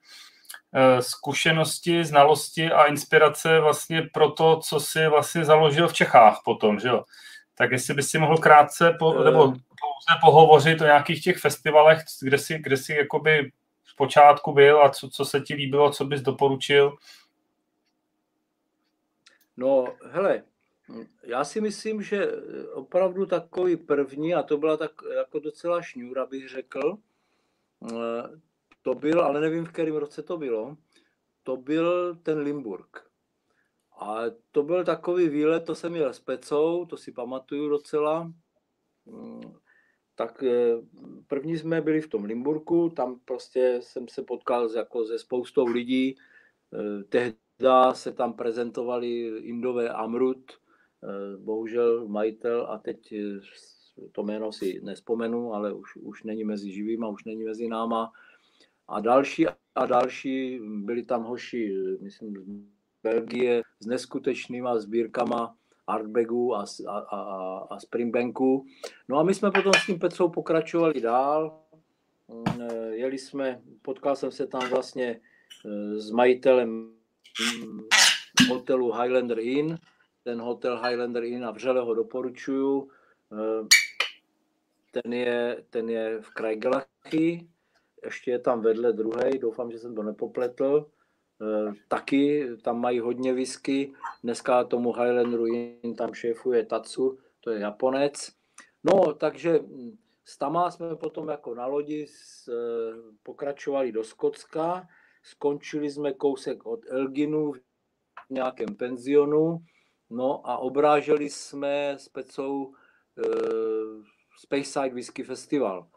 uh, 0.76 1.00
zkušenosti, 1.00 2.06
znalosti 2.06 2.72
a 2.72 2.86
inspirace 2.86 3.60
vlastně 3.60 4.02
pro 4.14 4.32
to, 4.32 4.60
co 4.60 4.80
si 4.80 5.08
vlastně 5.08 5.46
založil 5.46 5.88
v 5.88 5.94
Čechách 5.94 6.40
potom, 6.46 6.80
že 6.80 6.88
jo? 6.88 7.04
Tak 7.56 7.72
jestli 7.72 7.94
bys 7.94 8.10
si 8.10 8.20
mohl 8.20 8.38
krátce 8.38 8.96
po, 9.00 9.24
nebo 9.24 9.44
pouze 9.48 10.20
pohovořit 10.22 10.82
o 10.82 10.86
nějakých 10.86 11.24
těch 11.24 11.38
festivalech, 11.38 12.00
kde 12.22 12.38
si, 12.38 12.60
kde 12.60 12.78
si 12.78 12.94
jakoby 12.94 13.52
počátku 14.00 14.54
byl 14.54 14.84
a 14.84 14.90
co, 14.90 15.10
co 15.10 15.26
se 15.26 15.40
ti 15.40 15.54
líbilo, 15.54 15.92
co 15.92 16.06
bys 16.06 16.22
doporučil? 16.22 16.96
No, 19.58 19.96
hele, 20.04 20.44
já 21.24 21.44
si 21.44 21.62
myslím, 21.62 22.02
že 22.02 22.32
opravdu 22.74 23.26
takový 23.26 23.78
první, 23.78 24.36
a 24.36 24.44
to 24.44 24.58
byla 24.58 24.78
tak 24.78 24.92
jako 25.18 25.40
docela 25.40 25.82
šňůra, 25.82 26.26
bych 26.26 26.50
řekl, 26.50 26.98
to 28.82 28.96
byl, 28.96 29.22
ale 29.22 29.42
nevím, 29.42 29.66
v 29.66 29.72
kterém 29.72 29.96
roce 29.96 30.24
to 30.24 30.38
bylo, 30.38 30.78
to 31.44 31.58
byl 31.58 32.16
ten 32.16 32.40
Limburg. 32.40 33.10
A 34.00 34.22
to 34.52 34.64
byl 34.64 34.86
takový 34.86 35.30
výlet, 35.30 35.66
to 35.66 35.76
jsem 35.76 35.92
měl 35.92 36.14
s 36.14 36.20
Pecou, 36.20 36.86
to 36.86 36.98
si 36.98 37.12
pamatuju 37.12 37.70
docela. 37.70 38.32
Tak 40.20 40.44
eh, 40.44 40.82
první 41.28 41.58
jsme 41.58 41.82
byli 41.82 42.02
v 42.02 42.08
tom 42.08 42.24
Limburku, 42.26 42.90
tam 42.90 43.20
prostě 43.26 43.80
jsem 43.82 44.08
se 44.08 44.24
potkal 44.24 44.70
jako 44.76 45.06
se 45.06 45.20
spoustou 45.20 45.66
lidí. 45.66 46.16
Eh, 46.74 47.04
tehdy 47.04 47.38
se 47.94 48.12
tam 48.12 48.34
prezentovali 48.34 49.28
Indové 49.28 49.90
Amrut, 49.90 50.52
eh, 50.52 51.38
bohužel 51.38 52.08
majitel 52.08 52.68
a 52.70 52.78
teď 52.78 53.14
to 54.12 54.24
jméno 54.24 54.52
si 54.52 54.82
nespomenu, 54.84 55.54
ale 55.54 55.74
už, 55.74 55.96
už 55.96 56.24
není 56.24 56.44
mezi 56.44 56.72
živýma, 56.72 57.08
už 57.08 57.24
není 57.24 57.44
mezi 57.44 57.68
náma. 57.68 58.12
A 58.88 59.00
další 59.00 59.48
a 59.76 59.86
další, 59.86 60.60
byli 60.60 61.04
tam 61.04 61.24
hoši, 61.24 61.76
myslím, 62.02 62.38
z 62.38 62.46
Belgie 63.04 63.62
s 63.80 63.86
neskutečnýma 63.86 64.80
sbírkama 64.80 65.56
artbagů 65.90 66.56
a, 66.56 66.66
a, 66.88 67.00
a, 67.00 67.58
a 67.70 67.80
springbanků. 67.80 68.66
No 69.10 69.18
a 69.18 69.24
my 69.24 69.34
jsme 69.34 69.52
potom 69.52 69.74
s 69.74 69.86
tím 69.86 70.00
Petrou 70.00 70.30
pokračovali 70.30 71.02
dál. 71.02 71.62
Mm, 72.28 72.70
jeli 72.92 73.18
jsme, 73.18 73.62
potkal 73.82 74.16
jsem 74.16 74.32
se 74.32 74.48
tam 74.48 74.70
vlastně 74.70 75.22
e, 75.66 76.00
s 76.00 76.12
majitelem 76.12 76.70
mm, 76.70 77.80
hotelu 78.50 78.92
Highlander 78.92 79.40
Inn. 79.40 79.78
Ten 80.24 80.42
hotel 80.42 80.82
Highlander 80.84 81.24
Inn 81.24 81.46
a 81.46 81.52
vřele 81.52 81.82
ho 81.82 81.94
doporučuju. 81.94 82.90
E, 83.32 83.68
ten 84.92 85.14
je, 85.14 85.64
ten 85.70 85.90
je 85.90 86.22
v 86.22 86.30
Krajgelachy, 86.30 87.48
ještě 88.06 88.32
je 88.32 88.40
tam 88.40 88.62
vedle 88.62 88.94
druhý, 88.94 89.40
doufám, 89.40 89.72
že 89.72 89.80
jsem 89.80 89.96
to 89.96 90.04
nepopletl. 90.04 90.90
E, 91.42 91.74
taky 91.88 92.50
tam 92.64 92.82
mají 92.82 93.00
hodně 93.00 93.34
whisky. 93.34 93.94
Dneska 94.24 94.64
tomu 94.64 94.94
Highlanderu 94.94 95.46
Inn 95.46 95.96
tam 95.96 96.14
šéfuje 96.14 96.66
Tatsu, 96.66 97.20
to 97.40 97.52
je 97.52 97.60
Japonec. 97.60 98.32
No, 98.84 99.14
takže 99.14 99.60
s 100.26 100.38
Tama 100.38 100.72
jsme 100.72 100.96
potom 100.96 101.30
jako 101.30 101.56
na 101.56 101.66
lodi 101.66 102.08
s, 102.08 102.48
e, 102.48 102.54
pokračovali 103.24 103.92
do 103.92 104.04
Skotska. 104.04 104.88
Skončili 105.24 105.90
jsme 105.90 106.14
kousek 106.14 106.66
od 106.66 106.80
Elginu 106.90 107.52
v 107.52 107.60
nějakém 108.30 108.76
penzionu. 108.76 109.58
No 110.10 110.50
a 110.50 110.58
obráželi 110.58 111.30
jsme 111.30 111.92
s 112.00 112.10
Pecou 112.10 112.74
e, 112.74 113.22
Speyside 114.38 114.90
Whisky 114.90 115.24
Festival. 115.24 115.88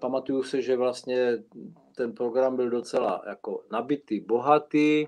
Pamatuju 0.00 0.42
se, 0.42 0.62
že 0.62 0.76
vlastně 0.76 1.38
ten 1.96 2.12
program 2.12 2.56
byl 2.56 2.70
docela 2.70 3.22
jako 3.26 3.64
nabitý, 3.72 4.20
bohatý. 4.20 5.06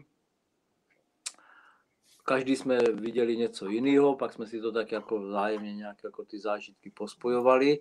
Každý 2.24 2.56
jsme 2.56 2.78
viděli 2.78 3.36
něco 3.36 3.68
jiného, 3.68 4.16
pak 4.16 4.32
jsme 4.32 4.46
si 4.46 4.60
to 4.60 4.72
tak 4.72 4.92
jako 4.92 5.20
vzájemně 5.20 5.74
nějak 5.74 6.04
jako 6.04 6.24
ty 6.24 6.38
zážitky 6.38 6.90
pospojovali. 6.90 7.80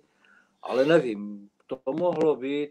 Ale 0.62 0.86
nevím, 0.86 1.50
to 1.66 1.80
mohlo 1.92 2.36
být, 2.36 2.70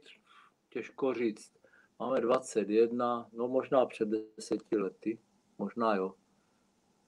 těžko 0.69 1.13
říct. 1.13 1.51
Máme 1.99 2.21
21, 2.21 3.27
no 3.33 3.47
možná 3.47 3.85
před 3.85 4.09
deseti 4.09 4.77
lety, 4.77 5.19
možná 5.57 5.95
jo. 5.95 6.13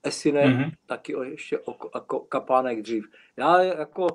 Esi 0.04 0.32
ne, 0.32 0.44
mm-hmm. 0.44 0.72
taky 0.86 1.16
ještě 1.24 1.60
o, 1.60 1.78
jako 1.96 2.20
kapánek 2.20 2.82
dřív. 2.82 3.06
Já 3.38 3.62
jako 3.62 4.08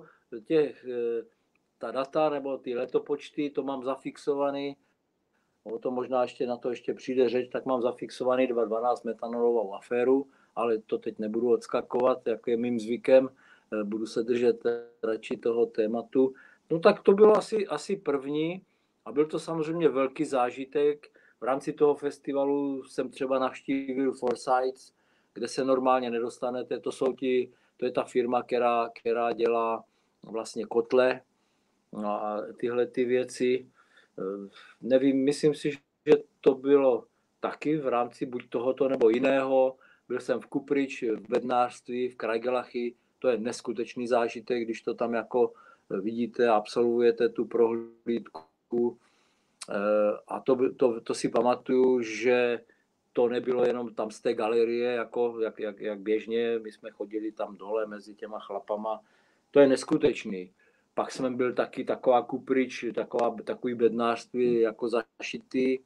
těch, 0.44 0.84
eh, 0.84 1.37
ta 1.78 1.90
data 1.90 2.30
nebo 2.30 2.58
ty 2.58 2.74
letopočty, 2.74 3.50
to 3.50 3.62
mám 3.62 3.84
zafixovaný, 3.84 4.76
o 5.64 5.78
to 5.78 5.90
možná 5.90 6.22
ještě 6.22 6.46
na 6.46 6.56
to 6.56 6.70
ještě 6.70 6.94
přijde 6.94 7.28
řeč, 7.28 7.48
tak 7.52 7.66
mám 7.66 7.82
zafixovaný 7.82 8.46
2012 8.46 9.04
metanolovou 9.04 9.74
aféru, 9.74 10.26
ale 10.56 10.78
to 10.78 10.98
teď 10.98 11.18
nebudu 11.18 11.50
odskakovat, 11.50 12.26
jak 12.26 12.46
je 12.46 12.56
mým 12.56 12.80
zvykem, 12.80 13.28
eh, 13.28 13.84
budu 13.84 14.06
se 14.06 14.22
držet 14.22 14.62
radši 15.02 15.36
toho 15.36 15.66
tématu. 15.66 16.34
No 16.70 16.78
tak 16.78 17.02
to 17.02 17.12
bylo 17.12 17.36
asi, 17.36 17.66
asi 17.66 17.96
první 17.96 18.62
a 19.04 19.12
byl 19.12 19.26
to 19.26 19.38
samozřejmě 19.38 19.88
velký 19.88 20.24
zážitek. 20.24 21.06
V 21.40 21.44
rámci 21.44 21.72
toho 21.72 21.94
festivalu 21.94 22.84
jsem 22.84 23.10
třeba 23.10 23.38
navštívil 23.38 24.12
Forsyths, 24.12 24.92
kde 25.34 25.48
se 25.48 25.64
normálně 25.64 26.10
nedostanete. 26.10 26.80
To 26.80 26.92
jsou 26.92 27.12
ti, 27.12 27.52
to 27.76 27.84
je 27.84 27.92
ta 27.92 28.04
firma, 28.04 28.42
která, 28.42 28.90
která 29.00 29.32
dělá 29.32 29.84
vlastně 30.22 30.64
kotle 30.64 31.20
no 31.92 32.08
a 32.08 32.46
tyhle 32.56 32.86
ty 32.86 33.04
věci. 33.04 33.66
Eh, 34.18 34.48
nevím, 34.80 35.24
myslím 35.24 35.54
si, 35.54 35.70
že 35.70 36.12
to 36.40 36.54
bylo 36.54 37.04
taky 37.40 37.76
v 37.76 37.88
rámci 37.88 38.26
buď 38.26 38.48
tohoto 38.48 38.88
nebo 38.88 39.10
jiného. 39.10 39.76
Byl 40.08 40.20
jsem 40.20 40.40
v 40.40 40.46
Kuprič, 40.46 41.02
v 41.02 41.28
bednářství, 41.28 42.08
v 42.08 42.16
Krajgelachy. 42.16 42.94
To 43.18 43.28
je 43.28 43.38
neskutečný 43.38 44.08
zážitek, 44.08 44.64
když 44.64 44.82
to 44.82 44.94
tam 44.94 45.14
jako 45.14 45.52
vidíte, 45.90 46.48
absolvujete 46.48 47.28
tu 47.28 47.44
prohlídku. 47.44 48.98
Eh, 49.70 50.18
a 50.28 50.40
to, 50.40 50.74
to, 50.74 51.00
to 51.00 51.14
si 51.14 51.28
pamatuju, 51.28 52.02
že 52.02 52.60
to 53.12 53.28
nebylo 53.28 53.64
jenom 53.64 53.94
tam 53.94 54.10
z 54.10 54.20
té 54.20 54.34
galerie, 54.34 54.92
jako, 54.92 55.40
jak, 55.40 55.60
jak, 55.60 55.80
jak 55.80 56.00
běžně, 56.00 56.58
my 56.58 56.72
jsme 56.72 56.90
chodili 56.90 57.32
tam 57.32 57.56
dole 57.56 57.86
mezi 57.86 58.14
těma 58.14 58.38
chlapama, 58.38 59.00
to 59.50 59.60
je 59.60 59.66
neskutečný. 59.66 60.50
Pak 60.98 61.12
jsme 61.12 61.30
byl 61.30 61.54
taky 61.54 61.84
taková 61.84 62.22
kuprič, 62.22 62.84
taková, 62.94 63.36
takový 63.44 63.74
bednářství 63.74 64.60
jako 64.60 64.88
zašitý, 64.88 65.78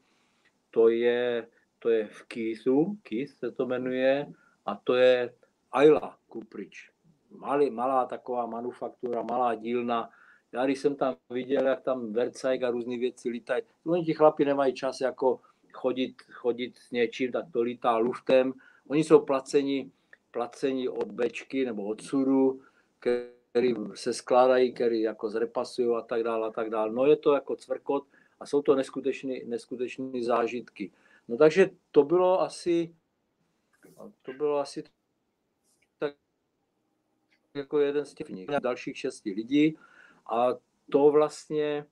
to 0.71 0.89
je, 0.89 1.49
to 1.79 1.91
je 1.91 2.07
v 2.07 2.23
Keithu, 2.23 2.97
Keith 3.03 3.31
se 3.31 3.51
to 3.51 3.67
jmenuje, 3.67 4.33
a 4.67 4.75
to 4.85 4.95
je 4.95 5.35
Ayla 5.73 6.19
kuprič. 6.29 6.91
Malý, 7.31 7.71
malá 7.71 8.07
taková 8.07 8.47
manufaktura, 8.47 9.23
malá 9.23 9.55
dílna. 9.55 10.11
Já 10.53 10.65
když 10.65 10.79
jsem 10.79 10.97
tam 10.97 11.17
viděl, 11.31 11.67
jak 11.67 11.83
tam 11.83 12.13
Vercajk 12.13 12.63
a 12.63 12.71
různé 12.71 12.99
věci 12.99 13.29
lítají, 13.29 13.63
oni 13.87 14.05
ti 14.05 14.15
chlapi 14.15 14.45
nemají 14.45 14.75
čas 14.75 15.01
jako 15.01 15.41
chodit, 15.73 16.23
chodit 16.33 16.79
s 16.79 16.91
něčím, 16.91 17.33
tak 17.33 17.45
to 17.53 17.63
lítá 17.63 17.97
luftem. 17.97 18.53
Oni 18.89 19.05
jsou 19.05 19.21
placeni, 19.21 19.91
placeni 20.31 20.89
od 20.89 21.13
Bečky 21.13 21.65
nebo 21.65 21.85
od 21.85 22.03
Suru, 22.03 22.61
který 23.53 23.75
se 23.95 24.13
skládají, 24.13 24.73
který 24.73 25.01
jako 25.01 25.29
zrepasují 25.29 25.97
a 25.97 26.01
tak 26.01 26.23
dále 26.23 26.49
a 26.49 26.51
tak 26.51 26.71
dále. 26.71 26.93
No 26.93 27.07
je 27.07 27.17
to 27.17 27.35
jako 27.35 27.57
cvrkot 27.57 28.07
a 28.41 28.47
jsou 28.47 28.63
to 28.63 28.75
neskutečné, 28.75 29.35
neskutečné 29.45 30.25
zážitky. 30.25 30.93
No 31.29 31.37
takže 31.37 31.71
to 31.91 32.03
bylo 32.03 32.41
asi, 32.41 32.95
to 34.23 34.33
bylo 34.33 34.59
asi 34.59 34.85
tak 35.99 36.15
jako 37.55 37.79
jeden 37.79 38.05
z 38.05 38.15
těch 38.15 38.27
dalších 38.63 38.99
šesti 38.99 39.33
lidí 39.33 39.79
a 40.31 40.49
to 40.93 41.11
vlastně, 41.11 41.87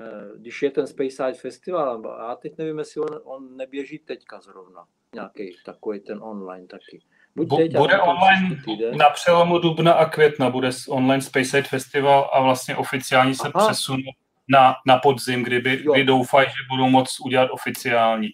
eh, 0.00 0.30
když 0.36 0.62
je 0.62 0.70
ten 0.70 0.86
Space 0.86 1.10
Side 1.10 1.34
Festival, 1.34 2.16
já 2.18 2.34
teď 2.36 2.58
nevím, 2.58 2.78
jestli 2.78 3.00
on, 3.00 3.20
on 3.24 3.56
neběží 3.56 3.98
teďka 3.98 4.40
zrovna, 4.40 4.88
nějaký 5.14 5.56
takový 5.64 6.00
ten 6.00 6.22
online 6.22 6.66
taky. 6.66 7.02
Buď 7.36 7.56
teď, 7.56 7.76
bude 7.76 8.00
online 8.00 8.56
na 8.96 9.10
přelomu 9.10 9.58
dubna 9.58 9.92
a 9.92 10.10
května, 10.10 10.50
bude 10.50 10.70
online 10.88 11.22
Space 11.22 11.44
Side 11.44 11.62
Festival 11.62 12.30
a 12.32 12.40
vlastně 12.40 12.76
oficiálně 12.76 13.34
se 13.34 13.48
Aha. 13.54 13.66
přesune 13.66 14.02
na, 14.48 14.74
na 14.86 14.98
podzim, 14.98 15.42
kdyby, 15.42 15.76
kdy 15.76 16.04
doufají, 16.04 16.48
že 16.48 16.76
budou 16.76 16.88
moc 16.88 17.16
udělat 17.24 17.50
oficiální. 17.50 18.28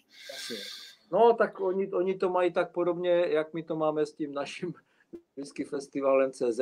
No, 1.11 1.33
tak 1.33 1.59
oni, 1.59 1.87
oni 1.87 2.15
to 2.15 2.29
mají 2.29 2.51
tak 2.51 2.71
podobně, 2.71 3.09
jak 3.27 3.53
my 3.53 3.63
to 3.63 3.75
máme 3.75 4.05
s 4.05 4.13
tím 4.13 4.33
naším 4.33 4.73
whisky 5.37 5.63
festivalem 5.63 6.31
CZ, 6.31 6.59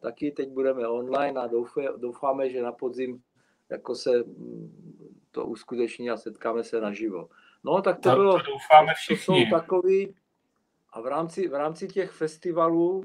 taky 0.00 0.30
teď 0.30 0.48
budeme 0.48 0.88
online 0.88 1.40
a 1.40 1.48
doufáme, 1.96 2.50
že 2.50 2.62
na 2.62 2.72
podzim 2.72 3.22
jako 3.70 3.94
se 3.94 4.10
mm, 4.18 5.22
to 5.30 5.46
uskuteční 5.46 6.10
a 6.10 6.16
setkáme 6.16 6.64
se 6.64 6.80
naživo. 6.80 7.28
No, 7.64 7.82
tak 7.82 8.00
to, 8.00 8.10
bylo, 8.10 8.32
to 8.32 8.50
doufáme 8.50 8.94
všichni. 8.94 9.44
To 9.44 9.50
jsou 9.50 9.56
takový, 9.60 10.14
a 10.96 11.00
v 11.00 11.06
rámci, 11.06 11.48
v 11.48 11.54
rámci 11.54 11.88
těch 11.88 12.10
festivalů, 12.10 13.04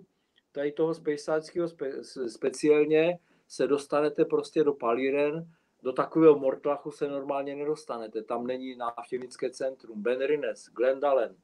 tady 0.52 0.72
toho 0.72 0.94
spejsáckého 0.94 1.68
spe, 1.68 1.92
speciálně, 2.28 3.20
se 3.48 3.68
dostanete 3.68 4.26
prostě 4.26 4.64
do 4.64 4.74
Palíren, 4.74 5.46
do 5.84 5.94
takového 5.94 6.40
Mortlachu 6.40 6.92
se 6.92 7.08
normálně 7.08 7.56
nedostanete. 7.56 8.24
Tam 8.24 8.48
není 8.48 8.76
návštěvnické 8.76 9.50
centrum, 9.50 10.02
Ben 10.02 10.26
Rines, 10.26 10.70
Glendalen, 10.70 11.36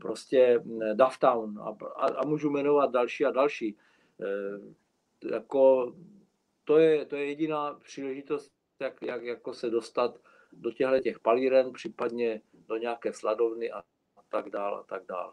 prostě 0.00 0.62
Dufftown 0.94 1.58
a, 1.58 1.76
a, 1.96 2.06
a 2.06 2.26
můžu 2.26 2.50
jmenovat 2.50 2.90
další 2.90 3.24
a 3.24 3.30
další. 3.30 3.76
E, 4.20 5.34
jako, 5.34 5.94
to, 6.64 6.78
je, 6.78 7.04
to 7.04 7.16
je 7.16 7.26
jediná 7.26 7.74
příležitost, 7.74 8.52
jak, 8.80 9.02
jak 9.02 9.22
jako 9.22 9.54
se 9.54 9.70
dostat 9.70 10.18
do 10.52 10.70
těchto 10.70 11.00
těch 11.00 11.20
palíren, 11.20 11.72
případně 11.72 12.40
do 12.68 12.76
nějaké 12.76 13.12
sladovny 13.12 13.70
a 13.70 13.82
tak 14.28 14.50
dále 14.50 14.80
a 14.80 14.82
tak 14.82 15.02
dále. 15.08 15.32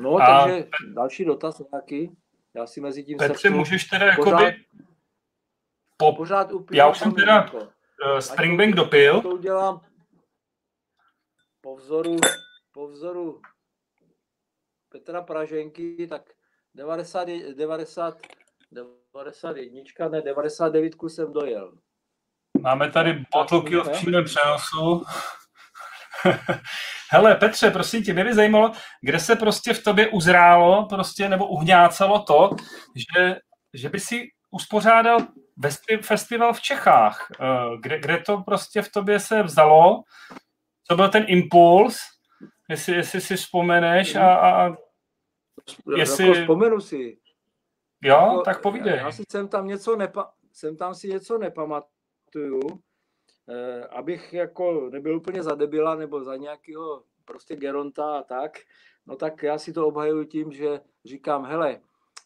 No, 0.00 0.16
a 0.16 0.44
takže 0.44 0.68
další 0.94 1.24
dotaz 1.24 1.62
nějaký. 1.72 2.16
Já 2.54 2.66
si 2.66 2.80
mezi 2.80 3.04
tím 3.04 3.18
Petře, 3.18 3.38
sepsu, 3.38 3.58
můžeš 3.58 3.84
teda 3.84 4.06
pořád, 4.16 4.40
jakoby 4.40 4.64
po, 5.96 6.12
pořád 6.12 6.50
já 6.72 6.88
už 6.88 6.98
jsem 6.98 7.14
teda 7.14 7.52
uh, 7.52 8.18
Springbank 8.18 8.74
dopil. 8.74 9.22
To 9.22 9.28
udělám. 9.28 9.80
po 11.60 11.76
vzoru, 11.76 12.16
po 12.72 12.88
vzoru 12.88 13.40
Petra 14.88 15.22
Praženky, 15.22 16.06
tak 16.06 16.30
90, 16.74 17.28
90, 17.54 18.18
91, 19.12 20.08
ne, 20.08 20.22
99 20.22 20.92
jsem 21.08 21.32
dojel. 21.32 21.78
Máme 22.60 22.90
tady 22.90 23.24
potluky 23.32 23.76
v 23.76 23.90
přímém 23.90 24.24
přenosu. 24.24 25.04
Hele, 27.10 27.34
Petře, 27.34 27.70
prosím 27.70 28.02
tě, 28.02 28.12
mě 28.12 28.24
by 28.24 28.34
zajímalo, 28.34 28.72
kde 29.02 29.18
se 29.20 29.36
prostě 29.36 29.74
v 29.74 29.82
tobě 29.82 30.08
uzrálo 30.08 30.86
prostě, 30.86 31.28
nebo 31.28 31.48
uhňácelo 31.48 32.22
to, 32.22 32.50
že, 32.96 33.36
že 33.74 33.88
by 33.88 34.00
si 34.00 34.28
uspořádal 34.50 35.18
festival 36.02 36.52
v 36.52 36.60
Čechách, 36.60 37.28
eh, 37.40 37.46
kde, 37.80 37.98
kde 37.98 38.18
to 38.18 38.42
prostě 38.42 38.82
v 38.82 38.92
tobě 38.92 39.20
se 39.20 39.42
vzalo, 39.42 40.02
co 40.84 40.96
byl 40.96 41.08
ten 41.08 41.24
impuls, 41.28 42.00
jestli, 42.68 42.94
jestli 42.94 43.20
si 43.20 43.36
vzpomeneš 43.36 44.14
a, 44.14 44.34
a 44.34 44.76
jestli... 45.96 46.28
Jako 46.28 46.40
vzpomenu 46.40 46.80
si. 46.80 47.16
Jo, 48.02 48.14
jako, 48.14 48.42
tak 48.42 48.62
povídej. 48.62 48.96
Já 48.96 49.12
si 49.12 49.22
jsem 49.30 49.48
tam 49.48 49.66
něco 49.66 49.96
nepa... 49.96 50.32
jsem 50.52 50.76
tam 50.76 50.94
si 50.94 51.08
něco 51.08 51.38
nepamatuju, 51.38 52.60
abych 53.90 54.32
jako 54.32 54.90
nebyl 54.90 55.16
úplně 55.16 55.42
za 55.42 55.54
debila 55.54 55.94
nebo 55.94 56.24
za 56.24 56.36
nějakého 56.36 57.02
prostě 57.24 57.56
geronta 57.56 58.18
a 58.18 58.22
tak, 58.22 58.58
no 59.06 59.16
tak 59.16 59.42
já 59.42 59.58
si 59.58 59.72
to 59.72 59.86
obhajuju 59.86 60.24
tím, 60.24 60.52
že 60.52 60.80
říkám, 61.04 61.44
hele, 61.44 61.80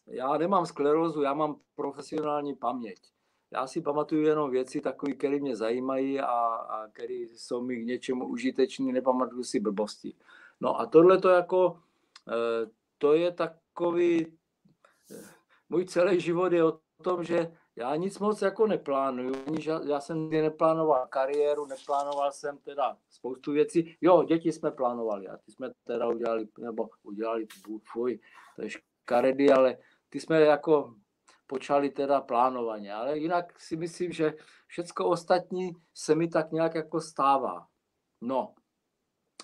já 0.07 0.37
nemám 0.37 0.65
sklerózu, 0.65 1.21
já 1.21 1.33
mám 1.33 1.59
profesionální 1.75 2.55
paměť. 2.55 2.99
Já 3.51 3.67
si 3.67 3.81
pamatuju 3.81 4.21
jenom 4.21 4.51
věci 4.51 4.81
takové, 4.81 5.13
které 5.13 5.39
mě 5.39 5.55
zajímají 5.55 6.19
a, 6.19 6.25
a 6.25 6.87
které 6.87 7.13
jsou 7.13 7.61
mi 7.61 7.75
k 7.75 7.85
něčemu 7.85 8.27
užitečné, 8.27 8.93
nepamatuju 8.93 9.43
si 9.43 9.59
blbosti. 9.59 10.13
No 10.61 10.79
a 10.79 10.85
tohle 10.85 11.17
to 11.17 11.29
jako, 11.29 11.79
eh, 12.27 12.69
to 12.97 13.13
je 13.13 13.31
takový, 13.31 14.27
eh, 15.11 15.23
můj 15.69 15.85
celý 15.85 16.19
život 16.19 16.53
je 16.53 16.63
o 16.63 16.79
tom, 17.03 17.23
že 17.23 17.51
já 17.75 17.95
nic 17.95 18.19
moc 18.19 18.41
jako 18.41 18.67
neplánuju, 18.67 19.33
já 19.87 19.99
jsem 19.99 20.29
neplánoval 20.29 21.07
kariéru, 21.07 21.65
neplánoval 21.65 22.31
jsem 22.31 22.57
teda 22.57 22.97
spoustu 23.09 23.51
věcí. 23.51 23.97
Jo, 24.01 24.23
děti 24.23 24.51
jsme 24.51 24.71
plánovali 24.71 25.27
a 25.27 25.37
ty 25.37 25.51
jsme 25.51 25.71
teda 25.83 26.07
udělali, 26.07 26.47
nebo 26.59 26.89
udělali, 27.03 27.47
fuj, 27.83 28.19
to 28.55 28.61
je 28.61 28.69
škaredy, 28.69 29.51
ale 29.51 29.77
ty 30.09 30.19
jsme 30.19 30.41
jako 30.41 30.95
počali 31.47 31.89
teda 31.89 32.21
plánovaně, 32.21 32.93
ale 32.93 33.17
jinak 33.17 33.59
si 33.59 33.75
myslím, 33.75 34.11
že 34.11 34.33
všecko 34.67 35.09
ostatní 35.09 35.73
se 35.93 36.15
mi 36.15 36.27
tak 36.27 36.51
nějak 36.51 36.75
jako 36.75 37.01
stává. 37.01 37.67
No 38.21 38.55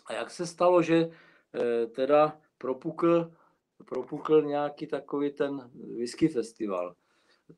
a 0.06 0.14
jak 0.14 0.32
se 0.32 0.48
stalo, 0.48 0.82
že 0.82 1.10
eh, 1.54 1.88
teda 1.88 2.42
propukl, 2.58 3.34
propukl 3.86 4.42
nějaký 4.42 4.88
takový 4.88 5.32
ten 5.32 5.72
whisky 5.98 6.28
festival, 6.28 6.96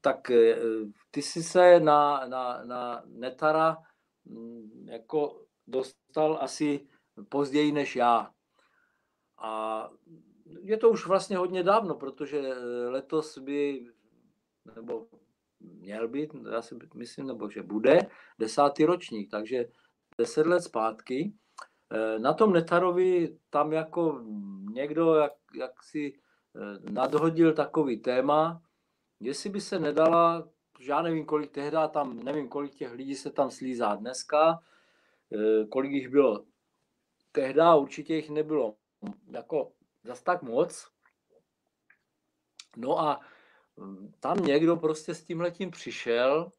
tak 0.02 0.32
eh, 0.32 0.58
ty 1.12 1.22
jsi 1.22 1.44
se 1.44 1.80
na, 1.80 2.26
na, 2.28 2.64
na 2.64 3.04
Netara 3.06 3.78
mm, 4.26 4.88
jako 4.90 5.46
dostal 5.68 6.38
asi 6.42 6.88
později 7.30 7.72
než 7.72 7.96
já. 7.96 8.32
A 9.38 9.90
je 10.62 10.78
to 10.78 10.90
už 10.90 11.08
vlastně 11.08 11.38
hodně 11.38 11.64
dávno, 11.64 11.96
protože 11.96 12.40
eh, 12.40 12.90
letos 12.90 13.38
by, 13.38 13.88
nebo 14.76 15.08
měl 15.60 16.08
být, 16.08 16.36
já 16.52 16.62
si 16.62 16.76
myslím, 16.94 17.28
nebo 17.28 17.50
že 17.50 17.64
bude, 17.64 18.00
desátý 18.40 18.86
ročník, 18.86 19.32
takže 19.32 19.66
deset 20.18 20.48
let 20.48 20.62
zpátky. 20.62 21.34
Eh, 21.94 22.20
na 22.20 22.34
tom 22.34 22.54
Netarovi 22.54 23.38
tam 23.50 23.74
jako 23.74 24.22
někdo 24.74 25.16
jak, 25.16 25.34
jak 25.56 25.84
si 25.84 26.14
nadhodil 26.92 27.54
takový 27.54 27.98
téma, 27.98 28.62
jestli 29.20 29.50
by 29.50 29.62
se 29.62 29.80
nedala, 29.80 30.50
já 30.80 31.02
nevím, 31.02 31.26
kolik 31.26 31.52
tehdy 31.52 31.78
tam, 31.92 32.24
nevím, 32.24 32.50
kolik 32.50 32.76
těch 32.76 32.94
lidí 32.94 33.16
se 33.16 33.32
tam 33.32 33.52
slízá 33.52 33.96
dneska, 33.96 34.60
eh, 35.34 35.66
kolik 35.66 35.92
jich 35.92 36.10
bylo 36.10 36.46
tehdy, 37.32 37.62
určitě 37.78 38.16
jich 38.16 38.30
nebylo 38.30 38.76
jako 39.32 39.72
zas 40.04 40.22
tak 40.22 40.42
moc. 40.42 40.88
No 42.78 43.00
a 43.00 43.20
hm, 43.80 44.12
tam 44.20 44.46
někdo 44.46 44.78
prostě 44.78 45.16
s 45.16 45.24
tím 45.24 45.42
letím 45.42 45.72
přišel 45.72 46.52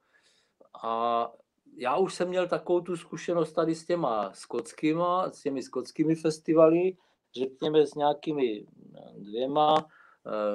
a 0.83 1.33
já 1.77 1.97
už 1.97 2.15
jsem 2.15 2.29
měl 2.29 2.49
takovou 2.49 2.81
tu 2.81 2.97
zkušenost 2.97 3.53
tady 3.53 3.75
s 3.75 3.87
těma 3.87 4.33
skotskýma, 4.33 5.31
s 5.31 5.43
těmi 5.43 5.63
skotskými 5.63 6.15
festivaly, 6.15 6.97
řekněme 7.35 7.87
s 7.87 7.95
nějakými 7.95 8.67
dvěma 9.19 9.77
eh, 9.79 10.04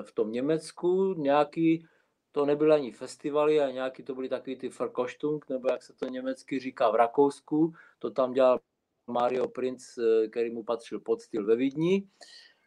v 0.01 0.11
tom 0.11 0.31
Německu, 0.31 1.13
nějaký 1.17 1.85
to 2.31 2.45
nebyly 2.45 2.71
ani 2.71 2.91
festivaly, 2.91 3.61
a 3.61 3.71
nějaký 3.71 4.03
to 4.03 4.15
byly 4.15 4.29
takový 4.29 4.55
ty 4.55 4.69
Verkostung, 4.69 5.49
nebo 5.49 5.67
jak 5.71 5.83
se 5.83 5.93
to 5.93 6.05
německy 6.05 6.59
říká 6.59 6.91
v 6.91 6.95
Rakousku, 6.95 7.73
to 7.99 8.11
tam 8.11 8.33
dělal 8.33 8.59
Mario 9.07 9.47
Prince, 9.47 10.01
eh, 10.01 10.27
který 10.27 10.49
mu 10.49 10.63
patřil 10.63 10.99
pod 10.99 11.21
styl 11.21 11.45
ve 11.45 11.55
Vídni. 11.55 12.07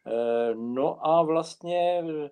Eh, 0.07 0.55
no 0.55 1.07
a 1.07 1.23
vlastně 1.23 2.05
eh, 2.09 2.31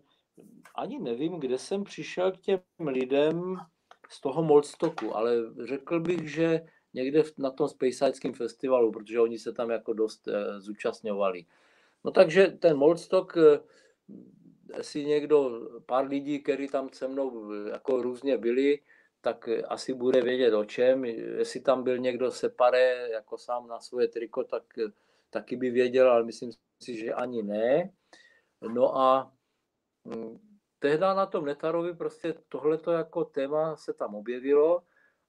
ani 0.75 0.99
nevím, 0.99 1.41
kde 1.41 1.59
jsem 1.59 1.85
přišel 1.85 2.33
k 2.33 2.41
těm 2.41 2.61
lidem 2.87 3.57
z 4.09 4.21
toho 4.21 4.43
Molstoku, 4.43 5.17
ale 5.17 5.33
řekl 5.65 6.01
bych, 6.01 6.31
že 6.31 6.61
někde 6.95 7.23
na 7.39 7.51
tom 7.51 7.69
Spaceideckém 7.69 8.33
festivalu, 8.33 8.93
protože 8.93 9.21
oni 9.21 9.39
se 9.39 9.53
tam 9.53 9.71
jako 9.71 9.93
dost 9.93 10.29
zúčastňovali. 10.59 11.45
No 12.05 12.11
takže 12.11 12.47
ten 12.47 12.77
Molstok 12.77 13.37
jestli 14.77 15.05
někdo, 15.05 15.69
pár 15.87 16.07
lidí, 16.07 16.43
kteří 16.43 16.69
tam 16.69 16.89
se 16.93 17.09
mnou 17.09 17.53
jako 17.53 18.03
různě 18.03 18.39
byli, 18.39 18.81
tak 19.21 19.49
asi 19.69 19.95
bude 19.95 20.23
vědět 20.23 20.55
o 20.55 20.65
čem. 20.65 21.05
Jestli 21.05 21.61
tam 21.61 21.83
byl 21.83 21.99
někdo 21.99 22.31
separé, 22.31 23.09
jako 23.11 23.39
sám 23.39 23.69
na 23.69 23.81
svoje 23.81 24.09
triko, 24.09 24.45
tak 24.45 24.63
taky 25.31 25.57
by 25.57 25.71
věděl, 25.71 26.11
ale 26.11 26.25
myslím 26.25 26.51
si, 26.83 26.97
že 26.97 27.15
ani 27.15 27.43
ne. 27.43 27.93
No 28.75 28.97
a 28.97 29.33
hm, 30.09 30.39
tehdy 30.79 31.01
na 31.01 31.27
tom 31.27 31.45
Netarovi 31.45 31.95
prostě 31.95 32.35
tohleto 32.49 32.93
jako 32.93 33.25
téma 33.25 33.77
se 33.77 33.93
tam 33.93 34.15
objevilo 34.15 34.83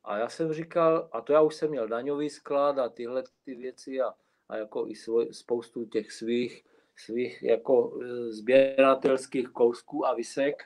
a 0.04 0.18
já 0.18 0.30
jsem 0.30 0.54
říkal, 0.54 1.10
a 1.12 1.22
to 1.22 1.34
já 1.34 1.42
už 1.42 1.56
jsem 1.56 1.70
měl 1.70 1.88
daňový 1.88 2.30
sklad 2.30 2.80
a 2.80 2.90
tyhle 2.90 3.24
ty 3.46 3.56
věci 3.56 4.02
a, 4.02 4.14
a 4.50 4.58
jako 4.58 4.88
i 4.88 4.96
svoj, 4.96 5.34
spoustu 5.34 5.86
těch 5.86 6.12
svých 6.12 6.64
svých 7.06 7.44
jako 7.44 8.00
e, 8.02 8.32
sběratelských 8.32 9.48
kousků 9.50 10.08
a 10.08 10.14
vysek. 10.14 10.64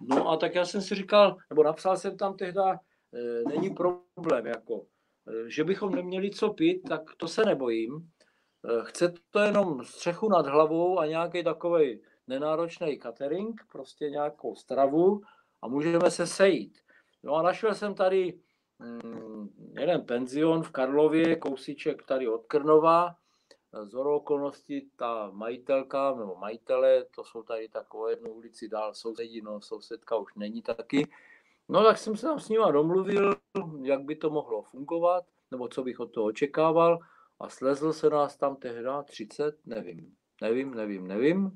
No 0.00 0.28
a 0.28 0.36
tak 0.36 0.54
já 0.54 0.64
jsem 0.64 0.82
si 0.82 0.94
říkal, 0.94 1.36
nebo 1.50 1.62
napsal 1.62 1.96
jsem 1.96 2.16
tam 2.16 2.36
tehdy, 2.36 2.60
e, 2.60 2.78
není 3.48 3.70
problém, 3.70 4.46
jako, 4.46 4.86
e, 5.28 5.50
že 5.50 5.64
bychom 5.64 5.94
neměli 5.94 6.30
co 6.30 6.52
pít, 6.52 6.82
tak 6.88 7.02
to 7.16 7.28
se 7.28 7.44
nebojím. 7.44 8.08
Chce 8.82 9.14
to 9.30 9.38
jenom 9.40 9.84
střechu 9.84 10.28
nad 10.28 10.46
hlavou 10.46 10.98
a 10.98 11.06
nějaký 11.06 11.44
takový 11.44 12.02
nenáročný 12.26 12.98
catering, 12.98 13.60
prostě 13.72 14.10
nějakou 14.10 14.54
stravu 14.54 15.20
a 15.62 15.68
můžeme 15.68 16.10
se 16.10 16.26
sejít. 16.26 16.78
No 17.22 17.34
a 17.34 17.42
našel 17.42 17.74
jsem 17.74 17.94
tady 17.94 18.38
mm, 18.78 19.48
jeden 19.78 20.06
penzion 20.06 20.62
v 20.62 20.70
Karlově, 20.70 21.36
kousíček 21.36 22.02
tady 22.06 22.28
od 22.28 22.46
Krnova, 22.46 23.14
z 23.84 23.94
okolností 23.94 24.90
ta 24.96 25.30
majitelka 25.32 26.14
nebo 26.14 26.36
majitele, 26.36 27.04
to 27.04 27.24
jsou 27.24 27.42
tady 27.42 27.68
takové 27.68 28.12
jednu 28.12 28.30
ulici 28.30 28.68
dál 28.68 28.94
sousedí, 28.94 29.40
no 29.40 29.60
sousedka 29.60 30.16
už 30.16 30.34
není 30.34 30.62
taky. 30.62 31.08
No 31.68 31.84
tak 31.84 31.98
jsem 31.98 32.16
se 32.16 32.26
tam 32.26 32.40
s 32.40 32.48
nima 32.48 32.70
domluvil, 32.70 33.34
jak 33.82 34.02
by 34.02 34.16
to 34.16 34.30
mohlo 34.30 34.62
fungovat, 34.62 35.24
nebo 35.50 35.68
co 35.68 35.82
bych 35.82 36.00
od 36.00 36.06
toho 36.06 36.26
očekával 36.26 36.98
a 37.40 37.48
slezl 37.48 37.92
se 37.92 38.10
nás 38.10 38.36
tam 38.36 38.56
tehdy 38.56 38.88
30, 39.04 39.58
nevím, 39.66 40.16
nevím, 40.40 40.74
nevím, 40.74 41.06
nevím. 41.06 41.46
E, 41.46 41.52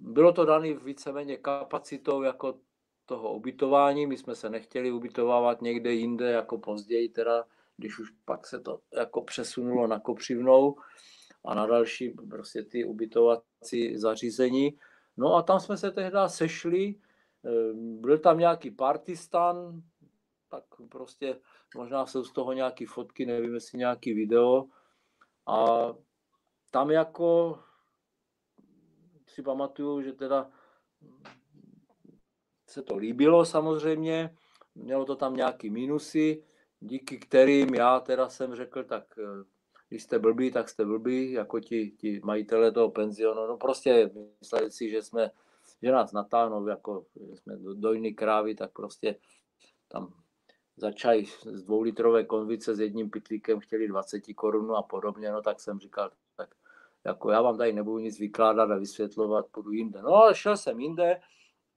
bylo 0.00 0.32
to 0.32 0.44
dané 0.44 0.74
víceméně 0.74 1.36
kapacitou 1.36 2.22
jako 2.22 2.58
toho 3.06 3.34
ubytování, 3.34 4.06
my 4.06 4.16
jsme 4.16 4.34
se 4.34 4.50
nechtěli 4.50 4.92
ubytovávat 4.92 5.62
někde 5.62 5.92
jinde, 5.92 6.30
jako 6.30 6.58
později 6.58 7.08
teda 7.08 7.44
když 7.76 7.98
už 7.98 8.10
pak 8.24 8.46
se 8.46 8.60
to 8.60 8.80
jako 8.96 9.22
přesunulo 9.22 9.86
na 9.86 10.00
Kopřivnou 10.00 10.76
a 11.44 11.54
na 11.54 11.66
další 11.66 12.10
prostě 12.10 12.62
ty 12.62 12.84
ubytovací 12.84 13.98
zařízení. 13.98 14.78
No 15.16 15.34
a 15.34 15.42
tam 15.42 15.60
jsme 15.60 15.76
se 15.76 15.90
tehdy 15.90 16.18
sešli, 16.26 16.94
ehm, 17.44 18.00
byl 18.00 18.18
tam 18.18 18.38
nějaký 18.38 18.70
partistan, 18.70 19.82
tak 20.50 20.64
prostě 20.88 21.40
možná 21.76 22.06
jsou 22.06 22.24
z 22.24 22.32
toho 22.32 22.52
nějaké 22.52 22.86
fotky, 22.86 23.26
nevím, 23.26 23.54
jestli 23.54 23.78
nějaký 23.78 24.14
video. 24.14 24.64
A 25.46 25.86
tam 26.70 26.90
jako 26.90 27.58
si 29.26 29.42
pamatuju, 29.42 30.02
že 30.02 30.12
teda 30.12 30.50
se 32.66 32.82
to 32.82 32.96
líbilo 32.96 33.44
samozřejmě, 33.44 34.36
mělo 34.74 35.04
to 35.04 35.16
tam 35.16 35.36
nějaký 35.36 35.70
minusy, 35.70 36.44
díky 36.80 37.18
kterým 37.18 37.74
já 37.74 38.00
teda 38.00 38.28
jsem 38.28 38.54
řekl, 38.54 38.84
tak 38.84 39.04
eh, 39.18 39.44
když 39.88 40.02
jste 40.02 40.18
blbí, 40.18 40.50
tak 40.50 40.68
jste 40.68 40.84
blbí, 40.84 41.32
jako 41.32 41.60
ti, 41.60 41.90
ti 41.90 42.20
majitele 42.24 42.72
toho 42.72 42.90
penzionu. 42.90 43.46
No 43.46 43.56
prostě 43.56 44.10
mysleli 44.40 44.70
si, 44.70 44.90
že 44.90 45.02
jsme, 45.02 45.30
že 45.82 45.92
nás 45.92 46.12
natáhnou, 46.12 46.66
jako 46.66 47.06
že 47.30 47.36
jsme 47.36 47.56
dojný 47.74 48.14
krávy, 48.14 48.54
tak 48.54 48.72
prostě 48.72 49.16
tam 49.88 50.12
začali 50.76 51.24
z 51.44 51.62
dvoulitrové 51.62 52.24
konvice 52.24 52.74
s 52.74 52.80
jedním 52.80 53.10
pitlíkem, 53.10 53.60
chtěli 53.60 53.88
20 53.88 54.22
korun 54.34 54.76
a 54.76 54.82
podobně, 54.82 55.32
no 55.32 55.42
tak 55.42 55.60
jsem 55.60 55.78
říkal, 55.78 56.10
tak 56.36 56.54
jako 57.04 57.30
já 57.30 57.42
vám 57.42 57.58
tady 57.58 57.72
nebudu 57.72 57.98
nic 57.98 58.18
vykládat 58.18 58.70
a 58.70 58.76
vysvětlovat, 58.76 59.46
půjdu 59.50 59.72
jinde. 59.72 60.02
No 60.02 60.14
ale 60.14 60.34
šel 60.34 60.56
jsem 60.56 60.80
jinde, 60.80 61.20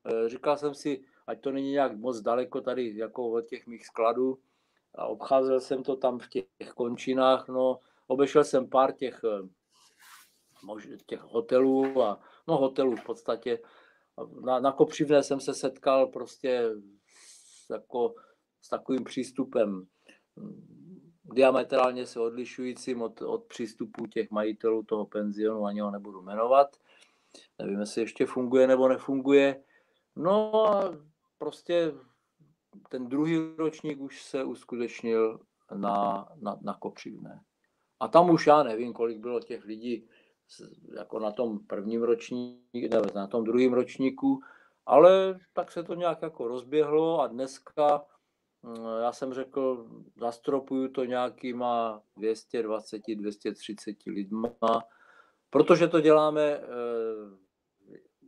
e, 0.05 0.29
říkal 0.29 0.57
jsem 0.57 0.73
si, 0.73 1.03
ať 1.27 1.41
to 1.41 1.51
není 1.51 1.71
nějak 1.71 1.97
moc 1.97 2.21
daleko 2.21 2.61
tady 2.61 2.97
jako 2.97 3.29
od 3.29 3.41
těch 3.41 3.67
mých 3.67 3.85
skladů 3.85 4.39
a 4.99 5.05
obcházel 5.05 5.59
jsem 5.59 5.83
to 5.83 5.95
tam 5.95 6.19
v 6.19 6.29
těch 6.29 6.71
končinách, 6.75 7.47
no 7.47 7.79
obešel 8.07 8.43
jsem 8.43 8.69
pár 8.69 8.91
těch, 8.91 9.21
e, 9.23 9.47
těch 11.05 11.21
hotelů 11.21 12.03
a 12.03 12.19
no 12.47 12.57
hotelů 12.57 12.95
v 12.95 13.03
podstatě. 13.03 13.59
Na, 14.41 14.59
na 14.59 14.71
Kopřivné 14.71 15.23
jsem 15.23 15.39
se 15.39 15.53
setkal 15.53 16.07
prostě 16.07 16.69
jako 17.69 18.15
s 18.61 18.69
takovým 18.69 19.03
přístupem 19.03 19.87
diametrálně 21.23 22.05
se 22.05 22.19
odlišujícím 22.19 23.01
od, 23.01 23.21
od 23.21 23.43
přístupu 23.43 24.07
těch 24.07 24.31
majitelů 24.31 24.83
toho 24.83 25.05
penzionu, 25.05 25.65
ani 25.65 25.79
ho 25.79 25.91
nebudu 25.91 26.21
jmenovat. 26.21 26.77
Nevím, 27.59 27.79
jestli 27.79 28.01
ještě 28.01 28.25
funguje 28.25 28.67
nebo 28.67 28.87
nefunguje. 28.87 29.63
No 30.15 30.67
a 30.67 30.97
prostě 31.37 31.93
ten 32.89 33.07
druhý 33.07 33.55
ročník 33.57 33.99
už 33.99 34.23
se 34.23 34.43
uskutečnil 34.43 35.39
na, 35.75 36.27
na, 36.41 36.57
na 36.61 36.73
Kopřivné. 36.73 37.41
A 37.99 38.07
tam 38.07 38.29
už 38.29 38.47
já 38.47 38.63
nevím, 38.63 38.93
kolik 38.93 39.17
bylo 39.17 39.39
těch 39.39 39.65
lidí 39.65 40.07
jako 40.95 41.19
na 41.19 41.31
tom 41.31 41.59
prvním 41.59 42.03
ročníku, 42.03 42.61
ne, 42.73 43.01
na 43.15 43.27
tom 43.27 43.43
druhém 43.43 43.73
ročníku, 43.73 44.39
ale 44.85 45.39
tak 45.53 45.71
se 45.71 45.83
to 45.83 45.93
nějak 45.93 46.21
jako 46.21 46.47
rozběhlo 46.47 47.21
a 47.21 47.27
dneska 47.27 48.05
Mm, 48.63 48.85
já 49.01 49.11
jsem 49.11 49.33
řekl, 49.33 49.87
zastropuju 50.15 50.87
to 50.87 51.05
nějakýma 51.05 52.01
220, 52.17 53.01
230 53.15 53.95
lidma, 54.07 54.83
protože 55.49 55.87
to 55.87 56.01
děláme, 56.01 56.41
eh, 56.41 56.67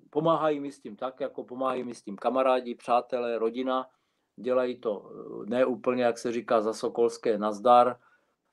pomáhají 0.10 0.60
mi 0.60 0.72
s 0.72 0.80
tím 0.80 0.96
tak, 0.96 1.20
jako 1.20 1.44
pomáhají 1.44 1.84
mi 1.84 1.96
s 1.96 2.02
tím 2.02 2.16
kamarádi, 2.16 2.76
přátelé, 2.76 3.38
rodina, 3.38 3.89
dělají 4.36 4.78
to 4.78 5.12
eh, 5.12 5.50
ne 5.50 5.66
úplně, 5.66 6.04
jak 6.04 6.18
se 6.18 6.32
říká, 6.32 6.62
za 6.62 6.74
Sokolské 6.74 7.38
nazdar, 7.38 8.00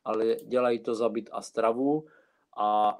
ale 0.04 0.34
dělají 0.34 0.78
to 0.78 0.94
za 0.94 1.08
byt 1.08 1.30
a 1.32 1.42
stravu 1.42 2.06
a 2.56 2.98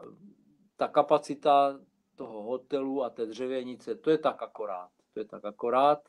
ta 0.76 0.88
kapacita 0.88 1.80
toho 2.16 2.42
hotelu 2.42 3.04
a 3.04 3.10
té 3.10 3.26
dřevěnice, 3.26 3.94
to 3.94 4.10
je 4.10 4.18
tak 4.18 4.42
akorát. 4.42 4.90
To 5.14 5.20
je 5.20 5.24
tak 5.24 5.44
akorát. 5.44 6.08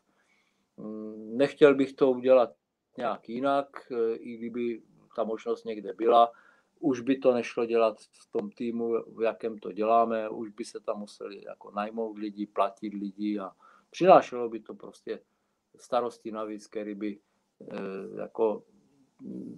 Mm, 0.77 1.37
nechtěl 1.37 1.75
bych 1.75 1.93
to 1.93 2.11
udělat 2.11 2.55
nějak 2.97 3.29
jinak, 3.29 3.91
e, 3.91 4.15
i 4.15 4.37
kdyby 4.37 4.81
ta 5.15 5.23
možnost 5.23 5.63
někde 5.65 5.93
byla. 5.93 6.31
Už 6.79 7.01
by 7.01 7.17
to 7.17 7.33
nešlo 7.33 7.65
dělat 7.65 7.97
v 7.99 8.31
tom 8.31 8.49
týmu, 8.51 8.93
v 9.17 9.21
jakém 9.21 9.57
to 9.57 9.71
děláme, 9.71 10.29
už 10.29 10.49
by 10.49 10.65
se 10.65 10.79
tam 10.79 10.99
museli 10.99 11.43
jako 11.45 11.71
najmout 11.71 12.17
lidi, 12.17 12.47
platit 12.47 12.93
lidi 12.93 13.39
a 13.39 13.51
přinášelo 13.89 14.49
by 14.49 14.59
to 14.59 14.73
prostě 14.73 15.19
starosti 15.77 16.31
navíc, 16.31 16.67
který 16.67 16.95
by 16.95 17.19
e, 17.61 18.21
jako 18.21 18.63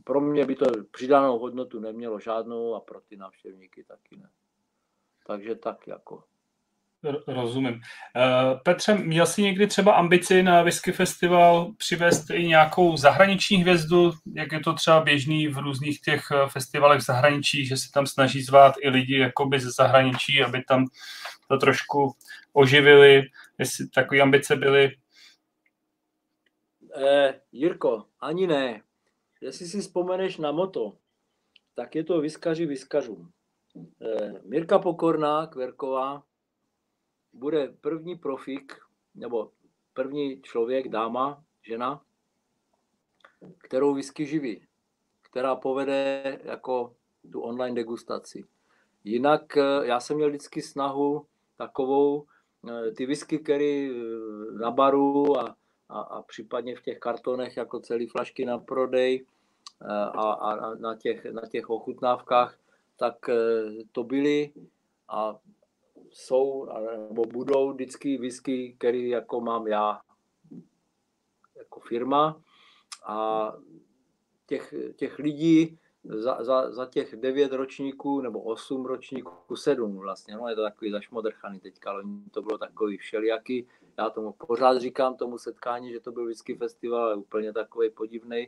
pro 0.03 0.21
mě 0.21 0.45
by 0.45 0.55
to 0.55 0.65
přidanou 0.91 1.39
hodnotu 1.39 1.79
nemělo 1.79 2.19
žádnou 2.19 2.75
a 2.75 2.79
pro 2.79 3.01
ty 3.01 3.17
návštěvníky 3.17 3.83
taky 3.83 4.17
ne. 4.17 4.29
Takže 5.27 5.55
tak 5.55 5.87
jako. 5.87 6.23
Rozumím. 7.27 7.81
Eh, 8.15 8.59
Petře, 8.63 8.95
měl 8.95 9.25
jsi 9.25 9.41
někdy 9.41 9.67
třeba 9.67 9.93
ambici 9.93 10.43
na 10.43 10.63
Whisky 10.63 10.91
Festival 10.91 11.71
přivést 11.77 12.29
i 12.29 12.47
nějakou 12.47 12.97
zahraniční 12.97 13.57
hvězdu, 13.57 14.11
jak 14.35 14.51
je 14.51 14.59
to 14.59 14.73
třeba 14.73 15.01
běžný 15.01 15.47
v 15.47 15.57
různých 15.57 16.01
těch 16.01 16.23
eh, 16.31 16.49
festivalech 16.49 17.01
v 17.01 17.05
zahraničí, 17.05 17.65
že 17.65 17.77
se 17.77 17.91
tam 17.93 18.07
snaží 18.07 18.41
zvát 18.41 18.75
i 18.81 18.89
lidi 18.89 19.17
jakoby 19.17 19.59
ze 19.59 19.71
zahraničí, 19.71 20.43
aby 20.43 20.63
tam 20.67 20.85
to 21.47 21.57
trošku 21.57 22.15
oživili, 22.53 23.23
jestli 23.59 23.87
takové 23.89 24.21
ambice 24.21 24.55
byly? 24.55 24.91
Eh, 26.95 27.41
Jirko, 27.51 28.05
ani 28.19 28.47
ne. 28.47 28.83
Jestli 29.41 29.65
si 29.65 29.81
vzpomeneš 29.81 30.37
na 30.37 30.51
moto, 30.51 30.97
tak 31.75 31.95
je 31.95 32.03
to 32.03 32.21
vyskaři 32.21 32.65
vyskařům. 32.65 33.31
Eh, 34.01 34.41
Mirka 34.45 34.79
Pokorná, 34.79 35.47
Kverková, 35.47 36.23
bude 37.33 37.67
první 37.81 38.15
profik, 38.15 38.73
nebo 39.15 39.51
první 39.93 40.41
člověk, 40.41 40.89
dáma, 40.89 41.43
žena, 41.61 42.01
kterou 43.57 43.93
whisky 43.93 44.25
živí, 44.25 44.67
která 45.21 45.55
povede 45.55 46.39
jako 46.43 46.95
tu 47.31 47.41
online 47.41 47.75
degustaci. 47.75 48.45
Jinak 49.03 49.57
eh, 49.57 49.61
já 49.83 49.99
jsem 49.99 50.17
měl 50.17 50.29
vždycky 50.29 50.61
snahu 50.61 51.25
takovou, 51.57 52.25
eh, 52.69 52.91
ty 52.91 53.05
whisky, 53.05 53.39
které 53.39 53.89
eh, 53.91 53.93
na 54.59 54.71
baru 54.71 55.39
a, 55.39 55.55
a, 55.91 55.99
a 55.99 56.21
případně 56.21 56.75
v 56.75 56.81
těch 56.81 56.99
kartonech 56.99 57.57
jako 57.57 57.79
celý 57.79 58.07
flašky 58.07 58.45
na 58.45 58.57
prodej 58.57 59.25
a, 59.87 60.31
a 60.31 60.75
na, 60.75 60.95
těch, 60.95 61.25
na 61.25 61.41
těch 61.41 61.69
ochutnávkách, 61.69 62.57
tak 62.97 63.29
to 63.91 64.03
byly 64.03 64.53
a 65.09 65.35
jsou 66.09 66.67
nebo 67.09 67.25
budou 67.25 67.73
vždycky 67.73 68.17
whisky, 68.17 68.75
který 68.77 69.09
jako 69.09 69.41
mám 69.41 69.67
já 69.67 70.01
jako 71.57 71.79
firma 71.79 72.41
a 73.05 73.53
těch, 74.47 74.73
těch 74.95 75.19
lidí 75.19 75.79
za, 76.03 76.43
za, 76.43 76.71
za 76.71 76.85
těch 76.85 77.15
devět 77.15 77.51
ročníků 77.53 78.21
nebo 78.21 78.41
osm 78.41 78.85
ročníků, 78.85 79.55
sedm 79.55 79.97
vlastně, 79.97 80.35
no 80.35 80.47
je 80.47 80.55
to 80.55 80.63
takový 80.63 80.91
zašmodrchaný 80.91 81.59
teďka, 81.59 81.89
ale 81.89 82.03
to 82.31 82.41
bylo 82.41 82.57
takový 82.57 82.97
všelijaký. 82.97 83.67
Já 84.01 84.09
tomu 84.09 84.31
pořád 84.31 84.77
říkám 84.77 85.15
tomu 85.15 85.37
setkání, 85.37 85.91
že 85.91 85.99
to 85.99 86.11
byl 86.11 86.25
whisky 86.25 86.55
festival, 86.55 87.03
ale 87.03 87.15
úplně 87.15 87.53
takový 87.53 87.89
podivný. 87.89 88.47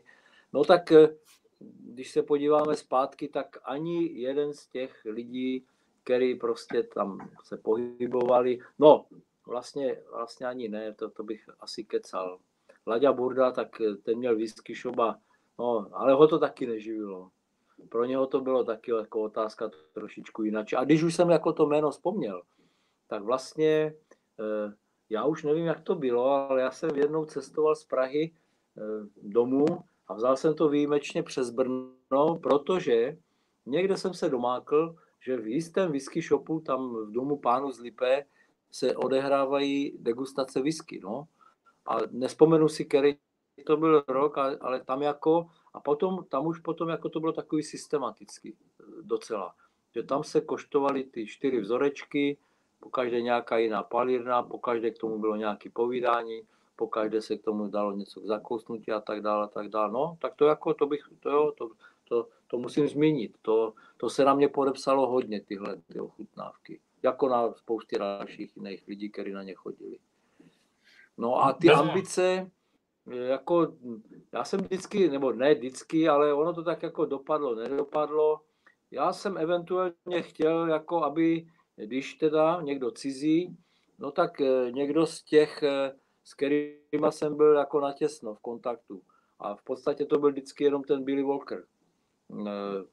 No 0.54 0.64
tak 0.64 0.92
eh, 0.92 1.16
když 1.60 2.12
se 2.12 2.24
podíváme 2.24 2.76
zpátky, 2.76 3.28
tak 3.28 3.58
ani 3.64 4.22
jeden 4.22 4.54
z 4.54 4.68
těch 4.68 5.02
lidí 5.06 5.66
který 6.04 6.36
prostě 6.36 6.84
tam 6.84 7.30
se 7.44 7.58
pohybovali. 7.58 8.60
No, 8.80 9.06
vlastně, 9.48 10.02
vlastně 10.12 10.48
ani 10.48 10.70
ne, 10.70 10.94
to, 10.94 11.10
to 11.10 11.24
bych 11.24 11.50
asi 11.60 11.84
kecal. 11.84 12.40
Laďa 12.88 13.14
Burda, 13.14 13.52
tak 13.52 13.82
ten 14.04 14.18
měl 14.18 14.36
whisky 14.36 14.76
šoba, 14.76 15.20
no, 15.60 15.88
ale 15.92 16.14
ho 16.14 16.28
to 16.28 16.40
taky 16.40 16.68
neživilo. 16.68 17.30
Pro 17.90 18.06
něho 18.06 18.28
to 18.28 18.42
bylo 18.42 18.64
taky 18.64 18.92
jako 18.92 19.22
otázka 19.22 19.72
trošičku 19.94 20.44
jinak. 20.44 20.68
A 20.78 20.84
když 20.84 21.04
už 21.04 21.16
jsem 21.16 21.30
jako 21.30 21.54
to 21.54 21.66
jméno 21.66 21.92
vzpomněl, 21.92 22.42
tak 23.08 23.24
vlastně 23.24 23.96
eh, 24.40 24.74
já 25.10 25.26
už 25.26 25.44
nevím, 25.44 25.66
jak 25.66 25.82
to 25.82 25.96
bylo, 25.96 26.30
ale 26.30 26.62
já 26.62 26.72
jsem 26.72 26.90
jednou 26.96 27.26
cestoval 27.26 27.76
z 27.76 27.86
Prahy 27.86 28.32
eh, 28.78 28.82
domů 29.22 29.66
a 30.08 30.14
vzal 30.14 30.38
jsem 30.38 30.56
to 30.56 30.70
výjimečně 30.70 31.24
přes 31.24 31.50
Brno, 31.50 32.40
protože 32.44 33.18
někde 33.66 33.98
jsem 33.98 34.14
se 34.14 34.30
domákl, 34.30 34.96
že 35.26 35.38
v 35.38 35.48
jistém 35.48 35.92
whisky 35.92 36.22
shopu 36.22 36.60
tam 36.60 36.96
v 36.96 37.12
domu 37.12 37.38
pánu 37.38 37.72
z 37.72 37.80
Lipé 37.80 38.26
se 38.72 38.96
odehrávají 38.96 39.98
degustace 40.00 40.62
whisky, 40.62 41.00
no. 41.04 41.28
A 41.86 41.98
nespomenu 42.12 42.70
si, 42.70 42.86
který 42.86 43.18
to 43.66 43.78
byl 43.78 44.04
rok, 44.08 44.38
ale 44.38 44.84
tam 44.84 45.02
jako, 45.02 45.46
a 45.74 45.80
potom, 45.80 46.26
tam 46.30 46.48
už 46.48 46.60
potom 46.60 46.90
jako 46.90 47.10
to 47.10 47.20
bylo 47.20 47.32
takový 47.32 47.64
systematický 47.64 48.56
docela. 49.02 49.56
Že 49.96 50.04
tam 50.04 50.24
se 50.24 50.42
koštovaly 50.42 51.04
ty 51.04 51.28
čtyři 51.28 51.60
vzorečky, 51.60 52.38
po 52.84 52.90
každé 52.90 53.22
nějaká 53.22 53.58
jiná 53.58 53.84
palírna, 53.84 54.44
po 54.44 54.58
každé 54.60 54.92
k 54.92 54.98
tomu 54.98 55.20
bylo 55.20 55.36
nějaké 55.36 55.70
povídání, 55.70 56.42
po 56.76 56.88
každé 56.88 57.22
se 57.22 57.38
k 57.38 57.44
tomu 57.44 57.68
dalo 57.68 57.92
něco 57.92 58.22
k 58.22 58.26
zakousnutí 58.26 58.92
a 58.92 59.00
tak 59.00 59.22
dále, 59.22 59.44
a 59.44 59.48
tak 59.48 59.70
dále. 59.70 59.92
No, 59.92 60.18
tak 60.22 60.36
to 60.36 60.46
jako, 60.46 60.74
to 60.74 60.86
bych, 60.86 61.02
to 61.20 61.30
jo, 61.30 61.52
to, 61.58 61.70
to, 62.10 62.28
to 62.48 62.58
musím 62.58 62.88
zmínit. 62.88 63.38
To, 63.42 63.74
to 63.98 64.10
se 64.10 64.26
na 64.26 64.34
mě 64.34 64.48
podepsalo 64.48 65.08
hodně, 65.08 65.42
tyhle 65.42 65.78
ty 65.88 66.00
ochutnávky. 66.00 66.80
Jako 67.04 67.30
na 67.30 67.54
spoustě 67.54 68.00
dalších 68.00 68.58
jiných 68.58 68.88
lidí, 68.88 69.10
kteří 69.10 69.32
na 69.32 69.44
ně 69.44 69.54
chodili. 69.54 69.98
No 71.18 71.46
a 71.46 71.54
ty 71.54 71.70
ambice, 71.70 72.52
jako 73.06 73.74
já 74.32 74.44
jsem 74.44 74.60
vždycky, 74.60 75.10
nebo 75.10 75.32
ne 75.34 75.56
vždycky, 75.56 76.10
ale 76.10 76.34
ono 76.34 76.54
to 76.54 76.64
tak 76.64 76.84
jako 76.84 77.06
dopadlo, 77.06 77.56
nedopadlo. 77.56 78.42
Já 78.92 79.14
jsem 79.14 79.38
eventuálně 79.38 80.22
chtěl, 80.22 80.68
jako 80.68 81.04
aby, 81.04 81.48
když 81.76 82.14
teda 82.14 82.62
někdo 82.62 82.92
cizí, 82.92 83.58
no 84.00 84.12
tak 84.12 84.42
eh, 84.42 84.72
někdo 84.72 85.06
z 85.06 85.24
těch, 85.24 85.64
eh, 85.64 85.96
s 86.24 86.34
kterými 86.34 87.08
jsem 87.10 87.38
byl 87.38 87.56
jako 87.56 87.80
natěsno 87.80 88.34
v 88.34 88.40
kontaktu. 88.40 89.02
A 89.40 89.56
v 89.56 89.64
podstatě 89.64 90.06
to 90.06 90.20
byl 90.20 90.32
vždycky 90.32 90.64
jenom 90.64 90.84
ten 90.84 91.04
Billy 91.04 91.24
Walker. 91.24 91.66
Eh, 92.48 92.84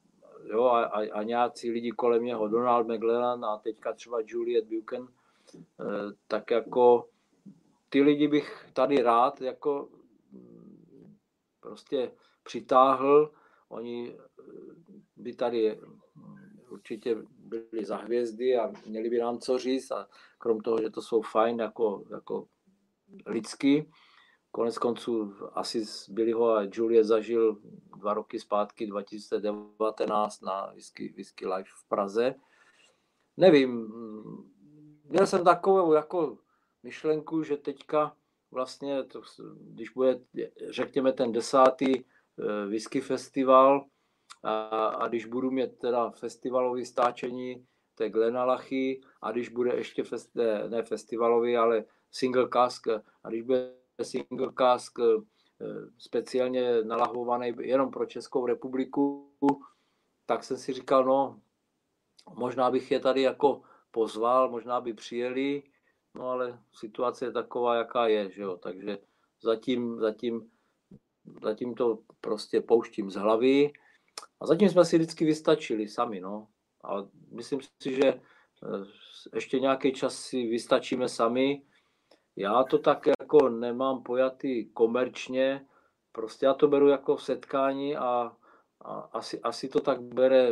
jo, 0.51 0.63
a, 0.63 0.83
a, 0.83 1.11
a 1.11 1.23
nějací 1.23 1.71
lidi 1.71 1.91
kolem 1.91 2.23
něho, 2.23 2.47
Donald 2.47 2.87
McLellan 2.87 3.45
a 3.45 3.57
teďka 3.57 3.93
třeba 3.93 4.19
Juliet 4.25 4.65
Buchan, 4.65 5.07
tak 6.27 6.51
jako 6.51 7.09
ty 7.89 8.01
lidi 8.01 8.27
bych 8.27 8.69
tady 8.73 9.03
rád 9.03 9.41
jako 9.41 9.89
mm, 10.31 11.17
prostě 11.59 12.11
přitáhl, 12.43 13.31
oni 13.69 14.17
by 15.15 15.33
tady 15.33 15.79
určitě 16.71 17.17
byli 17.37 17.85
za 17.85 17.97
hvězdy 17.97 18.57
a 18.57 18.71
měli 18.85 19.09
by 19.09 19.19
nám 19.19 19.39
co 19.39 19.57
říct 19.57 19.91
a 19.91 20.07
krom 20.37 20.59
toho, 20.59 20.81
že 20.81 20.89
to 20.89 21.01
jsou 21.01 21.21
fajn 21.21 21.59
jako, 21.59 22.03
jako 22.11 22.47
lidsky. 23.25 23.89
Konec 24.51 24.77
konců 24.77 25.33
asi 25.53 25.85
z 25.85 26.09
Billyho 26.09 26.49
a 26.49 26.67
Julie 26.71 27.03
zažil 27.03 27.57
dva 27.97 28.13
roky 28.13 28.39
zpátky 28.39 28.87
2019 28.87 30.41
na 30.41 30.71
Whisky, 30.73 31.13
Whisky 31.17 31.47
Live 31.47 31.69
v 31.75 31.87
Praze. 31.87 32.35
Nevím, 33.37 33.93
měl 35.03 35.27
jsem 35.27 35.43
takovou 35.43 35.93
jako 35.93 36.37
myšlenku, 36.83 37.43
že 37.43 37.57
teďka 37.57 38.15
vlastně, 38.51 39.03
to, 39.03 39.21
když 39.61 39.89
bude, 39.89 40.19
řekněme, 40.69 41.13
ten 41.13 41.31
desátý 41.31 41.99
eh, 41.99 42.65
whisky 42.65 43.01
festival, 43.01 43.85
a, 44.43 44.87
a 44.87 45.07
když 45.07 45.25
budu 45.25 45.51
mít 45.51 45.79
teda 45.79 46.09
festivalový 46.09 46.85
stáčení 46.85 47.65
té 47.95 48.09
Glenalachy 48.09 49.01
a 49.21 49.31
když 49.31 49.49
bude 49.49 49.75
ještě 49.75 50.03
fest, 50.03 50.35
ne, 50.35 50.69
ne 50.69 50.83
festivalový, 50.83 51.57
ale 51.57 51.85
single 52.11 52.49
cask 52.53 52.87
a 53.23 53.29
když 53.29 53.41
bude 53.41 53.73
single 54.03 54.51
cask 54.57 54.99
eh, 54.99 55.05
speciálně 55.97 56.83
nalahovaný 56.83 57.53
jenom 57.59 57.91
pro 57.91 58.05
Českou 58.05 58.45
republiku, 58.45 59.31
tak 60.25 60.43
jsem 60.43 60.57
si 60.57 60.73
říkal, 60.73 61.05
no, 61.05 61.41
možná 62.35 62.71
bych 62.71 62.91
je 62.91 62.99
tady 62.99 63.21
jako 63.21 63.61
pozval, 63.91 64.49
možná 64.49 64.81
by 64.81 64.93
přijeli, 64.93 65.63
no 66.15 66.29
ale 66.29 66.59
situace 66.73 67.25
je 67.25 67.31
taková, 67.31 67.75
jaká 67.75 68.07
je, 68.07 68.31
že 68.31 68.41
jo, 68.41 68.57
takže 68.57 68.97
zatím, 69.41 69.99
zatím, 69.99 70.51
zatím 71.43 71.75
to 71.75 71.99
prostě 72.21 72.61
pouštím 72.61 73.11
z 73.11 73.15
hlavy 73.15 73.71
a 74.39 74.45
zatím 74.45 74.69
jsme 74.69 74.85
si 74.85 74.97
vždycky 74.97 75.25
vystačili 75.25 75.87
sami, 75.87 76.19
no. 76.19 76.47
A 76.83 77.07
myslím 77.31 77.59
si, 77.81 77.95
že 77.95 78.07
eh, 78.07 78.19
ještě 79.35 79.59
nějaký 79.59 79.93
čas 79.93 80.15
si 80.15 80.47
vystačíme 80.47 81.09
sami. 81.09 81.61
Já 82.35 82.63
to 82.63 82.77
tak 82.77 83.07
jako 83.07 83.49
nemám 83.49 84.03
pojatý 84.03 84.65
komerčně, 84.65 85.65
prostě 86.11 86.45
já 86.45 86.53
to 86.53 86.67
beru 86.67 86.87
jako 86.87 87.17
setkání 87.17 87.97
a, 87.97 88.35
a 88.81 88.93
asi, 88.99 89.41
asi 89.41 89.69
to 89.69 89.79
tak 89.79 90.01
bere 90.01 90.51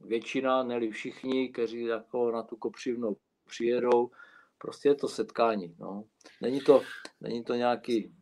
většina, 0.00 0.62
neli 0.62 0.90
všichni, 0.90 1.48
kteří 1.48 1.84
jako 1.84 2.30
na 2.30 2.42
tu 2.42 2.56
kopřivnou 2.56 3.16
přijedou. 3.46 4.10
Prostě 4.58 4.88
je 4.88 4.94
to 4.94 5.08
setkání. 5.08 5.76
No. 5.78 6.04
Není, 6.42 6.60
to, 6.60 6.82
není 7.20 7.44
to 7.44 7.54
nějaký 7.54 8.14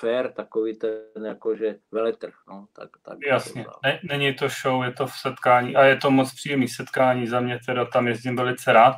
fair, 0.00 0.32
takový 0.32 0.78
ten 0.78 1.26
jakože 1.26 1.76
veletrh. 1.92 2.34
No, 2.48 2.66
tak, 2.72 2.88
tak 3.02 3.18
Jasně, 3.26 3.66
ne, 3.84 4.00
není 4.02 4.34
to 4.34 4.48
show, 4.48 4.84
je 4.84 4.92
to 4.92 5.06
v 5.06 5.12
setkání 5.12 5.76
a 5.76 5.84
je 5.84 5.96
to 5.96 6.10
moc 6.10 6.34
příjemný 6.34 6.68
setkání, 6.68 7.26
za 7.26 7.40
mě 7.40 7.58
teda 7.66 7.84
tam 7.84 8.08
jezdím 8.08 8.36
velice 8.36 8.72
rád. 8.72 8.96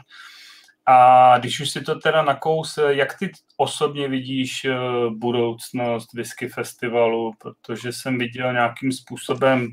A 0.86 1.38
když 1.38 1.60
už 1.60 1.70
si 1.70 1.80
to 1.80 1.94
teda 1.94 2.22
nakous, 2.22 2.78
jak 2.88 3.18
ty 3.18 3.32
osobně 3.56 4.08
vidíš 4.08 4.64
eh, 4.64 4.74
budoucnost 5.10 6.12
Whisky 6.14 6.48
Festivalu, 6.48 7.32
protože 7.38 7.92
jsem 7.92 8.18
viděl 8.18 8.52
nějakým 8.52 8.92
způsobem, 8.92 9.68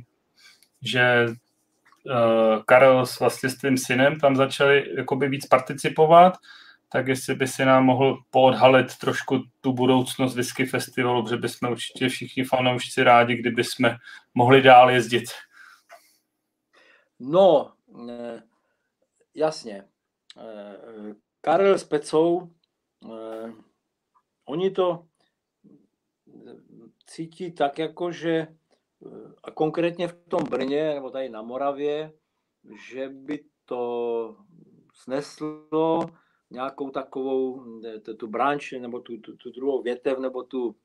že 0.81 1.27
uh, 1.27 2.63
Karel 2.65 3.05
s 3.05 3.19
vlastně 3.19 3.49
s 3.49 3.57
tím 3.57 3.77
synem 3.77 4.19
tam 4.19 4.35
začali 4.35 4.93
jakoby 4.97 5.29
víc 5.29 5.45
participovat 5.45 6.37
tak 6.89 7.07
jestli 7.07 7.35
by 7.35 7.47
si 7.47 7.65
nám 7.65 7.85
mohl 7.85 8.23
poodhalit 8.29 8.97
trošku 8.97 9.43
tu 9.61 9.73
budoucnost 9.73 10.35
Whisky 10.35 10.65
Festivalu, 10.65 11.23
protože 11.23 11.37
bychom 11.37 11.71
určitě 11.71 12.09
všichni 12.09 12.43
fanoušci 12.43 13.03
rádi, 13.03 13.35
kdyby 13.35 13.63
jsme 13.63 13.97
mohli 14.33 14.61
dál 14.61 14.91
jezdit. 14.91 15.25
No, 17.19 17.73
eh, 18.09 18.43
jasně. 19.35 19.85
Eh, 20.37 21.15
Karel 21.41 21.79
s 21.79 21.83
Pecou, 21.83 22.51
eh, 23.05 23.53
oni 24.45 24.71
to 24.71 25.07
cítí 27.05 27.51
tak, 27.51 27.79
jako 27.79 28.11
že 28.11 28.47
a 29.43 29.51
konkrétně 29.51 30.07
v 30.07 30.15
tom 30.27 30.43
Brně 30.43 30.93
nebo 30.93 31.09
tady 31.09 31.29
na 31.29 31.41
Moravě, 31.41 32.13
že 32.89 33.09
by 33.09 33.43
to 33.65 34.35
sneslo 34.93 35.99
nějakou 36.49 36.89
takovou 36.89 37.65
tu 38.17 38.27
branč, 38.27 38.71
nebo 38.71 38.99
tu, 38.99 39.17
tu, 39.17 39.37
tu 39.37 39.51
druhou 39.51 39.81
větev, 39.81 40.19
nebo 40.19 40.43
tu, 40.43 40.75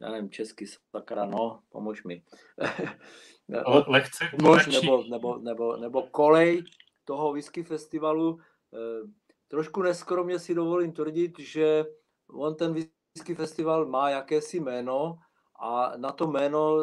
já 0.00 0.10
nevím, 0.10 0.30
český 0.30 0.66
sakra, 0.66 1.24
no, 1.24 1.60
pomož 1.68 2.04
mi. 2.04 2.22
Lehce 3.86 4.24
Mož, 4.42 4.66
nebo, 4.66 5.04
nebo, 5.10 5.38
nebo, 5.38 5.76
nebo 5.76 6.02
kolej 6.02 6.64
toho 7.04 7.32
whisky 7.32 7.62
festivalu. 7.62 8.38
Eh, 8.74 9.08
trošku 9.48 9.82
neskromně 9.82 10.38
si 10.38 10.54
dovolím 10.54 10.92
tvrdit, 10.92 11.38
že 11.38 11.84
on 12.28 12.54
ten 12.56 12.72
whisky 12.72 13.34
festival 13.34 13.86
má 13.86 14.10
jakési 14.10 14.60
jméno 14.60 15.18
a 15.60 15.92
na 15.96 16.12
to 16.12 16.26
jméno 16.26 16.76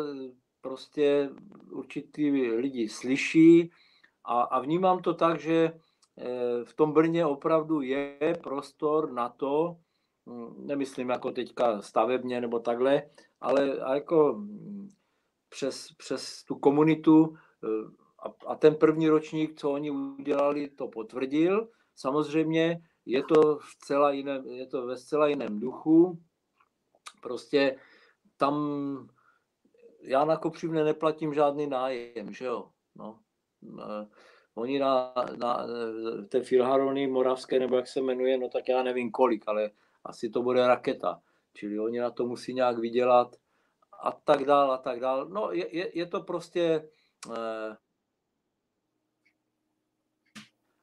prostě 0.62 1.30
určitý 1.72 2.32
lidi 2.32 2.90
slyší 2.90 3.72
a, 4.26 4.42
a 4.42 4.60
vnímám 4.60 5.02
to 5.02 5.14
tak, 5.14 5.40
že 5.40 5.74
Eh, 5.74 5.87
v 6.64 6.74
tom 6.74 6.94
Brně 6.94 7.26
opravdu 7.26 7.82
je 7.82 8.18
prostor 8.44 9.12
na 9.12 9.30
to, 9.30 9.78
hm, 10.30 10.68
nemyslím 10.68 11.10
jako 11.10 11.32
teďka 11.32 11.82
stavebně 11.82 12.42
nebo 12.42 12.60
takhle, 12.60 13.10
ale 13.42 13.78
jako 13.94 14.34
hm, 14.34 14.90
přes, 15.50 15.92
přes 15.98 16.44
tu 16.44 16.56
komunitu 16.56 17.36
eh, 17.64 17.92
a, 18.20 18.52
a 18.52 18.56
ten 18.56 18.76
první 18.76 19.10
ročník, 19.10 19.60
co 19.60 19.72
oni 19.72 19.92
udělali, 19.92 20.70
to 20.70 20.88
potvrdil. 20.88 21.70
Samozřejmě 21.96 22.82
je 23.06 23.24
to, 23.24 23.58
v 23.58 23.76
celá 23.86 24.12
jiném, 24.12 24.48
je 24.48 24.68
to 24.68 24.86
ve 24.86 24.98
zcela 24.98 25.28
jiném 25.28 25.60
duchu. 25.60 26.20
Prostě 27.22 27.80
tam 28.38 28.56
já 30.02 30.26
na 30.26 30.38
Kopřivně 30.38 30.84
neplatím 30.84 31.34
žádný 31.34 31.68
nájem, 31.68 32.34
že 32.34 32.46
jo. 32.46 32.70
No. 32.96 33.20
Eh, 34.58 34.62
Oni 34.62 34.80
na, 34.80 35.14
na 35.38 35.68
té 36.30 36.44
filharmonii 36.44 37.08
moravské, 37.08 37.60
nebo 37.60 37.76
jak 37.76 37.88
se 37.88 38.02
jmenuje, 38.02 38.38
no 38.38 38.50
tak 38.50 38.70
já 38.70 38.84
nevím 38.84 39.12
kolik, 39.12 39.44
ale 39.48 39.72
asi 40.04 40.30
to 40.30 40.42
bude 40.42 40.68
raketa. 40.68 41.22
Čili 41.54 41.80
oni 41.80 42.00
na 42.00 42.12
to 42.12 42.26
musí 42.26 42.54
nějak 42.54 42.78
vydělat 42.78 43.36
a 44.02 44.12
tak 44.12 44.46
dál 44.46 44.72
a 44.72 44.78
tak 44.78 45.00
dál. 45.00 45.26
No 45.30 45.52
je, 45.52 45.78
je, 45.78 45.98
je 45.98 46.06
to 46.06 46.22
prostě... 46.22 46.90
Eh, 47.34 47.78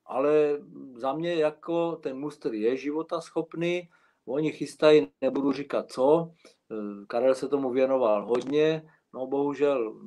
ale 0.07 0.61
za 0.95 1.13
mě 1.13 1.35
jako 1.35 1.97
ten 1.97 2.19
muster 2.19 2.55
je 2.55 2.77
života 2.77 3.21
schopný, 3.21 3.89
oni 4.27 4.53
chystají, 4.53 5.09
nebudu 5.21 5.53
říkat 5.53 5.93
co, 5.93 6.33
eh, 6.71 7.07
Karel 7.07 7.35
se 7.35 7.49
tomu 7.49 7.71
věnoval 7.71 8.27
hodně, 8.27 8.91
no 9.15 9.27
bohužel 9.27 10.01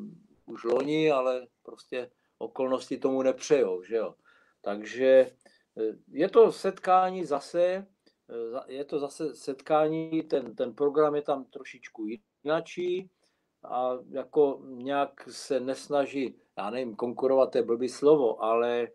už 0.45 0.63
loni, 0.63 1.11
ale 1.11 1.47
prostě 1.63 2.11
okolnosti 2.37 2.97
tomu 2.97 3.21
nepřejou, 3.21 3.83
že 3.83 3.95
jo. 3.95 4.15
Takže 4.61 5.31
eh, 5.77 5.93
je 6.07 6.29
to 6.29 6.51
setkání 6.51 7.25
zase, 7.25 7.61
eh, 7.63 7.85
je 8.67 8.85
to 8.85 8.99
zase 8.99 9.35
setkání, 9.35 10.23
ten, 10.23 10.55
ten 10.55 10.73
program 10.73 11.15
je 11.15 11.21
tam 11.21 11.45
trošičku 11.45 12.07
jinačí 12.43 13.09
a 13.63 13.91
jako 14.09 14.61
nějak 14.63 15.29
se 15.29 15.59
nesnaží, 15.59 16.35
já 16.57 16.69
nevím, 16.69 16.95
konkurovat, 16.95 17.55
je 17.55 17.63
blbý 17.63 17.89
slovo, 17.89 18.43
ale 18.43 18.87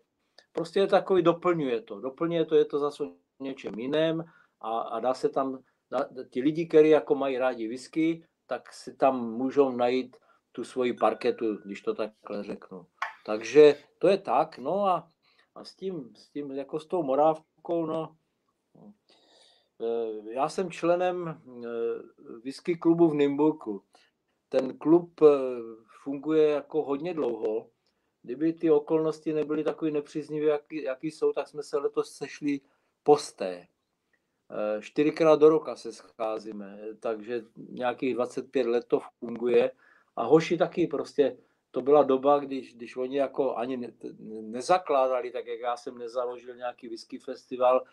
prostě 0.51 0.79
je 0.79 0.87
takový, 0.87 1.21
doplňuje 1.23 1.81
to, 1.81 1.99
doplňuje 1.99 2.45
to, 2.45 2.55
je 2.55 2.65
to 2.65 2.79
zase 2.79 3.03
něčem 3.39 3.79
jiném 3.79 4.23
a, 4.61 4.79
a 4.79 4.99
dá 4.99 5.13
se 5.13 5.29
tam, 5.29 5.59
dá, 5.91 6.09
ti 6.29 6.41
lidi, 6.41 6.65
kteří 6.65 6.89
jako 6.89 7.15
mají 7.15 7.37
rádi 7.37 7.67
whisky, 7.67 8.25
tak 8.47 8.73
si 8.73 8.95
tam 8.95 9.31
můžou 9.31 9.71
najít 9.71 10.17
tu 10.51 10.63
svoji 10.63 10.93
parketu, 10.93 11.55
když 11.65 11.81
to 11.81 11.93
takhle 11.93 12.43
řeknu. 12.43 12.85
Takže 13.23 13.75
to 13.97 14.07
je 14.07 14.17
tak, 14.17 14.57
no 14.57 14.85
a, 14.85 15.11
a 15.55 15.63
s 15.63 15.75
tím, 15.75 16.15
s 16.15 16.29
tím, 16.29 16.51
jako 16.51 16.79
s 16.79 16.85
tou 16.85 17.03
morávkou, 17.03 17.85
no, 17.85 18.15
e, 19.81 20.33
já 20.33 20.49
jsem 20.49 20.71
členem 20.71 21.27
e, 21.27 21.37
whisky 22.43 22.75
klubu 22.75 23.07
v 23.09 23.13
Nymburku. 23.13 23.83
Ten 24.49 24.77
klub 24.77 25.21
e, 25.21 25.27
funguje 26.03 26.49
jako 26.49 26.83
hodně 26.83 27.13
dlouho. 27.13 27.69
Kdyby 28.21 28.53
ty 28.53 28.71
okolnosti 28.71 29.33
nebyly 29.33 29.63
takový 29.63 29.91
nepříznivé, 29.91 30.45
jaký, 30.45 30.83
jaký 30.83 31.11
jsou, 31.11 31.33
tak 31.33 31.47
jsme 31.47 31.63
se 31.63 31.77
letos 31.77 32.11
sešli 32.11 32.61
posté. 33.03 33.67
Čtyřikrát 34.79 35.39
do 35.39 35.49
roka 35.49 35.75
se 35.75 35.93
scházíme, 35.93 36.79
takže 36.99 37.45
nějakých 37.55 38.13
25 38.13 38.67
let 38.67 38.85
to 38.87 39.01
funguje. 39.19 39.71
A 40.15 40.23
hoši 40.23 40.57
taky 40.57 40.87
prostě 40.87 41.37
to 41.73 41.81
byla 41.81 42.03
doba, 42.03 42.39
když, 42.39 42.75
když 42.75 42.95
oni 42.97 43.17
jako 43.17 43.55
ani 43.55 43.77
ne, 43.77 43.93
nezakládali, 44.41 45.31
tak 45.31 45.47
jak 45.47 45.59
já 45.59 45.77
jsem 45.77 45.97
nezaložil 45.97 46.55
nějaký 46.55 46.87
whisky 46.87 47.19
festival, 47.19 47.83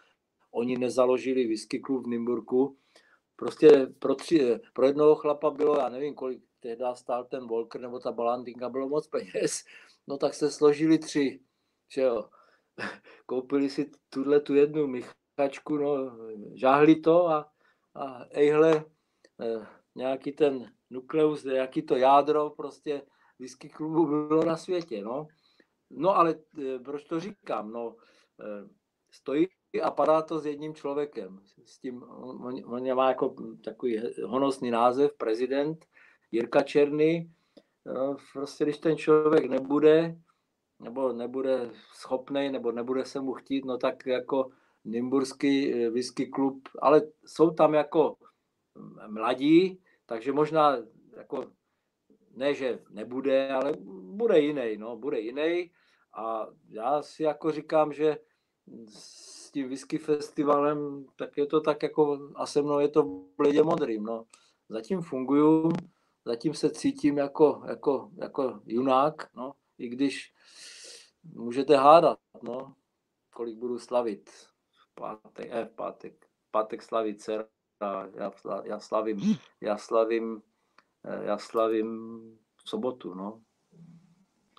oni 0.51 0.78
nezaložili 0.78 1.47
whisky 1.47 1.78
klub 1.78 2.05
v 2.05 2.09
Nymburku. 2.09 2.76
Prostě 3.37 3.87
pro, 3.99 4.14
tři, 4.14 4.61
pro 4.72 4.87
jednoho 4.87 5.14
chlapa 5.14 5.51
bylo, 5.51 5.78
já 5.78 5.89
nevím, 5.89 6.14
kolik 6.14 6.43
tehdy 6.61 6.85
stál 6.95 7.24
ten 7.24 7.47
Volker 7.47 7.81
nebo 7.81 7.99
ta 7.99 8.12
Balandinka, 8.12 8.68
bylo 8.68 8.89
moc 8.89 9.07
peněz, 9.07 9.64
no 10.07 10.18
tak 10.18 10.35
se 10.35 10.51
složili 10.51 10.99
tři, 10.99 11.41
že 11.89 12.03
jo. 12.03 12.24
Koupili 13.26 13.70
si 13.70 13.91
tuhle 14.11 14.41
tu 14.41 14.55
jednu 14.55 14.87
Michačku, 14.87 15.76
no, 15.76 16.16
žáhli 16.55 17.01
to 17.01 17.28
a, 17.28 17.53
a 17.95 18.24
ejhle, 18.31 18.85
eh, 19.41 19.66
nějaký 19.95 20.33
ten 20.33 20.72
nukleus, 20.91 21.45
nějaký 21.45 21.83
to 21.83 21.97
jádro 21.97 22.51
prostě 22.51 23.03
whisky 23.41 23.68
klubu 23.68 24.07
bylo 24.07 24.45
na 24.45 24.57
světě, 24.57 25.03
no. 25.03 25.26
No 25.91 26.16
ale 26.16 26.34
eh, 26.59 26.78
proč 26.78 27.05
to 27.05 27.20
říkám, 27.20 27.72
no, 27.72 27.97
eh, 28.41 28.68
stojí 29.11 29.49
a 29.82 29.91
padá 29.91 30.22
to 30.22 30.38
s 30.38 30.47
jedním 30.47 30.74
člověkem. 30.74 31.41
S 31.64 31.78
tím, 31.78 32.03
on, 32.03 32.62
on 32.66 32.95
má 32.95 33.09
jako 33.09 33.34
takový 33.64 34.03
honosný 34.24 34.70
název, 34.70 35.16
prezident 35.16 35.86
Jirka 36.32 36.62
Černý. 36.62 37.32
No, 37.86 38.16
prostě 38.32 38.64
když 38.64 38.78
ten 38.78 38.97
člověk 38.97 39.45
nebude, 39.45 40.16
nebo 40.80 41.12
nebude 41.12 41.70
schopný, 41.93 42.51
nebo 42.51 42.72
nebude 42.72 43.05
se 43.05 43.20
mu 43.20 43.32
chtít, 43.32 43.64
no 43.64 43.78
tak 43.78 44.07
jako 44.07 44.51
Nymburský 44.84 45.74
eh, 45.74 45.91
whisky 45.91 46.26
klub, 46.26 46.68
ale 46.82 47.03
jsou 47.26 47.51
tam 47.51 47.74
jako 47.74 48.16
mladí, 49.09 49.80
takže 50.07 50.32
možná 50.32 50.76
jako 51.16 51.45
ne, 52.37 52.55
že 52.55 52.78
nebude, 52.91 53.53
ale 53.53 53.72
bude 54.03 54.41
jiný, 54.41 54.76
no, 54.76 54.97
bude 54.97 55.20
jiný. 55.20 55.70
A 56.14 56.47
já 56.68 57.03
si 57.03 57.22
jako 57.22 57.53
říkám, 57.53 57.93
že 57.93 58.18
s 58.89 59.51
tím 59.51 59.68
whisky 59.68 59.99
festivalem, 59.99 61.07
tak 61.16 61.37
je 61.37 61.47
to 61.47 61.61
tak 61.61 61.83
jako, 61.83 62.31
a 62.35 62.47
se 62.47 62.62
mnou 62.62 62.78
je 62.78 62.89
to 62.89 63.03
bledě 63.37 63.62
modrým, 63.62 64.03
no. 64.03 64.26
Zatím 64.68 65.01
funguju, 65.03 65.68
zatím 66.24 66.55
se 66.55 66.70
cítím 66.70 67.18
jako, 67.18 67.62
jako, 67.68 68.11
jako 68.16 68.61
junák, 68.66 69.35
no, 69.35 69.53
i 69.78 69.89
když 69.89 70.33
můžete 71.24 71.76
hádat, 71.76 72.18
no, 72.43 72.74
kolik 73.31 73.57
budu 73.57 73.78
slavit 73.78 74.31
v 74.31 74.95
pátek, 74.95 75.49
eh, 75.51 75.64
v 75.64 75.70
pátek, 75.74 76.24
v 76.24 76.51
pátek 76.51 76.83
slavit 76.83 77.22
dcera, 77.22 77.47
já, 78.16 78.33
já 78.64 78.78
slavím, 78.78 79.20
já 79.61 79.76
slavím, 79.76 80.43
já 81.22 81.38
slavím 81.38 82.20
v 82.57 82.68
sobotu, 82.68 83.14
no. 83.14 83.40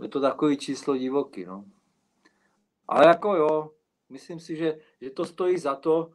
Je 0.02 0.10
to 0.10 0.22
takový 0.22 0.58
číslo 0.58 0.98
divoký, 0.98 1.46
no. 1.46 1.66
Ale 2.88 3.08
jako 3.08 3.36
jo, 3.36 3.72
myslím 4.10 4.40
si, 4.40 4.56
že, 4.56 4.80
že 5.02 5.10
to 5.10 5.26
stojí 5.26 5.58
za 5.58 5.76
to 5.76 6.12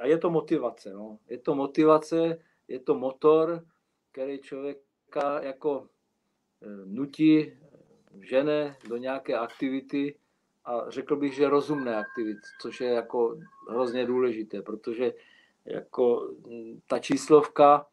a 0.00 0.06
je 0.06 0.18
to 0.18 0.30
motivace, 0.30 0.92
no. 0.92 1.18
Je 1.28 1.38
to 1.38 1.54
motivace, 1.54 2.38
je 2.68 2.80
to 2.80 2.94
motor, 2.94 3.64
který 4.12 4.38
člověka 4.38 5.42
jako 5.42 5.88
eh, 6.62 6.86
nutí, 6.86 7.52
žene 8.20 8.76
do 8.88 8.96
nějaké 8.96 9.38
aktivity 9.38 10.18
a 10.64 10.90
řekl 10.90 11.16
bych, 11.16 11.34
že 11.34 11.48
rozumné 11.48 11.96
aktivity, 11.96 12.40
což 12.60 12.80
je 12.80 12.88
jako 12.88 13.38
hrozně 13.68 14.06
důležité, 14.06 14.62
protože 14.62 15.14
jako 15.64 16.30
hm, 16.46 16.80
ta 16.86 16.98
číslovka, 16.98 17.86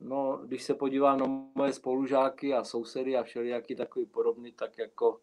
no, 0.00 0.40
když 0.44 0.62
se 0.62 0.74
podívám 0.74 1.18
na 1.18 1.26
moje 1.54 1.72
spolužáky 1.72 2.54
a 2.54 2.64
sousedy 2.64 3.16
a 3.16 3.22
všelijaký 3.22 3.76
takový 3.76 4.06
podobný, 4.06 4.52
tak 4.52 4.78
jako 4.78 5.20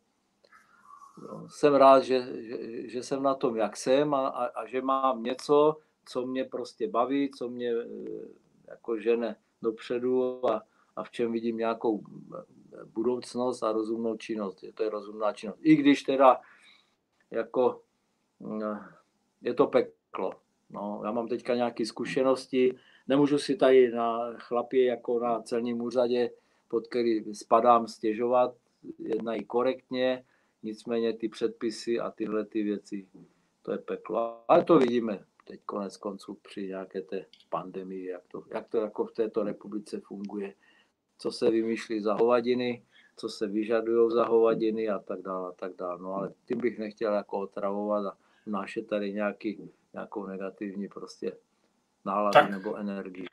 no, 1.17 1.49
jsem 1.49 1.75
rád, 1.75 2.03
že, 2.03 2.43
že, 2.43 2.89
že 2.89 3.03
jsem 3.03 3.23
na 3.23 3.35
tom, 3.35 3.55
jak 3.55 3.77
jsem 3.77 4.13
a, 4.13 4.27
a, 4.27 4.45
a 4.45 4.65
že 4.65 4.81
mám 4.81 5.23
něco, 5.23 5.77
co 6.05 6.25
mě 6.25 6.43
prostě 6.43 6.87
baví, 6.87 7.31
co 7.31 7.49
mě 7.49 7.71
eh, 7.71 8.27
jako 8.67 8.99
žene 8.99 9.35
dopředu 9.61 10.49
a, 10.49 10.63
a 10.95 11.03
v 11.03 11.11
čem 11.11 11.31
vidím 11.31 11.57
nějakou 11.57 12.03
budoucnost 12.85 13.63
a 13.63 13.71
rozumnou 13.71 14.17
činnost. 14.17 14.63
Je 14.63 14.73
to 14.73 14.83
je 14.83 14.89
rozumná 14.89 15.33
činnost. 15.33 15.59
I 15.61 15.75
když 15.75 16.03
teda 16.03 16.41
jako 17.31 17.81
mm, 18.39 18.61
je 19.41 19.53
to 19.53 19.67
peklo. 19.67 20.33
No, 20.69 21.01
já 21.05 21.11
mám 21.11 21.27
teďka 21.27 21.55
nějaké 21.55 21.85
zkušenosti, 21.85 22.77
nemůžu 23.07 23.37
si 23.37 23.55
tady 23.55 23.91
na 23.91 24.33
chlapě 24.33 24.85
jako 24.85 25.19
na 25.19 25.41
celním 25.41 25.81
úřadě, 25.81 26.31
pod 26.67 26.87
který 26.87 27.35
spadám, 27.35 27.87
stěžovat, 27.87 28.55
jednají 28.99 29.45
korektně, 29.45 30.25
nicméně 30.63 31.13
ty 31.13 31.29
předpisy 31.29 31.99
a 31.99 32.11
tyhle 32.11 32.45
ty 32.45 32.63
věci, 32.63 33.07
to 33.61 33.71
je 33.71 33.77
peklo. 33.77 34.43
Ale 34.47 34.63
to 34.63 34.79
vidíme 34.79 35.25
teď 35.47 35.59
konec 35.65 35.97
konců 35.97 36.37
při 36.41 36.67
nějaké 36.67 37.01
té 37.01 37.25
pandemii, 37.49 38.05
jak 38.05 38.21
to, 38.27 38.43
jak 38.53 38.67
to 38.67 38.77
jako 38.77 39.05
v 39.05 39.11
této 39.11 39.43
republice 39.43 39.99
funguje, 39.99 40.53
co 41.17 41.31
se 41.31 41.51
vymýšlí 41.51 42.01
za 42.01 42.13
hovadiny, 42.13 42.85
co 43.17 43.29
se 43.29 43.47
vyžadují 43.47 44.11
za 44.11 44.25
hovadiny 44.25 44.89
a 44.89 44.99
tak 44.99 45.21
dále, 45.21 45.49
a 45.49 45.51
tak 45.51 45.75
dále. 45.75 46.01
No 46.01 46.13
ale 46.13 46.33
tím 46.45 46.57
bych 46.57 46.79
nechtěl 46.79 47.13
jako 47.13 47.39
otravovat 47.39 48.05
a 48.05 48.17
vnášet 48.45 48.87
tady 48.87 49.13
nějaký, 49.13 49.71
nějakou 49.93 50.25
negativní 50.25 50.87
prostě 50.87 51.37
náladu 52.05 52.33
tak. 52.33 52.49
nebo 52.49 52.75
energii. 52.75 53.25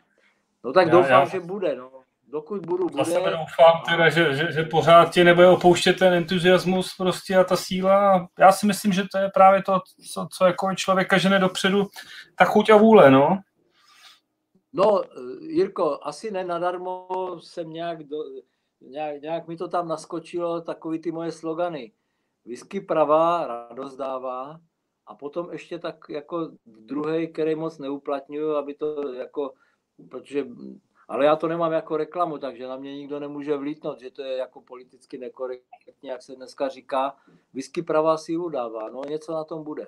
No 0.64 0.73
tak 0.73 0.87
já, 0.87 0.93
doufám, 0.93 1.11
já... 1.11 1.25
že 1.25 1.41
bude, 1.41 1.77
no. 1.77 1.91
Dokud 2.33 2.66
budu, 2.66 2.87
bude. 2.89 3.05
Za 3.05 3.11
sebe 3.11 3.31
doufám 3.31 3.83
teda, 3.91 4.09
že, 4.09 4.37
že, 4.37 4.53
že 4.53 4.62
pořád 4.62 5.12
tě 5.12 5.25
nebude 5.25 5.49
opouštět 5.49 5.99
ten 5.99 6.12
entuziasmus 6.12 6.95
prostě 6.97 7.37
a 7.37 7.45
ta 7.45 7.57
síla. 7.57 8.29
Já 8.39 8.53
si 8.53 8.66
myslím, 8.66 8.93
že 8.93 9.03
to 9.12 9.18
je 9.18 9.31
právě 9.35 9.62
to, 9.62 9.81
co, 10.12 10.29
co 10.33 10.47
jako 10.47 10.75
člověka 10.75 11.18
žene 11.18 11.39
dopředu, 11.39 11.87
ta 12.39 12.45
chuť 12.45 12.70
a 12.70 12.77
vůle, 12.77 13.11
no. 13.11 13.39
No, 14.73 15.03
Jirko, 15.41 15.99
asi 16.03 16.31
ne 16.31 16.45
nadarmo 16.45 17.09
jsem 17.41 17.70
nějak, 17.70 18.03
do, 18.03 18.16
nějak, 18.81 19.23
nějak 19.23 19.49
mi 19.49 19.57
to 19.57 19.68
tam 19.68 19.89
naskočilo, 19.89 20.61
takový 20.61 20.99
ty 20.99 21.12
moje 21.12 21.33
slogany. 21.33 21.93
Whisky 22.45 22.81
pravá, 22.81 23.47
radost 23.47 23.97
dává, 23.97 24.61
a 25.13 25.15
potom 25.15 25.53
ještě 25.53 25.79
tak 25.79 26.05
jako 26.09 26.51
druhý, 26.67 27.29
který 27.33 27.55
moc 27.55 27.79
neuplatňuju, 27.79 28.51
aby 28.55 28.75
to 28.75 29.13
jako, 29.13 29.53
protože, 30.11 30.47
ale 31.09 31.25
já 31.25 31.37
to 31.37 31.49
nemám 31.49 31.73
jako 31.73 31.97
reklamu, 31.97 32.39
takže 32.39 32.67
na 32.67 32.77
mě 32.77 32.95
nikdo 32.95 33.21
nemůže 33.21 33.57
vlítnout, 33.57 34.01
že 34.01 34.11
to 34.11 34.23
je 34.23 34.37
jako 34.37 34.61
politicky 34.61 35.19
nekorektně, 35.19 36.11
jak 36.11 36.23
se 36.23 36.37
dneska 36.37 36.69
říká. 36.69 37.17
Whisky 37.53 37.83
pravá 37.83 38.19
sílu 38.19 38.49
dává, 38.49 38.89
no 38.89 39.03
něco 39.09 39.33
na 39.33 39.45
tom 39.45 39.65
bude. 39.65 39.87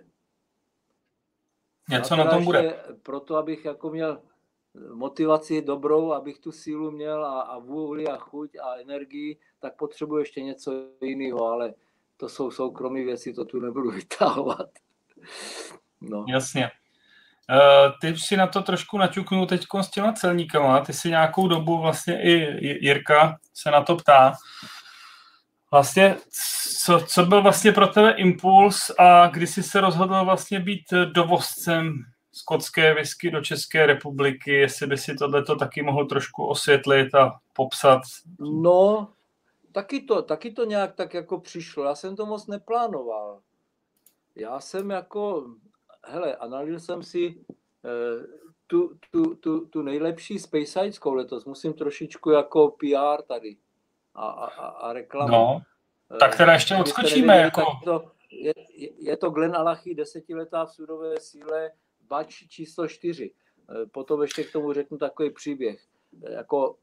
Něco 1.91 2.17
na 2.17 2.31
tom 2.31 2.45
bude. 2.45 2.85
Proto, 3.03 3.37
abych 3.37 3.65
jako 3.65 3.91
měl 3.91 4.23
motivaci 4.93 5.63
dobrou, 5.63 6.13
abych 6.13 6.39
tu 6.39 6.53
sílu 6.53 6.91
měl 6.91 7.25
a, 7.25 7.41
a 7.41 7.59
vůli 7.59 8.09
a 8.09 8.17
chuť 8.17 8.57
a 8.63 8.75
energii, 8.77 9.39
tak 9.61 9.77
potřebuji 9.77 10.19
ještě 10.19 10.43
něco 10.43 10.73
jiného, 11.01 11.47
ale 11.47 11.75
to 12.17 12.29
jsou 12.29 12.51
soukromé 12.51 13.05
věci, 13.05 13.33
to 13.33 13.45
tu 13.45 13.61
nebudu 13.61 13.91
vytahovat. 14.01 14.84
No. 16.01 16.25
Jasně. 16.29 16.71
Uh, 17.51 17.93
ty 18.01 18.19
si 18.19 18.37
na 18.37 18.47
to 18.47 18.63
trošku 18.63 18.99
naťuknul 18.99 19.47
teď 19.47 19.67
s 19.81 19.91
těma 19.91 20.13
celníkama. 20.13 20.81
Ty 20.81 20.93
si 20.93 21.11
nějakou 21.11 21.49
dobu 21.49 21.79
vlastně 21.81 22.23
i 22.23 22.87
Jirka 22.87 23.39
se 23.55 23.71
na 23.71 23.83
to 23.83 23.97
ptá. 23.97 24.33
Vlastně, 25.71 26.17
co, 26.85 27.01
co 27.01 27.27
byl 27.27 27.43
vlastně 27.43 27.73
pro 27.73 27.87
tebe 27.87 28.11
impuls 28.11 28.91
a 28.99 29.27
kdy 29.27 29.47
jsi 29.47 29.63
se 29.63 29.81
rozhodl 29.81 30.25
vlastně 30.25 30.61
být 30.61 30.85
dovozcem 31.13 32.05
skotské 32.33 32.95
whisky 32.95 33.31
do 33.31 33.41
České 33.41 33.87
republiky, 33.87 34.53
jestli 34.53 34.87
by 34.87 34.99
si 34.99 35.15
tohleto 35.15 35.57
taky 35.57 35.83
mohl 35.83 36.07
trošku 36.07 36.47
osvětlit 36.47 37.15
a 37.15 37.39
popsat. 37.53 38.03
No, 38.41 39.09
taky 39.73 40.01
to, 40.01 40.23
taky 40.23 40.51
to 40.51 40.65
nějak 40.65 40.95
tak 40.95 41.15
jako 41.15 41.41
přišlo. 41.41 41.85
Já 41.85 41.95
jsem 41.95 42.17
to 42.17 42.27
moc 42.27 42.47
neplánoval. 42.47 43.41
Já 44.37 44.61
jsem 44.61 44.91
jako, 44.91 45.51
hele, 46.07 46.37
analyzil 46.37 46.81
jsem 46.81 47.03
si 47.03 47.45
eh, 47.85 48.27
tu, 48.67 48.99
tu, 49.11 49.35
tu, 49.35 49.67
tu 49.67 49.83
nejlepší 49.83 50.39
Spacesideskou 50.39 51.15
letos. 51.15 51.45
Musím 51.45 51.73
trošičku 51.73 52.31
jako 52.31 52.69
PR 52.69 53.23
tady 53.23 53.57
a, 54.15 54.27
a, 54.29 54.67
a 54.67 54.93
reklamu. 54.93 55.33
No, 55.33 55.63
tak 56.21 56.37
teda 56.37 56.53
ještě 56.53 56.77
odskočíme. 56.77 57.37
Jako... 57.37 57.63
To, 57.85 58.11
je, 58.31 58.53
je 58.99 59.17
to 59.17 59.31
Glen 59.31 59.57
Alachy, 59.57 59.95
desetiletá 59.95 60.65
v 60.65 60.73
sudové 60.73 61.21
síle, 61.21 61.71
bač 62.01 62.49
číslo 62.49 62.89
čtyři. 62.89 63.35
Eh, 63.71 63.87
potom 63.87 64.23
ještě 64.23 64.45
k 64.45 64.53
tomu 64.53 64.73
řeknu 64.73 64.99
takový 64.99 65.31
příběh. 65.31 65.87
Eh, 66.27 66.33
jako 66.33 66.77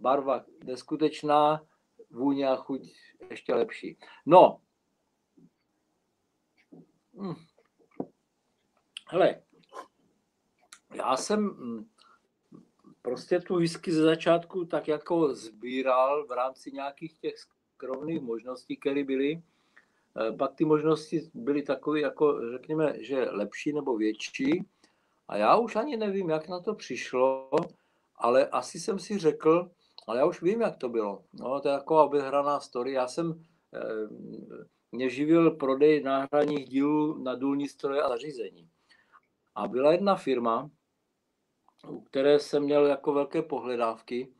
barva 0.00 0.44
neskutečná, 0.64 1.62
vůně 2.10 2.48
a 2.48 2.56
chuť 2.56 2.80
ještě 3.30 3.54
lepší. 3.54 3.98
No, 4.26 4.60
Hmm. 7.18 7.34
Hele, 9.08 9.42
já 10.94 11.16
jsem 11.16 11.48
hm, 11.48 11.88
prostě 13.02 13.40
tu 13.40 13.56
whisky 13.56 13.92
ze 13.92 14.02
začátku 14.02 14.64
tak 14.64 14.88
jako 14.88 15.34
sbíral 15.34 16.26
v 16.26 16.30
rámci 16.30 16.72
nějakých 16.72 17.18
těch 17.18 17.34
rovných 17.82 18.20
možností, 18.20 18.76
které 18.76 19.04
byly. 19.04 19.42
Eh, 20.20 20.32
pak 20.32 20.54
ty 20.54 20.64
možnosti 20.64 21.30
byly 21.34 21.62
takové, 21.62 22.00
jako 22.00 22.50
řekněme, 22.52 22.94
že 23.00 23.30
lepší 23.30 23.72
nebo 23.72 23.96
větší. 23.96 24.64
A 25.28 25.36
já 25.36 25.56
už 25.56 25.76
ani 25.76 25.96
nevím, 25.96 26.30
jak 26.30 26.48
na 26.48 26.60
to 26.60 26.74
přišlo, 26.74 27.50
ale 28.16 28.46
asi 28.46 28.80
jsem 28.80 28.98
si 28.98 29.18
řekl, 29.18 29.70
ale 30.06 30.18
já 30.18 30.26
už 30.26 30.42
vím, 30.42 30.60
jak 30.60 30.76
to 30.76 30.88
bylo. 30.88 31.24
No, 31.32 31.60
to 31.60 31.68
je 31.68 31.78
taková 31.78 32.04
obehraná 32.04 32.60
story. 32.60 32.92
Já 32.92 33.08
jsem, 33.08 33.44
eh, 33.74 33.80
mě 34.92 35.10
živil 35.10 35.50
prodej 35.50 36.02
náhradních 36.02 36.68
dílů 36.68 37.22
na 37.22 37.34
důlní 37.34 37.68
stroje 37.68 38.02
a 38.02 38.08
zařízení. 38.08 38.70
A 39.54 39.68
byla 39.68 39.92
jedna 39.92 40.16
firma, 40.16 40.70
u 41.88 42.00
které 42.00 42.38
jsem 42.38 42.62
měl 42.62 42.86
jako 42.86 43.12
velké 43.12 43.42
pohledávky. 43.42 44.32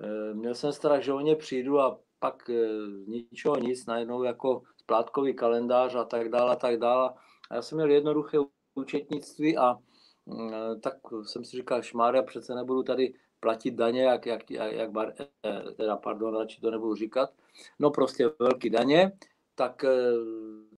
Eh, 0.00 0.34
měl 0.34 0.54
jsem 0.54 0.72
strach, 0.72 1.02
že 1.02 1.12
o 1.12 1.20
ně 1.20 1.36
přijdu 1.36 1.80
a 1.80 2.00
pak 2.18 2.50
eh, 2.50 2.68
ničeho 3.06 3.56
nic, 3.56 3.86
najednou 3.86 4.22
jako 4.22 4.62
splátkový 4.76 5.34
kalendář 5.34 5.94
a 5.94 6.04
tak 6.04 6.28
dále 6.28 6.52
a 6.52 6.56
tak 6.56 6.76
dále. 6.76 7.14
A 7.50 7.54
já 7.54 7.62
jsem 7.62 7.76
měl 7.78 7.90
jednoduché 7.90 8.38
účetnictví 8.74 9.56
a 9.58 9.78
mm, 10.26 10.80
tak 10.80 10.94
jsem 11.22 11.44
si 11.44 11.56
říkal, 11.56 11.82
šmária, 11.82 12.22
přece 12.22 12.54
nebudu 12.54 12.82
tady 12.82 13.14
platit 13.40 13.70
daně, 13.70 14.02
jak, 14.02 14.26
jak, 14.26 14.50
jak 14.50 14.90
eh, 15.20 15.72
teda 15.76 15.96
pardon, 15.96 16.38
radši 16.38 16.60
to 16.60 16.70
nebudu 16.70 16.94
říkat, 16.94 17.30
no 17.78 17.90
prostě 17.90 18.30
velký 18.38 18.70
daně, 18.70 19.12
tak 19.56 19.84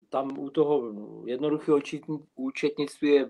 tam 0.10 0.40
u 0.40 0.50
toho 0.50 0.94
jednoduchého 1.26 1.80
účetnictví 2.36 3.10
je 3.10 3.30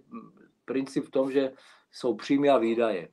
princip 0.66 1.06
v 1.06 1.12
tom, 1.12 1.32
že 1.32 1.54
jsou 1.92 2.16
příjmy 2.16 2.50
a 2.50 2.58
výdaje. 2.58 3.10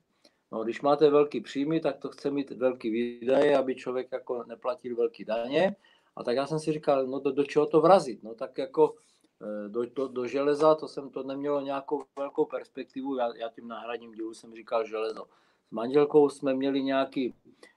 No, 0.53 0.65
když 0.65 0.81
máte 0.81 1.11
velký 1.11 1.41
příjmy, 1.41 1.81
tak 1.81 1.99
to 1.99 2.09
chce 2.09 2.31
mít 2.31 2.51
velký 2.51 2.91
výdaje, 2.91 3.59
aby 3.59 3.75
člověk 3.75 4.09
jako 4.13 4.45
neplatil 4.45 4.97
velký 4.97 5.25
daně. 5.25 5.77
A 6.17 6.25
tak 6.25 6.37
já 6.37 6.47
jsem 6.47 6.59
si 6.59 6.73
říkal, 6.73 7.07
no 7.07 7.19
do, 7.19 7.33
do 7.33 7.45
čeho 7.45 7.67
to 7.67 7.81
vrazit? 7.81 8.23
No 8.23 8.35
tak 8.35 8.59
jako 8.59 8.95
e, 9.43 9.69
do, 9.69 9.87
do, 9.87 10.09
do 10.09 10.27
železa, 10.27 10.75
to 10.75 10.89
jsem 10.89 11.11
to 11.11 11.23
nemělo 11.23 11.61
nějakou 11.61 12.05
velkou 12.19 12.45
perspektivu, 12.45 13.17
já, 13.17 13.37
já 13.37 13.49
tím 13.49 13.69
náhradním 13.69 14.13
dílu 14.13 14.35
jsem 14.35 14.55
říkal 14.55 14.87
železo. 14.87 15.25
S 15.69 15.71
manželkou 15.71 16.29
jsme 16.29 16.55
měli 16.55 16.83
nějaký 16.83 17.35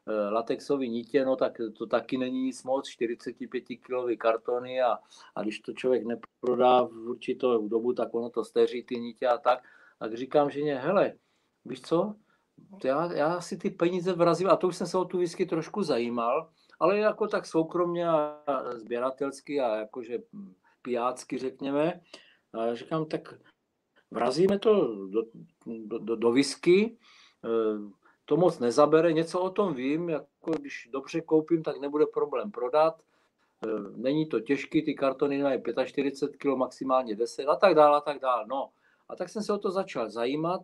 e, 0.07 0.29
latexový 0.29 0.89
nítě, 0.89 1.25
no 1.25 1.35
tak 1.35 1.57
to 1.77 1.85
taky 1.85 2.17
není 2.17 2.43
nic 2.43 2.63
moc, 2.63 2.89
45 2.89 3.61
kilový 3.61 4.17
kartony 4.17 4.81
a, 4.81 4.97
a 5.35 5.41
když 5.41 5.59
to 5.59 5.73
člověk 5.73 6.03
neprodá 6.05 6.83
v 6.83 7.09
určitou 7.09 7.67
dobu, 7.67 7.93
tak 7.93 8.13
ono 8.13 8.29
to 8.29 8.43
steří 8.43 8.83
ty 8.83 8.95
nítě 8.95 9.27
a 9.27 9.37
tak. 9.37 9.63
Tak 9.99 10.13
říkám 10.13 10.49
ženě, 10.49 10.75
hele, 10.75 11.13
víš 11.65 11.81
co, 11.81 12.15
já, 12.83 13.13
já 13.13 13.41
si 13.41 13.57
ty 13.57 13.69
peníze 13.69 14.13
vrazím, 14.13 14.49
a 14.49 14.55
to 14.55 14.67
už 14.67 14.75
jsem 14.75 14.87
se 14.87 14.97
o 14.97 15.05
tu 15.05 15.17
whisky 15.17 15.45
trošku 15.45 15.83
zajímal, 15.83 16.49
ale 16.79 16.97
jako 16.97 17.27
tak 17.27 17.45
soukromně 17.45 18.09
a 18.09 18.43
sběratelsky 18.75 19.59
a 19.59 19.75
jakože 19.75 20.19
pijácky 20.81 21.37
řekněme. 21.37 22.01
A 22.53 22.75
říkám, 22.75 23.05
tak 23.05 23.33
vrazíme 24.11 24.59
to 24.59 24.95
do, 25.07 25.23
do, 25.65 25.99
do, 25.99 26.15
do 26.15 26.31
whisky, 26.31 26.97
to 28.25 28.37
moc 28.37 28.59
nezabere, 28.59 29.13
něco 29.13 29.39
o 29.39 29.49
tom 29.49 29.73
vím, 29.73 30.09
jako 30.09 30.51
když 30.51 30.89
dobře 30.91 31.21
koupím, 31.21 31.63
tak 31.63 31.79
nebude 31.79 32.05
problém 32.05 32.51
prodat, 32.51 33.01
e, 33.63 33.67
není 33.95 34.25
to 34.25 34.39
těžký, 34.39 34.81
ty 34.81 34.95
kartony 34.95 35.43
mají 35.43 35.61
45 35.85 36.37
kg, 36.37 36.57
maximálně 36.57 37.15
10 37.15 37.47
a 37.47 37.55
tak 37.55 37.75
dále, 37.75 37.97
a 37.97 38.01
tak 38.01 38.19
dále. 38.19 38.45
No, 38.47 38.69
a 39.09 39.15
tak 39.15 39.29
jsem 39.29 39.43
se 39.43 39.53
o 39.53 39.57
to 39.57 39.71
začal 39.71 40.09
zajímat 40.09 40.61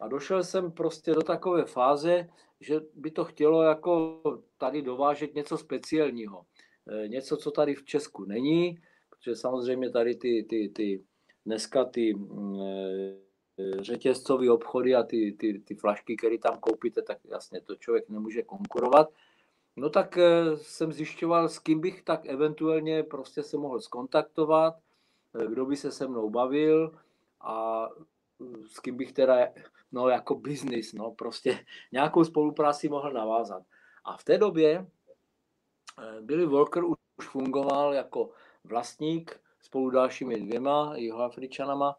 a 0.00 0.08
došel 0.08 0.44
jsem 0.44 0.72
prostě 0.72 1.14
do 1.14 1.22
takové 1.22 1.64
fáze, 1.64 2.28
že 2.60 2.80
by 2.94 3.10
to 3.10 3.24
chtělo 3.24 3.62
jako 3.62 4.20
tady 4.58 4.82
dovážet 4.82 5.34
něco 5.34 5.58
speciálního. 5.58 6.46
E, 6.88 7.08
něco, 7.08 7.36
co 7.36 7.50
tady 7.50 7.74
v 7.74 7.84
Česku 7.84 8.24
není, 8.24 8.78
protože 9.10 9.36
samozřejmě 9.36 9.90
tady 9.90 10.14
ty, 10.14 10.46
ty, 10.48 10.68
ty 10.68 11.04
dneska 11.46 11.84
ty 11.84 12.14
mm, 12.14 12.60
řetězcové 13.80 14.50
obchody 14.50 14.94
a 14.94 15.02
ty, 15.02 15.32
ty, 15.32 15.58
ty 15.58 15.74
flašky, 15.74 16.16
které 16.16 16.38
tam 16.38 16.58
koupíte, 16.58 17.02
tak 17.02 17.18
jasně 17.24 17.60
to 17.60 17.76
člověk 17.76 18.08
nemůže 18.08 18.42
konkurovat. 18.42 19.10
No 19.76 19.90
tak 19.90 20.18
e, 20.18 20.56
jsem 20.56 20.92
zjišťoval, 20.92 21.48
s 21.48 21.58
kým 21.58 21.80
bych 21.80 22.02
tak 22.02 22.26
eventuálně 22.26 23.02
prostě 23.02 23.42
se 23.42 23.56
mohl 23.56 23.80
skontaktovat, 23.80 24.74
kdo 25.48 25.66
by 25.66 25.76
se 25.76 25.92
se 25.92 26.08
mnou 26.08 26.30
bavil, 26.30 26.94
a 27.40 27.88
s 28.66 28.80
kým 28.80 28.96
bych 28.96 29.12
teda, 29.12 29.34
no 29.92 30.08
jako 30.08 30.34
biznis, 30.34 30.92
no 30.92 31.10
prostě 31.10 31.64
nějakou 31.92 32.24
spolupráci 32.24 32.88
mohl 32.88 33.12
navázat. 33.12 33.62
A 34.04 34.16
v 34.16 34.24
té 34.24 34.38
době 34.38 34.86
Billy 36.20 36.46
Walker 36.46 36.84
už 36.84 36.96
fungoval 37.22 37.94
jako 37.94 38.30
vlastník 38.64 39.40
spolu 39.60 39.90
dalšími 39.90 40.40
dvěma 40.40 40.92
jihoafričanama 40.96 41.96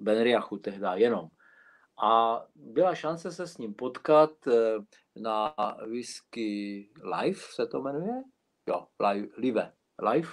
Benriachu 0.00 0.58
tehdy 0.58 0.86
jenom. 0.94 1.28
A 2.02 2.42
byla 2.54 2.94
šance 2.94 3.32
se 3.32 3.46
s 3.46 3.58
ním 3.58 3.74
potkat 3.74 4.30
eh, 4.46 4.76
na 5.16 5.54
Whisky 5.86 6.90
Live, 7.02 7.40
se 7.40 7.66
to 7.66 7.82
jmenuje? 7.82 8.22
Jo, 8.66 8.86
live, 9.00 9.28
live, 9.36 9.72
live 10.02 10.28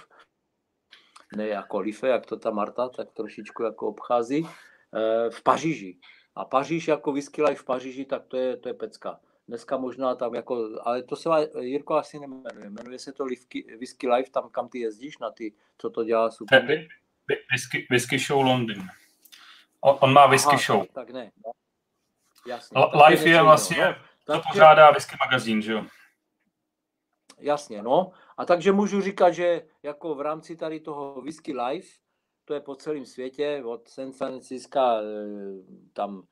ne 1.36 1.48
jako 1.48 1.80
Life, 1.80 2.08
jak 2.08 2.26
to 2.26 2.36
ta 2.36 2.50
Marta 2.50 2.88
tak 2.88 3.10
trošičku 3.12 3.62
jako 3.62 3.88
obchází, 3.88 4.48
eh, 4.94 5.30
v 5.30 5.42
Paříži. 5.42 5.98
A 6.34 6.44
Paříž 6.44 6.88
jako 6.88 7.12
Whisky 7.12 7.42
Life 7.42 7.62
v 7.62 7.64
Paříži, 7.64 8.04
tak 8.04 8.26
to 8.26 8.36
je, 8.36 8.56
to 8.56 8.68
je 8.68 8.74
pecka. 8.74 9.20
Dneska 9.48 9.76
možná 9.76 10.14
tam 10.14 10.34
jako, 10.34 10.68
ale 10.82 11.02
to 11.02 11.16
se 11.16 11.28
Jirko 11.60 11.94
asi 11.94 12.18
nemenuje, 12.18 12.70
jmenuje 12.70 12.98
se 12.98 13.12
to 13.12 13.24
Whisky, 13.78 14.08
Life, 14.08 14.30
tam 14.30 14.48
kam 14.50 14.68
ty 14.68 14.78
jezdíš 14.78 15.18
na 15.18 15.30
ty, 15.30 15.54
co 15.78 15.90
to 15.90 16.04
dělá 16.04 16.30
super. 16.30 16.86
Whisky, 17.50 17.86
whisky 17.90 18.18
Show 18.18 18.42
London. 18.42 18.88
On, 19.80 19.98
on 20.00 20.12
má 20.12 20.26
Whisky 20.26 20.48
Aha, 20.48 20.62
Show. 20.62 20.86
Tak 20.92 21.10
ne. 21.10 21.32
No. 21.46 21.52
Jasně, 22.46 22.80
Life 23.08 23.28
je 23.28 23.42
vlastně, 23.42 23.96
no, 24.28 24.34
to 24.34 24.42
pořádá 24.52 24.90
Whisky 24.90 25.16
magazín, 25.26 25.62
že 25.62 25.72
jo? 25.72 25.84
Jasně, 27.38 27.82
no. 27.82 28.12
A 28.36 28.44
takže 28.44 28.72
můžu 28.72 29.00
říkat, 29.00 29.30
že 29.30 29.62
jako 29.82 30.14
v 30.14 30.20
rámci 30.20 30.56
tady 30.56 30.80
toho 30.80 31.22
Whisky 31.22 31.52
Life, 31.56 31.88
to 32.44 32.54
je 32.54 32.60
po 32.60 32.74
celém 32.74 33.06
světě, 33.06 33.62
od 33.64 33.88
San 33.88 34.12
Francisco, 34.12 34.80
eh, 34.80 35.02
tam 35.92 36.22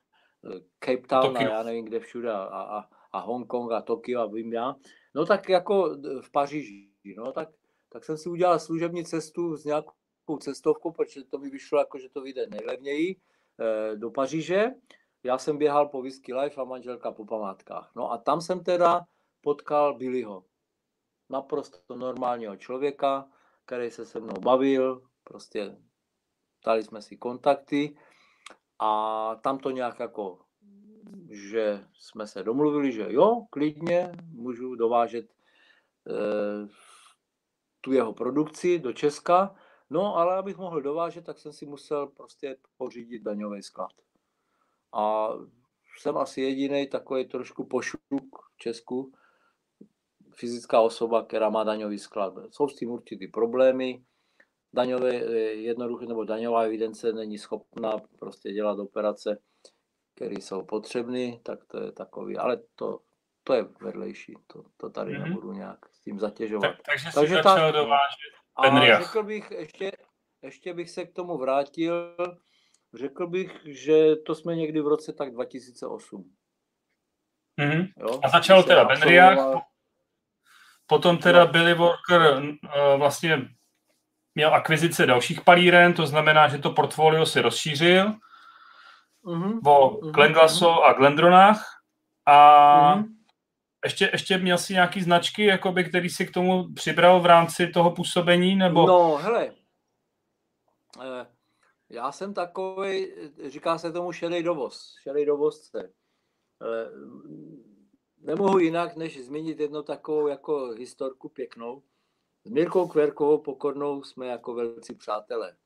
eh, 0.44 0.60
Cape 0.84 1.06
Town 1.08 1.34
Tokyo. 1.34 1.48
a 1.48 1.54
já 1.54 1.62
nevím 1.62 1.84
kde 1.84 2.00
všude 2.00 2.32
a, 2.32 2.42
a, 2.44 2.84
a 3.12 3.18
Hongkong 3.18 3.72
a 3.72 3.82
Tokio 3.82 4.20
a 4.20 4.26
vím 4.26 4.52
já. 4.52 4.74
No 5.14 5.26
tak 5.26 5.48
jako 5.48 5.96
v 6.20 6.30
Paříži, 6.32 6.90
no 7.16 7.32
tak, 7.32 7.48
tak 7.88 8.04
jsem 8.04 8.16
si 8.16 8.28
udělal 8.28 8.58
služební 8.58 9.04
cestu 9.04 9.56
s 9.56 9.64
nějakou 9.64 9.92
cestovkou, 10.38 10.90
protože 10.92 11.24
to 11.24 11.38
mi 11.38 11.50
vyšlo 11.50 11.78
jako, 11.78 11.98
že 11.98 12.08
to 12.08 12.20
vyjde 12.20 12.46
nejlevněji 12.46 13.16
eh, 13.16 13.96
do 13.96 14.10
Paříže. 14.10 14.66
Já 15.22 15.38
jsem 15.38 15.58
běhal 15.58 15.88
po 15.88 16.02
Whisky 16.02 16.34
Life 16.34 16.60
a 16.60 16.64
manželka 16.64 17.12
po 17.12 17.24
památkách. 17.24 17.92
No 17.96 18.12
a 18.12 18.18
tam 18.18 18.40
jsem 18.40 18.64
teda 18.64 19.06
potkal 19.40 19.94
Billyho 19.94 20.44
naprosto 21.30 21.96
normálního 21.96 22.56
člověka, 22.56 23.28
který 23.64 23.90
se 23.90 24.06
se 24.06 24.20
mnou 24.20 24.40
bavil, 24.40 25.02
prostě 25.24 25.76
dali 26.64 26.82
jsme 26.82 27.02
si 27.02 27.16
kontakty 27.16 27.96
a 28.78 29.34
tam 29.42 29.58
to 29.58 29.70
nějak 29.70 30.00
jako, 30.00 30.38
že 31.30 31.84
jsme 31.94 32.26
se 32.26 32.42
domluvili, 32.42 32.92
že 32.92 33.06
jo, 33.08 33.46
klidně 33.50 34.12
můžu 34.32 34.74
dovážet 34.74 35.24
e, 35.26 35.32
tu 37.80 37.92
jeho 37.92 38.12
produkci 38.12 38.78
do 38.78 38.92
Česka, 38.92 39.54
no 39.90 40.16
ale 40.16 40.36
abych 40.36 40.56
mohl 40.56 40.80
dovážet, 40.80 41.24
tak 41.24 41.38
jsem 41.38 41.52
si 41.52 41.66
musel 41.66 42.06
prostě 42.06 42.56
pořídit 42.76 43.22
daňový 43.22 43.62
sklad. 43.62 43.92
A 44.92 45.28
jsem 45.98 46.16
asi 46.16 46.40
jediný 46.40 46.86
takový 46.86 47.28
trošku 47.28 47.64
pošuk 47.64 48.02
v 48.54 48.58
Česku, 48.58 49.12
fyzická 50.34 50.80
osoba, 50.80 51.24
která 51.24 51.50
má 51.50 51.64
daňový 51.64 51.98
sklad. 51.98 52.34
Jsou 52.50 52.68
s 52.68 52.76
tím 52.76 52.90
určitý 52.90 53.28
problémy. 53.28 54.04
Daňové 54.72 55.14
jednoduché 55.54 56.06
nebo 56.06 56.24
daňová 56.24 56.62
evidence 56.62 57.12
není 57.12 57.38
schopná 57.38 57.98
prostě 58.18 58.52
dělat 58.52 58.78
operace, 58.78 59.38
které 60.14 60.34
jsou 60.34 60.62
potřebné, 60.64 61.38
tak 61.42 61.64
to 61.64 61.82
je 61.82 61.92
takový, 61.92 62.36
ale 62.36 62.62
to, 62.74 63.00
to 63.44 63.54
je 63.54 63.62
vedlejší, 63.80 64.34
to, 64.46 64.64
to 64.76 64.90
tady 64.90 65.12
mm-hmm. 65.12 65.28
nebudu 65.28 65.52
nějak 65.52 65.78
s 65.92 66.00
tím 66.00 66.18
zatěžovat. 66.18 66.70
Tak, 66.70 66.76
takže, 66.90 67.08
takže 67.14 67.36
si 67.36 67.42
začal 67.42 67.72
dovážet 67.72 68.39
A 68.56 68.98
řekl 69.02 69.22
bych, 69.22 69.50
ještě, 69.50 69.92
ještě 70.42 70.74
bych 70.74 70.90
se 70.90 71.04
k 71.04 71.12
tomu 71.12 71.38
vrátil, 71.38 72.16
řekl 72.94 73.26
bych, 73.26 73.60
že 73.64 74.16
to 74.16 74.34
jsme 74.34 74.56
někdy 74.56 74.80
v 74.80 74.88
roce 74.88 75.12
tak 75.12 75.34
2008. 75.34 76.32
Mm-hmm. 77.60 77.88
Jo? 77.96 78.20
A 78.24 78.28
začal 78.28 78.62
teda 78.62 78.84
Benriach, 78.84 79.70
Potom 80.86 81.18
teda 81.18 81.46
Billy 81.46 81.74
Walker 81.74 82.42
uh, 82.42 82.98
vlastně 82.98 83.48
měl 84.34 84.54
akvizice 84.54 85.06
dalších 85.06 85.40
palíren, 85.40 85.94
to 85.94 86.06
znamená, 86.06 86.48
že 86.48 86.58
to 86.58 86.70
portfolio 86.70 87.26
si 87.26 87.40
rozšířil 87.40 88.12
uh-huh. 89.24 89.60
o 89.66 89.90
uh-huh. 89.90 90.10
Glenglaso 90.10 90.84
a 90.84 90.92
Glendronách 90.92 91.64
a 92.26 92.96
uh-huh. 92.96 93.04
Ještě, 93.84 94.10
ještě 94.12 94.38
měl 94.38 94.58
si 94.58 94.72
nějaký 94.72 95.02
značky, 95.02 95.44
jakoby, 95.44 95.84
který 95.84 96.10
si 96.10 96.26
k 96.26 96.30
tomu 96.30 96.72
přibral 96.74 97.20
v 97.20 97.26
rámci 97.26 97.66
toho 97.66 97.90
působení? 97.90 98.56
Nebo... 98.56 98.86
No, 98.86 99.16
hele, 99.16 99.54
eh, 101.02 101.26
já 101.90 102.12
jsem 102.12 102.34
takový, 102.34 103.08
říká 103.46 103.78
se 103.78 103.92
tomu 103.92 104.12
šedý 104.12 104.42
dovoz, 104.42 104.94
šedý 105.02 105.24
dovozce. 105.24 105.92
Eh, 106.62 106.90
nemohu 108.18 108.58
jinak, 108.58 108.96
než 108.96 109.24
zmínit 109.24 109.60
jednu 109.60 109.82
takovou 109.82 110.28
jako 110.28 110.66
historku 110.66 111.28
pěknou. 111.28 111.82
S 112.44 112.50
Mirkou 112.50 112.88
Kverkovou 112.88 113.38
Pokornou 113.38 114.02
jsme 114.02 114.26
jako 114.26 114.54
velcí 114.54 114.94
přátelé. 114.94 115.56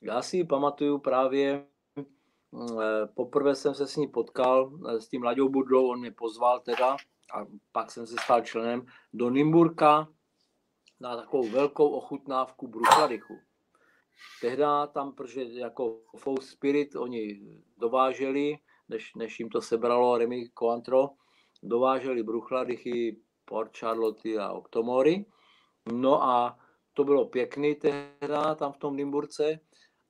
Já 0.00 0.22
si 0.22 0.44
pamatuju 0.44 0.98
právě, 0.98 1.66
poprvé 3.14 3.54
jsem 3.54 3.74
se 3.74 3.86
s 3.86 3.96
ní 3.96 4.08
potkal, 4.08 4.78
s 4.98 5.08
tím 5.08 5.22
Laďou 5.22 5.48
Budlou, 5.48 5.88
on 5.88 6.00
mě 6.00 6.10
pozval 6.10 6.60
teda, 6.60 6.96
a 7.34 7.46
pak 7.72 7.90
jsem 7.90 8.06
se 8.06 8.16
stal 8.24 8.40
členem 8.40 8.86
do 9.12 9.30
Nymburka 9.30 10.08
na 11.00 11.16
takovou 11.16 11.48
velkou 11.48 11.88
ochutnávku 11.88 12.68
Brukladychu. 12.68 13.34
Tehdy 14.40 14.62
tam, 14.92 15.14
protože 15.14 15.44
jako 15.44 16.00
Faux 16.16 16.50
Spirit 16.50 16.96
oni 16.96 17.40
dováželi, 17.76 18.58
než, 18.88 19.14
než 19.14 19.40
jim 19.40 19.48
to 19.48 19.60
sebralo 19.60 20.18
Remy 20.18 20.44
Cointreau, 20.58 21.08
dováželi 21.62 22.22
bruchladichy, 22.22 23.20
Port 23.44 23.76
Charlotte 23.76 24.38
a 24.38 24.52
Octomory. 24.52 25.26
No 25.92 26.22
a 26.22 26.58
to 26.94 27.04
bylo 27.04 27.26
pěkný 27.26 27.74
tehda 27.74 28.54
tam 28.54 28.72
v 28.72 28.78
tom 28.78 28.96
Nymburce. 28.96 29.60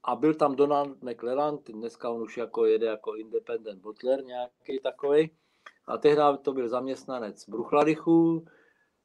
A 0.03 0.17
byl 0.17 0.35
tam 0.35 0.57
Donald 0.57 1.03
McLelland, 1.03 1.71
dneska 1.71 2.11
on 2.11 2.23
už 2.23 2.37
jako 2.37 2.67
jede 2.67 2.87
jako 2.87 3.17
independent 3.17 3.83
butler 3.83 4.25
nějaký 4.25 4.81
takový. 4.83 5.31
A 5.87 5.99
tehdy 5.99 6.23
to 6.43 6.53
byl 6.53 6.69
zaměstnanec 6.69 7.49
Bruchladychů. 7.49 8.45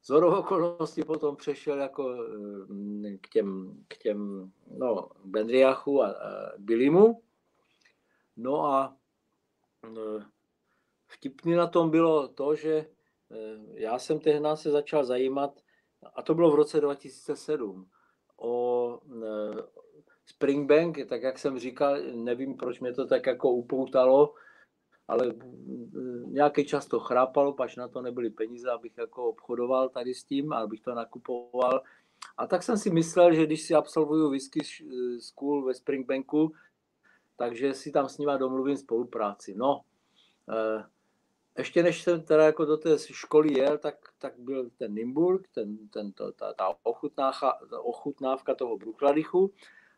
Z 0.02 0.10
okolností 0.10 1.04
potom 1.04 1.36
přešel 1.36 1.78
jako 1.78 2.14
eh, 2.14 3.18
k 3.20 3.28
těm, 3.28 3.76
k 3.88 3.98
těm 3.98 4.52
no, 4.70 5.10
Bendriachu 5.24 6.02
a, 6.02 6.08
a 6.08 6.52
Bilimu. 6.58 7.22
No 8.36 8.64
a 8.64 8.96
eh, 9.84 10.24
vtipný 11.06 11.54
na 11.54 11.66
tom 11.66 11.90
bylo 11.90 12.28
to, 12.28 12.54
že 12.54 12.74
eh, 12.76 13.58
já 13.74 13.98
jsem 13.98 14.20
tehdy 14.20 14.48
se 14.54 14.70
začal 14.70 15.04
zajímat, 15.04 15.60
a 16.14 16.22
to 16.22 16.34
bylo 16.34 16.50
v 16.50 16.54
roce 16.54 16.80
2007, 16.80 17.88
o 18.36 19.00
Springbank, 20.26 20.98
tak 21.08 21.22
jak 21.22 21.38
jsem 21.38 21.58
říkal, 21.58 21.96
nevím, 22.14 22.56
proč 22.56 22.80
mě 22.80 22.92
to 22.92 23.06
tak 23.06 23.26
jako 23.26 23.50
upoutalo, 23.50 24.34
ale 25.08 25.34
nějaký 26.26 26.64
čas 26.64 26.86
to 26.86 27.00
chrápalo, 27.00 27.52
pač 27.52 27.76
na 27.76 27.88
to 27.88 28.02
nebyly 28.02 28.30
peníze, 28.30 28.70
abych 28.70 28.92
jako 28.98 29.28
obchodoval 29.28 29.88
tady 29.88 30.14
s 30.14 30.24
tím, 30.24 30.52
abych 30.52 30.80
to 30.80 30.94
nakupoval. 30.94 31.82
A 32.36 32.46
tak 32.46 32.62
jsem 32.62 32.78
si 32.78 32.90
myslel, 32.90 33.34
že 33.34 33.46
když 33.46 33.62
si 33.62 33.74
absolvuju 33.74 34.30
whisky 34.30 34.60
school 35.18 35.64
ve 35.64 35.74
Springbanku, 35.74 36.52
takže 37.36 37.74
si 37.74 37.92
tam 37.92 38.08
s 38.08 38.18
nima 38.18 38.36
domluvím 38.36 38.76
spolupráci. 38.76 39.54
No, 39.54 39.80
eh, 40.50 40.84
ještě 41.58 41.82
než 41.82 42.02
jsem 42.02 42.22
teda 42.22 42.44
jako 42.44 42.64
do 42.64 42.76
té 42.76 42.98
školy 42.98 43.58
jel, 43.58 43.78
tak, 43.78 43.94
tak 44.18 44.38
byl 44.38 44.70
ten 44.78 44.94
Nimburg, 44.94 45.48
ten, 45.54 45.88
ten, 45.88 46.12
to, 46.12 46.32
ta, 46.32 46.52
ta, 46.52 46.74
ochutnávka, 46.82 47.58
ta 47.70 47.80
ochutnávka 47.80 48.54
toho 48.54 48.76
Bruchladichu 48.76 49.52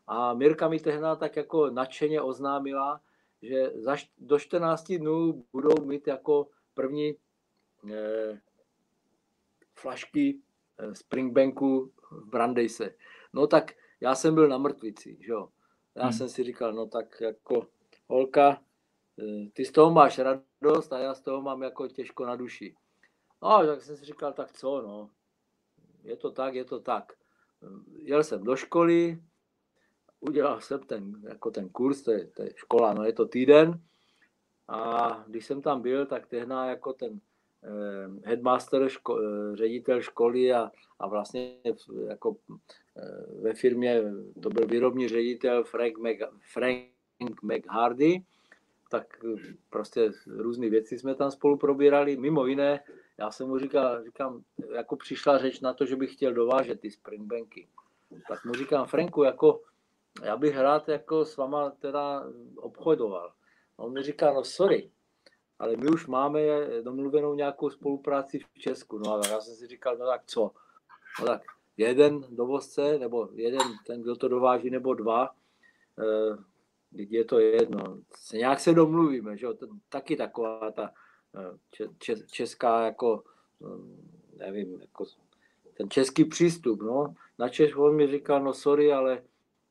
a 0.09 0.33
Mirka 0.33 0.67
mi 0.67 0.79
tehdy 0.79 1.03
tak 1.19 1.35
jako 1.35 1.69
nadšeně 1.69 2.21
oznámila, 2.21 3.01
že 3.41 3.71
za, 3.75 3.95
do 4.17 4.39
14 4.39 4.91
dnů 4.91 5.45
budou 5.53 5.85
mít 5.85 6.07
jako 6.07 6.47
první 6.73 7.15
eh, 7.91 8.41
flašky 9.75 10.39
eh, 10.77 10.95
Springbanku 10.95 11.91
v 12.11 12.25
Brandejse. 12.25 12.95
No 13.33 13.47
tak 13.47 13.71
já 14.01 14.15
jsem 14.15 14.35
byl 14.35 14.47
na 14.47 14.57
mrtvici, 14.57 15.17
že 15.21 15.31
jo. 15.31 15.49
Já 15.95 16.03
hmm. 16.03 16.13
jsem 16.13 16.29
si 16.29 16.43
říkal, 16.43 16.73
no 16.73 16.85
tak 16.85 17.21
jako 17.21 17.67
holka, 18.07 18.61
eh, 19.19 19.49
ty 19.53 19.65
z 19.65 19.71
toho 19.71 19.91
máš 19.91 20.19
radost 20.19 20.93
a 20.93 20.99
já 20.99 21.13
z 21.13 21.21
toho 21.21 21.41
mám 21.41 21.63
jako 21.63 21.87
těžko 21.87 22.25
na 22.25 22.35
duši. 22.35 22.75
No, 23.41 23.67
tak 23.67 23.81
jsem 23.81 23.97
si 23.97 24.05
říkal, 24.05 24.33
tak 24.33 24.51
co, 24.51 24.81
no. 24.81 25.09
Je 26.03 26.15
to 26.15 26.31
tak, 26.31 26.53
je 26.53 26.65
to 26.65 26.79
tak. 26.79 27.13
Jel 27.97 28.23
jsem 28.23 28.43
do 28.43 28.55
školy, 28.55 29.19
udělal 30.19 30.61
jsem 30.61 30.79
ten, 30.79 31.21
jako 31.29 31.51
ten 31.51 31.69
kurz, 31.69 32.01
to 32.01 32.11
je, 32.11 32.27
to 32.27 32.43
je 32.43 32.51
škola, 32.55 32.93
no 32.93 33.03
je 33.03 33.13
to 33.13 33.25
týden. 33.25 33.81
A 34.67 35.23
když 35.27 35.45
jsem 35.45 35.61
tam 35.61 35.81
byl, 35.81 36.05
tak 36.05 36.27
tehdy 36.27 36.51
jako 36.67 36.93
ten 36.93 37.19
eh, 37.63 38.29
headmaster, 38.29 38.89
ško, 38.89 39.19
eh, 39.19 39.55
ředitel 39.55 40.01
školy 40.01 40.53
a, 40.53 40.71
a 40.99 41.07
vlastně 41.07 41.55
jako 42.07 42.35
eh, 42.51 43.41
ve 43.41 43.53
firmě 43.53 44.03
to 44.41 44.49
byl 44.49 44.67
výrobní 44.67 45.07
ředitel 45.07 45.63
Frank, 45.63 45.97
Mac, 45.97 46.17
Frank 46.53 46.89
McHardy, 47.43 48.23
tak 48.89 49.25
prostě 49.69 50.11
různé 50.27 50.69
věci 50.69 50.99
jsme 50.99 51.15
tam 51.15 51.31
spolu 51.31 51.57
probírali. 51.57 52.17
Mimo 52.17 52.45
jiné, 52.45 52.83
já 53.17 53.31
jsem 53.31 53.47
mu 53.47 53.59
říkal, 53.59 54.03
říkám, 54.03 54.43
jako 54.75 54.95
přišla 54.95 55.37
řeč 55.37 55.59
na 55.59 55.73
to, 55.73 55.85
že 55.85 55.95
bych 55.95 56.13
chtěl 56.13 56.33
dovážet 56.33 56.79
ty 56.79 56.91
springbanky. 56.91 57.67
Tak 58.27 58.45
mu 58.45 58.53
říkám, 58.53 58.87
Franku, 58.87 59.23
jako 59.23 59.61
já 60.23 60.37
bych 60.37 60.57
rád 60.57 60.89
jako 60.89 61.25
s 61.25 61.37
váma 61.37 61.69
teda 61.69 62.23
obchodoval. 62.55 63.33
A 63.77 63.83
on 63.83 63.93
mi 63.93 64.03
říká, 64.03 64.33
no 64.33 64.43
sorry, 64.43 64.91
ale 65.59 65.75
my 65.75 65.87
už 65.89 66.07
máme 66.07 66.41
domluvenou 66.81 67.33
nějakou 67.33 67.69
spolupráci 67.69 68.39
v 68.39 68.59
Česku. 68.59 68.97
No 68.97 69.13
a 69.13 69.27
já 69.27 69.41
jsem 69.41 69.55
si 69.55 69.67
říkal, 69.67 69.97
no 69.97 70.05
tak 70.05 70.21
co? 70.25 70.51
No 71.19 71.25
tak 71.25 71.41
jeden 71.77 72.25
dovozce, 72.29 72.99
nebo 72.99 73.29
jeden, 73.33 73.61
ten, 73.87 74.01
kdo 74.01 74.15
to 74.15 74.27
dováží, 74.27 74.69
nebo 74.69 74.93
dva, 74.93 75.35
eh, 75.99 76.37
je 76.91 77.25
to 77.25 77.39
jedno. 77.39 77.97
Nějak 78.33 78.59
se 78.59 78.73
domluvíme, 78.73 79.37
že 79.37 79.45
jo? 79.45 79.53
Taky 79.89 80.15
taková 80.15 80.71
ta 80.71 80.93
eh, 81.35 81.87
česká, 82.31 82.85
jako, 82.85 83.23
eh, 83.63 84.45
nevím, 84.45 84.81
jako 84.81 85.05
ten 85.73 85.89
český 85.89 86.25
přístup, 86.25 86.81
no. 86.81 87.13
Na 87.39 87.49
Češ 87.49 87.75
on 87.75 87.95
mi 87.95 88.07
říkal, 88.07 88.43
no 88.43 88.53
sorry, 88.53 88.93
ale 88.93 89.23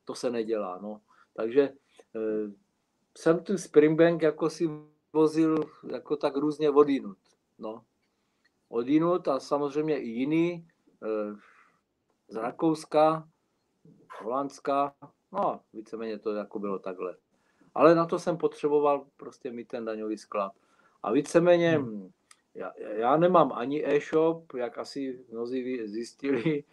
to 0.09 0.15
se 0.15 0.29
nedělá. 0.29 0.79
No. 0.81 1.01
Takže 1.35 1.61
e, 1.61 1.73
jsem 3.17 3.43
tu 3.43 3.57
Springbank 3.57 4.21
jako 4.21 4.49
si 4.49 4.69
vozil 5.13 5.69
jako 5.91 6.17
tak 6.17 6.35
různě 6.35 6.69
odinut. 6.69 7.17
No. 7.59 7.83
Odinut 8.69 9.27
a 9.27 9.39
samozřejmě 9.39 9.99
i 9.99 10.07
jiný 10.07 10.51
e, 10.53 10.65
z 12.27 12.35
Rakouska, 12.35 13.27
Holandska, 14.21 14.93
no 15.31 15.61
víceméně 15.73 16.19
to 16.19 16.33
jako 16.33 16.59
bylo 16.59 16.79
takhle. 16.79 17.17
Ale 17.75 17.95
na 17.95 18.05
to 18.05 18.19
jsem 18.19 18.37
potřeboval 18.37 19.05
prostě 19.17 19.51
mít 19.51 19.67
ten 19.67 19.85
daňový 19.85 20.17
sklad. 20.17 20.51
A 21.03 21.11
víceméně 21.11 21.77
hmm. 21.77 22.09
já, 22.55 22.73
já 22.77 23.17
nemám 23.17 23.51
ani 23.53 23.85
e-shop, 23.85 24.53
jak 24.53 24.77
asi 24.77 25.25
mnozí 25.31 25.87
zjistili, 25.87 26.63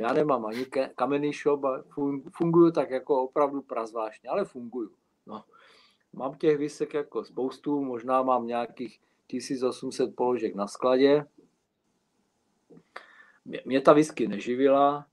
já 0.00 0.12
nemám 0.12 0.46
ani 0.46 0.66
kamenný 0.94 1.32
shop 1.32 1.64
a 1.64 1.84
funguju 2.30 2.70
tak 2.70 2.90
jako 2.90 3.22
opravdu 3.22 3.62
prazvážně, 3.62 4.28
ale 4.28 4.44
funguju. 4.44 4.90
No. 5.26 5.44
Mám 6.12 6.34
těch 6.34 6.58
výsek 6.58 6.94
jako 6.94 7.24
spoustu, 7.24 7.84
možná 7.84 8.22
mám 8.22 8.46
nějakých 8.46 9.00
1800 9.26 10.16
položek 10.16 10.54
na 10.54 10.66
skladě. 10.66 11.24
Mě, 13.44 13.62
mě 13.64 13.80
ta 13.80 13.92
whisky 13.92 14.28
neživila. 14.28 15.06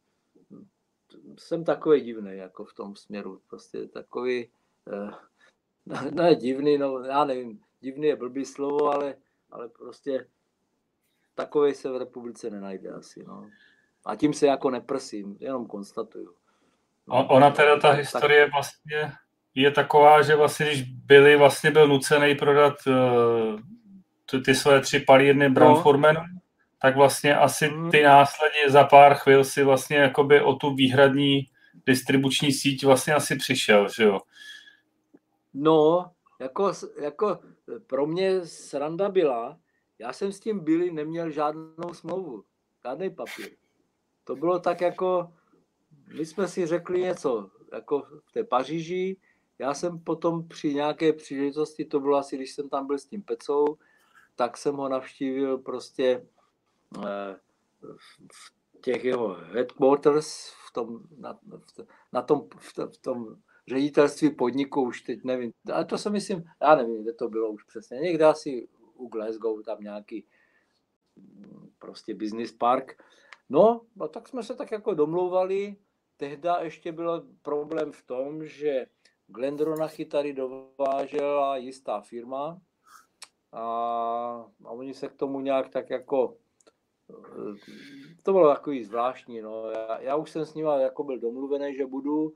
Jsem 1.37 1.63
takový 1.63 2.01
divný 2.01 2.37
jako 2.37 2.65
v 2.65 2.73
tom 2.73 2.95
směru. 2.95 3.41
Prostě 3.49 3.87
takový, 3.87 4.49
eh, 4.93 5.11
ne 6.11 6.35
divný, 6.35 6.77
no 6.77 6.99
já 6.99 7.25
nevím, 7.25 7.61
divný 7.79 8.07
je 8.07 8.15
blbý 8.15 8.45
slovo, 8.45 8.93
ale, 8.93 9.15
ale 9.51 9.69
prostě 9.69 10.27
takový 11.35 11.73
se 11.73 11.91
v 11.91 11.97
republice 11.97 12.49
nenajde 12.49 12.89
asi. 12.89 13.23
No. 13.23 13.49
A 14.05 14.15
tím 14.15 14.33
se 14.33 14.47
jako 14.47 14.69
neprsím, 14.69 15.37
jenom 15.39 15.65
konstatuju. 15.65 16.33
No, 17.07 17.27
ona 17.27 17.51
teda 17.51 17.79
ta 17.79 17.91
historie 17.91 18.45
tak... 18.45 18.53
vlastně 18.53 19.13
je 19.55 19.71
taková, 19.71 20.21
že 20.21 20.35
vlastně, 20.35 20.65
když 20.65 20.81
byli, 20.81 21.37
vlastně 21.37 21.71
byl 21.71 21.87
nucený 21.87 22.35
prodat 22.35 22.73
uh, 22.87 23.59
ty, 24.31 24.41
ty 24.41 24.55
své 24.55 24.81
tři 24.81 24.99
palírny 24.99 25.49
Brown 25.49 25.83
no. 26.13 26.25
Tak 26.81 26.95
vlastně 26.95 27.35
asi 27.35 27.69
mm. 27.69 27.91
ty 27.91 28.03
následně 28.03 28.69
za 28.69 28.83
pár 28.83 29.15
chvil 29.15 29.43
si 29.43 29.63
vlastně 29.63 29.97
jakoby 29.97 30.41
o 30.41 30.53
tu 30.53 30.75
výhradní 30.75 31.47
distribuční 31.85 32.51
síť 32.51 32.85
vlastně 32.85 33.13
asi 33.13 33.35
přišel, 33.35 33.89
že 33.89 34.03
jo? 34.03 34.19
No, 35.53 36.11
jako, 36.39 36.71
jako 37.01 37.39
pro 37.87 38.05
mě 38.05 38.45
sranda 38.45 39.09
byla, 39.09 39.57
já 39.99 40.13
jsem 40.13 40.31
s 40.31 40.39
tím 40.39 40.63
byli 40.63 40.91
neměl 40.91 41.29
žádnou 41.29 41.93
smlouvu, 41.93 42.43
žádný 42.83 43.09
papír 43.09 43.49
to 44.23 44.35
bylo 44.35 44.59
tak 44.59 44.81
jako, 44.81 45.33
my 46.17 46.25
jsme 46.25 46.47
si 46.47 46.67
řekli 46.67 47.01
něco, 47.01 47.49
jako 47.73 48.07
v 48.25 48.31
té 48.31 48.43
Paříži, 48.43 49.17
já 49.59 49.73
jsem 49.73 49.99
potom 49.99 50.47
při 50.47 50.73
nějaké 50.73 51.13
příležitosti, 51.13 51.85
to 51.85 51.99
bylo 51.99 52.17
asi, 52.17 52.37
když 52.37 52.51
jsem 52.53 52.69
tam 52.69 52.87
byl 52.87 52.97
s 52.97 53.05
tím 53.05 53.21
Pecou, 53.21 53.77
tak 54.35 54.57
jsem 54.57 54.75
ho 54.75 54.89
navštívil 54.89 55.57
prostě 55.57 56.27
v 58.31 58.53
těch 58.81 59.05
jeho 59.05 59.27
headquarters 59.27 60.49
v 60.67 60.73
tom, 60.73 60.99
na, 61.17 61.39
na 62.13 62.21
tom, 62.21 62.47
v, 62.57 62.97
tom, 63.01 63.35
ředitelství 63.67 64.29
podniku, 64.29 64.81
už 64.81 65.01
teď 65.01 65.23
nevím, 65.23 65.51
ale 65.73 65.85
to 65.85 65.97
se 65.97 66.09
myslím, 66.09 66.43
já 66.61 66.75
nevím, 66.75 67.03
kde 67.03 67.13
to 67.13 67.29
bylo 67.29 67.49
už 67.49 67.63
přesně, 67.63 67.97
někde 67.97 68.25
asi 68.25 68.67
u 68.95 69.07
Glasgow, 69.07 69.63
tam 69.63 69.77
nějaký 69.81 70.25
prostě 71.79 72.15
business 72.15 72.51
park. 72.51 73.03
No, 73.53 73.81
a 73.99 74.07
tak 74.07 74.27
jsme 74.27 74.43
se 74.43 74.55
tak 74.55 74.71
jako 74.71 74.93
domlouvali, 74.93 75.75
tehda 76.17 76.57
ještě 76.57 76.91
byl 76.91 77.27
problém 77.41 77.91
v 77.91 78.03
tom, 78.03 78.45
že 78.45 78.85
Glendronachy 79.27 80.05
tady 80.05 80.33
dovážela 80.33 81.57
jistá 81.57 82.01
firma 82.01 82.61
a, 83.51 83.61
a 84.65 84.69
oni 84.71 84.93
se 84.93 85.07
k 85.07 85.13
tomu 85.13 85.39
nějak 85.39 85.69
tak 85.69 85.89
jako 85.89 86.37
to 88.23 88.31
bylo 88.31 88.53
takový 88.53 88.83
zvláštní. 88.83 89.41
No. 89.41 89.69
Já, 89.69 89.99
já 89.99 90.15
už 90.15 90.31
jsem 90.31 90.45
s 90.45 90.53
ním 90.53 90.65
jako 90.65 91.03
byl 91.03 91.19
domluvený, 91.19 91.75
že 91.75 91.85
budu, 91.85 92.33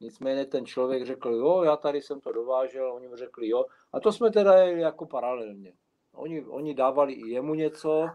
nicméně 0.00 0.46
ten 0.46 0.66
člověk 0.66 1.06
řekl, 1.06 1.30
jo, 1.30 1.62
já 1.62 1.76
tady 1.76 2.02
jsem 2.02 2.20
to 2.20 2.32
dovážel, 2.32 2.92
oni 2.92 3.08
mu 3.08 3.16
řekli, 3.16 3.48
jo. 3.48 3.64
A 3.92 4.00
to 4.00 4.12
jsme 4.12 4.30
teda 4.30 4.54
jeli 4.54 4.80
jako 4.80 5.06
paralelně. 5.06 5.72
Oni, 6.12 6.44
oni 6.44 6.74
dávali 6.74 7.12
i 7.12 7.30
jemu 7.30 7.54
něco, 7.54 8.08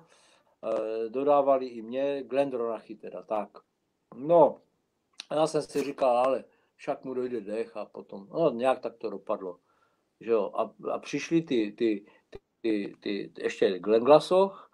dodávali 1.09 1.67
i 1.67 1.81
mě, 1.81 2.23
Glendronachy 2.23 2.95
teda, 2.95 3.23
tak. 3.23 3.49
No, 4.15 4.61
já 5.31 5.47
jsem 5.47 5.61
si 5.61 5.83
říkal, 5.83 6.17
ale 6.17 6.43
však 6.75 7.05
mu 7.05 7.13
dojde 7.13 7.41
dech 7.41 7.77
a 7.77 7.85
potom, 7.85 8.27
no 8.31 8.51
nějak 8.51 8.79
tak 8.79 8.97
to 8.97 9.09
dopadlo. 9.09 9.59
Že 10.19 10.31
jo? 10.31 10.51
A, 10.55 10.73
a 10.91 10.99
přišli 10.99 11.41
ty, 11.41 11.71
ty, 11.71 12.05
ty, 12.61 12.95
ty, 13.01 13.31
ty 13.33 13.43
ještě 13.43 13.79
Glenglasoch, 13.79 14.71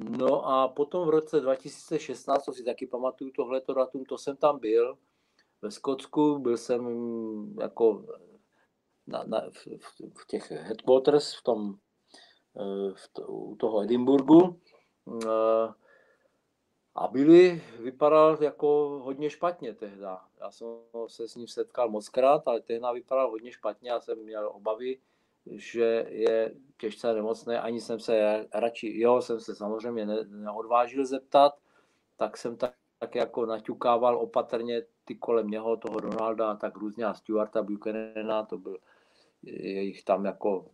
No 0.00 0.46
a 0.48 0.68
potom 0.68 1.06
v 1.06 1.10
roce 1.10 1.40
2016, 1.40 2.44
to 2.44 2.52
si 2.52 2.64
taky 2.64 2.86
pamatuju 2.86 3.30
tohleto 3.30 3.74
datum, 3.74 4.04
to 4.04 4.18
jsem 4.18 4.36
tam 4.36 4.58
byl 4.58 4.98
ve 5.62 5.70
Skotsku, 5.70 6.38
byl 6.38 6.56
jsem 6.56 6.82
jako 7.60 8.06
na, 9.06 9.24
na, 9.26 9.40
v, 9.50 9.66
v 10.18 10.26
těch 10.26 10.50
headquarters 10.50 11.34
v 11.34 11.42
tom, 11.42 11.74
eh, 12.56 12.94
v 12.94 13.08
to, 13.12 13.22
u 13.22 13.56
toho 13.56 13.82
Edinburgu 13.82 14.40
eh, 14.44 14.79
a 16.94 17.08
byli, 17.08 17.62
vypadal 17.78 18.38
jako 18.40 19.00
hodně 19.04 19.30
špatně 19.30 19.74
tehda. 19.74 20.24
Já 20.40 20.50
jsem 20.50 20.68
se 21.06 21.28
s 21.28 21.34
ním 21.34 21.48
setkal 21.48 21.88
moc 21.88 22.08
krát, 22.08 22.48
ale 22.48 22.60
tehda 22.60 22.92
vypadal 22.92 23.30
hodně 23.30 23.52
špatně, 23.52 23.90
já 23.90 24.00
jsem 24.00 24.18
měl 24.18 24.50
obavy, 24.54 24.98
že 25.46 26.06
je 26.08 26.54
těžce 26.76 27.14
nemocný, 27.14 27.54
ani 27.54 27.80
jsem 27.80 28.00
se 28.00 28.46
radši, 28.54 29.00
jo, 29.00 29.22
jsem 29.22 29.40
se 29.40 29.54
samozřejmě 29.54 30.06
ne, 30.06 30.24
neodvážil 30.24 31.06
zeptat, 31.06 31.58
tak 32.16 32.36
jsem 32.36 32.56
tak, 32.56 32.74
tak 32.98 33.14
jako 33.14 33.46
naťukával 33.46 34.16
opatrně 34.16 34.82
ty 35.04 35.14
kolem 35.14 35.46
něho, 35.46 35.76
toho 35.76 36.00
Donalda 36.00 36.50
a 36.50 36.56
tak 36.56 36.76
různě 36.76 37.04
a 37.04 37.14
Stuarta 37.14 37.62
Buchanana, 37.62 38.44
to 38.46 38.58
byl 38.58 38.78
jejich 39.42 40.04
tam 40.04 40.24
jako 40.24 40.70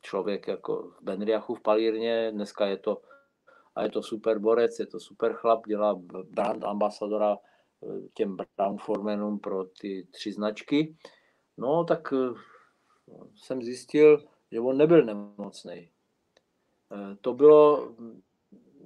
člověk 0.00 0.48
jako 0.48 0.82
v 0.82 1.02
Benriachu 1.02 1.54
v 1.54 1.60
Palírně, 1.60 2.30
dneska 2.32 2.66
je 2.66 2.76
to 2.76 3.02
a 3.76 3.82
je 3.82 3.90
to 3.90 4.02
super 4.02 4.38
borec, 4.38 4.78
je 4.78 4.86
to 4.86 5.00
super 5.00 5.32
chlap, 5.32 5.66
dělá 5.66 5.94
brand 6.30 6.64
ambasadora 6.64 7.36
eh, 7.36 8.08
těm 8.14 8.36
Brown 8.56 8.78
formenům 8.78 9.38
pro 9.38 9.64
ty 9.64 10.06
tři 10.10 10.32
značky. 10.32 10.96
No, 11.56 11.84
tak 11.84 12.12
eh, 12.12 12.34
jsem 13.36 13.62
zjistil, 13.62 14.24
že 14.52 14.60
on 14.60 14.76
nebyl 14.76 15.04
nemocný. 15.04 15.90
Eh, 16.92 17.16
to 17.20 17.34
bylo 17.34 17.94
mm, 17.98 18.22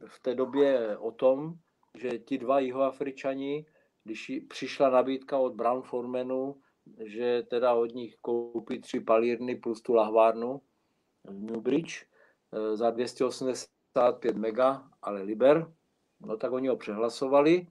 v 0.07 0.21
té 0.21 0.35
době 0.35 0.99
o 0.99 1.13
tom, 1.13 1.55
že 1.95 2.19
ti 2.19 2.39
dva 2.39 2.61
jihoafričani, 2.61 3.67
když 4.05 4.33
přišla 4.49 4.91
nabídka 4.91 5.39
od 5.39 5.55
Brown 5.55 5.83
Formanu, 5.83 6.61
že 7.05 7.43
teda 7.43 7.75
od 7.75 7.95
nich 7.95 8.17
koupí 8.21 8.81
tři 8.81 9.01
palírny 9.01 9.57
plus 9.57 9.83
tu 9.83 9.95
lahvárnu 9.95 10.61
v 11.25 11.43
Newbridge 11.43 12.07
za 12.75 12.91
280 12.91 13.80
55 13.93 14.37
mega, 14.37 14.91
ale 15.03 15.23
liber, 15.23 15.73
no 16.21 16.37
tak 16.37 16.53
oni 16.53 16.69
ho 16.69 16.77
přehlasovali. 16.77 17.67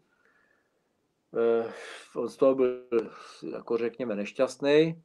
Eh, 1.38 1.74
on 2.16 2.30
z 2.30 2.38
toho 2.38 2.56
byl, 2.56 2.84
jako 3.52 3.78
řekněme, 3.78 4.16
nešťastný, 4.16 5.04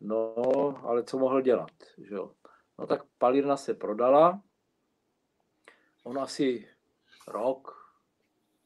no 0.00 0.34
ale 0.82 1.04
co 1.04 1.18
mohl 1.18 1.40
dělat, 1.40 1.70
že 1.98 2.14
jo. 2.14 2.32
No 2.78 2.86
tak 2.86 3.02
palírna 3.18 3.56
se 3.56 3.74
prodala, 3.74 4.42
on 6.04 6.18
asi 6.18 6.68
rok 7.28 7.82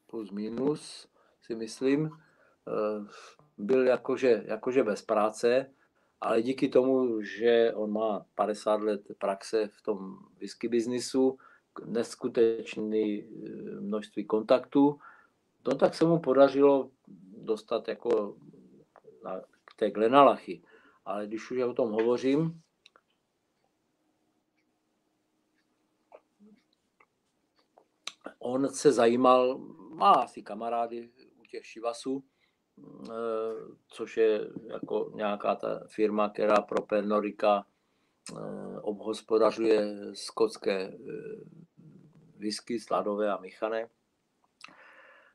plus 0.07 0.31
minus, 0.31 1.07
si 1.41 1.55
myslím, 1.55 2.11
eh, 2.67 3.07
byl 3.57 3.87
jakože, 3.87 4.43
jakože 4.45 4.83
bez 4.83 5.01
práce, 5.01 5.73
ale 6.21 6.41
díky 6.41 6.69
tomu, 6.69 7.21
že 7.21 7.73
on 7.75 7.91
má 7.91 8.25
50 8.35 8.81
let 8.81 9.01
praxe 9.17 9.67
v 9.67 9.81
tom 9.81 10.17
whisky 10.37 10.67
biznisu, 10.67 11.37
neskutečné 11.85 12.97
eh, 12.97 13.21
množství 13.79 14.25
kontaktů, 14.25 14.99
no 15.67 15.75
tak 15.75 15.95
se 15.95 16.05
mu 16.05 16.19
podařilo 16.19 16.91
dostat 17.37 17.87
jako 17.87 18.37
na, 19.23 19.41
k 19.65 19.73
té 19.75 19.91
Glenalachy. 19.91 20.61
Ale 21.05 21.27
když 21.27 21.51
už 21.51 21.61
o 21.61 21.73
tom 21.73 21.91
hovořím, 21.91 22.61
on 28.39 28.69
se 28.69 28.91
zajímal, 28.91 29.57
má 29.89 30.11
asi 30.11 30.43
kamarády 30.43 31.09
u 31.41 31.45
těch 31.45 31.65
Šivasů, 31.65 32.23
eh, 33.09 33.13
což 33.87 34.17
je 34.17 34.49
jako 34.63 35.11
nějaká 35.15 35.55
ta 35.55 35.83
firma, 35.87 36.29
která 36.29 36.61
pro 36.61 36.81
Pernorika 36.81 37.65
obhospodařuje 38.81 39.87
skotské 40.13 40.81
eh, 40.81 40.93
whisky, 42.37 42.79
sladové 42.79 43.31
a 43.31 43.37
míchané. 43.37 43.89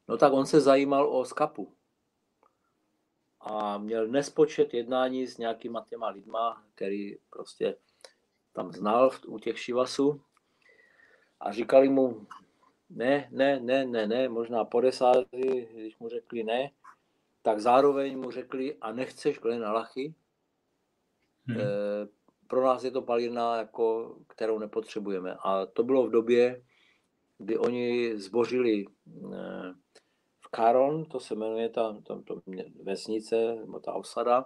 No 0.08 0.16
tak 0.16 0.32
on 0.32 0.46
se 0.46 0.60
zajímal 0.60 1.16
o 1.16 1.24
skapu 1.24 1.74
a 3.40 3.78
měl 3.78 4.08
nespočet 4.08 4.74
jednání 4.74 5.26
s 5.26 5.38
nějakýma 5.38 5.86
těma 5.88 6.08
lidma, 6.08 6.64
který 6.74 7.16
prostě 7.30 7.76
tam 8.52 8.72
znal 8.72 9.10
u 9.26 9.38
těch 9.38 9.58
šivasů 9.58 10.20
a 11.40 11.52
říkali 11.52 11.88
mu, 11.88 12.26
ne, 12.90 13.28
ne, 13.30 13.60
ne, 13.60 13.86
ne, 13.86 14.06
ne, 14.06 14.28
možná 14.28 14.64
po 14.64 14.80
desáti, 14.80 15.68
když 15.74 15.98
mu 15.98 16.08
řekli 16.08 16.44
ne, 16.44 16.70
tak 17.42 17.60
zároveň 17.60 18.18
mu 18.18 18.30
řekli, 18.30 18.76
a 18.80 18.92
nechceš 18.92 19.38
Glena 19.38 19.72
Lachy, 19.72 20.14
hmm. 21.46 21.60
e, 21.60 21.64
pro 22.52 22.64
nás 22.64 22.84
je 22.84 22.90
to 22.90 23.02
palírna, 23.02 23.56
jako, 23.56 24.16
kterou 24.28 24.58
nepotřebujeme. 24.58 25.36
A 25.44 25.66
to 25.66 25.82
bylo 25.82 26.06
v 26.06 26.10
době, 26.10 26.62
kdy 27.38 27.58
oni 27.58 28.18
zbořili 28.18 28.84
e, 28.84 28.86
Caron, 30.56 31.04
to 31.04 31.20
se 31.20 31.34
jmenuje 31.34 31.68
ta, 31.68 31.96
ta, 32.06 32.22
ta 32.28 32.34
vesnice, 32.82 33.54
nebo 33.54 33.80
ta 33.80 33.92
osada 33.92 34.44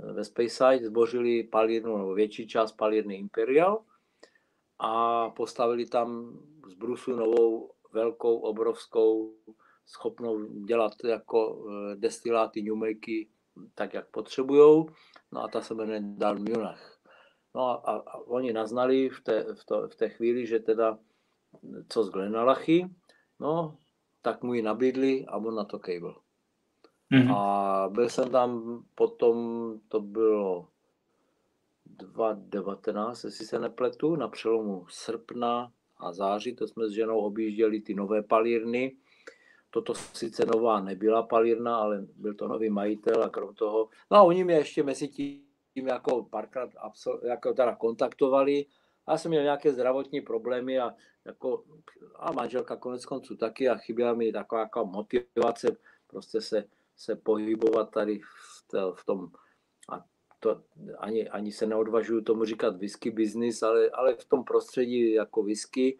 eh, 0.00 0.12
ve 0.12 0.24
Speyside, 0.24 0.86
zbořili 0.86 1.44
palírnu, 1.44 1.98
nebo 1.98 2.14
větší 2.14 2.46
část 2.46 2.72
palírny 2.72 3.16
Imperial 3.16 3.84
a 4.78 5.30
postavili 5.30 5.86
tam 5.86 6.38
z 6.70 6.74
brusu 6.74 7.16
novou 7.16 7.72
velkou, 7.92 8.38
obrovskou, 8.38 9.34
schopnou 9.86 10.44
dělat 10.44 10.92
jako 11.04 11.66
eh, 11.70 11.96
destiláty, 11.96 12.62
ňumeky, 12.62 13.28
tak, 13.74 13.94
jak 13.94 14.10
potřebují. 14.10 14.86
No 15.32 15.44
a 15.44 15.48
ta 15.48 15.60
se 15.60 15.74
jmenuje 15.74 16.00
Dalmunach. 16.02 16.97
No 17.54 17.62
a, 17.62 17.74
a, 17.74 17.96
a 17.96 18.18
oni 18.18 18.52
naznali 18.52 19.08
v 19.08 19.20
té, 19.20 19.54
v, 19.54 19.64
to, 19.64 19.88
v 19.88 19.96
té 19.96 20.08
chvíli, 20.08 20.46
že 20.46 20.58
teda 20.58 20.98
co 21.88 22.04
z 22.04 22.10
Glenalachy, 22.10 22.90
no 23.40 23.78
tak 24.22 24.42
mu 24.42 24.54
ji 24.54 24.62
nabídli 24.62 25.26
a 25.26 25.36
on 25.36 25.54
na 25.54 25.64
to 25.64 25.78
cable. 25.78 26.14
Mm-hmm. 27.12 27.34
A 27.36 27.88
byl 27.88 28.08
jsem 28.08 28.30
tam 28.30 28.82
potom, 28.94 29.36
to 29.88 30.00
bylo 30.00 30.68
2019, 31.86 33.24
jestli 33.24 33.44
se 33.46 33.58
nepletu, 33.58 34.16
na 34.16 34.28
přelomu 34.28 34.86
srpna 34.88 35.72
a 35.96 36.12
září, 36.12 36.56
to 36.56 36.66
jsme 36.66 36.88
s 36.88 36.92
ženou 36.92 37.18
objížděli 37.18 37.80
ty 37.80 37.94
nové 37.94 38.22
palírny. 38.22 38.96
Toto 39.70 39.94
sice 39.94 40.46
nová 40.46 40.80
nebyla 40.80 41.22
palírna, 41.22 41.76
ale 41.76 42.06
byl 42.16 42.34
to 42.34 42.48
nový 42.48 42.70
majitel 42.70 43.22
a 43.22 43.28
krom 43.28 43.54
toho, 43.54 43.88
no 44.10 44.16
a 44.16 44.22
oni 44.22 44.44
mě 44.44 44.54
ještě 44.54 44.82
mezi 44.82 45.08
tím 45.08 45.47
jako 45.86 46.22
párkrát 46.24 46.70
absol, 46.76 47.20
jako 47.22 47.52
teda 47.54 47.76
kontaktovali. 47.76 48.66
Já 49.08 49.18
jsem 49.18 49.30
měl 49.30 49.42
nějaké 49.42 49.72
zdravotní 49.72 50.20
problémy 50.20 50.78
a 50.78 50.94
jako, 51.24 51.64
a 52.16 52.32
manželka 52.32 52.76
konec 52.76 53.06
konců 53.06 53.36
taky 53.36 53.68
a 53.68 53.76
chyběla 53.76 54.14
mi 54.14 54.32
taková 54.32 54.60
jako 54.60 54.86
motivace 54.86 55.76
prostě 56.06 56.40
se, 56.40 56.64
se 56.96 57.16
pohybovat 57.16 57.90
tady 57.90 58.18
v, 58.18 58.64
to, 58.70 58.94
v 58.94 59.04
tom, 59.04 59.30
a 59.92 60.04
to 60.40 60.62
ani, 60.98 61.28
ani 61.28 61.52
se 61.52 61.66
neodvažuju 61.66 62.20
tomu 62.20 62.44
říkat 62.44 62.76
whisky 62.76 63.10
business, 63.10 63.62
ale, 63.62 63.90
ale 63.90 64.14
v 64.14 64.24
tom 64.24 64.44
prostředí 64.44 65.12
jako 65.12 65.42
whisky 65.42 65.98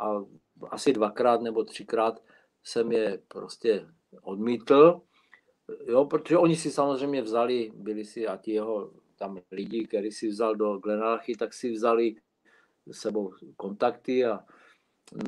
a 0.00 0.24
asi 0.70 0.92
dvakrát 0.92 1.40
nebo 1.40 1.64
třikrát 1.64 2.22
jsem 2.62 2.92
je 2.92 3.22
prostě 3.28 3.86
odmítl, 4.22 5.00
jo, 5.86 6.04
protože 6.04 6.38
oni 6.38 6.56
si 6.56 6.70
samozřejmě 6.70 7.22
vzali, 7.22 7.72
byli 7.74 8.04
si 8.04 8.26
a 8.26 8.36
ti 8.36 8.52
jeho 8.52 8.92
tam 9.24 9.40
lidi, 9.52 9.86
který 9.86 10.12
si 10.12 10.28
vzal 10.28 10.56
do 10.56 10.78
Glenalchy, 10.78 11.36
tak 11.36 11.54
si 11.54 11.72
vzali 11.72 12.16
sebou 12.92 13.32
kontakty 13.56 14.24
a 14.24 14.44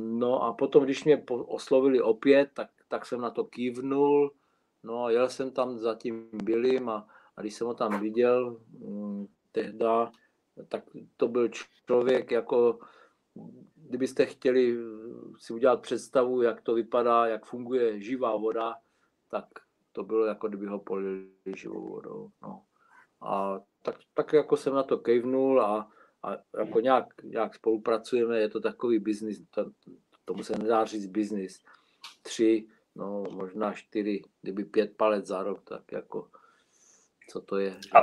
no 0.01 0.43
a 0.43 0.53
potom, 0.53 0.85
když 0.85 1.05
mě 1.05 1.25
oslovili 1.29 2.01
opět, 2.01 2.51
tak, 2.55 2.71
tak 2.89 3.07
jsem 3.07 3.21
na 3.21 3.31
to 3.31 3.45
kývnul, 3.45 4.33
no 4.83 5.05
a 5.05 5.11
jel 5.11 5.29
jsem 5.29 5.51
tam 5.51 5.79
za 5.79 5.95
tím 5.95 6.29
Billym 6.33 6.89
a, 6.89 7.09
a 7.37 7.41
když 7.41 7.55
jsem 7.55 7.67
ho 7.67 7.75
tam 7.75 8.01
viděl 8.01 8.61
hm, 8.79 9.27
tehda, 9.53 10.13
tak 10.69 10.85
to 11.17 11.29
byl 11.29 11.49
člověk 11.87 12.31
jako, 12.31 12.79
kdybyste 13.75 14.27
chtěli 14.27 14.77
si 15.39 15.53
udělat 15.53 15.83
představu, 15.83 16.43
jak 16.43 16.61
to 16.61 16.75
vypadá, 16.75 17.27
jak 17.27 17.47
funguje 17.47 18.01
živá 18.01 18.37
voda, 18.37 18.75
tak 19.29 19.45
to 19.93 20.05
bylo 20.05 20.25
jako 20.25 20.49
kdyby 20.49 20.67
ho 20.67 20.79
polili 20.79 21.29
živou 21.57 21.89
vodou. 21.89 22.31
No. 22.43 22.63
A 23.21 23.61
tak, 23.87 23.97
tak 24.15 24.33
jako 24.33 24.57
jsem 24.57 24.75
na 24.75 24.83
to 24.83 24.99
kejvnul 24.99 25.63
a, 25.63 25.89
a 26.23 26.37
jako 26.59 26.81
nějak, 26.81 27.07
nějak 27.23 27.55
spolupracujeme, 27.55 28.39
je 28.39 28.49
to 28.49 28.61
takový 28.61 28.99
biznis, 28.99 29.43
to, 29.51 29.71
tomu 30.25 30.43
se 30.43 30.59
nedá 30.59 30.85
říct 30.85 31.07
biznis. 31.07 31.63
Tři, 32.23 32.69
no 32.95 33.25
možná 33.31 33.73
čtyři, 33.73 34.23
kdyby 34.43 34.65
pět 34.65 34.97
palec 34.97 35.27
za 35.27 35.43
rok, 35.43 35.63
tak 35.65 35.93
jako 35.93 36.29
co 37.31 37.41
to 37.41 37.59
je. 37.59 37.77
A, 37.95 37.99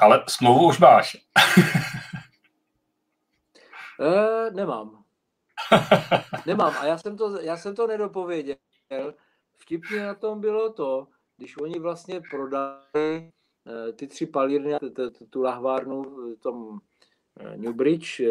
ale 0.00 0.24
smlouvu 0.28 0.68
už 0.68 0.78
máš. 0.78 1.16
e, 4.00 4.50
nemám. 4.50 5.04
Nemám. 6.46 6.74
A 6.78 6.86
já 6.86 6.98
jsem 6.98 7.16
to, 7.16 7.40
já 7.40 7.56
jsem 7.56 7.74
to 7.74 7.86
nedopověděl. 7.86 8.56
Vtipně 9.58 10.06
na 10.06 10.14
tom 10.14 10.40
bylo 10.40 10.72
to, 10.72 11.06
když 11.36 11.56
oni 11.56 11.78
vlastně 11.78 12.20
prodali 12.30 13.32
ty 13.92 14.06
tři 14.06 14.26
palírny, 14.26 14.72
tu 15.30 15.42
lahvárnu 15.42 16.02
v 16.02 16.36
tom 16.36 16.78
eh, 17.40 17.56
Newbridge, 17.56 18.20
eh, 18.20 18.28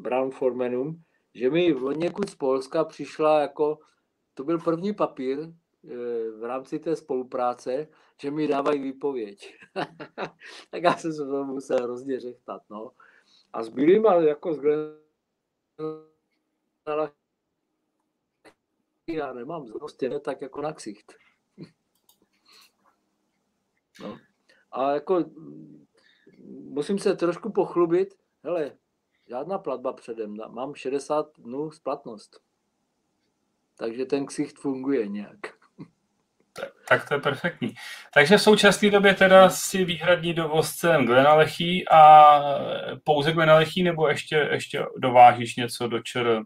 Brown 0.00 0.30
Formanum, 0.30 1.02
že 1.34 1.50
mi 1.50 1.74
od 1.74 1.92
někud 1.92 2.30
z 2.30 2.34
Polska 2.34 2.84
přišla 2.84 3.40
jako, 3.40 3.78
to 4.34 4.44
byl 4.44 4.58
první 4.58 4.94
papír 4.94 5.38
v 6.38 6.44
rámci 6.44 6.78
té 6.78 6.96
spolupráce, 6.96 7.88
že 8.20 8.30
mi 8.30 8.48
dávají 8.48 8.82
výpověď. 8.82 9.56
tak 10.70 10.82
já 10.82 10.96
jsem 10.96 11.12
se 11.12 11.26
to 11.26 11.44
musel 11.44 11.82
hrozně 11.82 12.20
řechtat, 12.20 12.62
no. 12.70 12.90
A 13.52 13.62
s 13.62 13.72
ale 14.08 14.28
jako 14.28 14.54
z 14.54 14.60
já 19.06 19.32
nemám 19.32 19.72
prostě 19.72 20.20
tak 20.20 20.40
jako 20.40 20.62
na 20.62 20.72
ksicht. 20.72 21.12
no. 24.00 24.18
A 24.72 24.92
jako 24.92 25.24
musím 26.70 26.98
se 26.98 27.16
trošku 27.16 27.52
pochlubit, 27.52 28.14
hele, 28.44 28.72
žádná 29.28 29.58
platba 29.58 29.92
předem, 29.92 30.36
mám 30.48 30.74
60 30.74 31.26
dnů 31.38 31.70
splatnost. 31.70 32.40
Takže 33.76 34.04
ten 34.04 34.26
ksicht 34.26 34.58
funguje 34.58 35.08
nějak. 35.08 35.38
Tak, 36.52 36.72
tak 36.88 37.08
to 37.08 37.14
je 37.14 37.20
perfektní. 37.20 37.74
Takže 38.14 38.36
v 38.36 38.42
současné 38.42 38.90
době 38.90 39.14
teda 39.14 39.50
si 39.50 39.84
výhradní 39.84 40.34
dovozcem 40.34 41.06
Glenalechí 41.06 41.88
a 41.88 42.40
pouze 43.04 43.32
Glenalechí 43.32 43.82
nebo 43.82 44.08
ještě, 44.08 44.36
ještě 44.36 44.86
dovážíš 44.96 45.56
něco 45.56 45.88
do 45.88 46.02
ČR? 46.02 46.42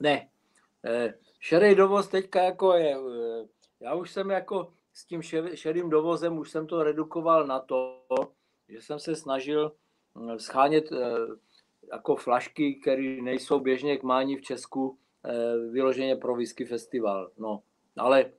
Ne. 0.00 0.28
Eh, 0.84 1.14
šerej 1.40 1.74
dovoz 1.74 2.08
teďka 2.08 2.42
jako 2.42 2.72
je, 2.74 2.96
eh, 2.96 3.46
já 3.80 3.94
už 3.94 4.10
jsem 4.10 4.30
jako 4.30 4.72
s 4.96 5.04
tím 5.04 5.22
šedým 5.54 5.90
dovozem 5.90 6.38
už 6.38 6.50
jsem 6.50 6.66
to 6.66 6.82
redukoval 6.82 7.46
na 7.46 7.60
to, 7.60 8.02
že 8.68 8.82
jsem 8.82 8.98
se 8.98 9.16
snažil 9.16 9.72
mm, 10.14 10.38
schánět 10.38 10.92
eh, 10.92 10.96
jako 11.92 12.16
flašky, 12.16 12.74
které 12.74 13.02
nejsou 13.02 13.60
běžně 13.60 13.96
k 13.96 14.02
mání 14.02 14.36
v 14.36 14.42
Česku, 14.42 14.98
eh, 15.24 15.56
vyloženě 15.70 16.16
pro 16.16 16.34
whisky 16.34 16.64
festival. 16.64 17.30
No, 17.38 17.62
ale 17.96 18.32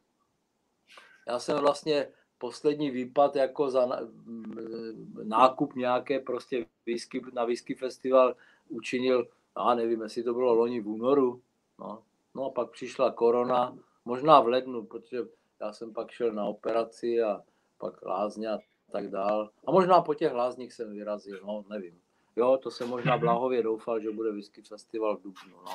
já 1.27 1.39
jsem 1.39 1.57
vlastně 1.57 2.07
poslední 2.37 2.91
výpad 2.91 3.35
jako 3.35 3.69
za 3.69 3.85
mm, 3.85 5.09
nákup 5.23 5.75
nějaké 5.75 6.19
prostě 6.19 6.65
whisky 6.85 7.21
na 7.33 7.45
whisky 7.45 7.75
festival 7.75 8.35
učinil, 8.69 9.27
já 9.57 9.75
nevím, 9.75 10.01
jestli 10.01 10.23
to 10.23 10.33
bylo 10.33 10.53
loni 10.53 10.81
v 10.81 10.87
únoru, 10.87 11.41
no, 11.79 12.03
no 12.35 12.45
a 12.45 12.49
pak 12.49 12.71
přišla 12.71 13.11
korona, 13.11 13.77
možná 14.05 14.41
v 14.41 14.47
lednu, 14.47 14.85
protože 14.85 15.17
já 15.61 15.73
jsem 15.73 15.93
pak 15.93 16.11
šel 16.11 16.31
na 16.31 16.45
operaci 16.45 17.21
a 17.21 17.41
pak 17.77 18.05
lázně 18.05 18.49
a 18.49 18.59
tak 18.91 19.09
dál. 19.09 19.49
A 19.67 19.71
možná 19.71 20.01
po 20.01 20.13
těch 20.13 20.33
lázních 20.33 20.73
jsem 20.73 20.93
vyrazil, 20.93 21.39
no 21.45 21.65
nevím. 21.69 21.99
Jo, 22.35 22.57
to 22.63 22.71
jsem 22.71 22.89
možná 22.89 23.17
bláhově 23.17 23.63
doufal, 23.63 23.99
že 23.99 24.11
bude 24.11 24.31
whisky 24.31 24.61
festival 24.61 25.17
v 25.17 25.21
Dubnu, 25.21 25.57
no. 25.65 25.71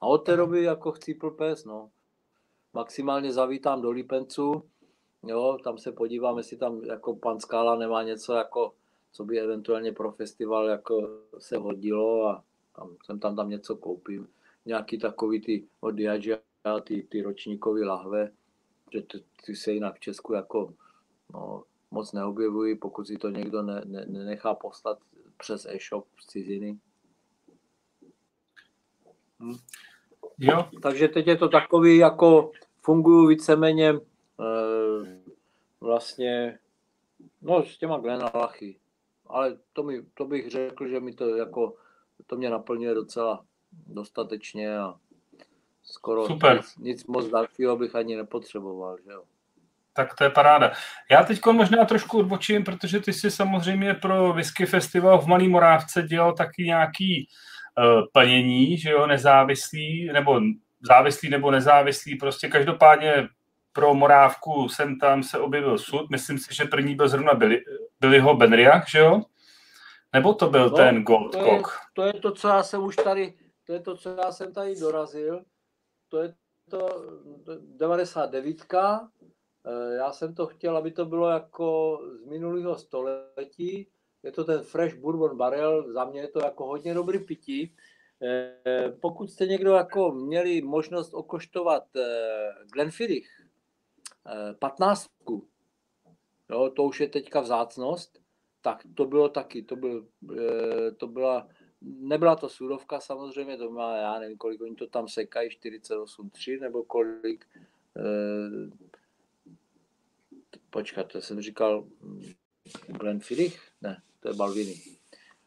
A 0.00 0.06
od 0.06 0.18
té 0.18 0.36
doby 0.36 0.62
jako 0.62 0.92
chcípl 0.92 1.30
pes, 1.30 1.64
no. 1.64 1.90
Maximálně 2.72 3.32
zavítám 3.32 3.82
do 3.82 3.90
Lípenců, 3.90 4.62
jo, 5.22 5.58
tam 5.64 5.78
se 5.78 5.92
podívám, 5.92 6.38
jestli 6.38 6.56
tam 6.56 6.84
jako 6.84 7.16
pan 7.16 7.40
Skála 7.40 7.76
nemá 7.76 8.02
něco 8.02 8.32
jako, 8.32 8.72
co 9.12 9.24
by 9.24 9.40
eventuálně 9.40 9.92
pro 9.92 10.12
festival 10.12 10.68
jako 10.68 11.20
se 11.38 11.56
hodilo 11.56 12.26
a 12.26 12.44
tam, 12.76 12.96
jsem 13.04 13.20
tam 13.20 13.36
tam 13.36 13.48
něco 13.48 13.76
koupím. 13.76 14.28
Nějaký 14.66 14.98
takový 14.98 15.40
ty 15.40 15.68
od 15.80 15.90
Diagea, 15.90 16.38
ty, 16.84 17.02
ty 17.02 17.22
ročníkový 17.22 17.84
lahve, 17.84 18.32
že 18.92 19.02
ty, 19.02 19.24
ty 19.46 19.56
se 19.56 19.72
jinak 19.72 19.94
v 19.94 20.00
Česku 20.00 20.34
jako 20.34 20.74
no, 21.32 21.64
moc 21.90 22.12
neobjevují, 22.12 22.78
pokud 22.78 23.06
si 23.06 23.16
to 23.16 23.30
někdo 23.30 23.62
ne, 23.62 23.82
ne, 23.84 24.06
nenechá 24.06 24.54
poslat 24.54 24.98
přes 25.36 25.66
e-shop 25.66 26.06
z 26.20 26.26
ciziny. 26.26 26.78
Hm. 29.40 29.56
Jo. 30.38 30.68
Takže 30.82 31.08
teď 31.08 31.26
je 31.26 31.36
to 31.36 31.48
takový, 31.48 31.96
jako 31.96 32.52
fungují 32.82 33.28
víceméně 33.28 33.88
e, 33.88 33.98
vlastně 35.80 36.58
no 37.42 37.64
s 37.64 37.78
těma 37.78 37.98
Glenalachy. 37.98 38.78
Ale 39.26 39.58
to, 39.72 39.82
mi, 39.82 40.02
to 40.14 40.24
bych 40.24 40.50
řekl, 40.50 40.88
že 40.88 41.00
mi 41.00 41.12
to 41.12 41.36
jako 41.36 41.74
to 42.26 42.36
mě 42.36 42.50
naplňuje 42.50 42.94
docela 42.94 43.44
dostatečně 43.86 44.78
a 44.78 45.00
skoro 45.86 46.26
Super. 46.26 46.56
Nic, 46.56 46.76
nic 46.76 47.06
moc 47.06 47.28
dalšího 47.28 47.76
bych 47.76 47.94
ani 47.94 48.16
nepotřeboval. 48.16 48.96
Že 49.04 49.12
jo? 49.12 49.22
Tak 49.92 50.14
to 50.14 50.24
je 50.24 50.30
paráda. 50.30 50.72
Já 51.10 51.24
teď 51.24 51.40
možná 51.52 51.84
trošku 51.84 52.18
odbočím, 52.18 52.64
protože 52.64 53.00
ty 53.00 53.12
si 53.12 53.30
samozřejmě 53.30 53.94
pro 53.94 54.32
Whisky 54.32 54.66
Festival 54.66 55.18
v 55.18 55.26
Malý 55.26 55.48
Morávce 55.48 56.02
dělal 56.02 56.32
taky 56.32 56.62
nějaký 56.62 57.28
uh, 57.78 58.02
plnění, 58.12 58.78
že 58.78 58.90
jo, 58.90 59.06
nezávislý, 59.06 60.10
nebo 60.12 60.40
závislý 60.80 61.30
nebo 61.30 61.50
nezávislý, 61.50 62.16
prostě 62.16 62.48
každopádně 62.48 63.28
pro 63.72 63.94
Morávku 63.94 64.68
jsem 64.68 64.98
tam 64.98 65.22
se 65.22 65.38
objevil 65.38 65.78
sud, 65.78 66.10
myslím 66.10 66.38
si, 66.38 66.54
že 66.54 66.64
první 66.64 66.94
byl 66.94 67.08
zrovna 67.08 67.34
Billy, 67.34 67.60
Billyho 68.00 68.34
Benriach, 68.36 68.88
že 68.90 68.98
jo? 68.98 69.22
Nebo 70.12 70.34
to 70.34 70.50
byl 70.50 70.70
no, 70.70 70.76
ten 70.76 71.02
Gold 71.02 71.32
to 71.32 71.46
je, 71.46 71.62
to 71.92 72.02
je 72.02 72.12
to, 72.12 72.32
co 72.32 72.48
já 72.48 72.62
jsem 72.62 72.82
už 72.82 72.96
tady, 72.96 73.34
to 73.66 73.72
je 73.72 73.80
to, 73.80 73.96
co 73.96 74.16
já 74.16 74.32
jsem 74.32 74.52
tady 74.52 74.74
dorazil 74.80 75.44
to 76.08 76.22
je 76.22 76.34
to 76.70 76.88
99. 77.76 78.66
Eh, 78.72 79.94
já 79.94 80.12
jsem 80.12 80.34
to 80.34 80.46
chtěl, 80.46 80.76
aby 80.76 80.90
to 80.90 81.04
bylo 81.04 81.28
jako 81.30 82.00
z 82.22 82.24
minulého 82.24 82.78
století. 82.78 83.88
Je 84.22 84.32
to 84.32 84.44
ten 84.44 84.62
Fresh 84.62 84.96
Bourbon 84.96 85.36
Barrel, 85.36 85.92
za 85.92 86.04
mě 86.04 86.20
je 86.20 86.28
to 86.28 86.40
jako 86.40 86.66
hodně 86.66 86.94
dobrý 86.94 87.18
pití. 87.18 87.74
Eh, 88.22 88.92
pokud 89.00 89.30
jste 89.30 89.46
někdo 89.46 89.72
jako 89.72 90.12
měli 90.12 90.62
možnost 90.62 91.14
okoštovat 91.14 91.96
eh, 91.96 92.54
Glenfiddich 92.72 93.28
15, 94.58 95.10
jo, 96.50 96.70
to 96.70 96.82
už 96.84 97.00
je 97.00 97.08
teďka 97.08 97.40
vzácnost, 97.40 98.18
tak 98.62 98.82
to 98.94 99.04
bylo 99.04 99.28
taky, 99.28 99.62
to, 99.62 99.76
byl, 99.76 100.06
to 100.96 101.06
byla 101.06 101.48
Nebyla 101.86 102.36
to 102.36 102.48
sudovka 102.48 103.00
samozřejmě, 103.00 103.56
to 103.56 103.70
má, 103.70 103.96
já 103.96 104.18
nevím, 104.18 104.38
kolik 104.38 104.60
oni 104.60 104.74
to 104.74 104.86
tam 104.86 105.08
sekají, 105.08 105.50
48,3 105.50 106.60
nebo 106.60 106.82
kolik. 106.82 107.46
Eh, 107.96 108.70
počkat, 110.70 111.12
to 111.12 111.20
jsem 111.20 111.40
říkal 111.40 111.86
Glenn 112.88 113.20
Fiddich? 113.20 113.60
Ne, 113.82 114.02
to 114.20 114.28
je 114.28 114.34
Balviny. 114.34 114.74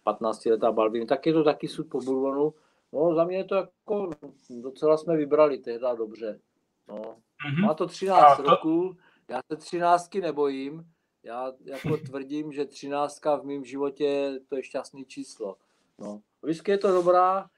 15 0.03 0.45
letá 0.45 0.72
Balviny, 0.72 1.06
tak 1.06 1.26
je 1.26 1.34
to 1.34 1.44
taky 1.44 1.68
sud 1.68 1.90
po 1.90 2.02
Bourbonu. 2.02 2.53
No, 2.94 3.16
za 3.16 3.24
mě 3.24 3.38
je 3.38 3.44
to 3.44 3.56
jako, 3.56 4.10
docela 4.49 4.98
jsme 4.98 5.18
vybrali 5.18 5.57
tehdy 5.57 5.86
dobře. 5.98 6.40
No. 6.88 6.95
Mm-hmm. 6.95 7.66
Má 7.66 7.74
to 7.74 7.88
13 7.88 8.38
to... 8.38 8.44
roků, 8.44 8.98
já 9.30 9.41
se 9.52 9.57
13 9.57 10.16
nebojím, 10.16 10.86
já 11.24 11.53
jako 11.66 11.98
tvrdím, 12.06 12.52
že 12.52 12.66
13 12.66 13.26
v 13.26 13.44
mém 13.44 13.66
životě 13.66 14.40
to 14.48 14.56
je 14.56 14.64
šťastný 14.64 15.06
číslo. 15.06 15.57
No. 15.99 16.21
Whisky 16.41 16.71
je 16.71 16.77
to 16.77 16.91
dobrá, 16.91 17.49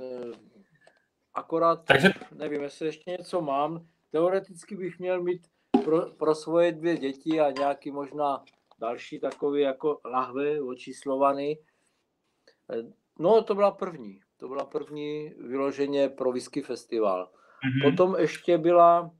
eh, 0.00 0.32
akorát, 1.34 1.84
Takže... 1.84 2.08
nevím, 2.34 2.62
jestli 2.62 2.86
ještě 2.86 3.10
něco 3.10 3.40
mám. 3.40 3.86
Teoreticky 4.10 4.76
bych 4.76 4.98
měl 4.98 5.22
mít 5.22 5.46
pro, 5.84 6.10
pro 6.10 6.34
svoje 6.34 6.72
dvě 6.72 6.96
děti 6.96 7.40
a 7.40 7.50
nějaký 7.50 7.90
možná 7.90 8.44
další 8.78 9.20
takový 9.20 9.62
jako 9.62 10.00
lahve 10.04 10.60
očíslovaný. 10.60 11.58
Eh, 12.70 12.82
no, 13.18 13.42
to 13.42 13.54
byla 13.54 13.70
první. 13.70 14.20
To 14.36 14.48
byla 14.48 14.64
první 14.64 15.34
vyloženě 15.38 16.08
pro 16.08 16.32
whisky 16.32 16.62
festival. 16.62 17.30
Mm-hmm. 17.30 17.90
Potom 17.90 18.16
ještě 18.18 18.58
byla 18.58 19.10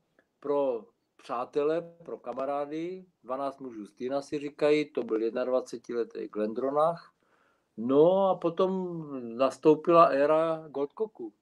pro 0.41 0.85
přátelé, 1.17 1.83
pro 2.05 2.19
kamarády, 2.19 3.05
12 3.25 3.61
mužů 3.61 3.87
Stina 3.87 4.23
si 4.23 4.39
říkají, 4.39 4.93
to 4.93 5.03
byl 5.03 5.19
21-letý 5.19 6.29
Glendronach. 6.29 7.13
No 7.77 8.29
a 8.29 8.35
potom 8.35 9.03
nastoupila 9.37 10.05
éra 10.05 10.69
Goldcocku. 10.69 11.35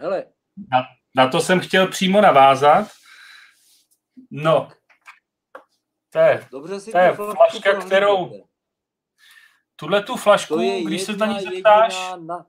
Hele. 0.00 0.24
Na, 0.72 0.82
na 1.16 1.28
to 1.28 1.40
jsem 1.40 1.60
chtěl 1.60 1.88
přímo 1.88 2.20
navázat. 2.20 2.88
No, 4.30 4.68
to 6.14 6.18
je, 6.18 6.46
Dobře 6.50 6.80
si 6.80 6.92
to 6.92 6.98
je 6.98 7.12
flaška, 7.12 7.80
kterou... 7.86 8.46
Tuhle 9.76 10.02
tu 10.02 10.16
flašku, 10.16 10.58
když 10.84 11.02
se 11.02 11.16
na 11.16 11.26
ní 11.26 11.40
zeptáš... 11.40 11.96
Na... 12.20 12.46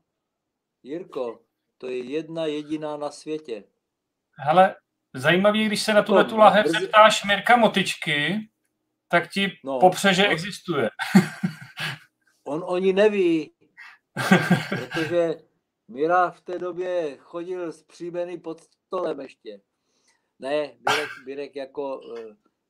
Jirko, 0.83 1.39
to 1.77 1.87
je 1.87 1.97
jedna 1.97 2.45
jediná 2.45 2.97
na 2.97 3.11
světě. 3.11 3.63
Hele, 4.39 4.75
zajímavý, 5.13 5.65
když 5.65 5.83
se 5.83 5.93
na 5.93 6.03
tuhle 6.03 6.25
tu 6.25 6.37
lahev 6.37 6.67
zeptáš 6.67 7.23
Mirka 7.23 7.57
Motičky, 7.57 8.49
tak 9.07 9.29
ti 9.29 9.51
no, 9.63 9.79
popře, 9.79 10.13
že 10.13 10.25
on, 10.25 10.31
existuje. 10.31 10.89
on 12.45 12.63
o 12.67 12.77
ní 12.77 12.93
neví, 12.93 13.55
protože 14.69 15.35
Mira 15.87 16.31
v 16.31 16.41
té 16.41 16.59
době 16.59 17.17
chodil 17.17 17.71
zpříbený 17.71 18.39
pod 18.39 18.61
stolem 18.61 19.19
ještě. 19.19 19.61
Ne, 20.39 20.77
Birek, 20.79 21.09
Birek 21.25 21.55
jako 21.55 21.99
uh, 21.99 22.19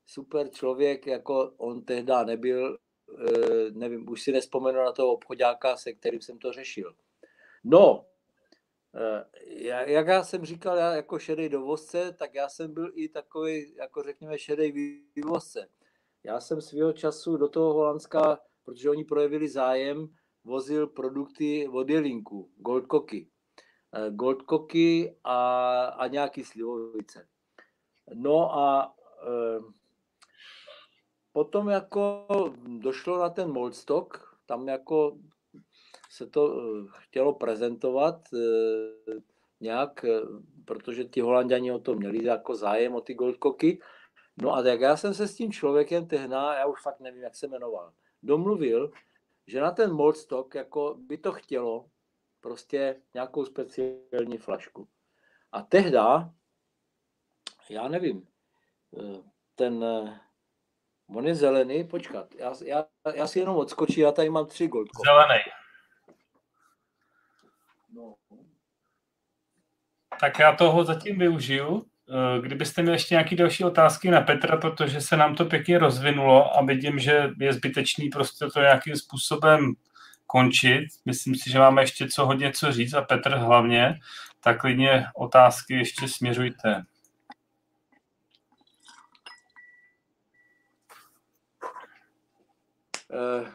super 0.06 0.50
člověk, 0.50 1.08
jako 1.08 1.54
on 1.58 1.82
tehdy 1.82 2.14
nebyl, 2.26 2.78
uh, 3.08 3.72
nevím, 3.72 4.10
už 4.10 4.22
si 4.22 4.32
nespomenu 4.32 4.78
na 4.78 4.92
toho 4.92 5.12
obchodáka, 5.14 5.78
se 5.78 5.94
kterým 5.94 6.22
jsem 6.22 6.40
to 6.40 6.52
řešil. 6.52 6.96
No, 7.64 8.06
uh, 8.94 9.22
jak 9.86 10.08
já 10.08 10.24
jsem 10.24 10.46
říkal, 10.46 10.78
já 10.78 10.94
jako 10.94 11.20
šedej 11.20 11.50
dovozce, 11.50 12.14
tak 12.20 12.34
já 12.34 12.50
jsem 12.50 12.74
byl 12.74 12.92
i 12.96 13.10
takový, 13.10 13.76
jako 13.76 14.04
řekněme, 14.04 14.40
šedej 14.40 14.72
vývozce. 15.16 15.68
Já 16.24 16.40
jsem 16.40 16.62
svého 16.62 16.94
času 16.94 17.38
do 17.38 17.50
toho 17.50 17.74
Holandska, 17.74 18.40
protože 18.66 18.90
oni 18.90 19.04
projevili 19.04 19.50
zájem, 19.50 20.08
vozil 20.44 20.88
produkty 20.88 21.68
od 21.68 21.90
Jelinku, 21.90 22.52
Goldcocky. 22.58 23.28
Goldcocky 24.10 25.16
a, 25.24 25.86
a 25.86 26.08
nějaký 26.08 26.44
slivovice. 26.44 27.28
No 28.14 28.56
a 28.56 28.96
e, 29.24 29.60
potom 31.32 31.70
jako 31.70 32.28
došlo 32.80 33.20
na 33.20 33.30
ten 33.30 33.52
Moldstock, 33.52 34.18
tam 34.46 34.68
jako 34.68 35.18
se 36.10 36.28
to 36.28 36.60
e, 36.60 36.86
chtělo 36.98 37.34
prezentovat 37.34 38.22
nějak, 39.60 40.06
protože 40.66 41.04
ti 41.04 41.22
holanděni 41.22 41.72
o 41.72 41.80
to 41.80 41.96
měli 41.96 42.26
jako 42.26 42.56
zájem 42.56 42.96
o 42.96 43.02
ty 43.02 43.14
goldkoky. 43.14 43.82
No 44.42 44.54
a 44.54 44.64
tak 44.64 44.82
já 44.82 44.98
jsem 44.98 45.14
se 45.14 45.28
s 45.28 45.36
tím 45.36 45.52
člověkem 45.52 46.08
tehna, 46.08 46.56
já 46.56 46.66
už 46.66 46.82
fakt 46.82 47.00
nevím, 47.00 47.24
jak 47.24 47.36
se 47.36 47.48
jmenoval, 47.48 47.94
domluvil, 48.24 48.92
že 49.48 49.62
na 49.62 49.72
ten 49.72 49.94
Moldstock 49.94 50.56
jako 50.56 50.96
by 50.98 51.18
to 51.18 51.32
chtělo 51.32 51.90
prostě 52.40 53.02
nějakou 53.14 53.46
speciální 53.46 54.38
flašku. 54.38 54.88
A 55.52 55.62
tehda 55.62 56.34
já 57.70 57.88
nevím, 57.88 58.28
eh, 59.00 59.22
ten, 59.56 59.84
eh, 59.84 60.20
on 61.10 61.28
je 61.28 61.36
zelený, 61.36 61.88
počkat, 61.88 62.36
já, 62.36 62.54
já, 62.66 62.86
já 63.16 63.28
si 63.28 63.40
jenom 63.40 63.58
odskočím, 63.58 64.04
já 64.04 64.12
tady 64.12 64.30
mám 64.30 64.46
tři 64.46 64.68
goldko. 64.68 65.02
Zelený. 65.06 65.40
No. 67.90 68.16
Tak 70.20 70.40
já 70.40 70.56
toho 70.56 70.84
zatím 70.84 71.20
využiju. 71.20 71.86
Eh, 72.10 72.42
kdybyste 72.42 72.82
měli 72.82 72.96
ještě 72.96 73.14
nějaké 73.14 73.36
další 73.36 73.64
otázky 73.64 74.12
na 74.12 74.22
Petra, 74.22 74.58
protože 74.58 75.02
se 75.02 75.18
nám 75.18 75.36
to 75.36 75.46
pěkně 75.46 75.78
rozvinulo 75.78 76.58
a 76.58 76.64
vidím, 76.64 77.00
že 77.00 77.30
je 77.40 77.54
zbytečný 77.54 78.10
prostě 78.10 78.46
to 78.46 78.60
nějakým 78.60 78.96
způsobem 78.96 79.74
končit. 80.28 80.86
Myslím 81.06 81.36
si, 81.36 81.52
že 81.52 81.60
máme 81.60 81.82
ještě 81.82 82.08
co 82.08 82.26
hodně 82.26 82.52
co 82.52 82.72
říct 82.72 82.94
a 82.94 83.02
Petr 83.02 83.36
hlavně, 83.36 84.00
tak 84.40 84.62
klidně 84.62 85.06
otázky 85.16 85.74
ještě 85.74 86.08
směřujte. 86.08 86.84
Eh, 93.12 93.52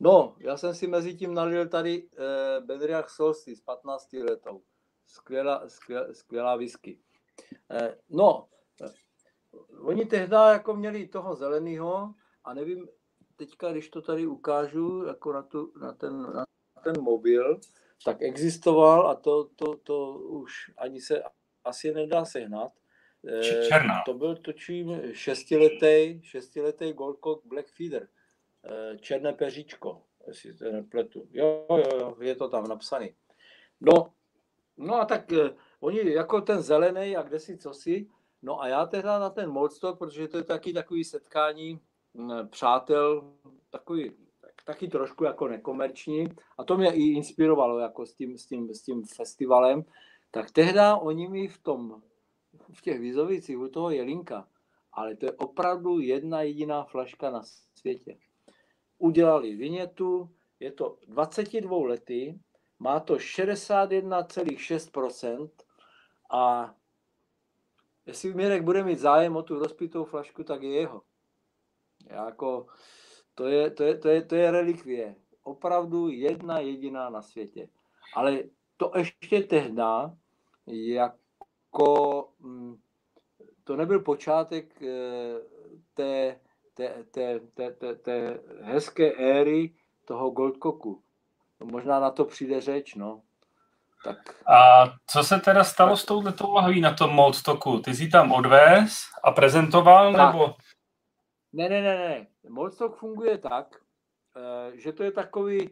no, 0.00 0.34
já 0.38 0.56
jsem 0.56 0.74
si 0.74 0.86
mezi 0.86 1.14
tím 1.14 1.34
nalil 1.34 1.68
tady 1.68 2.08
eh, 2.18 2.60
Bedriach 2.60 3.10
Solsti 3.10 3.56
s 3.56 3.60
15 3.60 4.12
letou. 4.12 4.62
Skvělá, 5.06 5.68
skvělá, 5.68 6.06
skvělá 6.12 6.56
whisky. 6.56 6.98
Eh, 7.70 7.96
no, 8.08 8.48
oni 9.80 10.04
tehdy 10.04 10.34
jako 10.34 10.76
měli 10.76 11.08
toho 11.08 11.34
zeleného 11.34 12.14
a 12.44 12.54
nevím, 12.54 12.88
teďka, 13.36 13.72
když 13.72 13.88
to 13.88 14.02
tady 14.02 14.26
ukážu, 14.26 15.04
jako 15.06 15.32
na, 15.32 15.42
tu, 15.42 15.72
na, 15.80 15.92
ten, 15.92 16.22
na 16.22 16.44
ten 16.84 17.02
mobil, 17.02 17.60
tak 18.04 18.22
existoval 18.22 19.08
a 19.10 19.14
to, 19.14 19.44
to, 19.44 19.76
to 19.76 20.18
už 20.18 20.52
ani 20.76 21.00
se 21.00 21.22
asi 21.64 21.94
nedá 21.94 22.24
sehnat. 22.24 22.72
Černá. 23.68 24.02
To 24.06 24.14
byl 24.14 24.36
točím 24.36 25.00
šestiletý, 25.12 26.20
šestiletý 26.22 26.92
Goldcock 26.92 27.46
Black 27.46 27.68
Feeder. 27.68 28.08
Eh, 28.64 28.98
černé 28.98 29.32
peříčko, 29.32 30.02
jestli 30.26 30.54
to 30.54 30.72
nepletu. 30.72 31.28
Jo, 31.30 31.66
jo, 31.70 31.98
jo, 31.98 32.16
je 32.20 32.34
to 32.36 32.48
tam 32.48 32.68
napsaný. 32.68 33.14
No, 33.80 34.12
no 34.76 34.94
a 35.00 35.04
tak 35.04 35.32
eh, 35.32 35.50
oni 35.80 36.12
jako 36.12 36.40
ten 36.40 36.62
zelený 36.62 37.16
a 37.16 37.22
kde 37.22 37.38
si 37.38 37.58
co 37.58 37.74
si, 37.74 38.08
no 38.42 38.62
a 38.62 38.68
já 38.68 38.86
teda 38.86 39.18
na 39.18 39.30
ten 39.30 39.50
Moldstock, 39.50 39.98
protože 39.98 40.28
to 40.28 40.36
je 40.36 40.44
taky 40.44 40.72
takový 40.72 41.04
setkání 41.04 41.80
hm, 42.14 42.48
přátel, 42.48 43.32
takový 43.70 44.12
taky 44.64 44.88
trošku 44.88 45.24
jako 45.24 45.48
nekomerční. 45.48 46.28
A 46.58 46.64
to 46.64 46.76
mě 46.76 46.92
i 46.92 47.02
inspirovalo 47.02 47.78
jako 47.78 48.06
s 48.06 48.14
tím, 48.14 48.38
s 48.38 48.46
tím, 48.46 48.74
s 48.74 48.82
tím 48.82 49.04
festivalem, 49.04 49.84
tak 50.30 50.50
tehdy 50.50 50.80
oni 51.00 51.28
mi 51.28 51.48
v 51.48 51.58
tom, 51.58 52.02
v 52.72 52.80
těch 52.80 53.00
Vizovicích 53.00 53.58
u 53.58 53.68
toho 53.68 53.90
Jelinka, 53.90 54.48
ale 54.92 55.16
to 55.16 55.26
je 55.26 55.32
opravdu 55.32 56.00
jedna 56.00 56.42
jediná 56.42 56.84
flaška 56.84 57.30
na 57.30 57.42
světě. 57.74 58.18
Udělali 58.98 59.56
vinětu, 59.56 60.30
je 60.60 60.72
to 60.72 60.98
22 61.06 61.86
lety, 61.86 62.38
má 62.78 63.00
to 63.00 63.14
61,6% 63.14 65.50
a 66.30 66.74
jestli 68.06 68.34
Mirek 68.34 68.62
bude 68.62 68.84
mít 68.84 68.98
zájem 68.98 69.36
o 69.36 69.42
tu 69.42 69.58
rozpitou 69.58 70.04
flašku, 70.04 70.44
tak 70.44 70.62
je 70.62 70.70
jeho. 70.70 71.02
Jako, 72.06 72.66
to, 73.34 73.46
je, 73.46 73.70
to, 73.70 73.84
je, 73.84 73.98
to, 73.98 74.08
je, 74.08 74.22
to 74.22 74.34
je 74.34 74.50
relikvie. 74.50 75.16
Opravdu 75.42 76.08
jedna 76.08 76.58
jediná 76.58 77.10
na 77.10 77.22
světě. 77.22 77.68
Ale 78.14 78.42
to 78.76 78.92
ještě 78.96 79.40
tehda, 79.40 80.16
jako 80.66 82.28
mm, 82.38 82.76
to 83.64 83.76
nebyl 83.76 84.00
počátek 84.00 84.82
eh, 84.82 85.40
té 85.94 86.40
té, 86.80 87.04
té, 87.10 87.40
té, 87.40 87.70
té, 87.72 87.94
té 87.94 88.40
hezké 88.60 89.12
éry 89.12 89.74
toho 90.04 90.30
Goldcocku. 90.30 91.02
No, 91.60 91.66
možná 91.66 92.00
na 92.00 92.10
to 92.10 92.24
přijde 92.24 92.60
řeč, 92.60 92.94
no. 92.94 93.22
Tak. 94.04 94.44
A 94.46 94.84
co 95.06 95.24
se 95.24 95.38
teda 95.38 95.64
stalo 95.64 95.90
tak. 95.90 95.98
s 95.98 96.04
touhletou 96.04 96.52
lahví 96.52 96.80
na 96.80 96.94
tom 96.94 97.10
Moldstocku? 97.10 97.78
Ty 97.78 97.94
jsi 97.94 98.08
tam 98.08 98.32
odvez 98.32 99.02
a 99.24 99.30
prezentoval, 99.30 100.12
tak. 100.12 100.34
nebo? 100.34 100.54
Ne, 101.52 101.68
ne, 101.68 101.82
ne, 101.82 101.98
ne. 101.98 102.26
Moldstock 102.48 102.96
funguje 102.96 103.38
tak, 103.38 103.76
eh, 104.36 104.78
že 104.78 104.92
to 104.92 105.02
je 105.02 105.12
takový, 105.12 105.70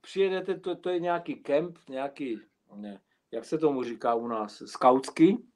přijedete, 0.00 0.54
to, 0.54 0.76
to 0.76 0.90
je 0.90 1.00
nějaký 1.00 1.34
kemp, 1.34 1.78
nějaký, 1.88 2.40
ne, 2.74 3.00
jak 3.30 3.44
se 3.44 3.58
tomu 3.58 3.82
říká 3.82 4.14
u 4.14 4.28
nás, 4.28 4.62
skautský. 4.66 5.48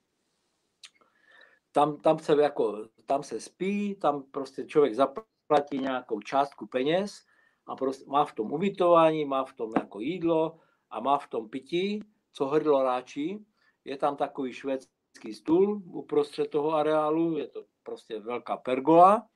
Tam, 1.73 1.97
tam 1.97 2.19
se 2.19 2.43
jako 2.43 2.89
tam 3.07 3.23
se 3.23 3.41
spí, 3.41 3.95
tam 3.95 4.23
prostě 4.23 4.67
člověk 4.67 4.95
zaplatí 4.95 5.79
nějakou 5.79 6.21
částku 6.21 6.67
peněz 6.67 7.25
a 7.67 7.77
prostě 7.77 8.05
má 8.11 8.25
v 8.25 8.33
tom 8.33 8.53
ubytování, 8.53 9.25
má 9.25 9.45
v 9.45 9.53
tom 9.53 9.73
jako 9.77 10.01
jídlo 10.01 10.61
a 10.93 11.01
má 11.01 11.19
v 11.19 11.29
tom 11.29 11.49
pití, 11.49 12.01
co 12.33 12.47
hrdlo 12.47 12.83
ráčí. 12.83 13.47
Je 13.85 13.97
tam 13.97 14.17
takový 14.17 14.53
švédský 14.53 15.35
stůl 15.35 15.83
uprostřed 15.85 16.51
toho 16.51 16.73
areálu, 16.73 17.39
je 17.39 17.47
to 17.47 17.65
prostě 17.83 18.21
velká 18.21 18.57
pergola, 18.57 19.27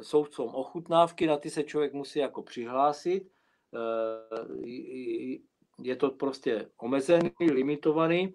jsou 0.00 0.24
v 0.24 0.30
tom 0.30 0.48
ochutnávky, 0.48 1.26
na 1.26 1.36
ty 1.36 1.50
se 1.50 1.64
člověk 1.64 1.92
musí 1.92 2.18
jako 2.18 2.42
přihlásit. 2.42 3.30
Eh, 3.74 5.38
je 5.82 5.96
to 5.96 6.10
prostě 6.10 6.70
omezený, 6.76 7.30
limitovaný, 7.40 8.34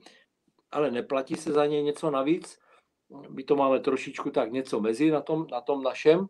ale 0.71 0.91
neplatí 0.91 1.35
se 1.35 1.51
za 1.51 1.65
ně 1.65 1.83
něco 1.83 2.11
navíc. 2.11 2.59
My 3.29 3.43
to 3.43 3.55
máme 3.55 3.79
trošičku 3.79 4.31
tak 4.31 4.51
něco 4.51 4.79
mezi 4.79 5.11
na 5.11 5.21
tom, 5.21 5.47
na 5.51 5.61
tom 5.61 5.83
našem. 5.83 6.27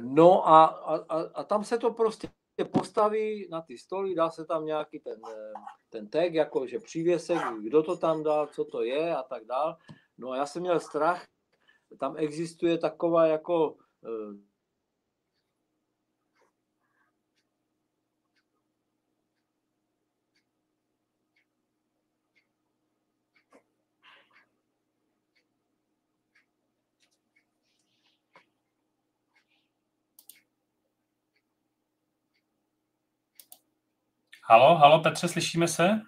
No 0.00 0.48
a, 0.48 0.64
a, 0.64 1.22
a 1.34 1.44
tam 1.44 1.64
se 1.64 1.78
to 1.78 1.92
prostě 1.92 2.28
postaví 2.64 3.48
na 3.50 3.62
ty 3.62 3.78
stoly, 3.78 4.14
dá 4.14 4.30
se 4.30 4.44
tam 4.44 4.66
nějaký 4.66 4.98
ten, 4.98 5.20
ten 5.90 6.08
tag, 6.08 6.34
jakože 6.34 6.78
přívěsek, 6.78 7.38
kdo 7.62 7.82
to 7.82 7.96
tam 7.96 8.22
dal, 8.22 8.46
co 8.46 8.64
to 8.64 8.82
je 8.82 9.16
a 9.16 9.22
tak 9.22 9.44
dál. 9.44 9.76
No 10.18 10.30
a 10.30 10.36
já 10.36 10.46
jsem 10.46 10.62
měl 10.62 10.80
strach, 10.80 11.26
tam 11.98 12.14
existuje 12.16 12.78
taková 12.78 13.26
jako 13.26 13.76
Halo, 34.44 34.76
halo, 34.76 35.02
Petře, 35.02 35.28
slyšíme 35.28 35.68
se? 35.68 36.00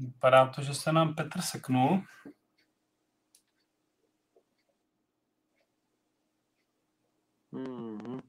Vypadá 0.00 0.46
to, 0.48 0.62
že 0.62 0.74
se 0.74 0.92
nám 0.92 1.14
Petr 1.14 1.40
seknul. 1.40 2.02
Mm-hmm. 7.52 8.22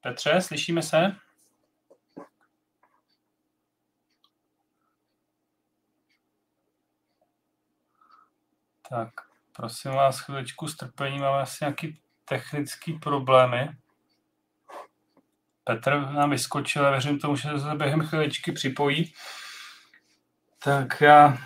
Petře, 0.00 0.40
slyšíme 0.40 0.82
se? 0.82 1.16
Tak, 8.88 9.10
prosím 9.52 9.90
vás, 9.90 10.20
chviličku 10.20 10.68
strpení, 10.68 11.18
máme 11.18 11.42
asi 11.42 11.64
nějaký 11.64 12.05
technické 12.28 12.92
problémy. 13.02 13.68
Petr 15.64 15.90
nám 15.90 16.30
vyskočil 16.30 16.86
a 16.86 16.90
věřím 16.90 17.18
tomu, 17.18 17.36
že 17.36 17.48
se 17.58 17.74
během 17.74 18.06
chviličky 18.06 18.52
připojí. 18.52 19.12
Tak 20.64 21.00
já... 21.00 21.38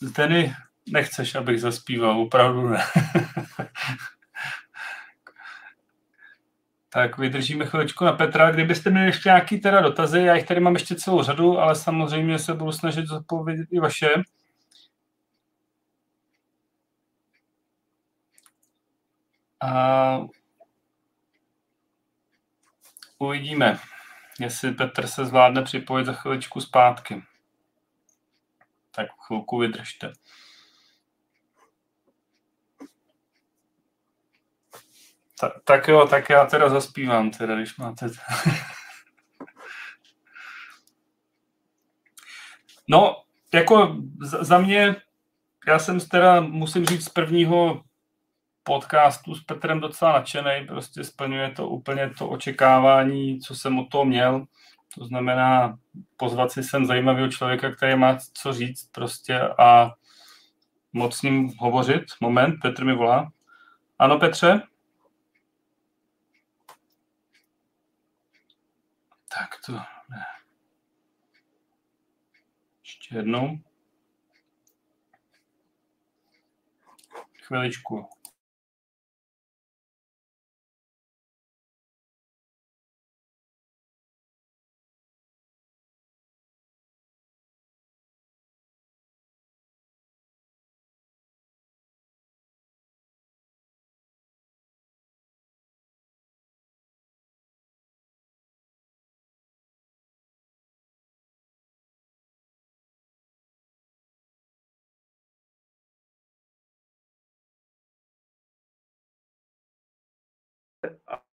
Zdeny, 0.00 0.54
nechceš, 0.88 1.34
abych 1.34 1.60
zaspíval, 1.60 2.20
opravdu 2.20 2.68
ne. 2.68 2.84
tak 6.88 7.18
vydržíme 7.18 7.66
chviličku 7.66 8.04
na 8.04 8.12
Petra. 8.12 8.50
Kdybyste 8.50 8.90
měli 8.90 9.06
ještě 9.06 9.28
nějaký 9.28 9.58
teda 9.58 9.80
dotazy, 9.80 10.20
já 10.20 10.34
jich 10.34 10.46
tady 10.46 10.60
mám 10.60 10.74
ještě 10.74 10.94
celou 10.94 11.22
řadu, 11.22 11.58
ale 11.58 11.74
samozřejmě 11.74 12.38
se 12.38 12.54
budu 12.54 12.72
snažit 12.72 13.06
zodpovědět 13.06 13.68
i 13.70 13.80
vaše. 13.80 14.08
A 19.60 20.20
uvidíme, 23.18 23.78
jestli 24.40 24.72
Petr 24.72 25.06
se 25.06 25.24
zvládne 25.24 25.62
připojit 25.62 26.06
za 26.06 26.12
chviličku 26.12 26.60
zpátky. 26.60 27.22
Tak 28.90 29.08
chvilku 29.26 29.58
vydržte. 29.58 30.12
Ta, 35.40 35.52
tak 35.64 35.88
jo, 35.88 36.06
tak 36.06 36.30
já 36.30 36.44
teda 36.44 36.68
zaspívám, 36.68 37.30
teda, 37.30 37.56
když 37.56 37.76
máte... 37.76 38.06
no, 42.88 43.22
jako 43.54 43.96
za 44.40 44.58
mě, 44.58 44.96
já 45.66 45.78
jsem 45.78 46.00
teda, 46.00 46.40
musím 46.40 46.86
říct, 46.86 47.04
z 47.04 47.08
prvního 47.08 47.84
podcastu 48.62 49.34
s 49.34 49.44
Petrem 49.44 49.80
docela 49.80 50.12
nadšený, 50.12 50.66
prostě 50.66 51.04
splňuje 51.04 51.50
to 51.50 51.68
úplně 51.68 52.10
to 52.18 52.28
očekávání, 52.28 53.40
co 53.40 53.54
jsem 53.54 53.78
o 53.78 53.84
toho 53.84 54.04
měl. 54.04 54.46
To 54.94 55.04
znamená 55.04 55.78
pozvat 56.16 56.52
si 56.52 56.62
sem 56.62 56.86
zajímavého 56.86 57.28
člověka, 57.28 57.70
který 57.70 57.96
má 57.96 58.18
co 58.34 58.52
říct 58.52 58.90
prostě 58.92 59.40
a 59.40 59.90
moc 60.92 61.16
s 61.16 61.22
ním 61.22 61.52
hovořit. 61.58 62.04
Moment, 62.20 62.60
Petr 62.62 62.84
mi 62.84 62.94
volá. 62.94 63.32
Ano, 63.98 64.18
Petře? 64.18 64.62
Tak 69.28 69.48
to 69.66 69.72
ne. 69.72 70.24
Ještě 72.84 73.16
jednou. 73.16 73.58
Chviličku. 77.42 78.19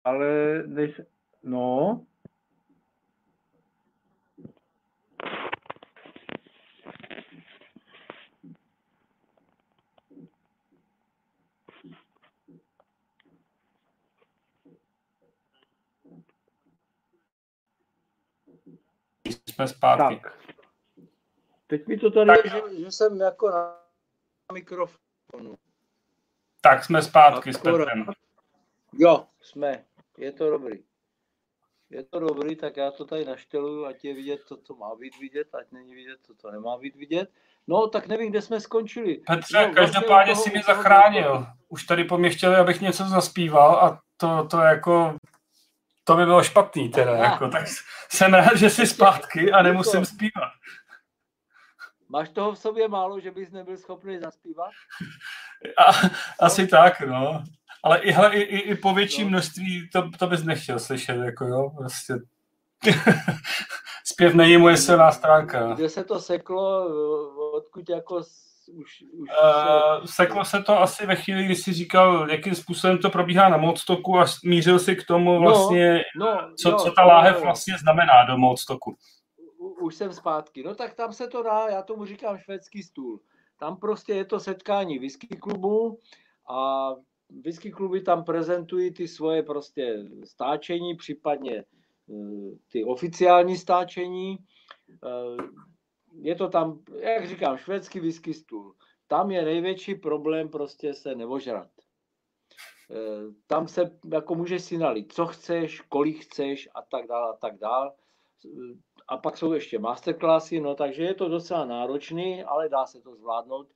Ale 0.05 0.63
než, 0.65 1.01
no, 1.43 2.05
jsme 19.55 19.67
zpátky. 19.67 20.19
Tak. 20.23 20.39
Teď 21.67 21.87
mi 21.87 21.97
to 21.97 22.11
tady 22.11 22.27
tak. 22.27 22.45
že, 22.51 22.83
že 22.83 22.91
jsem 22.91 23.19
jako 23.19 23.49
na 23.49 23.77
mikrofonu. 24.53 25.57
Tak 26.61 26.85
jsme 26.85 27.01
zpátky 27.01 27.53
s 27.53 27.57
Petrem. 27.57 28.05
Jo, 28.93 29.27
jsme. 29.41 29.85
Je 30.17 30.31
to 30.31 30.49
dobrý. 30.49 30.83
Je 31.89 32.03
to 32.03 32.19
dobrý, 32.19 32.55
tak 32.55 32.77
já 32.77 32.91
to 32.91 33.05
tady 33.05 33.25
našteluju, 33.25 33.85
ať 33.85 34.05
je 34.05 34.13
vidět 34.13 34.39
to, 34.47 34.57
co 34.57 34.75
má 34.75 34.95
být 34.95 35.19
vidět, 35.19 35.55
ať 35.55 35.71
není 35.71 35.95
vidět 35.95 36.19
to, 36.27 36.33
co 36.35 36.51
nemá 36.51 36.77
být 36.77 36.95
vidět. 36.95 37.29
No, 37.67 37.87
tak 37.87 38.07
nevím, 38.07 38.29
kde 38.29 38.41
jsme 38.41 38.59
skončili. 38.59 39.15
Petře, 39.15 39.67
no, 39.67 39.73
každopádně 39.73 40.33
toho, 40.33 40.43
si 40.43 40.49
mě 40.49 40.63
zachránil. 40.67 41.45
Už 41.67 41.83
tady 41.83 42.03
po 42.03 42.17
mě 42.17 42.29
chtěli, 42.29 42.55
abych 42.55 42.81
něco 42.81 43.03
zaspíval 43.03 43.75
a 43.75 44.01
to, 44.17 44.47
to 44.51 44.57
jako, 44.57 45.17
to 46.03 46.15
by 46.15 46.25
bylo 46.25 46.43
špatný 46.43 46.89
teda, 46.89 47.11
a. 47.11 47.15
jako, 47.31 47.49
tak 47.49 47.67
jsem 48.09 48.33
rád, 48.33 48.57
že 48.57 48.69
jsi 48.69 48.87
zpátky 48.87 49.51
a 49.51 49.61
nemusím 49.61 50.05
zpívat. 50.05 50.51
Máš 52.09 52.29
toho 52.29 52.51
v 52.51 52.59
sobě 52.59 52.87
málo, 52.87 53.19
že 53.19 53.31
bys 53.31 53.51
nebyl 53.51 53.77
schopný 53.77 54.19
zaspívat? 54.19 54.71
A, 55.87 55.91
asi 56.39 56.61
no. 56.61 56.67
tak, 56.67 56.99
no. 56.99 57.43
Ale 57.85 57.99
i, 57.99 58.11
hele, 58.11 58.35
i, 58.35 58.57
i, 58.57 58.75
po 58.75 58.93
větší 58.93 59.23
no. 59.23 59.29
množství 59.29 59.89
to, 59.89 60.09
to 60.19 60.27
bys 60.27 60.43
nechtěl 60.43 60.79
slyšet, 60.79 61.15
jako 61.15 61.45
jo, 61.45 61.69
prostě. 61.77 62.13
Zpěv 64.05 64.33
není 64.33 64.57
moje 64.57 64.77
silná 64.77 65.11
stránka. 65.11 65.73
Kde 65.73 65.89
se 65.89 66.03
to 66.03 66.19
seklo, 66.19 66.87
odkud 67.53 67.89
jako 67.89 68.21
už, 68.73 69.03
už 69.13 69.29
uh, 69.99 70.05
seklo 70.05 70.45
se 70.45 70.63
to 70.63 70.81
asi 70.81 71.05
ve 71.05 71.15
chvíli, 71.15 71.43
kdy 71.43 71.55
jsi 71.55 71.73
říkal, 71.73 72.31
jakým 72.31 72.55
způsobem 72.55 72.97
to 72.97 73.09
probíhá 73.09 73.49
na 73.49 73.57
modstoku 73.57 74.19
a 74.19 74.25
mířil 74.43 74.79
si 74.79 74.95
k 74.95 75.05
tomu 75.07 75.33
no, 75.33 75.39
vlastně, 75.39 76.03
no, 76.19 76.25
no, 76.25 76.53
co, 76.61 76.69
jo, 76.69 76.77
co 76.77 76.91
ta 76.91 77.03
láhev 77.03 77.41
vlastně 77.41 77.77
znamená 77.77 78.23
do 78.23 78.37
modstoku. 78.37 78.95
Už 79.81 79.95
jsem 79.95 80.13
zpátky. 80.13 80.63
No 80.63 80.75
tak 80.75 80.93
tam 80.93 81.13
se 81.13 81.27
to 81.27 81.43
dá, 81.43 81.67
já 81.69 81.81
tomu 81.81 82.05
říkám 82.05 82.37
švédský 82.37 82.83
stůl. 82.83 83.19
Tam 83.59 83.77
prostě 83.77 84.13
je 84.13 84.25
to 84.25 84.39
setkání 84.39 84.99
whisky 84.99 85.27
klubu 85.27 85.99
a 86.49 86.89
whisky 87.29 87.71
kluby 87.71 88.01
tam 88.01 88.23
prezentují 88.23 88.93
ty 88.93 89.07
svoje 89.07 89.43
prostě 89.43 90.03
stáčení, 90.23 90.95
případně 90.95 91.57
eh, 91.57 92.55
ty 92.71 92.83
oficiální 92.83 93.57
stáčení. 93.57 94.37
Eh, 94.91 95.43
je 96.21 96.35
to 96.35 96.49
tam, 96.49 96.79
jak 96.99 97.27
říkám, 97.27 97.57
švédský 97.57 97.99
whisky 97.99 98.33
stůl. 98.33 98.75
tam 99.07 99.31
je 99.31 99.45
největší 99.45 99.95
problém 99.95 100.49
prostě 100.49 100.93
se 100.93 101.15
nevožrat. 101.15 101.69
Eh, 102.91 103.33
tam 103.47 103.67
se 103.67 103.99
jako 104.11 104.35
můžeš 104.35 104.63
si 104.63 104.77
nalít, 104.77 105.13
co 105.13 105.25
chceš, 105.25 105.81
kolik 105.81 106.19
chceš 106.19 106.69
a 106.75 106.81
tak 106.81 107.07
dále 107.07 107.29
a 107.33 107.37
tak 107.37 107.57
dále. 107.57 107.91
A 109.07 109.17
pak 109.17 109.37
jsou 109.37 109.53
ještě 109.53 109.79
masterclassy, 109.79 110.59
no 110.59 110.75
takže 110.75 111.03
je 111.03 111.13
to 111.13 111.29
docela 111.29 111.65
náročný, 111.65 112.43
ale 112.43 112.69
dá 112.69 112.85
se 112.85 113.01
to 113.01 113.15
zvládnout. 113.15 113.67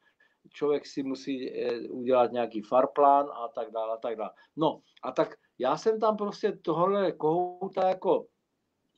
Člověk 0.54 0.86
si 0.86 1.04
musí 1.04 1.52
eh, 1.52 1.90
udělat 1.90 2.32
nějaký 2.32 2.62
farplán 2.62 3.30
a 3.34 3.48
tak 3.48 3.72
dále 3.72 3.94
a 3.94 3.98
tak 3.98 4.16
dále. 4.16 4.32
No 4.56 4.82
a 5.04 5.12
tak 5.12 5.36
já 5.60 5.78
jsem 5.78 6.00
tam 6.00 6.18
prostě 6.18 6.52
tohle 6.52 7.12
kohouta 7.12 7.90
jako 7.90 8.28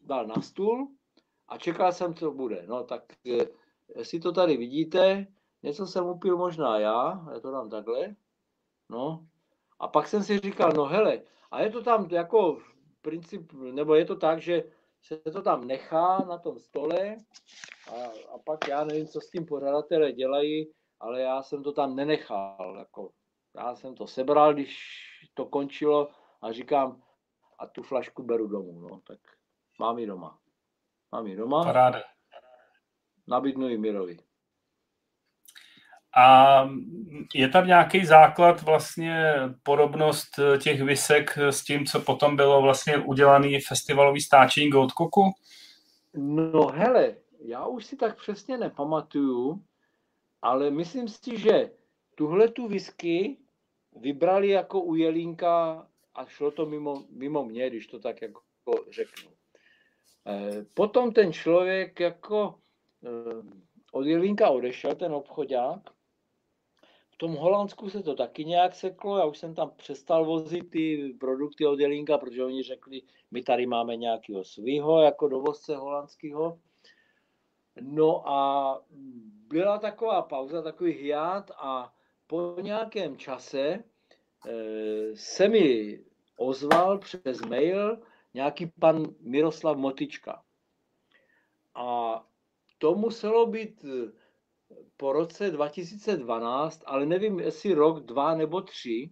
dal 0.02 0.28
na 0.28 0.42
stůl 0.42 0.88
a 1.48 1.58
čekal 1.58 1.92
jsem, 1.92 2.14
co 2.14 2.32
bude. 2.32 2.64
No 2.68 2.84
tak 2.84 3.04
eh, 3.26 3.46
jestli 3.96 4.20
to 4.20 4.32
tady 4.32 4.58
vidíte, 4.58 5.28
něco 5.64 5.88
jsem 5.88 6.06
upil 6.06 6.38
možná 6.38 6.80
já, 6.80 7.26
já 7.34 7.40
to 7.40 7.52
dám 7.52 7.70
takhle, 7.70 8.16
no, 8.90 9.26
a 9.80 9.88
pak 9.88 10.08
jsem 10.08 10.24
si 10.24 10.40
říkal, 10.40 10.72
no 10.76 10.86
hele, 10.86 11.22
a 11.52 11.62
je 11.62 11.70
to 11.70 11.84
tam 11.84 12.08
jako 12.12 12.62
princip, 13.02 13.54
nebo 13.54 13.96
je 13.96 14.06
to 14.06 14.16
tak, 14.16 14.42
že 14.42 14.64
se 15.02 15.18
to 15.18 15.42
tam 15.42 15.68
nechá 15.68 16.18
na 16.18 16.38
tom 16.38 16.60
stole 16.60 17.18
a, 17.92 17.96
a 18.34 18.38
pak 18.46 18.68
já 18.68 18.84
nevím, 18.84 19.08
co 19.08 19.22
s 19.22 19.30
tím 19.30 19.46
pořadatelé 19.46 20.12
dělají, 20.12 20.72
ale 21.02 21.22
já 21.22 21.44
jsem 21.44 21.64
to 21.64 21.72
tam 21.72 21.96
nenechal. 21.96 22.76
Jako, 22.80 23.12
já 23.56 23.76
jsem 23.76 23.96
to 23.96 24.08
sebral, 24.08 24.54
když 24.54 24.80
to 25.34 25.46
končilo 25.46 26.10
a 26.42 26.52
říkám, 26.52 27.02
a 27.60 27.68
tu 27.68 27.84
flašku 27.84 28.24
beru 28.24 28.48
domů, 28.48 28.80
no, 28.82 29.02
tak 29.08 29.20
mám 29.80 30.00
ji 30.00 30.08
doma. 30.08 30.40
Mám 31.12 31.28
ji 31.28 31.36
doma. 31.36 31.64
Paráda. 31.64 32.02
Nabídnu 33.28 33.68
ji 33.68 33.78
Mirovi. 33.78 34.18
A 36.18 36.70
je 37.36 37.50
tam 37.50 37.68
nějaký 37.68 38.06
základ, 38.06 38.62
vlastně 38.62 39.34
podobnost 39.64 40.40
těch 40.64 40.82
visek 40.82 41.38
s 41.38 41.64
tím, 41.64 41.86
co 41.86 42.02
potom 42.02 42.36
bylo 42.36 42.62
vlastně 42.62 42.98
udělaný 42.98 43.60
festivalový 43.60 44.22
stáčení 44.22 44.70
Goldcocku? 44.70 45.32
No 46.14 46.68
hele, 46.68 47.16
já 47.40 47.66
už 47.66 47.86
si 47.86 47.96
tak 47.96 48.18
přesně 48.18 48.58
nepamatuju, 48.58 49.64
ale 50.42 50.72
myslím 50.72 51.08
si, 51.08 51.38
že 51.38 51.72
tuhle 52.16 52.48
tu 52.48 52.68
whisky 52.68 53.38
vybrali 53.96 54.50
jako 54.50 54.82
u 54.82 54.96
Jelínka 54.96 55.88
a 56.16 56.26
šlo 56.26 56.52
to 56.52 56.66
mimo, 56.66 57.06
mimo 57.10 57.46
mě, 57.46 57.70
když 57.70 57.88
to 57.88 58.00
tak 58.00 58.22
jako 58.22 58.42
řeknu. 58.90 59.32
Eh, 60.28 60.66
potom 60.74 61.14
ten 61.14 61.34
člověk 61.34 62.00
jako 62.00 62.60
eh, 63.06 63.44
od 63.92 64.06
Jelínka 64.06 64.50
odešel, 64.50 64.96
ten 64.96 65.14
obchodák, 65.14 65.82
tom 67.22 67.36
Holandsku 67.36 67.90
se 67.90 68.04
to 68.04 68.16
taky 68.16 68.46
nějak 68.46 68.76
seklo, 68.76 69.18
já 69.18 69.26
už 69.26 69.38
jsem 69.38 69.56
tam 69.56 69.72
přestal 69.78 70.26
vozit 70.26 70.70
ty 70.70 71.16
produkty 71.20 71.66
od 71.66 71.80
Jelinka, 71.80 72.18
protože 72.18 72.44
oni 72.44 72.64
řekli, 72.64 73.02
my 73.32 73.42
tady 73.44 73.66
máme 73.66 73.96
nějakého 73.96 74.44
svého 74.44 75.02
jako 75.02 75.28
dovozce 75.28 75.76
holandského. 75.76 76.60
No 77.80 78.30
a 78.30 78.82
byla 79.48 79.78
taková 79.78 80.22
pauza, 80.22 80.62
takový 80.62 80.92
hiát 80.92 81.52
a 81.58 81.94
po 82.28 82.56
nějakém 82.62 83.18
čase 83.18 83.60
e, 83.60 83.84
se 85.16 85.50
mi 85.50 86.00
ozval 86.38 86.98
přes 86.98 87.42
mail 87.42 88.00
nějaký 88.34 88.66
pan 88.66 89.06
Miroslav 89.20 89.78
Motička. 89.78 90.44
A 91.76 92.20
to 92.78 92.96
muselo 92.96 93.46
být 93.46 93.86
po 94.98 95.14
roce 95.14 95.52
2012, 95.52 96.84
ale 96.86 97.06
nevím, 97.06 97.40
jestli 97.40 97.74
rok, 97.74 98.00
dva 98.00 98.36
nebo 98.36 98.62
tři. 98.62 99.12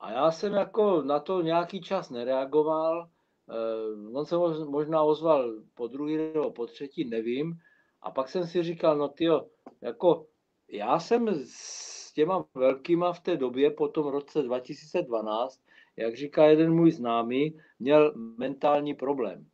A 0.00 0.12
já 0.12 0.30
jsem 0.30 0.52
jako 0.52 1.02
na 1.02 1.20
to 1.20 1.42
nějaký 1.42 1.80
čas 1.80 2.10
nereagoval. 2.10 3.10
Eh, 3.50 4.10
on 4.18 4.26
se 4.26 4.36
možná 4.64 5.02
ozval 5.02 5.52
po 5.74 5.86
druhý 5.86 6.16
nebo 6.16 6.50
po 6.50 6.66
třetí, 6.66 7.04
nevím. 7.04 7.58
A 8.02 8.10
pak 8.10 8.28
jsem 8.28 8.46
si 8.46 8.62
říkal, 8.62 8.98
no 8.98 9.08
tyjo, 9.08 9.46
jako 9.80 10.26
já 10.68 10.98
jsem 10.98 11.28
s 11.44 12.12
těma 12.12 12.44
velkýma 12.54 13.12
v 13.12 13.20
té 13.20 13.36
době, 13.36 13.70
po 13.70 13.88
tom 13.88 14.06
roce 14.06 14.42
2012, 14.42 15.60
jak 15.96 16.16
říká 16.16 16.44
jeden 16.44 16.74
můj 16.74 16.90
známý, 16.92 17.58
měl 17.78 18.12
mentální 18.16 18.94
problém. 18.94 19.46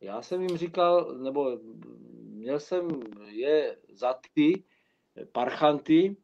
Já 0.00 0.22
jsem 0.22 0.42
jim 0.42 0.56
říkal, 0.56 1.18
nebo 1.18 1.58
měl 2.22 2.60
jsem 2.60 2.88
je 3.26 3.76
za 3.92 4.14
ty 4.34 4.64
parchanty, 5.32 6.16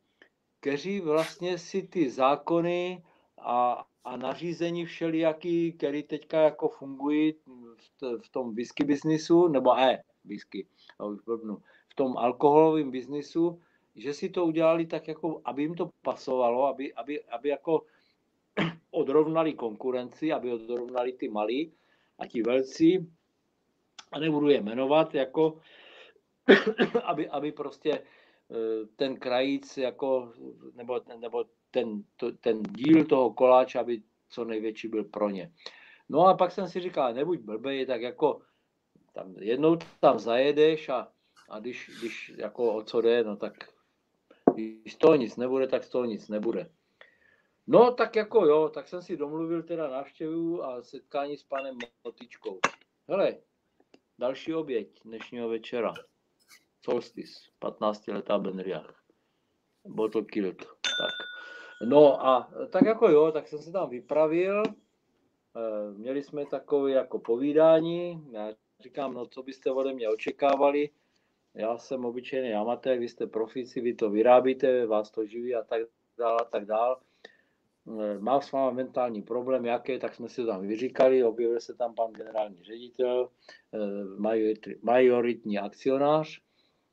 kteří 0.60 1.00
vlastně 1.00 1.58
si 1.58 1.82
ty 1.82 2.10
zákony 2.10 3.04
a, 3.38 3.86
a 4.04 4.16
nařízení 4.16 4.84
všelijaký, 4.84 5.72
který 5.72 6.02
teďka 6.02 6.40
jako 6.40 6.68
fungují 6.68 7.34
v, 8.22 8.28
tom 8.30 8.54
whisky 8.54 8.84
biznisu, 8.84 9.48
nebo 9.48 9.74
ne, 9.74 10.02
whisky, 10.24 10.66
už 10.98 11.18
v 11.88 11.94
tom 11.94 12.16
alkoholovém 12.16 12.90
biznisu, 12.90 13.60
že 13.96 14.14
si 14.14 14.28
to 14.28 14.46
udělali 14.46 14.86
tak, 14.86 15.08
jako, 15.08 15.40
aby 15.44 15.62
jim 15.62 15.74
to 15.74 15.90
pasovalo, 16.02 16.66
aby, 16.66 16.94
aby, 16.94 17.24
aby 17.24 17.48
jako 17.48 17.82
odrovnali 18.90 19.52
konkurenci, 19.52 20.32
aby 20.32 20.52
odrovnali 20.52 21.12
ty 21.12 21.28
malí 21.28 21.72
a 22.18 22.26
ti 22.26 22.42
velcí, 22.42 23.10
a 24.12 24.18
nebudu 24.18 24.48
je 24.48 24.60
jmenovat, 24.60 25.14
jako 25.14 25.60
aby, 27.04 27.28
aby 27.28 27.52
prostě 27.52 27.92
eh, 27.92 28.86
ten 28.96 29.16
krajíc 29.16 29.76
jako, 29.76 30.32
nebo, 30.74 31.00
nebo 31.18 31.44
ten, 31.74 32.04
to, 32.16 32.32
ten 32.32 32.62
díl 32.62 33.04
toho 33.04 33.32
koláče, 33.32 33.78
aby 33.78 34.02
co 34.28 34.44
největší 34.44 34.88
byl 34.88 35.04
pro 35.04 35.30
ně. 35.30 35.52
No 36.08 36.26
a 36.26 36.34
pak 36.34 36.52
jsem 36.52 36.68
si 36.68 36.80
říkal, 36.80 37.14
nebuď 37.14 37.40
blbej, 37.40 37.86
tak 37.86 38.02
jako 38.02 38.40
tam 39.12 39.34
jednou 39.38 39.78
tam 40.00 40.18
zajedeš 40.18 40.88
a, 40.88 41.08
a 41.48 41.58
když, 41.58 41.90
když 41.98 42.32
jako 42.36 42.74
o 42.74 42.82
co 42.82 43.00
jde, 43.00 43.24
no 43.24 43.36
tak 43.36 43.52
když 44.54 44.92
z 44.92 44.96
toho 44.96 45.14
nic 45.14 45.36
nebude, 45.36 45.66
tak 45.66 45.84
z 45.84 45.88
toho 45.88 46.04
nic 46.04 46.28
nebude. 46.28 46.70
No 47.66 47.90
tak 47.90 48.16
jako 48.16 48.46
jo, 48.46 48.68
tak 48.68 48.88
jsem 48.88 49.02
si 49.02 49.16
domluvil 49.16 49.62
teda 49.62 49.88
návštěvu 49.88 50.64
a 50.64 50.82
setkání 50.82 51.36
s 51.36 51.42
panem 51.42 51.78
Motičkou. 52.04 52.58
Hele, 53.08 53.36
další 54.18 54.54
oběť 54.54 55.02
dnešního 55.04 55.48
večera. 55.48 55.94
Solstice, 56.84 57.34
15 57.58 58.06
letá 58.08 58.38
Benriach. 58.38 59.04
Bottle 59.84 60.24
killed. 60.24 60.58
Tak. 60.98 61.34
No 61.82 62.26
a 62.26 62.50
tak 62.70 62.82
jako 62.82 63.08
jo, 63.08 63.32
tak 63.32 63.48
jsem 63.48 63.58
se 63.58 63.72
tam 63.72 63.90
vypravil. 63.90 64.62
Eh, 65.56 65.92
měli 65.96 66.22
jsme 66.22 66.46
takové 66.46 66.90
jako 66.90 67.18
povídání. 67.18 68.26
Já 68.32 68.52
říkám, 68.80 69.14
no 69.14 69.26
co 69.26 69.42
byste 69.42 69.70
ode 69.70 69.92
mě 69.92 70.08
očekávali. 70.08 70.90
Já 71.54 71.78
jsem 71.78 72.04
obyčejný 72.04 72.54
amatér, 72.54 72.98
vy 72.98 73.08
jste 73.08 73.26
profici, 73.26 73.80
vy 73.80 73.94
to 73.94 74.10
vyrábíte, 74.10 74.86
vás 74.86 75.10
to 75.10 75.26
živí 75.26 75.54
a 75.54 75.62
tak 75.62 75.82
dále 76.18 76.36
a 76.40 76.44
tak 76.44 76.64
dále. 76.64 76.96
Eh, 78.00 78.18
mám 78.18 78.40
s 78.40 78.52
vámi 78.52 78.76
mentální 78.76 79.22
problém, 79.22 79.64
jaké, 79.64 79.98
tak 79.98 80.14
jsme 80.14 80.28
si 80.28 80.36
to 80.36 80.46
tam 80.46 80.66
vyříkali, 80.66 81.24
objevil 81.24 81.60
se 81.60 81.74
tam 81.74 81.94
pan 81.94 82.12
generální 82.12 82.62
ředitel, 82.62 83.28
eh, 83.74 83.78
majoritní 84.82 85.58
akcionář 85.58 86.40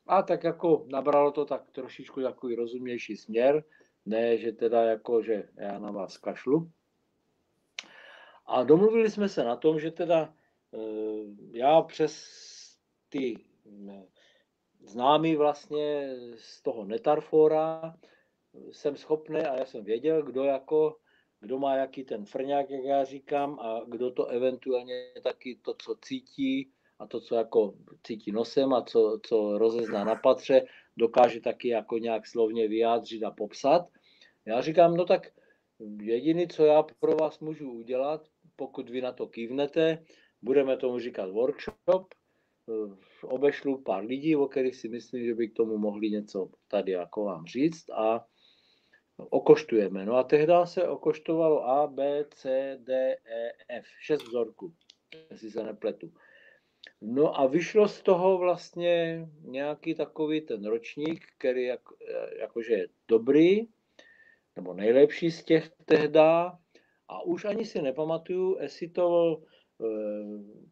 a 0.08 0.22
tak 0.22 0.44
jako 0.44 0.86
nabralo 0.88 1.32
to 1.32 1.46
tak 1.46 1.72
trošičku 1.72 2.22
takový 2.22 2.56
rozumnější 2.56 3.18
směr, 3.18 3.64
ne, 4.06 4.38
že 4.38 4.52
teda 4.52 4.84
jako, 4.84 5.22
že 5.22 5.50
já 5.56 5.80
na 5.80 5.92
vás 5.92 6.18
kašlu. 6.18 6.72
A 8.46 8.64
domluvili 8.64 9.12
jsme 9.12 9.30
se 9.30 9.44
na 9.44 9.56
tom, 9.56 9.80
že 9.80 9.92
teda 9.92 10.34
eh, 10.74 10.78
já 11.52 11.82
přes 11.82 12.42
ty 13.10 13.36
eh, 13.90 14.06
známý 14.84 15.36
vlastně 15.36 16.16
z 16.36 16.62
toho 16.62 16.86
Netarfora 16.86 17.96
jsem 18.72 18.96
schopný 18.98 19.40
a 19.40 19.58
já 19.60 19.66
jsem 19.66 19.84
věděl, 19.84 20.24
kdo 20.24 20.44
jako, 20.44 20.98
kdo 21.40 21.60
má 21.60 21.76
jaký 21.76 22.04
ten 22.04 22.26
frňák, 22.26 22.70
jak 22.70 22.84
já 22.84 23.04
říkám, 23.04 23.60
a 23.60 23.82
kdo 23.88 24.12
to 24.12 24.26
eventuálně 24.26 25.12
taky 25.24 25.60
to, 25.62 25.74
co 25.74 25.96
cítí, 26.02 26.72
a 27.00 27.08
to, 27.08 27.20
co 27.20 27.36
jako 27.36 27.74
cítí 28.04 28.32
nosem 28.32 28.74
a 28.74 28.82
co, 28.82 29.20
co 29.26 29.58
rozezná 29.58 30.04
na 30.04 30.16
patře, 30.16 30.66
dokáže 30.98 31.42
taky 31.42 31.68
jako 31.68 31.98
nějak 31.98 32.28
slovně 32.28 32.68
vyjádřit 32.68 33.24
a 33.24 33.32
popsat. 33.32 33.88
Já 34.46 34.62
říkám, 34.62 34.94
no 34.94 35.06
tak 35.06 35.28
jediný, 36.02 36.48
co 36.48 36.66
já 36.66 36.84
pro 36.84 37.16
vás 37.16 37.40
můžu 37.40 37.72
udělat, 37.72 38.28
pokud 38.56 38.90
vy 38.90 39.02
na 39.02 39.12
to 39.12 39.28
kývnete, 39.28 40.06
budeme 40.42 40.78
tomu 40.78 41.00
říkat 41.00 41.30
workshop, 41.30 42.14
obešlu 43.24 43.82
pár 43.82 44.06
lidí, 44.06 44.36
o 44.36 44.48
kterých 44.48 44.76
si 44.76 44.90
myslím, 44.90 45.26
že 45.26 45.36
by 45.36 45.48
k 45.48 45.56
tomu 45.56 45.78
mohli 45.78 46.10
něco 46.10 46.50
tady 46.68 46.92
jako 46.92 47.24
vám 47.24 47.46
říct 47.46 47.90
a 47.90 48.26
okoštujeme. 49.18 50.06
No 50.06 50.16
a 50.16 50.24
tehdy 50.24 50.54
se 50.66 50.88
okoštovalo 50.88 51.68
A, 51.68 51.88
B, 51.88 52.26
C, 52.30 52.78
D, 52.80 52.94
E, 53.14 53.52
F, 53.70 53.86
šest 54.02 54.24
vzorků, 54.24 54.74
jestli 55.32 55.52
se 55.52 55.64
nepletu. 55.64 56.14
No 57.02 57.40
a 57.40 57.48
vyšlo 57.48 57.88
z 57.88 58.02
toho 58.02 58.38
vlastně 58.38 59.26
nějaký 59.42 59.96
takový 59.96 60.42
ten 60.42 60.66
ročník, 60.66 61.26
který 61.38 61.64
jak, 61.64 61.82
jakože 62.40 62.74
je 62.74 62.88
dobrý, 63.08 63.68
nebo 64.56 64.74
nejlepší 64.74 65.32
z 65.32 65.44
těch 65.44 65.72
tehda. 65.86 66.60
A 67.08 67.22
už 67.22 67.46
ani 67.46 67.66
si 67.66 67.82
nepamatuju, 67.82 68.58
jestli 68.62 68.90
to 68.90 69.38
e, 69.38 69.86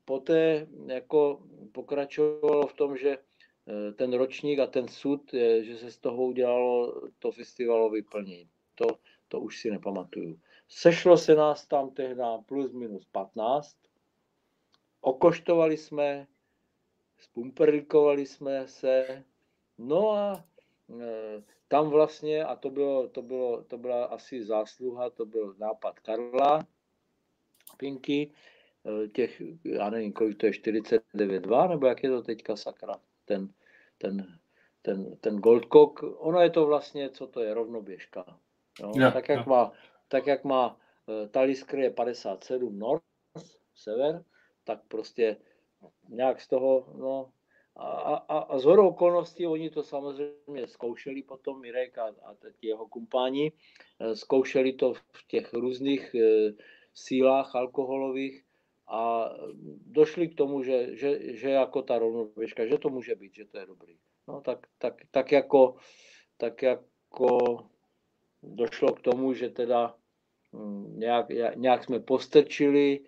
poté 0.06 0.68
jako 0.88 1.44
pokračovalo 1.72 2.68
v 2.68 2.73
tom, 2.73 2.98
že 2.98 3.10
e, 3.10 3.91
ten 3.91 4.14
ročník 4.14 4.60
a 4.60 4.68
ten 4.68 4.88
sud, 4.88 5.34
je, 5.34 5.64
že 5.64 5.77
se 5.77 5.91
z 5.91 5.98
toho 5.98 6.26
udělalo 6.26 7.02
to 7.19 7.31
festivalový 7.31 8.02
plnění. 8.02 8.49
To, 8.76 8.86
to 9.27 9.40
už 9.40 9.61
si 9.61 9.72
nepamatuju. 9.72 10.40
Sešlo 10.68 11.18
se 11.18 11.36
nás 11.36 11.68
tam 11.68 11.90
tehda 11.90 12.38
plus 12.38 12.72
minus 12.72 13.06
15 13.06 13.89
okoštovali 15.01 15.77
jsme, 15.77 16.27
spumperlikovali 17.17 18.26
jsme 18.26 18.67
se, 18.67 19.23
no 19.77 20.11
a 20.11 20.45
e, 21.01 21.43
tam 21.67 21.89
vlastně, 21.89 22.43
a 22.43 22.55
to, 22.55 22.69
bylo, 22.69 23.07
to, 23.07 23.21
bylo, 23.21 23.63
to 23.63 23.77
byla 23.77 24.05
asi 24.05 24.43
zásluha, 24.43 25.09
to 25.09 25.26
byl 25.26 25.55
nápad 25.59 25.99
Karla 25.99 26.67
Pinky, 27.77 28.31
e, 28.85 29.07
těch, 29.07 29.41
já 29.63 29.89
nevím, 29.89 30.13
kolik 30.13 30.38
to 30.38 30.45
je, 30.45 30.51
49.2, 30.51 31.69
nebo 31.69 31.88
jak 31.88 32.03
je 32.03 32.09
to 32.09 32.21
teďka 32.21 32.55
sakra, 32.55 32.95
ten, 33.26 33.49
ten, 33.97 34.39
ten, 34.81 35.15
ten 35.17 35.35
Goldcock, 35.38 36.03
ono 36.17 36.41
je 36.41 36.49
to 36.49 36.65
vlastně, 36.65 37.09
co 37.09 37.27
to 37.27 37.41
je, 37.41 37.53
rovnoběžka. 37.53 38.39
No, 38.81 38.91
ja, 38.95 39.11
tak, 39.11 39.30
jak 39.30 39.39
ja. 39.39 39.49
má, 39.49 39.71
tak 40.07 40.27
jak 40.27 40.43
má 40.43 40.80
e, 41.07 41.27
Taliskr 41.27 41.80
je 41.80 41.89
57 41.91 42.80
North, 42.80 43.03
sever, 43.76 44.23
tak 44.69 44.85
prostě 44.87 45.37
nějak 46.09 46.41
z 46.41 46.47
toho, 46.47 46.93
no, 46.97 47.31
a, 47.75 47.89
a, 48.13 48.37
a 48.37 48.59
z 48.59 48.63
hodou 48.63 48.87
okolností 48.87 49.47
oni 49.47 49.69
to 49.69 49.83
samozřejmě 49.83 50.67
zkoušeli 50.67 51.23
potom, 51.23 51.61
Mirek 51.61 51.97
a, 51.97 52.05
a 52.05 52.35
ti 52.59 52.67
jeho 52.67 52.87
kumpáni, 52.87 53.51
eh, 53.99 54.15
zkoušeli 54.15 54.73
to 54.73 54.93
v 54.93 55.27
těch 55.27 55.53
různých 55.53 56.15
e, 56.15 56.53
sílách 56.93 57.55
alkoholových 57.55 58.45
a 58.87 59.33
došli 59.85 60.27
k 60.27 60.35
tomu, 60.37 60.63
že, 60.63 60.95
že, 60.95 61.33
že 61.33 61.49
jako 61.49 61.81
ta 61.81 61.97
rovnoběžka, 61.99 62.65
že 62.65 62.77
to 62.77 62.89
může 62.89 63.15
být, 63.15 63.33
že 63.35 63.45
to 63.45 63.57
je 63.57 63.65
dobrý. 63.65 63.97
No 64.27 64.41
tak, 64.41 64.67
tak, 64.77 65.01
tak, 65.11 65.31
jako, 65.31 65.75
tak 66.37 66.61
jako 66.61 67.57
došlo 68.43 68.93
k 68.93 69.01
tomu, 69.01 69.33
že 69.33 69.49
teda 69.49 69.95
hm, 70.53 70.99
nějak, 70.99 71.25
nějak 71.55 71.83
jsme 71.83 71.99
postrčili 71.99 72.99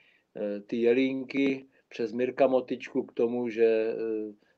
ty 0.67 0.81
jelínky 0.81 1.65
přes 1.91 2.11
Mirka 2.11 2.47
Motičku 2.47 3.03
k 3.03 3.13
tomu, 3.13 3.49
že 3.49 3.65
eh, 3.65 3.95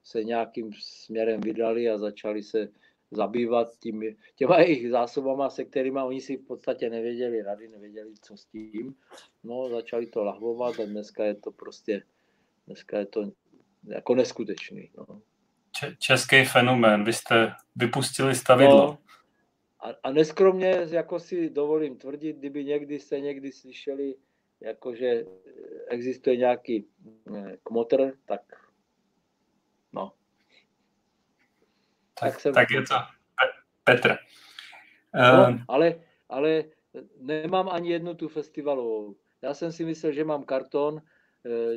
se 0.03 0.23
nějakým 0.23 0.73
směrem 0.79 1.41
vydali 1.41 1.89
a 1.89 1.97
začali 1.97 2.43
se 2.43 2.69
zabývat 3.11 3.67
tím, 3.79 4.03
těma 4.35 4.59
jejich 4.59 4.89
zásobama, 4.89 5.49
se 5.49 5.65
kterými 5.65 5.99
oni 5.99 6.21
si 6.21 6.37
v 6.37 6.45
podstatě 6.47 6.89
nevěděli 6.89 7.41
rady, 7.41 7.67
nevěděli, 7.67 8.13
co 8.21 8.37
s 8.37 8.45
tím. 8.45 8.95
No, 9.43 9.69
začali 9.69 10.05
to 10.07 10.23
lahvovat 10.23 10.79
a 10.79 10.85
dneska 10.85 11.23
je 11.23 11.35
to 11.35 11.51
prostě, 11.51 12.03
dneska 12.67 12.99
je 12.99 13.05
to 13.05 13.31
jako 13.87 14.15
neskutečný. 14.15 14.89
No. 14.97 15.21
Český 15.99 16.45
fenomén, 16.45 17.03
vy 17.03 17.13
jste 17.13 17.51
vypustili 17.75 18.35
stavidlo. 18.35 18.87
No, 18.87 18.97
a, 19.79 19.95
a 20.03 20.11
neskromně, 20.11 20.87
jako 20.89 21.19
si 21.19 21.49
dovolím 21.49 21.97
tvrdit, 21.97 22.37
kdyby 22.37 22.65
někdy 22.65 22.99
jste 22.99 23.19
někdy 23.19 23.51
slyšeli 23.51 24.15
jakože 24.61 25.25
existuje 25.87 26.37
nějaký 26.37 26.87
eh, 27.35 27.57
kmotr, 27.63 28.11
tak 28.25 28.41
no. 29.93 30.13
Tak, 32.19 32.43
tak, 32.43 32.53
tak 32.53 32.71
je 32.71 32.81
to 32.81 32.95
Petr. 33.83 34.17
No, 35.15 35.53
uh, 35.53 35.59
ale, 35.67 36.01
ale 36.29 36.63
nemám 37.17 37.69
ani 37.69 37.91
jednu 37.91 38.13
tu 38.13 38.27
festivalovou. 38.27 39.15
Já 39.41 39.53
jsem 39.53 39.71
si 39.71 39.85
myslel, 39.85 40.11
že 40.11 40.23
mám 40.23 40.43
karton, 40.43 41.01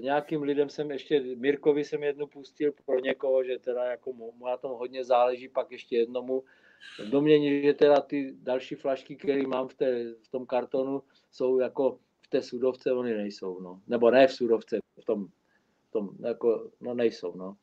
nějakým 0.00 0.42
lidem 0.42 0.68
jsem 0.68 0.90
ještě, 0.90 1.20
Mirkovi 1.20 1.84
jsem 1.84 2.02
jednu 2.02 2.26
pustil 2.26 2.72
pro 2.84 3.00
někoho, 3.00 3.44
že 3.44 3.58
teda 3.58 3.84
jako 3.84 4.12
mu, 4.12 4.32
mu 4.32 4.46
na 4.46 4.56
tom 4.56 4.72
hodně 4.72 5.04
záleží, 5.04 5.48
pak 5.48 5.72
ještě 5.72 5.96
jednomu. 5.96 6.44
V 6.98 7.10
domění, 7.10 7.62
že 7.62 7.74
teda 7.74 8.00
ty 8.00 8.34
další 8.42 8.74
flašky, 8.74 9.16
které 9.16 9.46
mám 9.46 9.68
v, 9.68 9.74
té, 9.74 10.14
v 10.22 10.28
tom 10.28 10.46
kartonu, 10.46 11.02
jsou 11.30 11.58
jako 11.58 11.98
v 12.26 12.30
té 12.30 12.42
sudovce 12.42 12.92
oni 12.92 13.14
nejsou, 13.14 13.60
no. 13.60 13.80
Nebo 13.86 14.10
ne 14.10 14.26
v 14.26 14.32
sudovce, 14.32 14.78
v 15.02 15.04
tom, 15.04 15.26
v 15.88 15.90
tom 15.90 16.10
jako, 16.24 16.70
no 16.80 16.94
nejsou, 16.94 17.36
no. 17.36 17.56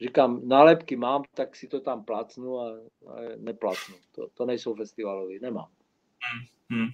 Říkám, 0.00 0.48
nálepky 0.48 0.96
mám, 0.96 1.22
tak 1.34 1.56
si 1.56 1.68
to 1.68 1.80
tam 1.80 2.04
placnu 2.04 2.60
a, 2.60 2.70
a 3.06 3.20
neplacnu. 3.36 3.94
To, 4.12 4.28
to 4.34 4.46
nejsou 4.46 4.74
festivalové, 4.74 5.34
nemám. 5.42 5.68
Hmm. 6.70 6.88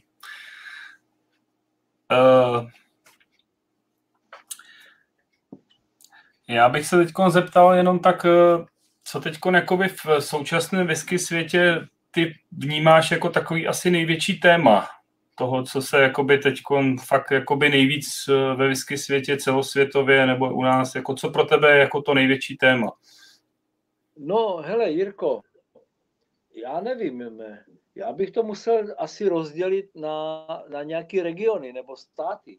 Uh, 2.12 2.70
já 6.48 6.68
bych 6.68 6.86
se 6.86 6.97
teď 6.97 7.12
zeptal 7.28 7.74
jenom 7.74 7.98
tak, 7.98 8.24
eh, 8.24 8.66
co 9.05 9.20
teď 9.20 9.39
v 10.05 10.20
současném 10.20 10.86
whisky 10.86 11.18
světě 11.18 11.89
ty 12.10 12.35
vnímáš 12.52 13.10
jako 13.10 13.28
takový 13.28 13.66
asi 13.66 13.90
největší 13.90 14.40
téma 14.40 14.89
toho, 15.39 15.63
co 15.63 15.83
se 15.83 16.03
jakoby 16.03 16.39
teď 16.39 16.59
fakt 17.05 17.31
jakoby 17.31 17.69
nejvíc 17.69 18.29
eh, 18.29 18.55
ve 18.55 18.69
whisky 18.69 18.99
světě 18.99 19.37
celosvětově 19.37 20.27
nebo 20.27 20.55
u 20.55 20.63
nás, 20.63 20.95
jako 20.95 21.15
co 21.15 21.31
pro 21.31 21.45
tebe 21.45 21.73
je 21.73 21.79
jako 21.79 22.03
to 22.03 22.15
největší 22.15 22.57
téma? 22.57 22.93
No, 24.17 24.57
hele, 24.57 24.91
Jirko, 24.91 25.41
já 26.55 26.81
nevím, 26.81 27.43
já 27.95 28.13
bych 28.13 28.31
to 28.31 28.43
musel 28.43 28.95
asi 28.99 29.29
rozdělit 29.29 29.91
na, 29.95 30.47
na 30.69 30.83
nějaké 30.83 31.23
regiony 31.23 31.73
nebo 31.73 31.97
státy. 31.97 32.59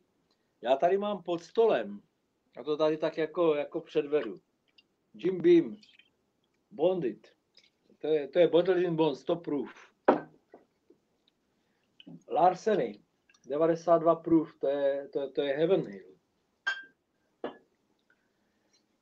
Já 0.62 0.76
tady 0.76 0.98
mám 0.98 1.24
pod 1.24 1.44
stolem, 1.44 2.02
a 2.60 2.64
to 2.64 2.78
tady 2.78 2.98
tak 2.98 3.18
jako, 3.18 3.56
jako 3.56 3.82
předvedu, 3.82 4.36
Jim 5.14 5.42
Beam, 5.42 5.78
Bondit, 6.72 7.28
to 8.00 8.08
je, 8.08 8.28
to 8.28 8.40
je 8.40 8.48
Bottled 8.48 8.84
in 8.84 8.96
Bond, 8.96 9.18
stop 9.18 9.44
proof. 9.44 9.87
Larseny, 12.30 13.00
92 13.48 14.16
proof, 14.16 14.60
to 14.60 14.68
je, 14.68 15.08
to, 15.08 15.32
to 15.32 15.42
je 15.42 15.54
Heaven 15.54 15.88
Hill. 15.88 16.18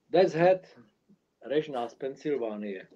Death's 0.09 0.33
Head, 0.33 0.79
Režná 1.41 1.89
z 1.89 1.95
Pensylvánie. 1.95 2.87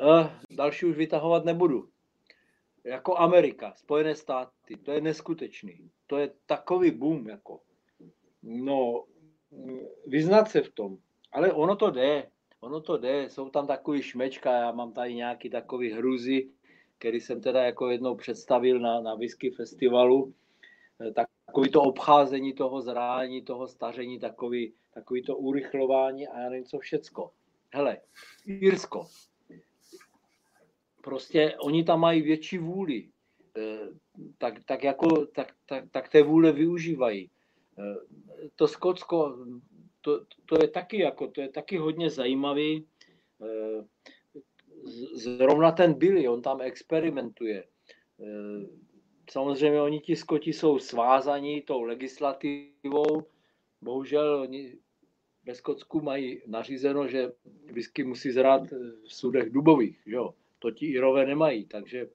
Uh, 0.00 0.30
další 0.50 0.86
už 0.86 0.96
vytahovat 0.96 1.44
nebudu. 1.44 1.88
Jako 2.84 3.18
Amerika, 3.18 3.74
Spojené 3.76 4.14
státy, 4.14 4.76
to 4.76 4.92
je 4.92 5.00
neskutečný. 5.00 5.90
To 6.06 6.18
je 6.18 6.30
takový 6.46 6.90
boom, 6.90 7.28
jako. 7.28 7.60
No, 8.42 9.04
vyznat 10.06 10.50
se 10.50 10.62
v 10.62 10.72
tom. 10.72 10.98
Ale 11.32 11.52
ono 11.52 11.76
to 11.76 11.90
jde, 11.90 12.30
ono 12.60 12.80
to 12.80 12.98
jde, 12.98 13.30
jsou 13.30 13.50
tam 13.50 13.66
takový 13.66 14.02
šmečka, 14.02 14.52
já 14.52 14.72
mám 14.72 14.92
tady 14.92 15.14
nějaký 15.14 15.50
takový 15.50 15.92
hruzy, 15.92 16.50
který 16.98 17.20
jsem 17.20 17.40
teda 17.40 17.62
jako 17.62 17.90
jednou 17.90 18.14
představil 18.14 18.80
na, 18.80 19.00
na 19.00 19.14
whisky 19.14 19.50
festivalu, 19.50 20.34
eh, 21.00 21.12
takový 21.46 21.70
to 21.70 21.82
obcházení 21.82 22.52
toho 22.52 22.80
zrání, 22.80 23.42
toho 23.42 23.68
staření, 23.68 24.18
takový, 24.18 24.74
takový 24.94 25.22
to 25.22 25.36
urychlování 25.36 26.28
a 26.28 26.40
já 26.40 26.50
nevím 26.50 26.64
co 26.64 26.78
všecko. 26.78 27.30
Hele, 27.74 27.98
Jirsko, 28.44 29.06
prostě 31.02 31.56
oni 31.60 31.84
tam 31.84 32.00
mají 32.00 32.22
větší 32.22 32.58
vůli, 32.58 33.08
eh, 33.56 33.88
tak, 34.38 34.64
tak, 34.64 34.84
jako, 34.84 35.26
tak, 35.26 35.52
tak, 35.66 35.84
tak 35.90 36.08
té 36.08 36.22
vůle 36.22 36.52
využívají. 36.52 37.30
Eh, 37.78 37.94
to 38.56 38.68
Skotsko, 38.68 39.46
to, 40.00 40.24
to, 40.46 40.62
je 40.62 40.68
taky 40.68 40.98
jako, 40.98 41.28
to 41.28 41.40
je 41.40 41.48
taky 41.48 41.76
hodně 41.76 42.10
zajímavý 42.10 42.86
zrovna 45.12 45.72
ten 45.72 45.94
Billy, 45.94 46.28
on 46.28 46.42
tam 46.42 46.60
experimentuje. 46.60 47.64
Eh, 48.20 48.66
samozřejmě 49.30 49.80
oni 49.80 50.00
ti 50.00 50.16
skoti 50.16 50.52
jsou 50.52 50.78
svázaní 50.78 51.62
tou 51.62 51.82
legislativou. 51.82 53.26
Bohužel 53.82 54.40
oni 54.40 54.78
ve 55.44 55.54
Skotsku 55.54 56.00
mají 56.00 56.42
nařízeno, 56.46 57.08
že 57.08 57.32
whisky 57.72 58.04
musí 58.04 58.30
zrát 58.30 58.62
v 59.06 59.14
sudech 59.14 59.50
dubových. 59.50 60.02
Jo? 60.06 60.34
To 60.58 60.70
ti 60.70 60.86
Irové 60.86 61.26
nemají, 61.26 61.66
takže 61.66 62.08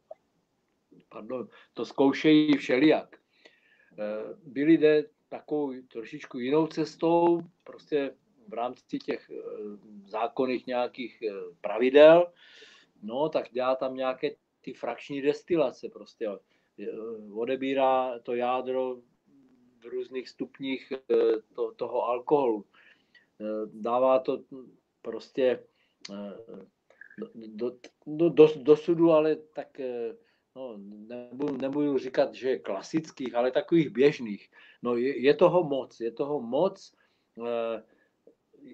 pardon, 1.10 1.48
to 1.74 1.86
zkoušejí 1.86 2.58
všelijak. 2.58 3.18
Eh, 4.00 4.36
Byli 4.46 4.78
jde 4.78 5.06
takovou 5.30 5.74
trošičku 5.82 6.40
jinou 6.40 6.68
cestou, 6.68 7.42
prostě 7.64 8.12
v 8.48 8.54
rámci 8.54 9.00
těch 9.00 9.30
eh, 9.30 9.36
zákonných 10.08 10.68
nějakých 10.68 11.24
pravidel. 11.62 12.34
No, 13.02 13.30
tak 13.30 13.52
dělá 13.52 13.76
tam 13.76 13.96
nějaké 13.96 14.36
ty 14.62 14.74
frakční 14.74 15.22
destilace 15.22 15.90
prostě. 15.90 16.30
Eh, 16.80 16.88
odebírá 17.34 18.20
to 18.20 18.36
jádro 18.36 18.98
v 19.80 19.86
různých 19.86 20.30
stupních 20.30 20.92
eh, 20.92 21.16
to, 21.56 21.72
toho 21.72 22.04
alkoholu. 22.04 22.66
Dává 23.74 24.20
to 24.20 24.44
prostě 25.02 25.64
do, 27.48 27.78
do, 28.08 28.30
do, 28.30 28.48
do 28.56 28.78
sudu, 28.78 29.12
ale 29.12 29.36
tak 29.36 29.82
no, 30.56 30.78
nebudu, 30.78 31.58
nebudu 31.58 31.98
říkat, 31.98 32.34
že 32.34 32.60
klasických, 32.60 33.36
ale 33.36 33.52
takových 33.52 33.90
běžných. 33.90 34.50
No 34.84 34.96
je, 34.96 35.22
je 35.22 35.34
toho 35.34 35.64
moc, 35.64 36.00
je 36.00 36.12
toho 36.12 36.42
moc. 36.42 36.94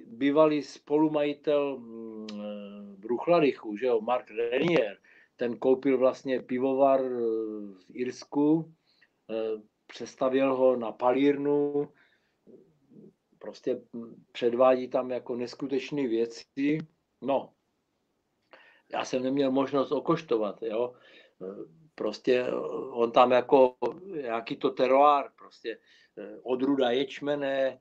Bývalý 0.05 0.63
spolumajitel 0.63 1.77
mm, 1.77 2.95
Bruchlarychu, 2.97 3.77
že 3.77 3.85
jo, 3.85 4.01
Mark 4.01 4.31
Renier, 4.31 4.97
ten 5.35 5.57
koupil 5.57 5.97
vlastně 5.97 6.41
pivovar 6.41 7.01
eh, 7.01 7.09
v 7.73 7.85
Irsku, 7.93 8.73
eh, 9.29 9.61
přestavěl 9.87 10.55
ho 10.55 10.75
na 10.75 10.91
palírnu, 10.91 11.89
prostě 13.39 13.81
předvádí 14.31 14.87
tam 14.87 15.11
jako 15.11 15.35
neskutečné 15.35 16.07
věci. 16.07 16.77
No, 17.21 17.53
já 18.93 19.05
jsem 19.05 19.23
neměl 19.23 19.51
možnost 19.51 19.91
okoštovat, 19.91 20.61
jo. 20.61 20.93
Prostě 21.95 22.45
on 22.91 23.11
tam 23.11 23.31
jako 23.31 23.75
jaký 24.13 24.55
to 24.55 24.69
teroár, 24.69 25.31
prostě 25.35 25.79
eh, 26.17 26.39
odruda 26.43 26.91
ječmene, 26.91 27.79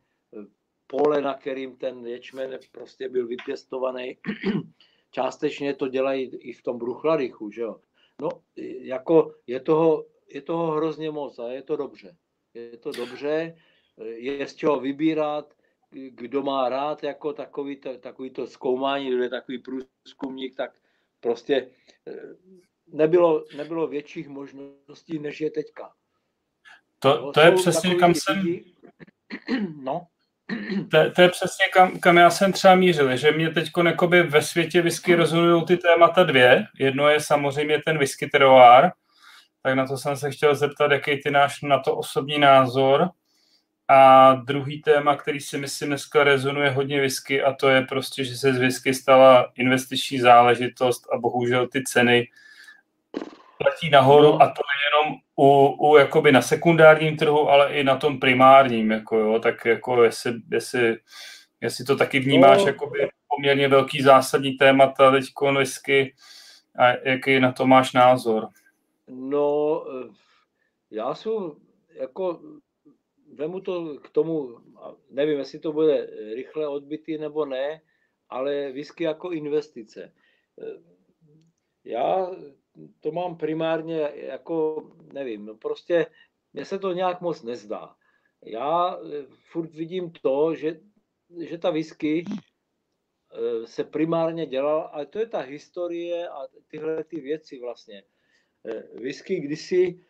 pole, 0.88 1.20
na 1.20 1.34
kterým 1.34 1.76
ten 1.76 2.06
ječmen 2.06 2.58
prostě 2.72 3.08
byl 3.08 3.26
vypěstovaný, 3.26 4.16
částečně 5.10 5.74
to 5.74 5.88
dělají 5.88 6.36
i 6.36 6.52
v 6.52 6.62
tom 6.62 6.78
Bruchlarychu, 6.78 7.50
že 7.50 7.60
jo. 7.60 7.80
No, 8.22 8.28
jako 8.80 9.34
je 9.46 9.60
toho, 9.60 10.06
je 10.28 10.42
toho 10.42 10.72
hrozně 10.72 11.10
moc 11.10 11.38
a 11.38 11.48
je 11.48 11.62
to 11.62 11.76
dobře. 11.76 12.16
Je 12.54 12.76
to 12.76 12.92
dobře, 12.92 13.56
je 14.04 14.48
z 14.48 14.54
čeho 14.54 14.80
vybírat, 14.80 15.54
kdo 15.90 16.42
má 16.42 16.68
rád 16.68 17.02
jako 17.02 17.32
takový, 17.32 17.76
takový 17.76 18.30
to 18.30 18.46
zkoumání, 18.46 19.10
kdo 19.10 19.22
je 19.22 19.30
takový 19.30 19.58
průzkumník, 19.58 20.56
tak 20.56 20.78
prostě 21.20 21.70
eh, 22.08 22.12
nebylo, 22.86 23.44
nebylo 23.56 23.86
větších 23.86 24.28
možností, 24.28 25.18
než 25.18 25.40
je 25.40 25.50
teďka. 25.50 25.92
To, 26.98 27.32
to 27.32 27.40
je 27.40 27.52
přesně 27.52 27.94
kam 27.94 28.14
jsem... 28.14 28.42
No 29.82 30.06
to, 30.90 31.10
to 31.10 31.22
je 31.22 31.28
přesně 31.28 31.64
kam, 31.72 31.98
kam 31.98 32.16
já 32.16 32.30
jsem 32.30 32.52
třeba 32.52 32.74
mířil, 32.74 33.16
že 33.16 33.32
mě 33.32 33.50
teď 33.50 33.70
ve 34.28 34.42
světě 34.42 34.82
whisky 34.82 35.14
rezonují 35.14 35.64
ty 35.64 35.76
témata 35.76 36.24
dvě. 36.24 36.66
Jedno 36.78 37.08
je 37.08 37.20
samozřejmě 37.20 37.82
ten 37.84 37.98
whisky 37.98 38.26
terroir, 38.26 38.90
tak 39.62 39.74
na 39.74 39.86
to 39.86 39.96
jsem 39.96 40.16
se 40.16 40.30
chtěl 40.30 40.54
zeptat, 40.54 40.92
jaký 40.92 41.16
ty 41.16 41.30
náš 41.30 41.62
na 41.62 41.78
to 41.78 41.96
osobní 41.96 42.38
názor. 42.38 43.10
A 43.90 44.34
druhý 44.34 44.82
téma, 44.82 45.16
který 45.16 45.40
si 45.40 45.58
myslím 45.58 45.88
dneska 45.88 46.24
rezonuje 46.24 46.70
hodně 46.70 47.00
whisky, 47.00 47.42
a 47.42 47.52
to 47.52 47.68
je 47.68 47.82
prostě, 47.82 48.24
že 48.24 48.36
se 48.36 48.54
z 48.54 48.58
whisky 48.58 48.94
stala 48.94 49.52
investiční 49.54 50.20
záležitost 50.20 51.06
a 51.12 51.18
bohužel 51.18 51.68
ty 51.68 51.82
ceny 51.82 52.28
letí 53.66 53.90
nahoru 53.90 54.42
a 54.42 54.46
to 54.46 54.62
nejenom 54.70 55.20
u, 55.36 55.76
u 55.90 55.96
jakoby 55.96 56.32
na 56.32 56.42
sekundárním 56.42 57.16
trhu, 57.16 57.48
ale 57.48 57.72
i 57.72 57.84
na 57.84 57.96
tom 57.96 58.20
primárním, 58.20 58.90
jako 58.90 59.16
jo, 59.16 59.38
tak 59.38 59.64
jako 59.64 60.02
jestli, 60.02 60.32
jestli, 60.50 60.96
jestli 61.60 61.84
to 61.84 61.96
taky 61.96 62.20
vnímáš 62.20 62.58
no. 62.58 62.66
jakoby 62.66 63.08
poměrně 63.28 63.68
velký 63.68 64.02
zásadní 64.02 64.52
témata 64.52 65.10
teď 65.10 65.24
whisky 65.58 66.14
a 66.78 67.08
jaký 67.08 67.40
na 67.40 67.52
to 67.52 67.66
máš 67.66 67.92
názor? 67.92 68.48
No, 69.08 69.84
já 70.90 71.14
jsem 71.14 71.32
jako 71.94 72.40
vemu 73.34 73.60
to 73.60 73.98
k 73.98 74.10
tomu, 74.10 74.58
nevím, 75.10 75.38
jestli 75.38 75.58
to 75.58 75.72
bude 75.72 76.06
rychle 76.34 76.68
odbytý 76.68 77.18
nebo 77.18 77.44
ne, 77.44 77.80
ale 78.28 78.72
whisky 78.72 79.04
jako 79.04 79.30
investice. 79.30 80.12
Já 81.84 82.30
to 83.00 83.12
mám 83.12 83.36
primárně 83.36 84.10
jako, 84.14 84.86
nevím, 85.12 85.46
no 85.46 85.54
prostě 85.54 86.06
mně 86.52 86.64
se 86.64 86.78
to 86.78 86.92
nějak 86.92 87.20
moc 87.20 87.42
nezdá. 87.42 87.94
Já 88.42 88.96
eh, 88.96 89.26
furt 89.50 89.74
vidím 89.74 90.10
to, 90.22 90.54
že, 90.54 90.80
že 91.40 91.58
ta 91.58 91.70
whisky 91.70 92.24
eh, 92.24 93.66
se 93.66 93.84
primárně 93.84 94.46
dělala, 94.46 94.82
ale 94.82 95.06
to 95.06 95.18
je 95.18 95.26
ta 95.26 95.38
historie 95.38 96.28
a 96.28 96.48
tyhle 96.68 97.04
ty 97.04 97.20
věci 97.20 97.60
vlastně. 97.60 98.02
Eh, 98.66 98.82
whisky 99.00 99.40
kdysi, 99.40 100.00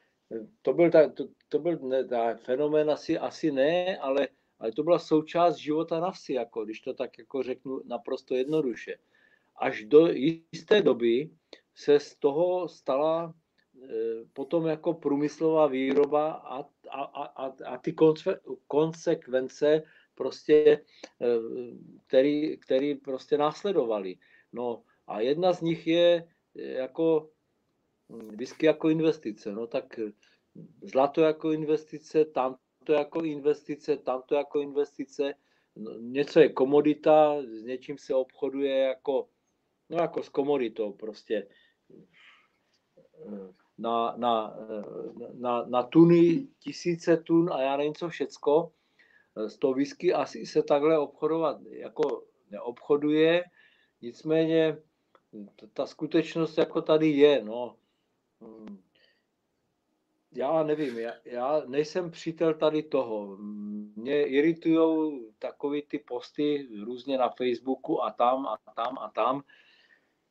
to 0.62 0.72
byl, 0.72 0.90
ta, 0.90 1.08
to, 1.08 1.28
to 1.48 1.58
byl 1.58 1.78
ne, 1.78 2.04
ta 2.04 2.34
fenomén 2.34 2.90
asi, 2.90 3.18
asi 3.18 3.50
ne, 3.50 3.98
ale, 3.98 4.28
ale 4.58 4.72
to 4.72 4.82
byla 4.82 4.98
součást 4.98 5.56
života 5.56 6.00
na 6.00 6.10
vsi, 6.10 6.32
jako, 6.32 6.64
když 6.64 6.80
to 6.80 6.94
tak 6.94 7.18
jako 7.18 7.42
řeknu 7.42 7.80
naprosto 7.84 8.34
jednoduše. 8.34 8.98
Až 9.56 9.84
do 9.84 10.06
jisté 10.06 10.82
doby 10.82 11.30
se 11.78 12.00
z 12.00 12.14
toho 12.14 12.68
stala 12.68 13.34
e, 13.82 13.88
potom 14.32 14.66
jako 14.66 14.94
průmyslová 14.94 15.66
výroba 15.66 16.32
a, 16.32 16.64
a, 16.90 17.02
a, 17.02 17.52
a 17.66 17.78
ty 17.78 17.94
konsekvence 18.66 19.82
prostě, 20.14 20.54
e, 20.64 20.82
který, 22.06 22.56
který 22.56 22.94
prostě 22.94 23.38
následovali. 23.38 24.16
No 24.52 24.82
a 25.06 25.20
jedna 25.20 25.52
z 25.52 25.60
nich 25.60 25.86
je 25.86 26.28
e, 26.56 26.62
jako 26.62 27.30
whisky 28.08 28.66
jako 28.66 28.88
investice. 28.88 29.52
No 29.52 29.66
tak 29.66 30.00
zlato 30.82 31.20
jako 31.20 31.52
investice, 31.52 32.24
tamto 32.24 32.92
jako 32.92 33.24
investice, 33.24 33.96
tamto 33.96 34.34
jako 34.34 34.60
investice. 34.60 35.34
No, 35.76 35.98
něco 35.98 36.40
je 36.40 36.48
komodita, 36.48 37.42
s 37.42 37.62
něčím 37.62 37.98
se 37.98 38.14
obchoduje 38.14 38.78
jako, 38.78 39.28
no 39.90 39.98
jako 39.98 40.22
s 40.22 40.28
komoditou 40.28 40.92
prostě 40.92 41.48
na, 43.78 44.14
na, 44.16 44.56
na, 45.34 45.64
na 45.64 45.82
tuny, 45.82 46.48
tisíce 46.58 47.16
tun 47.16 47.52
a 47.52 47.60
já 47.60 47.76
nevím 47.76 47.94
co 47.94 48.08
všecko. 48.08 48.72
Z 49.46 49.58
toho 49.58 49.74
whisky 49.74 50.14
asi 50.14 50.46
se 50.46 50.62
takhle 50.62 50.98
obchodovat 50.98 51.60
jako 51.70 52.24
neobchoduje, 52.50 53.44
nicméně 54.02 54.78
ta 55.72 55.86
skutečnost 55.86 56.58
jako 56.58 56.82
tady 56.82 57.08
je, 57.08 57.44
no. 57.44 57.76
Já 60.32 60.62
nevím, 60.62 60.98
já, 60.98 61.12
já 61.24 61.62
nejsem 61.66 62.10
přítel 62.10 62.54
tady 62.54 62.82
toho. 62.82 63.36
Mě 63.96 64.26
iritují 64.26 65.26
takový 65.38 65.82
ty 65.82 65.98
posty 65.98 66.68
různě 66.84 67.18
na 67.18 67.28
Facebooku 67.28 68.02
a 68.02 68.10
tam 68.10 68.46
a 68.46 68.58
tam 68.76 68.98
a 68.98 69.10
tam. 69.10 69.42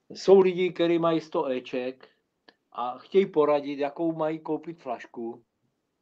Jsou 0.10 0.40
lidi, 0.40 0.72
kteří 0.72 1.00
mají 1.00 1.22
100 1.22 1.46
Eček, 1.46 2.10
a 2.78 2.98
chtějí 2.98 3.26
poradit, 3.26 3.80
jakou 3.80 4.12
mají 4.12 4.40
koupit 4.40 4.82
flašku, 4.82 5.44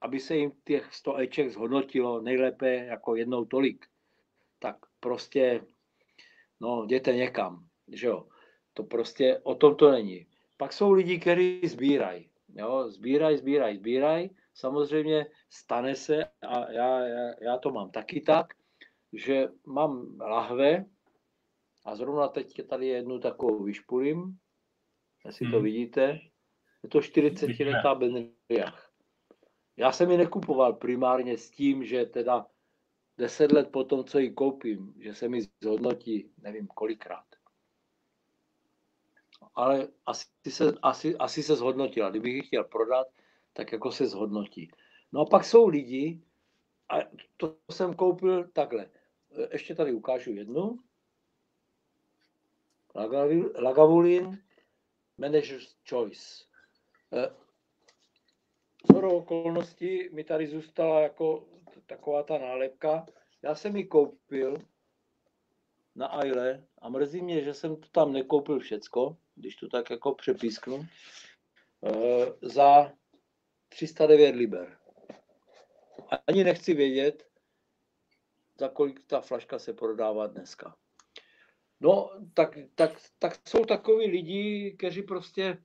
aby 0.02 0.20
se 0.20 0.36
jim 0.36 0.52
těch 0.64 0.94
100 0.94 1.18
eček 1.18 1.50
zhodnotilo 1.50 2.22
nejlépe 2.22 2.76
jako 2.76 3.16
jednou 3.16 3.46
tolik. 3.46 3.86
Tak 4.60 4.76
prostě, 5.00 5.62
no, 6.60 6.84
jděte 6.84 7.16
někam, 7.16 7.66
že 7.88 8.08
jo. 8.08 8.28
To 8.74 8.84
prostě 8.84 9.40
o 9.44 9.56
tom 9.56 9.76
to 9.76 9.92
není. 9.92 10.28
Pak 10.58 10.74
jsou 10.74 10.92
lidi, 10.92 11.20
kteří 11.20 11.62
sbírají. 11.68 12.30
Jo, 12.56 12.90
sbíraj, 12.90 13.38
sbíraj, 13.38 13.78
sbíraj. 13.78 14.30
Samozřejmě 14.54 15.26
stane 15.50 15.96
se, 15.96 16.26
a 16.26 16.72
já, 16.72 17.00
já, 17.00 17.34
já 17.42 17.58
to 17.58 17.72
mám 17.72 17.92
taky 17.92 18.22
tak, 18.22 18.54
že 19.14 19.48
mám 19.66 20.18
lahve 20.20 20.86
a 21.86 21.96
zrovna 21.96 22.28
teď 22.28 22.68
tady 22.68 22.88
jednu 22.88 23.20
takovou 23.20 23.64
vyšpulím, 23.64 24.38
jestli 25.26 25.46
hmm. 25.46 25.54
to 25.54 25.62
vidíte, 25.62 26.20
je 26.84 26.90
to 26.90 27.00
40-letá 27.00 27.96
Benriach. 27.96 28.92
Já 29.78 29.92
jsem 29.92 30.12
ji 30.12 30.18
nekupoval 30.18 30.74
primárně 30.74 31.38
s 31.38 31.52
tím, 31.52 31.86
že 31.86 32.06
teda 32.06 32.46
10 33.18 33.52
let 33.52 33.72
po 33.72 33.84
tom, 33.84 34.04
co 34.04 34.20
ji 34.20 34.32
koupím, 34.32 34.94
že 35.00 35.14
se 35.14 35.30
mi 35.30 35.42
zhodnotí, 35.64 36.32
nevím 36.42 36.68
kolikrát. 36.68 37.26
Ale 39.56 39.88
asi 40.06 40.26
se, 40.50 40.74
asi, 40.82 41.18
asi 41.18 41.44
se 41.44 41.56
zhodnotila. 41.56 42.10
Kdybych 42.10 42.34
ji 42.34 42.42
chtěl 42.42 42.64
prodat, 42.64 43.08
tak 43.54 43.72
jako 43.72 43.92
se 43.92 44.08
zhodnotí. 44.08 44.72
No 45.12 45.22
a 45.22 45.26
pak 45.26 45.46
jsou 45.46 45.68
lidi, 45.68 46.22
a 46.90 46.96
to 47.38 47.58
jsem 47.72 47.94
koupil 47.94 48.48
takhle. 48.48 48.90
Ještě 49.52 49.76
tady 49.76 49.94
ukážu 49.94 50.32
jednu. 50.32 50.80
Lagavulin 52.96 54.44
Manager's 55.18 55.76
Choice. 55.90 56.46
Zhodou 58.92 59.12
eh, 59.12 59.14
okolností 59.14 60.10
mi 60.10 60.24
tady 60.24 60.48
zůstala 60.48 61.02
jako 61.02 61.48
taková 61.86 62.24
ta 62.24 62.38
nálepka. 62.38 63.06
Já 63.44 63.56
jsem 63.56 63.76
ji 63.76 63.86
koupil 63.86 64.58
na 65.96 66.08
Aile 66.08 66.68
a 66.82 66.90
mrzí 66.90 67.22
mě, 67.22 67.44
že 67.44 67.54
jsem 67.54 67.76
to 67.76 67.88
tam 67.92 68.14
nekoupil 68.14 68.60
všecko, 68.60 69.18
když 69.36 69.56
to 69.56 69.68
tak 69.68 69.90
jako 69.90 70.16
přepísknu, 70.16 70.88
eh, 71.86 72.26
za 72.42 72.92
309 73.70 74.36
liber. 74.36 74.78
ani 76.28 76.44
nechci 76.44 76.74
vědět, 76.74 77.28
za 78.60 78.70
kolik 78.70 79.08
ta 79.08 79.22
flaška 79.22 79.60
se 79.60 79.74
prodává 79.74 80.28
dneska. 80.28 80.76
No, 81.82 82.10
tak, 82.34 82.58
tak, 82.76 82.92
tak 83.20 83.48
jsou 83.48 83.66
takový 83.66 84.08
lidi, 84.08 84.76
kteří 84.78 85.02
prostě 85.02 85.58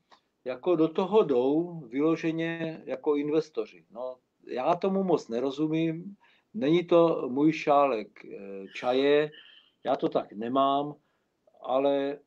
jako 0.44 0.76
do 0.76 0.88
toho 0.88 1.22
jdou 1.22 1.80
vyloženě 1.80 2.82
jako 2.86 3.16
investoři. 3.16 3.84
No, 3.90 4.16
já 4.46 4.74
tomu 4.74 5.04
moc 5.04 5.28
nerozumím, 5.28 6.16
není 6.54 6.84
to 6.84 7.28
můj 7.28 7.52
šálek 7.52 8.24
eh, 8.24 8.38
čaje, 8.74 9.30
já 9.84 9.96
to 9.96 10.08
tak 10.08 10.32
nemám, 10.32 10.94
ale 11.60 12.18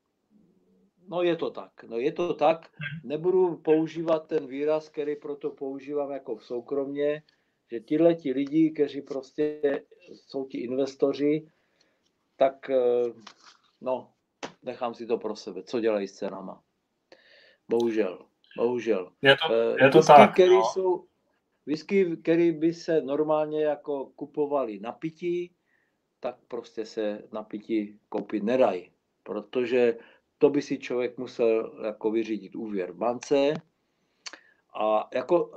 no 1.07 1.21
je 1.21 1.35
to 1.35 1.51
tak. 1.51 1.83
No 1.83 1.97
je 1.97 2.11
to 2.11 2.33
tak, 2.33 2.69
nebudu 3.03 3.57
používat 3.57 4.27
ten 4.27 4.47
výraz, 4.47 4.89
který 4.89 5.15
proto 5.15 5.49
používám 5.49 6.11
jako 6.11 6.35
v 6.35 6.45
soukromně, 6.45 7.23
že 7.71 7.79
tihle 7.79 8.15
ti 8.15 8.31
lidi, 8.31 8.71
kteří 8.71 9.01
prostě 9.01 9.61
jsou 10.13 10.45
ti 10.45 10.57
investoři, 10.57 11.47
tak 12.35 12.69
eh, 12.69 13.03
no, 13.83 14.13
nechám 14.63 14.93
si 14.93 15.05
to 15.05 15.17
pro 15.17 15.35
sebe. 15.35 15.63
Co 15.63 15.79
dělají 15.79 16.07
s 16.07 16.13
cenama? 16.13 16.63
Bohužel. 17.69 18.25
Bohužel. 18.57 19.11
Je 19.21 19.35
to, 19.47 19.53
eh, 19.53 19.83
je 19.85 19.89
to 19.89 19.97
whisky, 19.97 20.13
tak. 20.13 20.33
Který 20.33 20.55
no. 20.55 20.63
jsou, 20.63 21.07
whisky, 21.65 22.17
který 22.17 22.51
by 22.51 22.73
se 22.73 23.01
normálně 23.01 23.63
jako 23.63 24.05
kupovali 24.05 24.79
na 24.79 24.91
pití, 24.91 25.55
tak 26.19 26.35
prostě 26.47 26.85
se 26.85 27.23
na 27.31 27.43
pití 27.43 27.99
koupit 28.09 28.43
nedají. 28.43 28.91
Protože 29.23 29.97
to 30.37 30.49
by 30.49 30.61
si 30.61 30.79
člověk 30.79 31.17
musel 31.17 31.79
jako 31.85 32.11
vyřídit 32.11 32.55
úvěr 32.55 32.91
v 32.91 32.97
bance 32.97 33.53
a 34.79 35.09
jako 35.13 35.51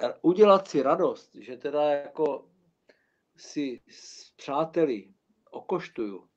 eh, 0.00 0.14
udělat 0.22 0.68
si 0.68 0.82
radost, 0.82 1.34
že 1.34 1.56
teda 1.56 1.82
jako 1.82 2.48
si 3.36 3.80
s 3.88 4.30
přáteli 4.30 5.14
okoštuju, 5.50 6.28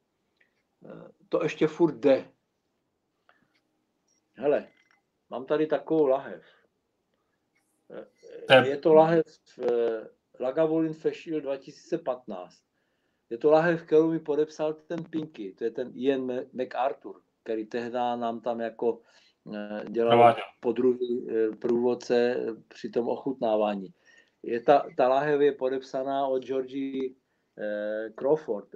to 1.29 1.43
ještě 1.43 1.67
furt 1.67 1.95
jde. 1.95 2.31
Hele, 4.33 4.67
mám 5.29 5.45
tady 5.45 5.67
takovou 5.67 6.07
lahev. 6.07 6.43
Eh, 8.49 8.67
je 8.67 8.77
to 8.77 8.93
lahev 8.93 9.25
Lagavulin 10.39 10.93
Fešil 10.93 11.41
2015. 11.41 12.63
Je 13.29 13.37
to 13.37 13.51
lahev, 13.51 13.83
kterou 13.83 14.11
mi 14.11 14.19
podepsal 14.19 14.73
ten 14.73 15.03
Pinky, 15.03 15.53
to 15.53 15.63
je 15.63 15.71
ten 15.71 15.91
Ian 15.95 16.31
MacArthur 16.53 17.21
který 17.49 17.65
tehdy 17.65 17.91
nám 17.91 18.41
tam 18.41 18.59
jako 18.59 19.01
eh, 19.55 19.83
dělal 19.89 20.35
po 20.59 20.71
druhý 20.71 21.27
eh, 21.29 21.55
průvodce 21.55 22.45
při 22.67 22.89
tom 22.89 23.07
ochutnávání. 23.07 23.93
Je 24.43 24.61
ta, 24.61 24.85
ta 24.97 25.07
láhev 25.07 25.41
je 25.41 25.51
podepsaná 25.51 26.27
od 26.27 26.45
Georgie 26.45 27.09
eh, 27.57 28.09
Crawford. 28.15 28.75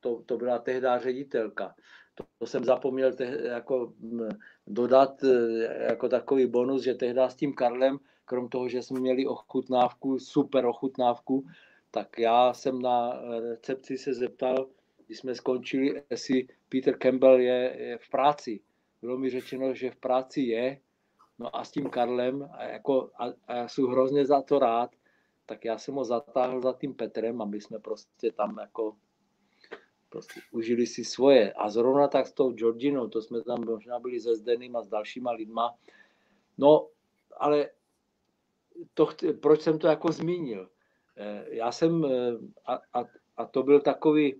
To, 0.00 0.22
to 0.26 0.36
byla 0.36 0.58
tehdy 0.58 0.86
ředitelka. 0.98 1.74
To, 2.14 2.24
to 2.38 2.46
jsem 2.46 2.64
zapomněl 2.64 3.12
tehdy, 3.12 3.46
jako 3.48 3.92
dodat 4.66 5.24
jako 5.78 6.08
takový 6.08 6.46
bonus, 6.46 6.82
že 6.82 6.94
tehdy 6.94 7.20
s 7.20 7.34
tím 7.34 7.54
Karlem, 7.54 7.98
krom 8.24 8.48
toho, 8.48 8.68
že 8.68 8.82
jsme 8.82 9.00
měli 9.00 9.26
ochutnávku, 9.26 10.18
super 10.18 10.66
ochutnávku, 10.66 11.46
tak 11.90 12.18
já 12.18 12.52
jsem 12.52 12.82
na 12.82 13.22
recepci 13.40 13.98
se 13.98 14.14
zeptal, 14.14 14.68
když 15.06 15.18
jsme 15.18 15.34
skončili, 15.34 16.02
jestli 16.10 16.48
Peter 16.68 16.98
Campbell 16.98 17.40
je, 17.40 17.76
je 17.78 17.98
v 17.98 18.10
práci. 18.10 18.60
Bylo 19.02 19.18
mi 19.18 19.30
řečeno, 19.30 19.74
že 19.74 19.90
v 19.90 19.96
práci 19.96 20.40
je, 20.40 20.80
no 21.38 21.56
a 21.56 21.64
s 21.64 21.70
tím 21.70 21.90
Karlem, 21.90 22.48
a, 22.52 22.64
jako, 22.64 23.10
a, 23.18 23.24
a 23.46 23.54
já 23.56 23.68
jsem 23.68 23.84
hrozně 23.84 24.26
za 24.26 24.42
to 24.42 24.58
rád, 24.58 24.90
tak 25.46 25.64
já 25.64 25.78
jsem 25.78 25.94
ho 25.94 26.04
zatáhl 26.04 26.60
za 26.60 26.72
tím 26.72 26.94
Petrem, 26.94 27.42
aby 27.42 27.60
jsme 27.60 27.78
prostě 27.78 28.32
tam 28.32 28.56
jako 28.60 28.96
prostě 30.10 30.40
užili 30.50 30.86
si 30.86 31.04
svoje. 31.04 31.52
A 31.52 31.70
zrovna 31.70 32.08
tak 32.08 32.26
s 32.26 32.32
tou 32.32 32.52
Georginou, 32.52 33.08
to 33.08 33.22
jsme 33.22 33.42
tam 33.42 33.64
možná 33.64 33.98
byli 33.98 34.20
se 34.20 34.36
Zdeným 34.36 34.76
a 34.76 34.82
s 34.82 34.88
dalšíma 34.88 35.30
lidma. 35.30 35.74
No, 36.58 36.88
ale 37.36 37.70
to, 38.94 39.08
proč 39.40 39.60
jsem 39.60 39.78
to 39.78 39.86
jako 39.86 40.12
zmínil? 40.12 40.70
Eh, 41.16 41.46
já 41.50 41.72
jsem, 41.72 42.04
eh, 42.04 42.32
a, 42.66 42.74
a, 42.74 43.04
a 43.36 43.46
to 43.46 43.62
byl 43.62 43.80
takový, 43.80 44.34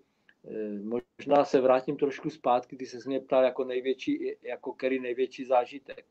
Eh, 0.44 0.78
možná 1.18 1.44
se 1.44 1.60
vrátím 1.60 1.96
trošku 1.96 2.30
zpátky, 2.30 2.76
když 2.76 2.90
se 2.90 2.98
mě 3.06 3.20
ptal 3.20 3.44
jako 3.44 3.64
největší, 3.64 4.36
jako 4.42 4.72
který 4.72 5.00
největší 5.00 5.44
zážitek. 5.44 6.06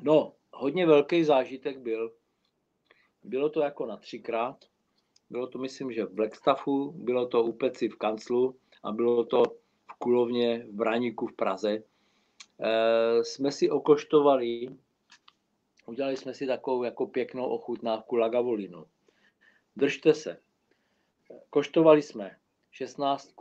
No, 0.00 0.34
hodně 0.52 0.86
velký 0.86 1.24
zážitek 1.24 1.78
byl. 1.78 2.14
Bylo 3.24 3.50
to 3.50 3.60
jako 3.60 3.86
na 3.86 3.96
třikrát. 3.96 4.64
Bylo 5.30 5.46
to, 5.46 5.58
myslím, 5.58 5.92
že 5.92 6.04
v 6.04 6.12
Blackstaffu, 6.12 6.92
bylo 6.92 7.26
to 7.26 7.42
u 7.44 7.52
Peci 7.52 7.88
v 7.88 7.96
kanclu 7.96 8.56
a 8.82 8.92
bylo 8.92 9.24
to 9.24 9.42
v 9.90 9.98
Kulovně 9.98 10.66
v 10.68 10.72
Braníku 10.72 11.26
v 11.26 11.36
Praze. 11.36 11.70
E, 11.70 13.24
jsme 13.24 13.52
si 13.52 13.70
okoštovali, 13.70 14.68
udělali 15.86 16.16
jsme 16.16 16.34
si 16.34 16.46
takovou 16.46 16.82
jako 16.82 17.06
pěknou 17.06 17.46
ochutnávku 17.46 18.16
Lagavolinu. 18.16 18.84
Držte 19.76 20.14
se. 20.14 20.40
Koštovali 21.50 22.02
jsme 22.02 22.36
16, 22.70 23.34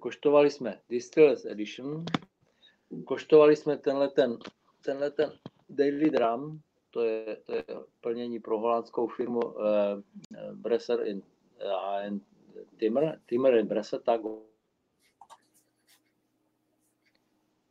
koštovali 0.00 0.50
jsme 0.50 0.80
Distillers 0.88 1.44
Edition, 1.44 2.04
koštovali 3.04 3.56
jsme 3.56 3.76
tenhle 3.76 4.08
ten, 4.08 4.38
tenhle 4.84 5.10
ten 5.10 5.32
Daily 5.68 6.10
Drum, 6.10 6.60
to 6.92 7.04
je, 7.04 7.36
to 7.44 7.54
je 7.54 7.64
plnění 8.00 8.40
pro 8.40 8.58
holandskou 8.58 9.06
firmu 9.06 9.40
uh, 9.40 9.62
Bresser 10.52 11.06
in, 11.06 11.22
in 12.06 12.20
Timmer, 12.78 13.20
Timmer 13.26 13.54
in 13.54 13.66
Bresser, 13.66 14.00
tak 14.00 14.20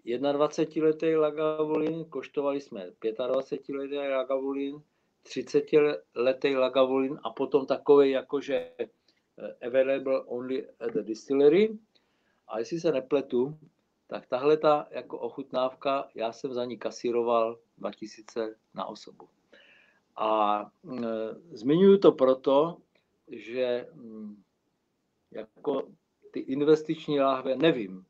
21-letý 0.06 1.16
Lagavulin, 1.16 2.06
koštovali 2.06 2.62
jsme 2.62 2.90
25-letý 3.02 3.96
Lagavulin, 3.96 4.82
30-letý 5.26 6.56
Lagavulin 6.56 7.20
a 7.24 7.30
potom 7.30 7.66
takový 7.66 8.12
jakože 8.12 8.72
eh, 8.80 8.90
available 9.68 10.22
only 10.22 10.68
at 10.80 10.94
the 10.94 11.02
distillery. 11.02 11.78
A 12.48 12.60
jestli 12.60 12.80
se 12.80 12.92
nepletu, 12.92 13.58
tak 14.12 14.28
tahle 14.28 14.58
ta 14.58 14.88
jako 14.92 15.20
ochutnávka, 15.20 16.10
já 16.16 16.32
jsem 16.32 16.54
za 16.54 16.66
ní 16.66 16.78
kasíroval 16.78 17.60
2000 17.78 18.56
na 18.74 18.86
osobu. 18.86 19.30
A 20.16 20.62
e, 20.62 21.00
zmiňuji 21.52 21.98
to 21.98 22.12
proto, 22.12 22.78
že 23.28 23.88
m, 23.94 24.44
jako 25.32 25.88
ty 26.32 26.40
investiční 26.40 27.20
láhve, 27.20 27.56
nevím, 27.56 28.06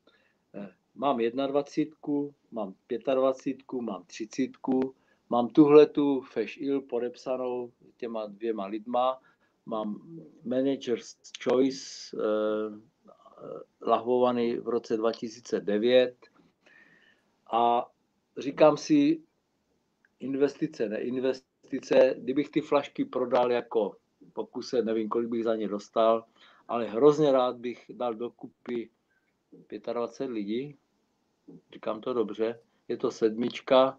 e, 0.54 0.74
mám 0.94 1.18
21, 1.18 2.32
mám 2.50 2.74
25, 3.14 3.80
mám 3.80 4.04
30, 4.04 4.50
Mám 5.30 5.48
tuhle 5.48 5.86
tu 5.86 6.20
Fesh 6.20 6.56
Il 6.56 6.80
podepsanou 6.80 7.72
těma 7.96 8.26
dvěma 8.26 8.66
lidma, 8.66 9.20
mám 9.66 10.00
Manager's 10.44 11.16
Choice 11.44 12.16
eh, 12.16 12.91
lahvovaný 13.80 14.56
v 14.56 14.68
roce 14.68 14.96
2009 14.96 16.16
a 17.52 17.86
říkám 18.38 18.76
si, 18.76 19.22
investice, 20.20 20.88
neinvestice, 20.88 22.14
kdybych 22.18 22.48
ty 22.48 22.60
flašky 22.60 23.04
prodal 23.04 23.52
jako 23.52 23.96
pokuse, 24.32 24.82
nevím, 24.82 25.08
kolik 25.08 25.28
bych 25.28 25.44
za 25.44 25.56
ně 25.56 25.68
dostal, 25.68 26.24
ale 26.68 26.86
hrozně 26.86 27.32
rád 27.32 27.56
bych 27.56 27.90
dal 27.94 28.14
dokupy 28.14 28.90
25 29.92 30.34
lidí, 30.34 30.76
říkám 31.72 32.00
to 32.00 32.14
dobře, 32.14 32.60
je 32.88 32.96
to 32.96 33.10
sedmička, 33.10 33.98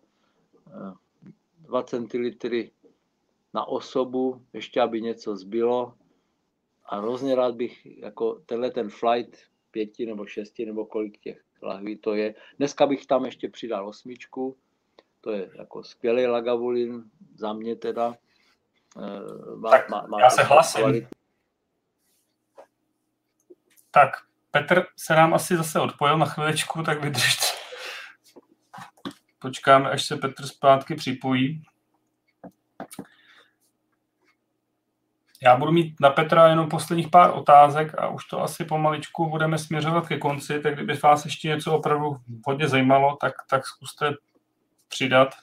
eh, 0.67 0.93
2 1.59 1.83
centilitry 1.83 2.71
na 3.53 3.65
osobu, 3.65 4.41
ještě 4.53 4.81
aby 4.81 5.01
něco 5.01 5.35
zbylo. 5.35 5.93
A 6.93 6.97
hrozně 6.97 7.35
rád 7.35 7.55
bych 7.55 7.85
jako 7.85 8.33
tenhle 8.45 8.71
ten 8.71 8.89
flight 8.89 9.37
pěti 9.71 10.05
nebo 10.05 10.25
šesti 10.25 10.65
nebo 10.65 10.85
kolik 10.85 11.19
těch 11.19 11.41
lahví 11.61 11.97
to 11.97 12.13
je. 12.13 12.35
Dneska 12.57 12.87
bych 12.87 13.05
tam 13.05 13.25
ještě 13.25 13.49
přidal 13.49 13.87
osmičku, 13.87 14.57
to 15.21 15.31
je 15.31 15.49
jako 15.57 15.83
skvělý 15.83 16.27
lagavulin 16.27 17.03
za 17.35 17.53
mě 17.53 17.75
teda. 17.75 18.15
Eh, 18.97 19.55
má, 19.55 19.69
tak 19.69 19.89
má, 19.89 20.07
má 20.07 20.19
já 20.19 20.29
se 20.29 20.43
hlasím. 20.43 20.81
Kvalitu. 20.81 21.07
Tak, 23.91 24.09
Petr 24.51 24.85
se 24.97 25.15
nám 25.15 25.33
asi 25.33 25.57
zase 25.57 25.79
odpojil 25.79 26.17
na 26.17 26.25
chviličku, 26.25 26.83
tak 26.83 27.03
vydržte. 27.03 27.45
Počkáme, 29.39 29.89
až 29.89 30.03
se 30.05 30.17
Petr 30.17 30.47
zpátky 30.47 30.95
připojí. 30.95 31.63
Já 35.43 35.55
budu 35.55 35.71
mít 35.71 35.99
na 35.99 36.09
Petra 36.09 36.47
jenom 36.47 36.69
posledních 36.69 37.07
pár 37.07 37.31
otázek 37.33 37.99
a 37.99 38.07
už 38.07 38.25
to 38.25 38.41
asi 38.41 38.65
pomaličku 38.65 39.29
budeme 39.29 39.57
směřovat 39.57 40.07
ke 40.07 40.17
konci, 40.17 40.59
tak 40.59 40.73
kdyby 40.73 40.93
vás 40.93 41.25
ještě 41.25 41.47
něco 41.47 41.73
opravdu 41.73 42.17
hodně 42.45 42.67
zajímalo, 42.67 43.17
tak, 43.21 43.33
tak 43.49 43.67
zkuste 43.67 44.13
přidat. 44.87 45.35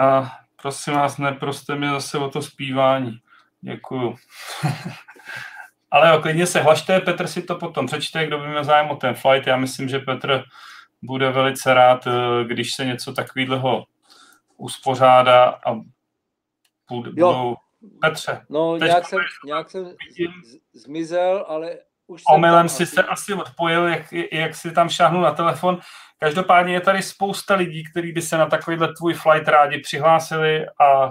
A 0.00 0.32
prosím 0.62 0.94
vás, 0.94 1.18
neproste 1.18 1.74
mi 1.74 1.88
zase 1.88 2.18
o 2.18 2.30
to 2.30 2.42
zpívání. 2.42 3.18
Děkuju. 3.60 4.16
Ale 5.90 6.08
jo, 6.08 6.22
klidně 6.22 6.46
se 6.46 6.60
hlašte, 6.60 7.00
Petr 7.00 7.26
si 7.26 7.42
to 7.42 7.54
potom 7.54 7.86
přečte, 7.86 8.26
kdo 8.26 8.38
by 8.38 8.48
měl 8.48 8.64
zájem 8.64 8.90
o 8.90 8.96
ten 8.96 9.14
flight. 9.14 9.46
Já 9.46 9.56
myslím, 9.56 9.88
že 9.88 9.98
Petr 9.98 10.44
bude 11.02 11.30
velice 11.30 11.74
rád, 11.74 12.06
eh, 12.06 12.44
když 12.44 12.74
se 12.74 12.84
něco 12.84 13.12
takového 13.12 13.84
uspořádá 14.56 15.44
a 15.66 15.74
budou... 16.90 17.56
Petře. 18.00 18.46
No, 18.48 18.76
nějak 18.76 19.08
jsem, 19.08 19.20
nějak 19.44 19.70
jsem 19.70 19.94
zmizel, 20.72 21.44
ale 21.48 21.78
už 22.06 22.22
Omylem 22.34 22.68
si 22.68 22.86
se 22.86 23.02
asi 23.02 23.34
odpojil, 23.34 23.86
jak, 23.86 24.12
jak 24.32 24.54
si 24.54 24.72
tam 24.72 24.88
šáhnu 24.88 25.20
na 25.20 25.30
telefon. 25.30 25.80
Každopádně 26.18 26.72
je 26.72 26.80
tady 26.80 27.02
spousta 27.02 27.54
lidí, 27.54 27.84
kteří 27.90 28.12
by 28.12 28.22
se 28.22 28.38
na 28.38 28.46
takovýhle 28.46 28.94
tvůj 28.94 29.14
flight 29.14 29.48
rádi 29.48 29.78
přihlásili 29.78 30.66
a, 30.66 31.04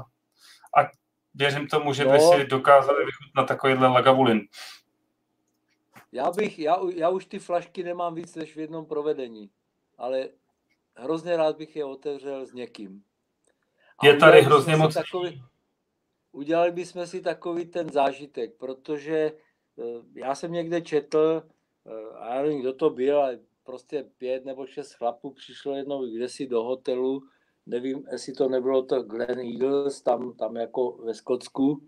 a 0.78 0.90
věřím 1.34 1.68
tomu, 1.68 1.94
že 1.94 2.06
by 2.06 2.18
no. 2.18 2.32
si 2.32 2.46
dokázali 2.46 3.06
vychutnat 3.06 3.48
takovýhle 3.48 3.88
lagavulin. 3.88 4.42
Já 6.12 6.32
bych, 6.32 6.60
já, 6.60 6.78
já 6.96 7.10
už 7.10 7.26
ty 7.26 7.40
flašky 7.40 7.84
nemám 7.84 8.16
víc 8.16 8.36
než 8.36 8.56
v 8.56 8.60
jednom 8.60 8.86
provedení, 8.86 9.50
ale 9.98 10.30
hrozně 10.96 11.38
rád 11.38 11.58
bych 11.58 11.76
je 11.76 11.86
otevřel 11.86 12.46
s 12.46 12.54
někým. 12.54 13.04
A 13.98 14.08
je 14.08 14.18
tady 14.18 14.42
hrozně 14.42 14.76
moc. 14.76 14.94
Takový, 14.94 15.44
udělali 16.32 16.72
bychom 16.72 17.08
si 17.08 17.22
takový 17.22 17.66
ten 17.66 17.90
zážitek, 17.90 18.58
protože 18.58 19.18
eh, 19.18 19.84
já 20.14 20.36
jsem 20.36 20.52
někde 20.52 20.82
četl, 20.82 21.44
eh, 21.86 22.18
a 22.18 22.36
já 22.36 22.42
nevím, 22.42 22.60
kdo 22.60 22.74
to 22.74 22.90
byl, 22.90 23.22
ale 23.22 23.40
prostě 23.64 24.04
pět 24.18 24.46
nebo 24.46 24.66
šest 24.66 24.94
chlapů 24.94 25.34
přišlo 25.34 25.76
jednou 25.76 26.06
kde 26.06 26.30
si 26.30 26.48
do 26.48 26.64
hotelu, 26.64 27.24
nevím, 27.66 28.08
jestli 28.12 28.34
to 28.34 28.50
nebylo 28.50 28.84
to 28.84 29.04
Glen 29.04 29.40
Eagles, 29.40 30.02
tam, 30.02 30.34
tam 30.34 30.56
jako 30.56 30.92
ve 30.92 31.14
Skotsku, 31.14 31.82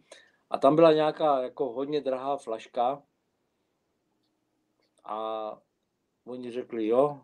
a 0.50 0.58
tam 0.58 0.76
byla 0.76 0.94
nějaká 0.94 1.44
jako 1.44 1.74
hodně 1.74 2.02
drahá 2.02 2.38
flaška 2.38 3.04
a 5.04 5.52
oni 6.26 6.52
řekli, 6.52 6.88
jo, 6.88 7.22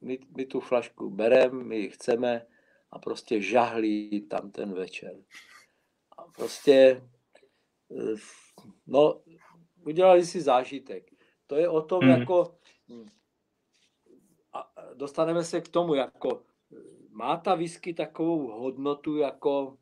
my, 0.00 0.18
my 0.36 0.46
tu 0.46 0.60
flašku 0.60 1.10
bereme, 1.10 1.64
my 1.64 1.76
ji 1.76 1.90
chceme 1.90 2.46
a 2.90 2.98
prostě 2.98 3.40
žahlí 3.40 4.26
tam 4.30 4.50
ten 4.50 4.74
večer. 4.74 5.16
A 6.16 6.22
prostě, 6.22 7.02
eh, 7.90 8.16
no, 8.86 9.20
udělali 9.84 10.24
si 10.24 10.40
zážitek. 10.40 11.10
To 11.46 11.56
je 11.56 11.68
o 11.68 11.82
tom, 11.82 12.04
mm. 12.04 12.10
jako, 12.10 12.58
a 14.52 14.72
dostaneme 14.94 15.44
se 15.44 15.60
k 15.60 15.68
tomu, 15.68 15.94
jako, 15.94 16.42
má 17.10 17.36
ta 17.36 17.54
whisky 17.54 17.94
takovou 17.94 18.46
hodnotu, 18.46 19.16
jako, 19.16 19.78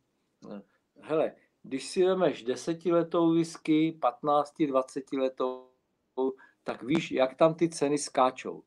hele, 1.01 1.35
když 1.63 1.87
si 1.87 2.05
vemeš 2.05 2.43
desetiletou 2.43 3.33
whisky, 3.33 3.93
15, 3.93 4.63
20 4.63 5.13
letou, 5.13 5.69
tak 6.65 6.83
víš, 6.83 7.13
jak 7.13 7.35
tam 7.35 7.55
ty 7.55 7.69
ceny 7.69 7.99
skáčou. 7.99 8.63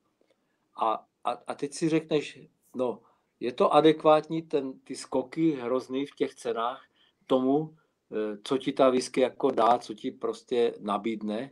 A, 0.82 1.08
a, 1.24 1.32
a 1.32 1.54
teď 1.54 1.74
si 1.74 1.90
řekneš, 1.90 2.40
no, 2.76 3.02
je 3.40 3.52
to 3.52 3.74
adekvátní, 3.74 4.42
ten, 4.42 4.80
ty 4.80 4.96
skoky 4.96 5.52
hrozný 5.52 6.06
v 6.06 6.16
těch 6.16 6.36
cenách 6.36 6.88
tomu, 7.28 7.78
eh, 8.12 8.38
co 8.44 8.58
ti 8.58 8.74
ta 8.74 8.90
whisky 8.90 9.22
jako 9.22 9.52
dá, 9.52 9.78
co 9.78 9.94
ti 9.94 10.12
prostě 10.12 10.74
nabídne? 10.80 11.52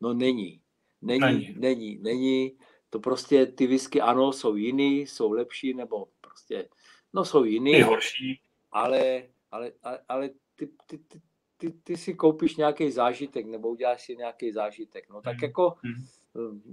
No 0.00 0.14
není. 0.14 0.62
Není, 1.02 1.20
není, 1.20 1.54
není. 1.56 1.98
není. 1.98 2.58
To 2.90 3.00
prostě 3.00 3.46
ty 3.46 3.66
whisky 3.66 4.00
ano, 4.00 4.32
jsou 4.32 4.56
jiný, 4.56 5.00
jsou 5.00 5.32
lepší, 5.32 5.74
nebo 5.74 6.08
prostě, 6.20 6.68
no 7.12 7.24
jsou 7.24 7.44
jiný. 7.44 7.72
Je 7.72 7.84
horší. 7.84 8.40
Ale, 8.72 9.28
ale, 9.50 9.72
ale, 9.82 9.98
ale 10.08 10.30
ty, 10.56 10.66
ty, 10.86 10.98
ty, 10.98 11.20
ty, 11.56 11.70
ty 11.70 11.96
si 11.96 12.14
koupíš 12.14 12.56
nějaký 12.56 12.90
zážitek, 12.90 13.46
nebo 13.46 13.68
uděláš 13.68 14.04
si 14.04 14.16
nějaký 14.16 14.52
zážitek. 14.52 15.08
No 15.10 15.20
tak 15.20 15.36
mm. 15.36 15.42
jako 15.42 15.74
mm. 15.82 16.06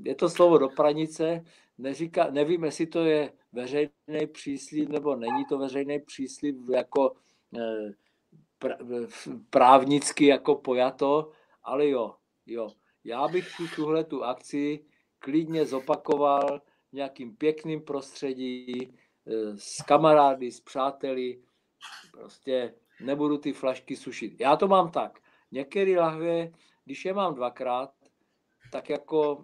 Je 0.04 0.16
to 0.16 0.30
slovo 0.30 0.58
do 0.58 0.70
pranice, 0.70 1.46
neříká, 1.78 2.32
nevím, 2.32 2.64
jestli 2.64 2.86
to 2.86 3.06
je 3.06 3.34
veřejný 3.52 4.28
příslip, 4.32 4.90
nebo 4.90 5.16
není 5.16 5.46
to 5.46 5.58
veřejný 5.58 6.00
příslip 6.00 6.56
jako 6.70 7.16
eh, 7.58 7.94
právnicky 9.50 10.26
jako 10.26 10.56
pojato, 10.56 11.32
ale 11.64 11.88
jo, 11.88 12.16
jo. 12.46 12.70
Já 13.04 13.28
bych 13.28 13.50
si 13.50 13.64
tuhle 13.76 14.04
tu 14.04 14.24
akci 14.24 14.86
klidně 15.20 15.66
zopakoval 15.66 16.62
v 16.90 16.94
nějakým 16.94 17.36
pěkným 17.36 17.82
prostředí, 17.82 18.94
eh, 19.28 19.58
s 19.58 19.82
kamarády, 19.82 20.52
s 20.52 20.60
přáteli, 20.60 21.42
prostě 22.12 22.74
nebudu 23.02 23.38
ty 23.38 23.54
flašky 23.54 23.96
sušit. 23.96 24.40
Já 24.40 24.56
to 24.56 24.68
mám 24.68 24.92
tak. 24.92 25.20
Některé 25.52 26.00
lahve, 26.00 26.52
když 26.86 27.06
je 27.06 27.14
mám 27.14 27.36
dvakrát, 27.36 27.97
tak 28.72 28.90
jako 28.90 29.44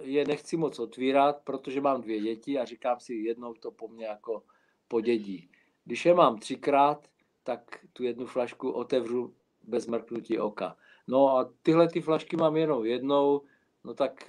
je 0.00 0.24
nechci 0.24 0.56
moc 0.56 0.78
otvírat, 0.78 1.40
protože 1.44 1.80
mám 1.80 2.00
dvě 2.00 2.20
děti 2.20 2.58
a 2.58 2.64
říkám 2.64 3.00
si, 3.00 3.14
jednou 3.14 3.54
to 3.54 3.70
po 3.70 3.88
mně 3.88 4.06
jako 4.06 4.42
podědí. 4.88 5.50
Když 5.84 6.06
je 6.06 6.14
mám 6.14 6.38
třikrát, 6.38 7.08
tak 7.44 7.84
tu 7.92 8.04
jednu 8.04 8.26
flašku 8.26 8.70
otevřu 8.70 9.34
bez 9.62 9.86
mrknutí 9.86 10.38
oka. 10.38 10.76
No 11.06 11.36
a 11.36 11.52
tyhle 11.62 11.88
ty 11.88 12.00
flašky 12.00 12.36
mám 12.36 12.56
jenom 12.56 12.84
jednou, 12.84 13.42
no 13.84 13.94
tak 13.94 14.24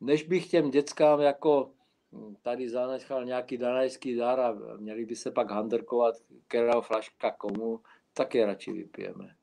než 0.00 0.22
bych 0.22 0.50
těm 0.50 0.70
dětskám 0.70 1.20
jako 1.20 1.70
hm, 2.12 2.34
tady 2.42 2.68
zanechal 2.68 3.24
nějaký 3.24 3.58
danajský 3.58 4.16
dar 4.16 4.40
a 4.40 4.56
měli 4.76 5.06
by 5.06 5.16
se 5.16 5.30
pak 5.30 5.50
handrkovat, 5.50 6.14
která 6.48 6.80
flaška 6.80 7.30
komu, 7.30 7.80
tak 8.12 8.34
je 8.34 8.46
radši 8.46 8.72
vypijeme. 8.72 9.34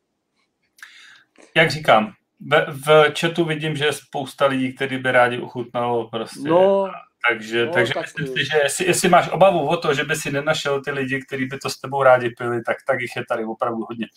Jak 1.56 1.72
říkám, 1.72 2.14
v, 2.40 2.66
v 2.86 3.14
chatu 3.20 3.46
vidím, 3.46 3.76
že 3.76 3.86
je 3.86 3.94
spousta 3.94 4.46
lidí, 4.46 4.74
kteří 4.74 4.98
by 4.98 5.12
rádi 5.12 5.40
uchutnalo 5.40 6.08
prostě. 6.10 6.50
No, 6.50 6.92
takže, 7.30 7.66
no, 7.66 7.74
takže 7.74 7.94
tak 7.94 8.06
myslím 8.06 8.28
si, 8.28 8.46
že 8.46 8.58
jestli, 8.64 8.86
jestli 8.86 9.10
máš 9.10 9.30
obavu 9.30 9.68
o 9.68 9.78
to, 9.78 9.94
že 9.94 10.04
by 10.04 10.16
si 10.16 10.32
nenašel 10.32 10.84
ty 10.84 10.92
lidi, 10.92 11.22
kteří 11.22 11.46
by 11.46 11.58
to 11.58 11.70
s 11.70 11.80
tebou 11.80 12.04
rádi 12.04 12.30
pili, 12.30 12.64
tak, 12.64 12.78
tak 12.88 13.02
jich 13.02 13.16
je 13.16 13.26
tady 13.26 13.46
opravdu 13.46 13.86
hodně. 13.90 14.08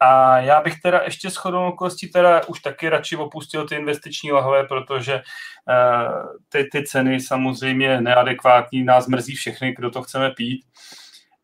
A 0.00 0.38
já 0.38 0.60
bych 0.60 0.80
teda 0.80 1.00
ještě 1.04 1.30
s 1.30 1.36
chodou 1.36 1.66
okolností 1.66 2.08
teda 2.08 2.40
už 2.48 2.60
taky 2.60 2.88
radši 2.88 3.16
opustil 3.16 3.68
ty 3.68 3.74
investiční 3.74 4.32
lahve, 4.32 4.64
protože 4.64 5.14
uh, 5.14 6.26
ty, 6.48 6.64
ty 6.72 6.84
ceny 6.84 7.20
samozřejmě 7.20 8.00
neadekvátní, 8.00 8.84
nás 8.84 9.06
mrzí 9.06 9.34
všechny, 9.34 9.74
kdo 9.78 9.90
to 9.90 10.02
chceme 10.02 10.30
pít. 10.30 10.64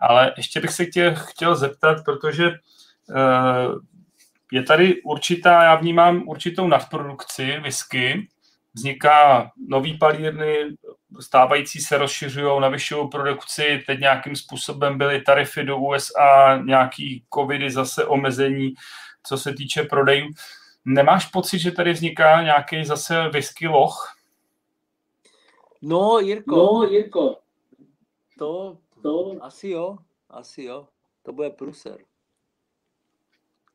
Ale 0.00 0.32
ještě 0.36 0.60
bych 0.60 0.70
se 0.70 0.86
tě 0.86 1.14
chtěl 1.18 1.56
zeptat, 1.56 2.04
protože 2.04 2.46
uh, 2.48 3.74
je 4.52 4.62
tady 4.62 5.02
určitá, 5.02 5.62
já 5.62 5.74
vnímám 5.74 6.28
určitou 6.28 6.66
nadprodukci 6.68 7.58
whisky, 7.60 8.28
vzniká 8.74 9.50
nový 9.68 9.98
palírny, 9.98 10.56
stávající 11.20 11.80
se 11.80 11.98
rozšiřují, 11.98 12.60
navyšují 12.60 13.08
produkci, 13.08 13.82
teď 13.86 14.00
nějakým 14.00 14.36
způsobem 14.36 14.98
byly 14.98 15.20
tarify 15.20 15.64
do 15.64 15.78
USA, 15.78 16.62
nějaký 16.64 17.24
covidy, 17.34 17.70
zase 17.70 18.04
omezení, 18.04 18.74
co 19.22 19.38
se 19.38 19.52
týče 19.52 19.82
prodejů. 19.82 20.28
Nemáš 20.84 21.26
pocit, 21.26 21.58
že 21.58 21.70
tady 21.70 21.92
vzniká 21.92 22.42
nějaký 22.42 22.84
zase 22.84 23.28
whisky 23.28 23.68
loch? 23.68 24.16
No, 25.82 26.18
Jirko. 26.18 26.56
No, 26.56 26.88
Jirko. 26.90 27.38
To, 28.38 28.78
to 29.02 29.36
asi 29.40 29.68
jo, 29.68 29.98
asi 30.30 30.62
jo. 30.62 30.88
To 31.22 31.32
bude 31.32 31.50
pruser. 31.50 31.98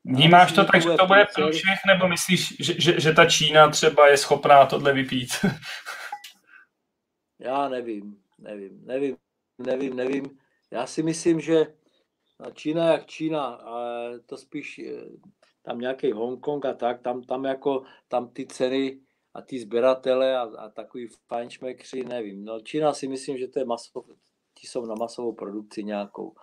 Vnímáš 0.05 0.51
to 0.51 0.65
tak, 0.65 0.81
že 0.81 0.89
to 0.89 1.07
bude 1.07 1.27
průšvih, 1.35 1.79
nebo 1.87 2.07
myslíš, 2.07 2.55
že, 2.59 2.81
že, 2.81 2.99
že 2.99 3.13
ta 3.13 3.25
Čína 3.25 3.69
třeba 3.69 4.07
je 4.07 4.17
schopná 4.17 4.65
tohle 4.65 4.93
vypít? 4.93 5.29
Já 7.39 7.69
nevím, 7.69 8.17
nevím, 8.39 8.85
nevím, 8.85 9.17
nevím, 9.57 9.95
nevím. 9.95 10.37
Já 10.71 10.87
si 10.87 11.03
myslím, 11.03 11.41
že 11.41 11.65
Čína 12.53 12.91
jak 12.91 13.05
Čína, 13.05 13.61
to 14.25 14.37
spíš 14.37 14.79
eh, 14.79 15.01
tam 15.61 15.79
nějaký 15.79 16.11
Hongkong 16.11 16.65
a 16.65 16.73
tak, 16.73 17.01
tam, 17.01 17.23
tam 17.23 17.45
jako, 17.45 17.83
tam 18.07 18.29
ty 18.29 18.45
ceny 18.45 18.99
a 19.33 19.41
ty 19.41 19.59
sběratele 19.59 20.37
a, 20.37 20.41
a 20.41 20.69
takový 20.69 21.07
fajnšmekři, 21.27 22.03
nevím. 22.03 22.45
No 22.45 22.59
Čína 22.59 22.93
si 22.93 23.07
myslím, 23.07 23.37
že 23.37 23.47
to 23.47 23.59
je 23.59 23.65
masov, 23.65 24.05
ti 24.59 24.67
jsou 24.67 24.85
na 24.85 24.95
masovou 24.95 25.33
produkci 25.33 25.83
nějakou. 25.83 26.35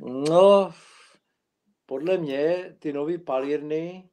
No, 0.00 0.72
podle 1.86 2.18
mě 2.18 2.76
ty 2.78 2.92
nové 2.92 3.18
palírny 3.18 4.08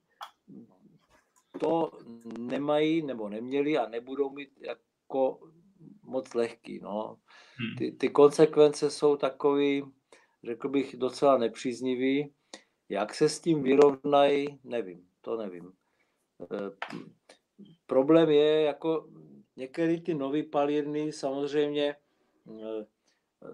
to 1.60 1.92
nemají 2.40 3.02
nebo 3.02 3.30
neměli 3.30 3.78
a 3.78 3.90
nebudou 3.90 4.30
mít 4.30 4.50
jako 4.62 5.40
moc 6.04 6.34
lehký. 6.34 6.80
No. 6.80 7.18
Hmm. 7.56 7.78
Ty, 7.78 7.92
ty 7.92 8.10
konsekvence 8.10 8.92
jsou 8.92 9.16
takový, 9.16 9.84
řekl 10.44 10.70
bych, 10.70 10.98
docela 10.98 11.38
nepříznivý. 11.38 12.34
Jak 12.90 13.14
se 13.14 13.30
s 13.30 13.40
tím 13.40 13.64
vyrovnají, 13.64 14.60
nevím, 14.64 15.08
to 15.22 15.38
nevím. 15.38 15.72
E, 16.42 16.58
problém 17.86 18.30
je, 18.30 18.62
jako 18.62 19.10
některé 19.56 20.02
ty 20.02 20.14
nové 20.14 20.44
palírny 20.44 21.12
samozřejmě 21.12 21.86
e, 21.86 21.96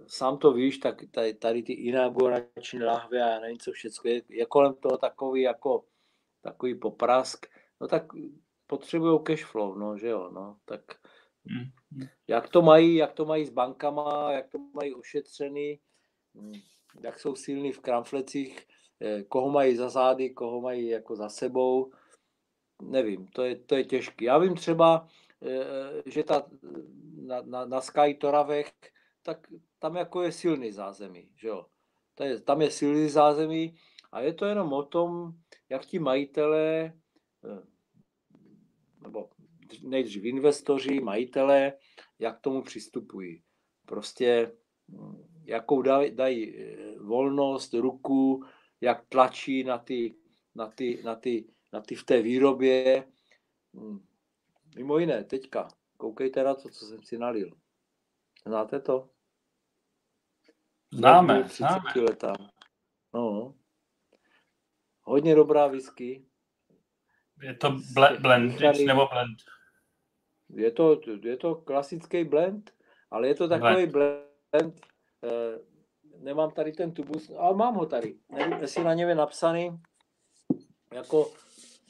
sám 0.07 0.37
to 0.37 0.53
víš, 0.53 0.77
tak 0.77 1.01
tady, 1.11 1.33
tady 1.33 1.63
ty 1.63 1.73
inaugurační 1.73 2.83
lahve 2.83 3.21
a 3.21 3.39
nevím 3.39 3.59
co 3.59 3.71
všechno, 3.71 4.09
je, 4.09 4.21
je 4.29 4.45
kolem 4.45 4.73
toho 4.73 4.97
takový 4.97 5.41
jako 5.41 5.85
takový 6.41 6.75
poprask, 6.75 7.45
no 7.81 7.87
tak 7.87 8.03
potřebují 8.67 9.19
cash 9.23 9.45
flow, 9.45 9.75
no, 9.75 9.97
že 9.97 10.07
jo, 10.07 10.29
no, 10.33 10.57
tak 10.65 10.81
mm. 11.45 12.07
jak 12.27 12.49
to 12.49 12.61
mají, 12.61 12.95
jak 12.95 13.13
to 13.13 13.25
mají 13.25 13.45
s 13.45 13.49
bankama, 13.49 14.31
jak 14.31 14.47
to 14.49 14.57
mají 14.73 14.93
ošetřený, 14.93 15.79
hm, 16.35 16.53
jak 17.01 17.19
jsou 17.19 17.35
silní 17.35 17.71
v 17.71 17.79
kramflecích, 17.79 18.67
eh, 19.01 19.23
koho 19.23 19.49
mají 19.51 19.75
za 19.75 19.89
zády, 19.89 20.29
koho 20.29 20.61
mají 20.61 20.87
jako 20.87 21.15
za 21.15 21.29
sebou, 21.29 21.91
nevím, 22.81 23.27
to 23.27 23.43
je, 23.43 23.55
to 23.55 23.75
je 23.75 23.83
těžké. 23.83 24.25
Já 24.25 24.37
vím 24.37 24.55
třeba, 24.55 25.07
eh, 25.41 26.01
že 26.05 26.23
ta, 26.23 26.47
na, 27.15 27.41
na, 27.41 27.65
na 27.65 27.81
Sky 27.81 28.13
Toravech, 28.13 28.71
tak 29.27 29.47
tam 29.79 29.95
jako 29.95 30.21
je 30.21 30.31
silný 30.31 30.71
zázemí, 30.71 31.29
že 31.35 31.47
jo. 31.47 31.65
Tam 32.45 32.61
je 32.61 32.71
silný 32.71 33.09
zázemí 33.09 33.75
a 34.11 34.21
je 34.21 34.33
to 34.33 34.45
jenom 34.45 34.73
o 34.73 34.83
tom, 34.83 35.33
jak 35.69 35.85
ti 35.85 35.99
majitelé, 35.99 36.93
eh, 37.43 37.63
nebo 39.03 39.29
nejdřív 39.83 40.23
investoři, 40.23 40.99
majitelé, 40.99 41.73
jak 42.19 42.37
k 42.37 42.41
tomu 42.41 42.61
přistupují. 42.61 43.43
Prostě 43.85 44.51
hm, 44.89 45.43
jakou 45.43 45.81
dají, 45.81 46.15
dají 46.15 46.55
eh, 46.55 46.99
volnost, 46.99 47.73
ruku, 47.73 48.45
jak 48.81 49.05
tlačí 49.09 49.63
na 49.63 49.77
ty, 49.77 50.15
na 50.55 50.67
ty, 50.67 51.01
na 51.03 51.15
ty, 51.15 51.45
na 51.73 51.81
ty 51.81 51.95
v 51.95 52.03
té 52.03 52.21
výrobě. 52.21 53.07
Hm, 53.73 53.99
mimo 54.75 54.97
jiné, 54.97 55.23
teďka, 55.23 55.67
koukejte 55.97 56.43
na 56.43 56.55
to, 56.55 56.69
co 56.69 56.85
jsem 56.85 57.03
si 57.03 57.17
nalil. 57.17 57.51
Znáte 58.45 58.79
to? 58.79 59.16
Známe, 60.91 61.43
známe. 61.47 61.91
Letá. 61.95 62.33
No. 63.13 63.55
Hodně 65.01 65.35
dobrá 65.35 65.67
whisky. 65.67 66.25
Je 67.41 67.53
to 67.53 67.75
ble, 67.93 68.17
blend, 68.21 68.59
nebo 68.85 69.07
blend? 69.07 69.37
Je 70.49 70.71
to, 70.71 71.01
je 71.21 71.37
to 71.37 71.55
klasický 71.55 72.23
blend, 72.23 72.71
ale 73.11 73.27
je 73.27 73.35
to 73.35 73.47
takový 73.47 73.85
blend. 73.85 74.25
blend 74.51 74.85
eh, 75.23 75.59
nemám 76.19 76.51
tady 76.51 76.71
ten 76.71 76.91
tubus, 76.91 77.31
ale 77.37 77.57
mám 77.57 77.75
ho 77.75 77.85
tady. 77.85 78.19
Nevím, 78.29 78.53
jestli 78.53 78.83
na 78.83 78.93
něm 78.93 79.09
je 79.09 79.15
napsaný, 79.15 79.79
jako 80.93 81.31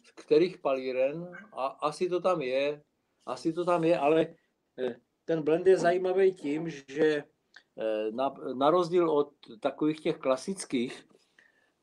z 0.03 0.11
kterých 0.11 0.57
palíren, 0.57 1.37
a 1.53 1.65
asi 1.65 2.09
to 2.09 2.21
tam 2.21 2.41
je, 2.41 2.81
asi 3.25 3.53
to 3.53 3.65
tam 3.65 3.83
je, 3.83 3.99
ale 3.99 4.27
eh, 4.79 4.95
ten 5.25 5.41
blend 5.41 5.67
je 5.67 5.77
zajímavý 5.77 6.33
tím, 6.33 6.69
že 6.69 7.23
na, 8.11 8.33
na 8.53 8.69
rozdíl 8.69 9.11
od 9.11 9.33
takových 9.59 9.99
těch 9.99 10.17
klasických, 10.17 11.07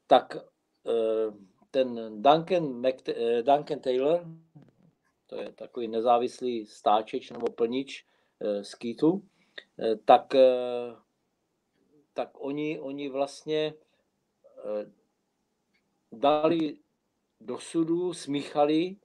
tak 0.06 0.36
Eh, 0.86 1.32
ten 1.70 2.22
Duncan, 2.22 2.80
Mc, 2.80 3.08
eh, 3.08 3.42
Duncan 3.42 3.80
Taylor, 3.80 4.24
to 5.26 5.36
je 5.36 5.52
takový 5.52 5.88
nezávislý 5.88 6.66
stáčeč 6.66 7.30
nebo 7.30 7.46
plnič 7.46 8.06
eh, 8.40 8.64
z 8.64 8.74
Keatu, 8.74 9.28
tak, 10.04 10.34
tak 12.12 12.30
oni, 12.34 12.80
oni 12.80 13.08
vlastně 13.08 13.74
dali 16.12 16.78
do 17.40 17.58
sudu, 17.58 18.12
smíchali 18.12 18.96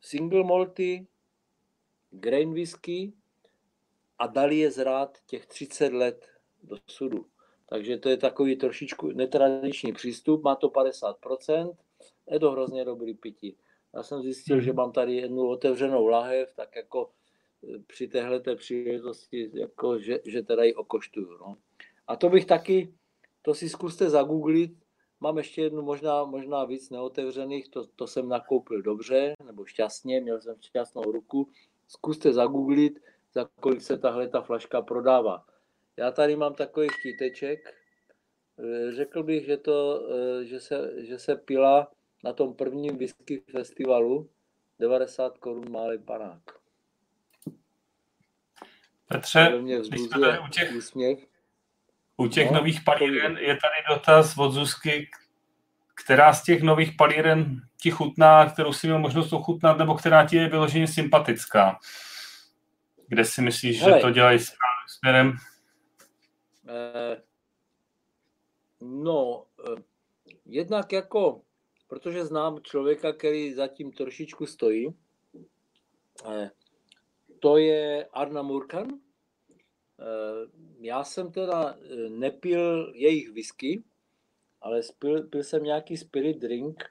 single 0.00 0.44
malty, 0.44 1.06
grain 2.10 2.54
whisky 2.54 3.12
a 4.18 4.26
dali 4.26 4.58
je 4.58 4.70
zrát 4.70 5.18
těch 5.26 5.46
30 5.46 5.92
let 5.92 6.26
do 6.62 6.76
sudu. 6.86 7.26
Takže 7.68 7.98
to 7.98 8.08
je 8.08 8.16
takový 8.16 8.56
trošičku 8.56 9.12
netradiční 9.12 9.92
přístup, 9.92 10.42
má 10.42 10.54
to 10.54 10.68
50%, 10.68 11.76
je 12.30 12.40
to 12.40 12.50
hrozně 12.50 12.84
dobrý 12.84 13.14
pití. 13.14 13.56
Já 13.94 14.02
jsem 14.02 14.22
zjistil, 14.22 14.60
že 14.60 14.70
mhm. 14.70 14.76
mám 14.76 14.92
tady 14.92 15.14
jednu 15.14 15.48
otevřenou 15.48 16.06
lahev, 16.06 16.54
tak 16.54 16.76
jako 16.76 17.10
e, 17.74 17.78
při 17.78 18.08
téhle 18.08 18.40
příležitosti, 18.56 19.50
jako 19.54 19.98
že, 19.98 20.20
že 20.24 20.42
teda 20.42 20.64
ji 20.64 20.74
okoštuju. 20.74 21.38
No. 21.38 21.56
A 22.06 22.16
to 22.16 22.28
bych 22.28 22.44
taky, 22.44 22.94
to 23.42 23.54
si 23.54 23.68
zkuste 23.68 24.10
zagooglit, 24.10 24.72
mám 25.20 25.38
ještě 25.38 25.62
jednu 25.62 25.82
možná, 25.82 26.24
možná 26.24 26.64
víc 26.64 26.90
neotevřených, 26.90 27.68
to, 27.68 27.86
to 27.86 28.06
jsem 28.06 28.28
nakoupil 28.28 28.82
dobře, 28.82 29.34
nebo 29.44 29.64
šťastně, 29.64 30.20
měl 30.20 30.40
jsem 30.40 30.56
šťastnou 30.60 31.02
ruku, 31.02 31.48
zkuste 31.88 32.32
zagooglit, 32.32 33.00
za 33.34 33.48
kolik 33.60 33.82
se 33.82 33.98
tahle 33.98 34.28
ta 34.28 34.40
flaška 34.40 34.82
prodává. 34.82 35.44
Já 35.96 36.10
tady 36.10 36.36
mám 36.36 36.54
takový 36.54 36.88
štíteček. 37.00 37.74
Eh, 38.58 38.92
řekl 38.92 39.22
bych, 39.22 39.46
že, 39.46 39.56
to, 39.56 40.08
eh, 40.10 40.44
že, 40.44 40.60
se, 40.60 40.90
že 40.96 41.18
se 41.18 41.36
pila 41.36 41.90
na 42.24 42.32
tom 42.32 42.54
prvním 42.54 42.98
whisky 42.98 43.42
festivalu 43.50 44.30
90 44.78 45.38
korun 45.38 45.70
malý 45.70 45.98
panák. 45.98 46.42
Petře, 49.08 49.52
když 49.88 50.00
jsme 50.00 50.20
tady 50.20 50.38
u 50.38 50.48
těch, 50.48 50.76
úsměv. 50.76 51.18
u 52.16 52.28
těch 52.28 52.50
no, 52.50 52.56
nových 52.56 52.80
palíren, 52.84 53.36
je 53.36 53.56
tady 53.56 53.94
dotaz 53.96 54.38
od 54.38 54.50
Zuzky, 54.50 55.10
která 55.94 56.32
z 56.32 56.42
těch 56.42 56.62
nových 56.62 56.92
palíren 56.98 57.60
ti 57.80 57.90
chutná, 57.90 58.50
kterou 58.50 58.72
si 58.72 58.86
měl 58.86 58.98
možnost 58.98 59.32
ochutnat, 59.32 59.78
nebo 59.78 59.94
která 59.94 60.26
ti 60.26 60.36
je 60.36 60.48
vyloženě 60.48 60.86
sympatická? 60.86 61.78
Kde 63.08 63.24
si 63.24 63.42
myslíš, 63.42 63.80
Hele, 63.80 63.98
že 63.98 64.02
to 64.02 64.10
dělají 64.10 64.38
správným 64.38 64.88
směrem? 64.88 65.32
Eh, 66.68 67.22
no, 68.80 69.46
eh, 69.68 69.82
jednak 70.46 70.92
jako, 70.92 71.42
protože 71.88 72.24
znám 72.26 72.62
člověka, 72.62 73.12
který 73.12 73.54
zatím 73.54 73.92
trošičku 73.92 74.46
stojí, 74.46 74.94
eh, 76.32 76.50
to 77.40 77.56
je 77.56 78.06
Arna 78.12 78.42
Murkan. 78.42 78.88
Já 80.80 81.04
jsem 81.04 81.32
teda 81.32 81.76
nepil 82.08 82.92
jejich 82.94 83.30
whisky, 83.30 83.82
ale 84.60 84.80
pil, 84.98 85.22
pil 85.22 85.42
jsem 85.42 85.62
nějaký 85.62 85.96
spirit 85.96 86.38
drink 86.38 86.84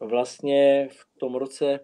vlastně 0.00 0.88
v 0.92 1.18
tom 1.18 1.34
roce 1.34 1.80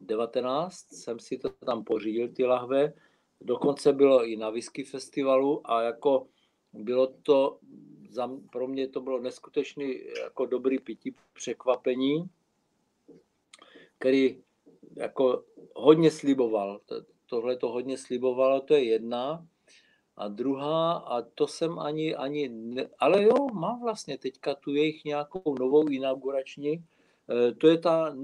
2019 0.00 0.92
jsem 0.92 1.18
si 1.18 1.38
to 1.38 1.48
tam 1.48 1.84
pořídil, 1.84 2.28
ty 2.28 2.44
lahve, 2.44 2.92
dokonce 3.40 3.92
bylo 3.92 4.24
i 4.24 4.36
na 4.36 4.50
whisky 4.50 4.84
festivalu 4.84 5.70
a 5.70 5.82
jako 5.82 6.26
bylo 6.72 7.06
to, 7.06 7.58
za, 8.10 8.30
pro 8.52 8.66
mě 8.66 8.88
to 8.88 9.00
bylo 9.00 9.20
neskutečný 9.20 10.00
jako 10.22 10.46
dobrý 10.46 10.78
pití 10.78 11.14
překvapení, 11.32 12.30
který 13.98 14.42
jako 14.96 15.44
hodně 15.74 16.10
sliboval. 16.10 16.80
Tohle 17.26 17.56
to 17.56 17.68
hodně 17.68 17.98
slibovalo, 17.98 18.60
to 18.60 18.74
je 18.74 18.84
jedna. 18.84 19.46
A 20.16 20.28
druhá, 20.28 20.92
a 20.92 21.22
to 21.22 21.46
jsem 21.46 21.78
ani, 21.78 22.16
ani 22.16 22.48
ne, 22.48 22.88
ale 22.98 23.22
jo, 23.22 23.46
mám 23.52 23.80
vlastně 23.80 24.18
teďka 24.18 24.54
tu 24.54 24.74
jejich 24.74 25.04
nějakou 25.04 25.54
novou 25.58 25.88
inaugurační, 25.88 26.72
e, 26.72 26.84
to 27.54 27.68
je 27.68 27.78
ta 27.78 28.14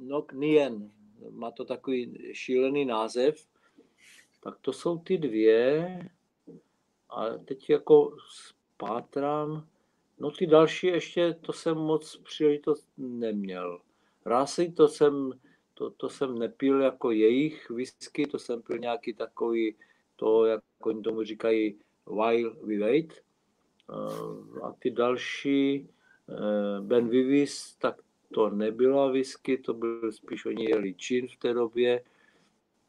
Nok 0.00 0.32
Nien, 0.32 0.90
má 1.30 1.50
to 1.50 1.64
takový 1.64 2.18
šílený 2.32 2.84
název, 2.84 3.46
tak 4.40 4.58
to 4.60 4.72
jsou 4.72 4.98
ty 4.98 5.18
dvě. 5.18 5.98
A 7.10 7.38
teď 7.44 7.70
jako 7.70 8.16
spátrám, 8.28 9.66
no 10.18 10.30
ty 10.30 10.46
další 10.46 10.86
ještě, 10.86 11.34
to 11.40 11.52
jsem 11.52 11.76
moc 11.76 12.16
příležitost 12.16 12.88
neměl. 12.98 13.80
Rásy 14.24 14.72
to 14.72 14.88
jsem, 14.88 15.32
to, 15.74 15.90
to 15.90 16.08
jsem 16.08 16.38
nepil 16.38 16.80
jako 16.80 17.10
jejich 17.10 17.70
whisky, 17.70 18.26
to 18.26 18.38
jsem 18.38 18.62
pil 18.62 18.78
nějaký 18.78 19.14
takový, 19.14 19.76
to, 20.16 20.46
jak 20.46 20.62
oni 20.82 21.02
tomu 21.02 21.22
říkají, 21.22 21.78
while 22.06 22.50
we 22.62 22.78
wait. 22.78 23.12
Eh, 23.90 24.60
a 24.62 24.72
ty 24.78 24.90
další, 24.90 25.88
eh, 26.28 26.80
Ben 26.80 27.08
Vivis, 27.08 27.74
tak 27.74 27.96
to 28.34 28.50
nebyla 28.50 29.10
whisky, 29.10 29.58
to 29.58 29.74
byl 29.74 30.12
spíš 30.12 30.46
oni 30.46 30.64
jeli 30.70 30.94
čin 30.94 31.28
v 31.28 31.36
té 31.36 31.54
době. 31.54 32.04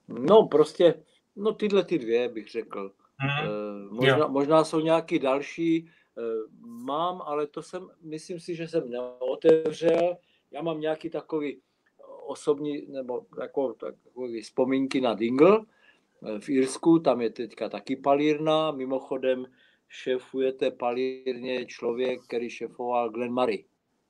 No 0.07 0.47
prostě 0.47 1.03
No 1.39 1.53
tyhle 1.53 1.83
ty 1.83 1.99
dvě 1.99 2.29
bych 2.29 2.47
řekl. 2.47 2.91
Hmm. 3.17 3.87
Možná, 3.91 4.27
možná 4.27 4.63
jsou 4.63 4.79
nějaký 4.79 5.19
další, 5.19 5.89
eh, 6.17 6.21
mám, 6.61 7.21
ale 7.21 7.47
to 7.47 7.61
jsem, 7.61 7.89
myslím 8.01 8.39
si, 8.39 8.55
že 8.55 8.67
jsem 8.67 8.89
neotevřel. 8.89 10.17
Já 10.51 10.61
mám 10.61 10.79
nějaký 10.79 11.09
takový 11.09 11.61
osobní, 12.25 12.85
nebo 12.87 13.25
jako, 13.41 13.73
takový 13.73 14.41
vzpomínky 14.41 15.01
na 15.01 15.13
Dingle 15.13 15.59
eh, 15.59 16.39
v 16.39 16.49
Irsku, 16.49 16.99
tam 16.99 17.21
je 17.21 17.29
teďka 17.29 17.69
taky 17.69 17.95
palírna, 17.95 18.71
mimochodem 18.71 19.45
šéfuje 19.87 20.53
té 20.53 20.71
palírně 20.71 21.65
člověk, 21.65 22.23
který 22.23 22.49
šéfoval 22.49 23.09
Glen 23.09 23.33
Murray 23.33 23.63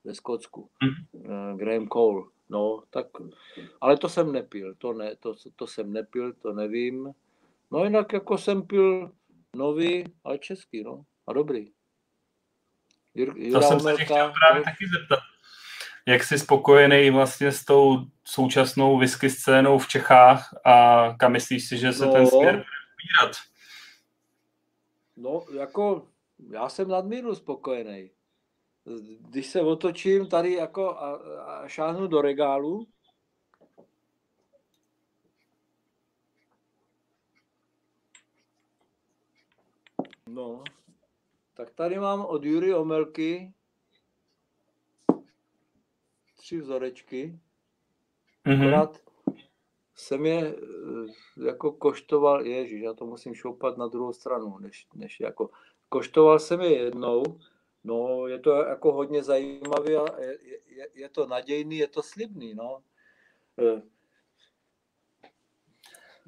ve 0.09 0.15
Skotsku, 0.15 0.69
hmm. 0.81 1.57
Graham 1.57 1.87
Cole. 1.87 2.23
No, 2.49 2.83
tak, 2.89 3.07
ale 3.81 3.97
to 3.97 4.09
jsem 4.09 4.31
nepil, 4.31 4.75
to 4.75 4.93
ne, 4.93 5.15
to, 5.15 5.35
to 5.55 5.67
jsem 5.67 5.93
nepil, 5.93 6.33
to 6.33 6.53
nevím. 6.53 7.13
No 7.71 7.83
jinak 7.83 8.13
jako 8.13 8.37
jsem 8.37 8.61
pil 8.61 9.11
nový, 9.55 10.03
ale 10.23 10.37
český, 10.37 10.83
no, 10.83 11.05
a 11.27 11.33
dobrý. 11.33 11.71
Jur, 13.15 13.37
Jura 13.37 13.59
to 13.59 13.67
jsem 13.67 13.79
se 13.79 14.03
chtěl 14.05 14.33
právě 14.39 14.63
taky 14.63 14.85
zeptat. 14.87 15.19
Jak 16.05 16.23
jsi 16.23 16.39
spokojený 16.39 17.09
vlastně 17.09 17.51
s 17.51 17.65
tou 17.65 17.97
současnou 18.23 18.97
whisky 18.97 19.29
scénou 19.29 19.77
v 19.77 19.87
Čechách 19.87 20.53
a 20.65 21.07
kam 21.19 21.31
myslíš 21.31 21.67
si, 21.67 21.77
že 21.77 21.93
se 21.93 22.05
no, 22.05 22.11
ten 22.11 22.27
směr 22.27 22.55
bude 22.55 22.65
ubírat? 22.95 23.37
No, 25.17 25.45
jako 25.59 26.07
já 26.51 26.69
jsem 26.69 26.87
nadmíru 26.87 27.35
spokojený. 27.35 28.11
Když 29.19 29.47
se 29.47 29.61
otočím 29.61 30.27
tady 30.27 30.53
jako 30.53 30.89
a, 30.89 31.15
a 31.45 31.67
šáhnu 31.67 32.07
do 32.07 32.21
regálu, 32.21 32.87
No, 40.33 40.63
tak 41.53 41.71
tady 41.71 41.99
mám 41.99 42.25
od 42.25 42.43
Jury 42.43 42.73
Omelky 42.73 43.53
tři 46.35 46.61
vzorečky. 46.61 47.39
Mm-hmm. 48.45 48.61
Akorát 48.61 48.99
jsem 49.95 50.25
je 50.25 50.55
eh, 50.55 51.45
jako 51.45 51.71
koštoval, 51.71 52.45
ježiš, 52.45 52.81
já 52.81 52.93
to 52.93 53.05
musím 53.05 53.35
šoupat 53.35 53.77
na 53.77 53.87
druhou 53.87 54.13
stranu, 54.13 54.57
než, 54.59 54.87
než 54.93 55.19
jako, 55.19 55.49
koštoval 55.89 56.39
jsem 56.39 56.61
je 56.61 56.77
jednou, 56.77 57.23
no 57.83 58.27
je 58.27 58.39
to 58.39 58.63
jako 58.63 58.91
hodně 58.93 59.23
zajímavé, 59.23 59.91
je, 59.91 60.37
je, 60.67 60.87
je 60.93 61.09
to 61.09 61.27
nadějný, 61.27 61.77
je 61.77 61.87
to 61.87 62.03
slibný, 62.03 62.53
no. 62.53 62.83
Eh, 63.59 63.81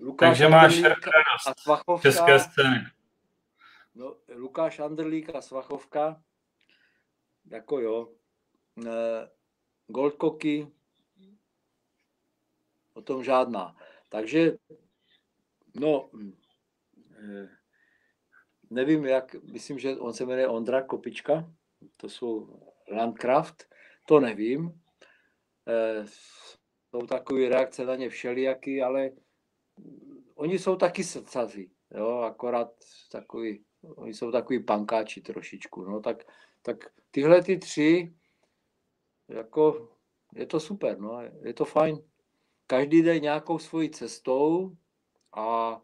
Lukáš 0.01 0.29
Takže 0.29 0.49
máš 0.49 0.81
radost 0.81 1.47
a 1.47 1.53
Svachovka, 1.57 2.01
české 2.01 2.39
scény. 2.39 2.85
No, 3.95 4.15
Lukáš 4.35 4.79
Andrlík 4.79 5.35
a 5.35 5.41
Svachovka, 5.41 6.23
jako 7.45 7.79
jo. 7.79 8.13
E, 8.87 9.29
Goldkoky, 9.87 10.71
o 12.93 13.01
tom 13.01 13.23
žádná. 13.23 13.77
Takže, 14.09 14.51
no, 15.75 16.09
e, 17.17 17.49
nevím 18.71 19.05
jak, 19.05 19.35
myslím, 19.43 19.79
že 19.79 19.97
on 19.97 20.13
se 20.13 20.25
jmenuje 20.25 20.47
Ondra 20.47 20.81
Kopička, 20.81 21.51
to 21.97 22.09
jsou 22.09 22.59
Landcraft, 22.91 23.63
to 24.07 24.19
nevím. 24.19 24.81
E, 25.67 26.05
jsou 26.89 27.05
takové 27.07 27.49
reakce 27.49 27.85
na 27.85 27.95
ně 27.95 28.09
všelijaký, 28.09 28.81
ale 28.81 29.11
oni 30.35 30.59
jsou 30.59 30.75
taky 30.75 31.03
srdcaří, 31.03 31.71
jo, 31.91 32.17
akorát 32.17 32.71
takový 33.11 33.65
Oni 33.83 34.13
jsou 34.13 34.31
takový 34.31 34.63
pankáči 34.63 35.21
trošičku. 35.21 35.83
No, 35.83 35.99
tak, 35.99 36.23
tak 36.61 36.77
tyhle 37.11 37.43
ty 37.43 37.57
tři, 37.57 38.13
jako 39.27 39.89
je 40.35 40.45
to 40.45 40.59
super, 40.59 40.99
no, 40.99 41.21
je 41.43 41.53
to 41.53 41.65
fajn. 41.65 42.03
Každý 42.67 43.01
jde 43.01 43.19
nějakou 43.19 43.59
svojí 43.59 43.89
cestou 43.89 44.77
a 45.33 45.81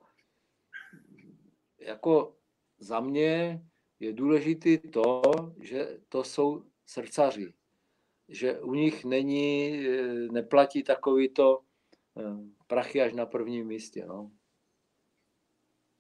jako 1.80 2.37
za 2.80 3.00
mě 3.00 3.62
je 4.00 4.14
důležité 4.14 4.78
to, 4.78 5.22
že 5.60 6.00
to 6.10 6.24
jsou 6.24 6.64
srdcaři. 6.86 7.54
Že 8.30 8.60
u 8.60 8.74
nich 8.74 9.06
není, 9.06 9.80
neplatí 10.32 10.84
takový 10.84 11.30
to 11.30 11.62
eh, 12.18 12.22
prachy 12.68 13.02
až 13.02 13.14
na 13.14 13.26
prvním 13.26 13.68
místě. 13.68 14.06
No. 14.06 14.32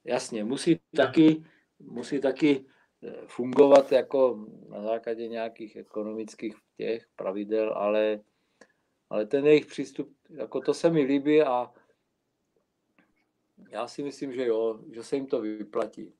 Jasně, 0.04 0.44
musí 0.44 0.80
taky 0.96 1.44
musí 1.80 2.22
taky 2.22 2.66
eh, 3.04 3.14
fungovat 3.28 3.92
jako 3.92 4.48
na 4.70 4.82
základě 4.82 5.28
nějakých 5.28 5.76
ekonomických 5.76 6.56
těch 6.78 7.08
pravidel, 7.16 7.74
ale, 7.74 8.20
ale 9.10 9.26
ten 9.26 9.46
jejich 9.46 9.66
přístup, 9.66 10.18
jako 10.30 10.62
to 10.62 10.74
se 10.74 10.90
mi 10.90 11.02
líbí 11.02 11.42
a 11.42 11.74
já 13.70 13.88
si 13.88 14.04
myslím, 14.04 14.34
že 14.34 14.46
jo, 14.46 14.80
že 14.92 15.04
se 15.04 15.16
jim 15.16 15.28
to 15.28 15.42
vyplatí. 15.42 16.14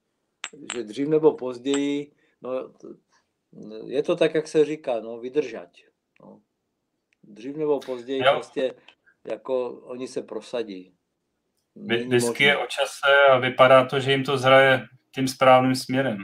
Že 0.74 0.84
dřív 0.84 1.08
nebo 1.08 1.34
později, 1.34 2.12
no, 2.42 2.52
je 3.86 4.04
to 4.04 4.16
tak, 4.16 4.34
jak 4.34 4.48
se 4.48 4.66
říká, 4.66 5.00
no, 5.00 5.20
vydržať. 5.20 5.86
No. 6.22 6.42
Dřív 7.24 7.56
nebo 7.56 7.80
později 7.80 8.22
jo. 8.24 8.32
prostě 8.34 8.76
jako 9.28 9.70
oni 9.70 10.08
se 10.08 10.22
prosadí. 10.22 10.94
Vždycky 11.76 12.44
je 12.44 12.58
o 12.58 12.66
čase 12.68 13.16
a 13.32 13.40
vypadá 13.40 13.86
to, 13.86 14.00
že 14.00 14.12
jim 14.12 14.24
to 14.24 14.38
zraje 14.38 14.88
tím 15.16 15.28
správným 15.28 15.76
směrem. 15.76 16.18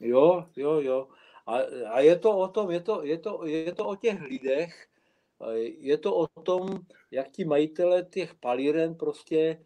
Jo, 0.00 0.46
jo, 0.56 0.80
jo. 0.80 1.08
A, 1.46 1.56
a 1.90 2.00
je 2.00 2.18
to 2.18 2.38
o 2.38 2.48
tom, 2.48 2.70
je 2.70 2.80
to, 2.80 3.04
je, 3.04 3.18
to, 3.18 3.46
je 3.46 3.74
to 3.74 3.86
o 3.86 3.96
těch 3.96 4.22
lidech, 4.22 4.86
je 5.78 5.98
to 5.98 6.14
o 6.14 6.26
tom, 6.26 6.68
jak 7.10 7.28
ti 7.28 7.44
majitele 7.44 8.02
těch 8.02 8.34
palíren 8.34 8.94
prostě, 8.94 9.64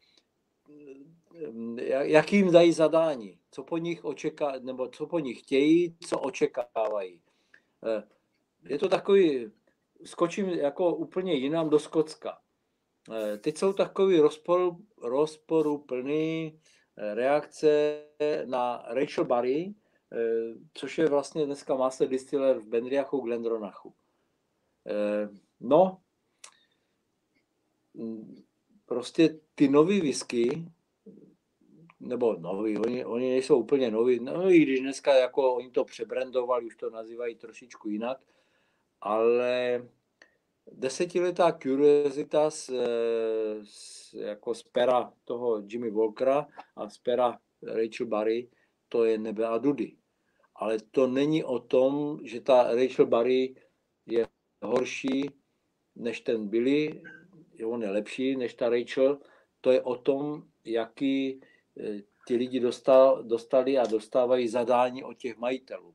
jak 2.02 2.32
jim 2.32 2.52
dají 2.52 2.72
zadání, 2.72 3.38
co 3.54 3.64
po 3.64 3.78
nich 3.78 4.04
očeká, 4.04 4.52
nebo 4.60 4.88
co 4.88 5.06
po 5.06 5.18
nich 5.18 5.40
chtějí, 5.40 5.96
co 6.00 6.18
očekávají. 6.18 7.20
Je 8.64 8.78
to 8.78 8.88
takový, 8.88 9.50
skočím 10.04 10.48
jako 10.48 10.94
úplně 10.94 11.34
jinam 11.34 11.70
do 11.70 11.78
Skocka. 11.78 12.38
Teď 13.40 13.58
jsou 13.58 13.72
takový 13.72 14.20
rozporu, 14.20 14.84
rozporuplný 15.02 16.60
reakce 16.96 18.02
na 18.44 18.84
Rachel 18.88 19.24
Barry, 19.24 19.74
eh, 20.12 20.54
což 20.74 20.98
je 20.98 21.08
vlastně 21.08 21.46
dneska 21.46 21.74
master 21.74 22.08
distiller 22.08 22.58
v 22.58 22.68
Benriachu 22.68 23.20
Glendronachu. 23.20 23.94
Eh, 24.86 25.28
no, 25.60 26.00
prostě 28.86 29.40
ty 29.54 29.68
nový 29.68 30.00
whisky, 30.00 30.64
nebo 32.04 32.36
nový, 32.38 32.78
oni, 32.78 33.04
oni 33.04 33.30
nejsou 33.30 33.58
úplně 33.58 33.90
noví, 33.90 34.20
no 34.20 34.50
i 34.50 34.58
když 34.58 34.80
dneska 34.80 35.14
jako 35.14 35.54
oni 35.54 35.70
to 35.70 35.84
přebrandovali, 35.84 36.66
už 36.66 36.76
to 36.76 36.90
nazývají 36.90 37.34
trošičku 37.34 37.88
jinak, 37.88 38.18
ale 39.00 39.84
desetiletá 40.72 41.52
kuriozita 41.52 42.50
z, 42.50 42.70
z, 43.62 44.14
jako 44.14 44.54
z 44.54 44.62
pera 44.62 45.12
toho 45.24 45.62
Jimmy 45.66 45.90
Walkera 45.90 46.46
a 46.76 46.88
z 46.88 46.98
pera 46.98 47.38
Rachel 47.62 48.06
Barry, 48.06 48.48
to 48.88 49.04
je 49.04 49.18
nebe 49.18 49.46
a 49.46 49.58
dudy. 49.58 49.96
Ale 50.54 50.78
to 50.90 51.06
není 51.06 51.44
o 51.44 51.58
tom, 51.58 52.20
že 52.22 52.40
ta 52.40 52.74
Rachel 52.74 53.06
Barry 53.06 53.54
je 54.06 54.26
horší 54.62 55.30
než 55.96 56.20
ten 56.20 56.48
Billy, 56.48 57.02
on 57.64 57.82
je 57.82 57.90
lepší 57.90 58.36
než 58.36 58.54
ta 58.54 58.68
Rachel, 58.68 59.18
to 59.60 59.70
je 59.70 59.82
o 59.82 59.96
tom, 59.96 60.42
jaký 60.64 61.40
ti 62.26 62.36
lidi 62.36 62.60
dostal, 62.60 63.22
dostali 63.22 63.78
a 63.78 63.86
dostávají 63.86 64.48
zadání 64.48 65.04
od 65.04 65.14
těch 65.14 65.36
majitelů. 65.36 65.94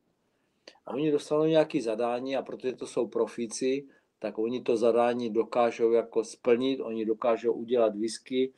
A 0.85 0.93
oni 0.93 1.11
dostanou 1.11 1.45
nějaké 1.45 1.81
zadání 1.81 2.35
a 2.35 2.41
protože 2.41 2.73
to 2.73 2.87
jsou 2.87 3.07
profíci, 3.07 3.87
tak 4.19 4.37
oni 4.37 4.61
to 4.61 4.77
zadání 4.77 5.29
dokážou 5.29 5.91
jako 5.91 6.23
splnit, 6.23 6.79
oni 6.79 7.05
dokážou 7.05 7.53
udělat 7.53 7.95
whisky, 7.95 8.53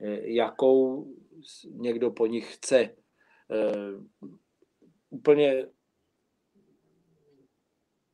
eh, 0.00 0.32
jakou 0.32 1.06
někdo 1.70 2.10
po 2.10 2.26
nich 2.26 2.54
chce. 2.54 2.76
Eh, 3.50 4.00
úplně 5.10 5.66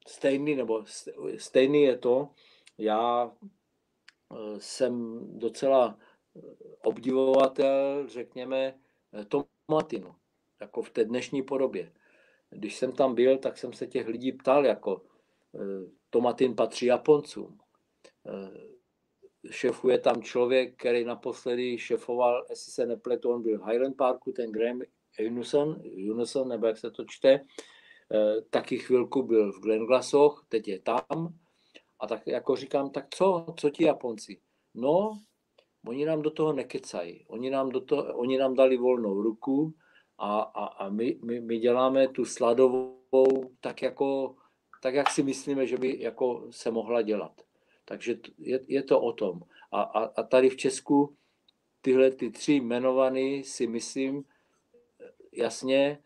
stejný, 0.07 0.55
nebo 0.55 0.85
stejný 1.39 1.83
je 1.83 1.99
to, 1.99 2.29
já 2.79 3.33
jsem 4.59 5.21
docela 5.39 5.99
obdivovatel, 6.83 8.09
řekněme, 8.09 8.75
tomatinu, 9.29 10.15
jako 10.61 10.83
v 10.83 10.91
té 10.91 11.05
dnešní 11.05 11.43
podobě. 11.43 11.93
Když 12.51 12.77
jsem 12.77 12.93
tam 12.93 13.15
byl, 13.15 13.39
tak 13.39 13.59
jsem 13.59 13.73
se 13.73 13.87
těch 13.87 14.09
lidí 14.09 14.33
ptal, 14.33 14.67
jako 14.67 15.03
Tomatin 16.11 16.55
patří 16.55 16.87
Japoncům. 16.87 17.59
Eh, 18.27 19.51
šefuje 19.51 19.99
tam 19.99 20.23
člověk, 20.23 20.77
který 20.77 21.05
naposledy 21.05 21.79
šefoval, 21.79 22.47
jestli 22.51 22.73
se 22.73 22.87
nepletu, 22.87 23.31
on 23.31 23.43
byl 23.43 23.59
v 23.59 23.67
Highland 23.67 23.97
Parku, 23.97 24.33
ten 24.33 24.53
Graham 24.53 24.81
Unison, 25.27 25.83
Unison 26.11 26.49
nebo 26.49 26.67
jak 26.67 26.79
se 26.79 26.91
to 26.91 27.05
čte, 27.05 27.29
eh, 27.31 28.43
taky 28.51 28.79
chvilku 28.79 29.23
byl 29.23 29.53
v 29.53 29.61
Glenglassoch, 29.61 30.47
teď 30.49 30.69
je 30.69 30.79
tam. 30.81 31.35
A 32.01 32.07
tak 32.07 32.27
jako 32.27 32.57
říkám, 32.57 32.91
tak 32.91 33.15
co, 33.15 33.47
co 33.59 33.71
ti 33.71 33.85
Japonci? 33.85 34.41
No, 34.75 35.21
oni 35.87 36.05
nám 36.05 36.23
do 36.23 36.31
toho 36.31 36.53
nekecají. 36.53 37.25
Oni 37.29 37.51
nám, 37.51 37.69
do 37.69 37.81
toho, 37.81 38.03
oni 38.03 38.39
nám 38.39 38.55
dali 38.55 38.77
volnou 38.77 39.23
ruku 39.23 39.75
a, 40.19 40.41
a, 40.41 40.65
a 40.65 40.89
my, 40.89 41.19
my, 41.25 41.41
my 41.41 41.59
děláme 41.59 42.09
tu 42.09 42.25
sladovou 42.25 43.51
tak 43.61 43.83
jako 43.83 44.37
tak 44.87 44.95
jak 44.95 45.11
si 45.11 45.23
myslíme, 45.23 45.67
že 45.67 45.77
by 45.77 45.97
jako 46.01 46.47
se 46.51 46.71
mohla 46.71 47.03
dělat. 47.03 47.33
Takže 47.85 48.19
je, 48.39 48.61
je 48.69 48.83
to 48.83 49.01
o 49.01 49.13
tom. 49.13 49.41
A, 49.73 49.83
a, 49.83 50.05
a 50.05 50.23
tady 50.23 50.51
v 50.51 50.57
Česku 50.57 51.17
tyhle 51.81 52.11
ty 52.11 52.31
tři 52.31 52.53
jmenovaný 52.53 53.45
si 53.45 53.67
myslím, 53.67 54.25
jasně, 55.33 55.99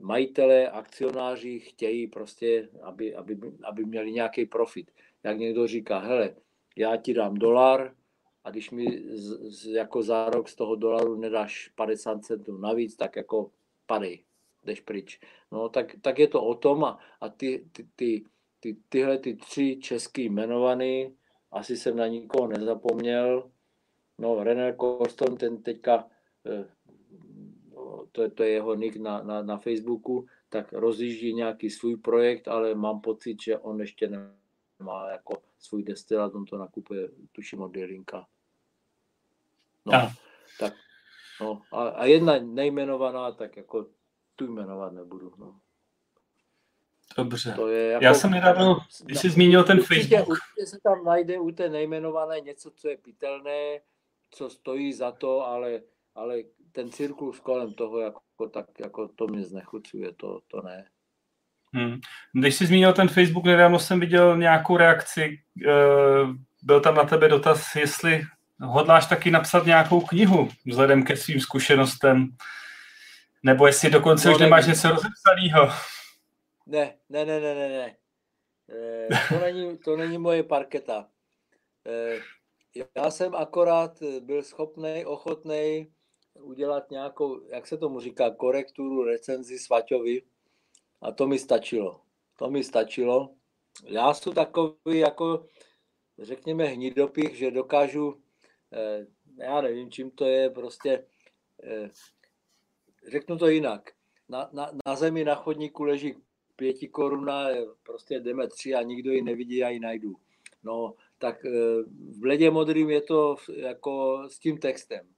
majitelé, 0.00 0.70
akcionáři 0.70 1.60
chtějí 1.60 2.06
prostě, 2.06 2.68
aby, 2.82 3.14
aby, 3.14 3.38
aby 3.64 3.84
měli 3.84 4.12
nějaký 4.12 4.46
profit. 4.46 4.90
Jak 5.22 5.38
někdo 5.38 5.66
říká, 5.66 5.98
hele, 5.98 6.36
já 6.76 6.96
ti 6.96 7.14
dám 7.14 7.34
dolar 7.34 7.94
a 8.48 8.50
když 8.50 8.70
mi 8.70 9.02
z, 9.08 9.50
z, 9.52 9.66
jako 9.66 10.02
za 10.02 10.30
rok 10.30 10.48
z 10.48 10.54
toho 10.54 10.76
dolaru 10.76 11.16
nedáš 11.16 11.68
50 11.68 12.24
centů 12.24 12.58
navíc, 12.58 12.96
tak 12.96 13.16
jako 13.16 13.50
padej, 13.86 14.24
jdeš 14.64 14.80
pryč. 14.80 15.20
No 15.52 15.68
tak, 15.68 15.96
tak 16.00 16.18
je 16.18 16.28
to 16.28 16.44
o 16.44 16.54
tom 16.54 16.84
a, 16.84 16.98
a 17.20 17.28
ty, 17.28 17.68
ty, 17.72 17.88
ty, 17.96 18.24
ty, 18.60 18.76
tyhle 18.88 19.18
ty 19.18 19.34
tři 19.34 19.78
český 19.82 20.24
jmenovaný, 20.24 21.16
asi 21.52 21.76
jsem 21.76 21.96
na 21.96 22.06
nikoho 22.06 22.46
nezapomněl, 22.46 23.50
no 24.18 24.44
René 24.44 24.72
Koston, 24.72 25.36
ten 25.36 25.62
teďka 25.62 26.08
eh, 26.46 26.68
to 28.12 28.22
je, 28.22 28.30
to 28.30 28.42
je 28.42 28.50
jeho 28.50 28.74
nick 28.74 28.96
na, 28.96 29.22
na, 29.22 29.42
na 29.42 29.58
Facebooku, 29.58 30.26
tak 30.48 30.72
rozjíždí 30.72 31.34
nějaký 31.34 31.70
svůj 31.70 31.96
projekt, 31.96 32.48
ale 32.48 32.74
mám 32.74 33.00
pocit, 33.00 33.42
že 33.42 33.58
on 33.58 33.80
ještě 33.80 34.08
nemá 34.08 35.10
jako 35.10 35.42
svůj 35.58 35.82
destilát, 35.82 36.34
on 36.34 36.44
to 36.44 36.58
nakupuje, 36.58 37.08
tuším 37.32 37.60
od 37.60 37.76
Jelinka. 37.76 38.26
No, 39.86 39.94
a. 39.94 40.12
tak, 40.58 40.74
no, 41.40 41.62
a, 41.72 41.88
a 41.88 42.04
jedna 42.04 42.38
nejmenovaná, 42.38 43.32
tak 43.32 43.56
jako 43.56 43.86
tu 44.36 44.52
jmenovat 44.52 44.92
nebudu. 44.92 45.32
No. 45.38 45.60
Dobře. 47.16 47.52
To 47.56 47.68
je 47.68 47.88
jako, 47.90 48.04
Já 48.04 48.14
jsem 48.14 48.30
nedávno, 48.30 48.78
když 49.04 49.18
jsi 49.18 49.30
zmínil 49.30 49.64
ten 49.64 49.78
určitě, 49.78 50.16
Facebook. 50.16 50.28
Určitě 50.28 50.66
se 50.66 50.78
tam 50.82 51.04
najde 51.04 51.38
u 51.38 51.50
té 51.50 51.68
nejmenované 51.68 52.40
něco, 52.40 52.70
co 52.70 52.88
je 52.88 52.96
pitelné, 52.96 53.80
co 54.30 54.50
stojí 54.50 54.92
za 54.92 55.12
to, 55.12 55.46
ale, 55.46 55.80
ale 56.14 56.36
ten 56.72 56.90
cirkus 56.90 57.40
kolem 57.40 57.74
toho, 57.74 58.00
jako, 58.00 58.48
tak 58.52 58.66
jako 58.80 59.08
to 59.08 59.26
mě 59.26 59.44
znechucuje, 59.44 60.12
to, 60.12 60.40
to 60.48 60.62
ne. 60.62 60.88
Hmm. 61.72 62.00
Když 62.32 62.54
jsi 62.54 62.66
zmínil 62.66 62.92
ten 62.92 63.08
Facebook, 63.08 63.44
nedávno 63.44 63.78
jsem 63.78 64.00
viděl 64.00 64.36
nějakou 64.36 64.76
reakci, 64.76 65.38
eh, 65.68 66.26
byl 66.62 66.80
tam 66.80 66.94
na 66.94 67.04
tebe 67.04 67.28
dotaz, 67.28 67.76
jestli 67.76 68.22
hodláš 68.60 69.06
taky 69.06 69.30
napsat 69.30 69.66
nějakou 69.66 70.00
knihu 70.00 70.48
vzhledem 70.66 71.04
ke 71.04 71.16
svým 71.16 71.40
zkušenostem, 71.40 72.28
nebo 73.42 73.66
jestli 73.66 73.90
dokonce 73.90 74.28
no, 74.28 74.34
už 74.34 74.40
nemáš 74.40 74.66
něco 74.66 74.88
rozepsaného. 74.88 75.72
Ne, 76.66 76.94
ne, 77.08 77.24
ne, 77.24 77.40
ne, 77.40 77.54
ne, 77.54 77.68
ne. 77.68 77.96
E, 78.70 79.08
to, 79.28 79.40
není, 79.40 79.78
to 79.78 79.96
není 79.96 80.18
moje 80.18 80.42
parketa. 80.42 81.08
E, 81.86 82.20
já 82.96 83.10
jsem 83.10 83.34
akorát 83.34 84.02
byl 84.20 84.42
schopný, 84.42 85.04
ochotný 85.04 85.92
udělat 86.40 86.90
nějakou, 86.90 87.40
jak 87.48 87.66
se 87.66 87.76
tomu 87.76 88.00
říká, 88.00 88.30
korekturu 88.30 89.04
recenzi 89.04 89.58
Svaťovi 89.58 90.22
a 91.00 91.12
to 91.12 91.26
mi 91.26 91.38
stačilo. 91.38 92.00
To 92.38 92.50
mi 92.50 92.64
stačilo. 92.64 93.34
Já 93.84 94.14
jsem 94.14 94.32
takový 94.32 94.98
jako, 94.98 95.46
řekněme, 96.18 96.64
hnidopich, 96.64 97.38
že 97.38 97.50
dokážu, 97.50 98.22
já 99.38 99.60
nevím, 99.60 99.90
čím 99.90 100.10
to 100.10 100.24
je, 100.24 100.50
prostě, 100.50 101.04
eh, 101.62 101.90
řeknu 103.10 103.38
to 103.38 103.48
jinak. 103.48 103.90
Na, 104.28 104.50
na, 104.52 104.70
na 104.86 104.96
zemi 104.96 105.24
na 105.24 105.34
chodníku 105.34 105.84
leží 105.84 106.14
pěti 106.56 106.88
koruna, 106.88 107.48
prostě 107.82 108.20
jdeme 108.20 108.48
tři 108.48 108.74
a 108.74 108.82
nikdo 108.82 109.12
ji 109.12 109.22
nevidí, 109.22 109.64
a 109.64 109.68
ji 109.68 109.80
najdu. 109.80 110.16
No, 110.62 110.94
tak 111.18 111.44
eh, 111.44 111.50
v 111.88 112.18
bledě 112.20 112.50
modrým 112.50 112.90
je 112.90 113.00
to 113.00 113.36
jako 113.56 114.22
s 114.28 114.38
tím 114.38 114.58
textem 114.58 115.08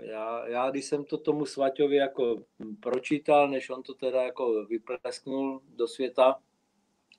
já, 0.00 0.48
já 0.48 0.70
když 0.70 0.84
jsem 0.84 1.04
to 1.04 1.18
tomu 1.18 1.46
Svaťovi 1.46 1.96
jako 1.96 2.42
pročítal, 2.80 3.48
než 3.48 3.70
on 3.70 3.82
to 3.82 3.94
teda 3.94 4.22
jako 4.22 4.64
vyplesknul 4.64 5.62
do 5.68 5.88
světa, 5.88 6.40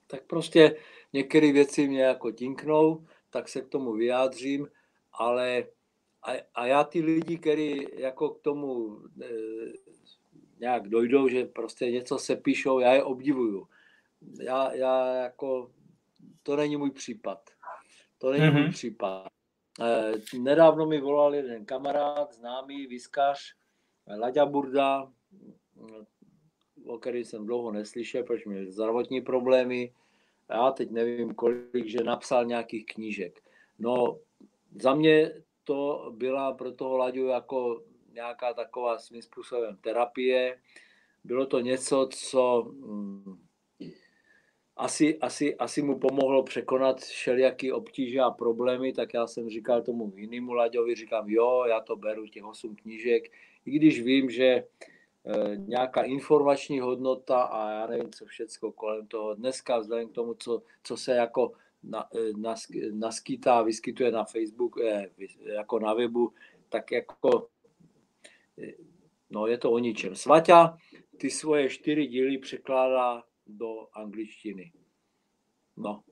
tak 0.08 0.24
prostě 0.28 0.76
některé 1.14 1.52
věci 1.52 1.88
mě 1.88 2.02
jako 2.02 2.32
tinknou, 2.32 3.08
tak 3.30 3.50
se 3.50 3.62
k 3.62 3.68
tomu 3.68 3.94
vyjádřím, 3.94 4.68
ale 5.14 5.68
a, 6.24 6.32
a 6.56 6.66
já 6.66 6.84
ty 6.84 7.02
lidi, 7.02 7.38
kteří 7.38 7.88
jako 7.94 8.30
k 8.30 8.42
tomu 8.42 9.00
e, 9.22 9.28
nějak 10.60 10.90
dojdou, 10.90 11.28
že 11.28 11.46
prostě 11.46 11.92
něco 11.92 12.18
se 12.18 12.36
píšou, 12.36 12.80
já 12.80 12.94
je 12.94 13.04
obdivuju. 13.04 13.68
Já, 14.40 14.74
já 14.74 15.14
jako, 15.14 15.72
to 16.44 16.56
není 16.56 16.78
můj 16.78 16.92
případ. 16.92 17.50
To 18.18 18.32
není 18.32 18.44
mm-hmm. 18.44 18.54
můj 18.54 18.62
mhm. 18.62 18.72
případ. 18.72 19.28
Eh, 19.82 20.38
nedávno 20.40 20.86
mi 20.86 21.02
volal 21.02 21.36
jeden 21.36 21.66
kamarád, 21.66 22.34
známý, 22.34 22.88
výskař, 22.88 23.56
Laďa 24.20 24.46
Burda, 24.46 25.12
o 26.86 26.98
který 26.98 27.26
jsem 27.26 27.46
dlouho 27.46 27.72
neslyšel, 27.72 28.24
protože 28.24 28.50
měl 28.50 28.72
zdravotní 28.72 29.22
problémy. 29.22 29.94
Já 30.50 30.72
teď 30.72 30.92
nevím, 30.92 31.34
kolik, 31.34 31.86
že 31.86 32.04
napsal 32.04 32.46
nějakých 32.46 32.86
knížek. 32.86 33.42
No, 33.80 34.20
za 34.82 34.96
mě 34.96 35.32
to 35.64 36.12
byla 36.18 36.54
pro 36.54 36.72
toho 36.72 36.98
Laďu 36.98 37.26
jako 37.26 37.84
nějaká 38.14 38.54
taková 38.54 38.98
svým 39.00 39.22
způsobem 39.22 39.78
terapie. 39.82 40.60
Bylo 41.24 41.46
to 41.46 41.60
něco, 41.60 42.10
co 42.12 42.64
mm, 42.64 43.38
asi, 44.78 45.20
asi, 45.20 45.56
asi 45.56 45.82
mu 45.82 46.00
pomohlo 46.00 46.44
překonat 46.44 47.00
všelijaký 47.00 47.72
obtíže 47.72 48.20
a 48.20 48.32
problémy, 48.32 48.94
tak 48.94 49.14
já 49.14 49.28
jsem 49.28 49.50
říkal 49.50 49.82
tomu 49.82 50.14
jinému 50.16 50.54
Laďovi, 50.54 50.96
říkám, 50.96 51.30
jo, 51.30 51.66
já 51.70 51.80
to 51.80 51.96
beru, 51.96 52.28
těch 52.28 52.44
osm 52.44 52.76
knížek, 52.76 53.24
i 53.66 53.72
když 53.72 54.02
vím, 54.02 54.30
že 54.30 54.46
e, 54.46 54.66
nějaká 55.58 56.02
informační 56.02 56.80
hodnota 56.80 57.42
a 57.42 57.72
já 57.72 57.88
nevím, 57.88 58.12
co 58.12 58.26
všecko 58.26 58.72
kolem 58.72 59.08
toho. 59.08 59.34
Dneska 59.34 59.80
vzhledem 59.80 60.10
k 60.10 60.16
tomu, 60.16 60.34
co, 60.34 60.62
co 60.84 60.98
se 60.98 61.16
jako 61.16 61.52
na, 61.84 62.08
e, 62.16 62.34
nas, 62.38 62.68
naskýtá, 62.92 63.62
vyskytuje 63.62 64.12
na 64.12 64.24
Facebook, 64.24 64.78
e, 64.82 65.10
jako 65.54 65.80
na 65.80 65.94
webu, 65.94 66.34
tak 66.70 66.92
jako 66.92 67.50
e, 68.58 68.74
no 69.30 69.48
je 69.48 69.58
to 69.58 69.72
o 69.72 69.80
ničem. 69.80 70.16
Svaťa 70.16 70.78
ty 71.18 71.30
svoje 71.30 71.70
čtyři 71.70 72.08
díly 72.08 72.38
překládá 72.38 73.24
do 73.48 73.88
angličtiny. 73.94 74.72
No, 75.78 76.04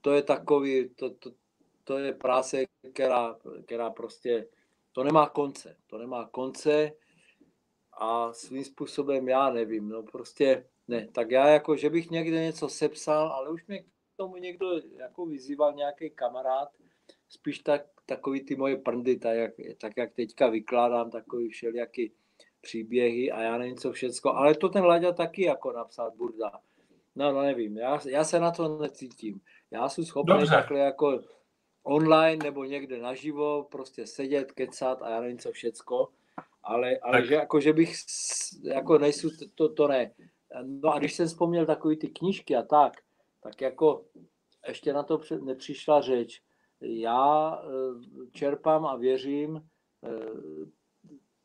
to 0.00 0.12
je 0.12 0.22
takový, 0.22 0.88
to, 0.94 1.10
to, 1.10 1.32
to 1.84 1.98
je 1.98 2.12
práce, 2.12 2.64
která, 2.92 3.36
která 3.64 3.90
prostě, 3.90 4.48
to 4.92 5.04
nemá 5.04 5.28
konce, 5.28 5.76
to 5.86 5.98
nemá 5.98 6.28
konce 6.28 6.92
a 7.92 8.32
svým 8.32 8.64
způsobem 8.64 9.28
já 9.28 9.50
nevím, 9.50 9.88
no 9.88 10.02
prostě 10.02 10.64
ne, 10.88 11.08
tak 11.08 11.30
já 11.30 11.48
jako, 11.48 11.76
že 11.76 11.90
bych 11.90 12.10
někde 12.10 12.42
něco 12.42 12.68
sepsal, 12.68 13.28
ale 13.28 13.50
už 13.50 13.66
mě 13.66 13.84
tomu 14.16 14.36
někdo 14.36 14.66
jako 14.96 15.26
vyzýval 15.26 15.72
nějaký 15.72 16.10
kamarád, 16.10 16.68
spíš 17.28 17.58
tak, 17.58 17.82
takový 18.06 18.44
ty 18.44 18.56
moje 18.56 18.76
prndy, 18.76 19.16
tak 19.16 19.36
jak, 19.36 19.52
tak 19.80 19.92
jak 19.96 20.12
teďka 20.12 20.48
vykládám, 20.48 21.10
takový 21.10 21.48
všelijaký 21.48 22.12
příběhy 22.60 23.32
a 23.32 23.42
já 23.42 23.58
nevím 23.58 23.76
co 23.76 23.92
všecko, 23.92 24.34
ale 24.34 24.54
to 24.54 24.68
ten 24.68 24.84
Laďa 24.84 25.12
taky 25.12 25.42
jako 25.42 25.72
napsal 25.72 26.10
Burda. 26.16 26.52
No, 27.16 27.32
no 27.32 27.42
nevím, 27.42 27.76
já, 27.76 28.00
já 28.08 28.24
se 28.24 28.40
na 28.40 28.50
to 28.50 28.78
necítím. 28.78 29.40
Já 29.70 29.88
jsem 29.88 30.04
schopný 30.04 30.34
Dobře. 30.34 30.50
takhle 30.50 30.78
jako 30.78 31.20
online 31.82 32.44
nebo 32.44 32.64
někde 32.64 32.98
naživo 32.98 33.64
prostě 33.64 34.06
sedět, 34.06 34.52
kecat 34.52 35.02
a 35.02 35.10
já 35.10 35.20
nevím 35.20 35.38
co 35.38 35.52
všecko, 35.52 36.08
ale, 36.62 36.98
ale 36.98 37.26
že, 37.26 37.34
jako, 37.34 37.60
že 37.60 37.72
bych, 37.72 37.94
jako 38.62 38.98
nejsou, 38.98 39.28
to, 39.28 39.44
to, 39.54 39.74
to 39.74 39.88
ne. 39.88 40.10
No 40.62 40.94
a 40.94 40.98
když 40.98 41.14
jsem 41.14 41.26
vzpomněl 41.26 41.66
takový 41.66 41.96
ty 41.96 42.08
knížky 42.08 42.56
a 42.56 42.62
tak, 42.62 42.92
tak 43.42 43.60
jako 43.60 44.04
ještě 44.68 44.92
na 44.92 45.02
to 45.02 45.20
nepřišla 45.40 46.00
řeč. 46.00 46.42
Já 46.80 47.58
eh, 47.64 48.30
čerpám 48.30 48.86
a 48.86 48.96
věřím 48.96 49.56
eh, 49.56 50.10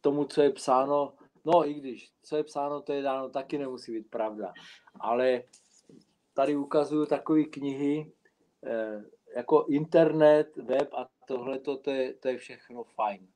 tomu, 0.01 0.25
co 0.25 0.41
je 0.41 0.51
psáno, 0.51 1.13
no 1.45 1.67
i 1.69 1.73
když, 1.73 2.11
co 2.23 2.37
je 2.37 2.43
psáno, 2.43 2.81
to 2.81 2.93
je 2.93 3.01
dáno, 3.01 3.29
taky 3.29 3.57
nemusí 3.57 3.91
být 3.91 4.09
pravda. 4.09 4.53
Ale 4.99 5.43
tady 6.33 6.55
ukazuju 6.55 7.05
takové 7.05 7.43
knihy, 7.43 8.11
eh, 8.65 9.03
jako 9.35 9.65
internet, 9.69 10.57
web 10.57 10.93
a 10.93 11.09
tohle, 11.27 11.59
to 11.59 11.81
je, 11.91 12.13
to 12.13 12.27
je 12.27 12.37
všechno 12.37 12.83
fajn. 12.83 13.27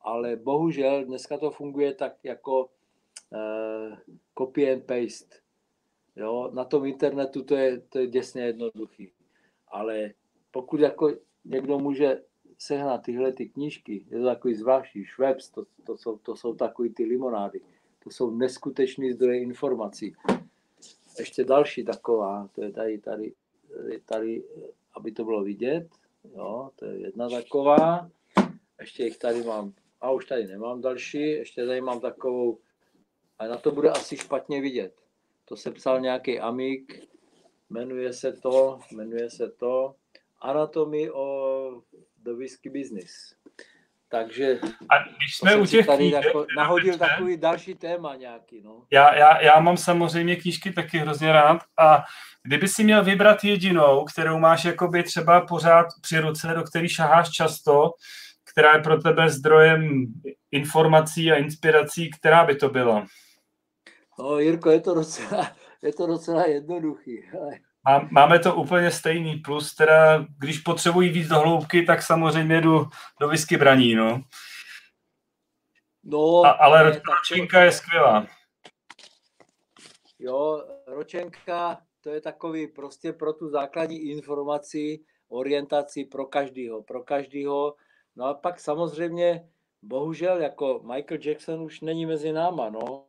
Ale 0.00 0.36
bohužel 0.36 1.04
dneska 1.04 1.38
to 1.38 1.50
funguje 1.50 1.94
tak 1.94 2.24
jako 2.24 2.70
copy 4.38 4.72
and 4.72 4.84
paste. 4.86 5.39
Jo, 6.20 6.50
na 6.52 6.64
tom 6.64 6.86
internetu 6.86 7.42
to 7.42 7.56
je, 7.56 7.80
to 7.80 7.98
je 7.98 8.06
děsně 8.06 8.42
jednoduchý. 8.42 9.12
Ale 9.68 10.10
pokud 10.50 10.80
jako 10.80 11.12
někdo 11.44 11.78
může 11.78 12.22
sehnat 12.58 13.02
tyhle 13.02 13.32
ty 13.32 13.48
knížky, 13.48 14.06
je 14.10 14.18
to 14.18 14.24
takový 14.24 14.54
zvláštní, 14.54 15.04
Schweppes, 15.04 15.50
to, 15.50 15.64
to, 15.84 15.96
jsou, 15.96 16.18
to 16.18 16.36
jsou 16.36 16.54
takový 16.54 16.90
ty 16.90 17.04
limonády, 17.04 17.60
to 18.04 18.10
jsou 18.10 18.30
neskutečný 18.30 19.12
zdroje 19.12 19.42
informací. 19.42 20.14
Ještě 21.18 21.44
další 21.44 21.84
taková, 21.84 22.48
to 22.54 22.64
je 22.64 22.70
tady, 22.72 22.98
tady, 22.98 23.32
tady 24.04 24.44
aby 24.94 25.12
to 25.12 25.24
bylo 25.24 25.42
vidět. 25.42 25.88
Jo, 26.36 26.70
to 26.76 26.84
je 26.84 26.98
jedna 26.98 27.28
taková. 27.28 28.10
Ještě 28.80 29.04
jich 29.04 29.18
tady 29.18 29.42
mám, 29.42 29.72
a 30.00 30.10
už 30.10 30.26
tady 30.26 30.46
nemám 30.46 30.80
další, 30.80 31.20
ještě 31.30 31.66
tady 31.66 31.80
mám 31.80 32.00
takovou, 32.00 32.58
a 33.38 33.46
na 33.46 33.56
to 33.56 33.70
bude 33.70 33.90
asi 33.90 34.16
špatně 34.16 34.60
vidět. 34.60 34.99
To 35.50 35.56
se 35.56 35.70
psal 35.70 36.00
nějaký 36.00 36.40
amik, 36.40 37.00
jmenuje 37.70 38.12
se 38.12 38.32
to, 38.32 38.80
jmenuje 38.92 39.30
se 39.30 39.48
to 39.50 39.94
Anatomy 40.40 41.10
of 41.10 41.84
the 42.22 42.32
Whisky 42.32 42.70
Business. 42.70 43.34
Takže 44.08 44.60
a 44.62 44.98
když 44.98 45.36
jsme 45.36 45.56
u 45.56 45.66
těch 45.66 45.86
tady 45.86 45.98
knížek, 45.98 46.24
jako 46.24 46.46
nahodil 46.56 46.92
ne? 46.92 46.98
takový 46.98 47.36
další 47.36 47.74
téma 47.74 48.16
nějaký. 48.16 48.62
No. 48.62 48.82
Já, 48.90 49.14
já, 49.14 49.42
já 49.42 49.60
mám 49.60 49.76
samozřejmě 49.76 50.36
knížky 50.36 50.72
taky 50.72 50.98
hrozně 50.98 51.32
rád 51.32 51.58
a 51.78 52.04
kdyby 52.42 52.68
si 52.68 52.84
měl 52.84 53.04
vybrat 53.04 53.44
jedinou, 53.44 54.04
kterou 54.04 54.38
máš 54.38 54.64
jakoby 54.64 55.02
třeba 55.02 55.40
pořád 55.40 55.86
při 56.02 56.18
ruce, 56.18 56.48
do 56.54 56.62
který 56.62 56.88
šaháš 56.88 57.30
často, 57.30 57.90
která 58.52 58.74
je 58.74 58.82
pro 58.82 59.02
tebe 59.02 59.30
zdrojem 59.30 60.06
informací 60.50 61.32
a 61.32 61.36
inspirací, 61.36 62.10
která 62.10 62.44
by 62.44 62.56
to 62.56 62.68
byla? 62.68 63.06
No 64.20 64.38
Jirko, 64.38 64.70
je 64.70 64.80
to 64.80 64.94
docela, 64.94 65.50
je 65.82 65.92
to 65.92 66.06
docela 66.06 66.46
jednoduchý. 66.46 67.24
Ale 67.40 67.60
Máme 68.10 68.38
to 68.38 68.54
úplně 68.54 68.90
stejný, 68.90 69.36
plus 69.36 69.74
teda, 69.74 70.26
když 70.38 70.58
potřebují 70.58 71.08
víc 71.08 71.28
do 71.28 71.40
hloubky, 71.40 71.82
tak 71.82 72.02
samozřejmě 72.02 72.60
jdu 72.60 72.86
do 73.20 73.28
whisky 73.28 73.56
braní, 73.56 73.94
no. 73.94 74.22
no 76.04 76.44
A, 76.44 76.50
ale 76.50 76.84
ne, 76.84 77.00
ročenka 77.10 77.58
to... 77.58 77.64
je 77.64 77.72
skvělá. 77.72 78.26
Jo, 80.18 80.64
ročenka, 80.86 81.80
to 82.00 82.10
je 82.10 82.20
takový 82.20 82.66
prostě 82.66 83.12
pro 83.12 83.32
tu 83.32 83.48
základní 83.48 83.98
informaci, 83.98 85.00
orientaci 85.28 86.04
pro 86.04 86.26
každýho, 86.26 86.82
pro 86.82 87.02
každýho. 87.02 87.74
No 88.16 88.24
a 88.24 88.34
pak 88.34 88.60
samozřejmě, 88.60 89.48
bohužel, 89.82 90.42
jako 90.42 90.82
Michael 90.94 91.20
Jackson 91.24 91.62
už 91.62 91.80
není 91.80 92.06
mezi 92.06 92.32
náma, 92.32 92.70
no 92.70 93.06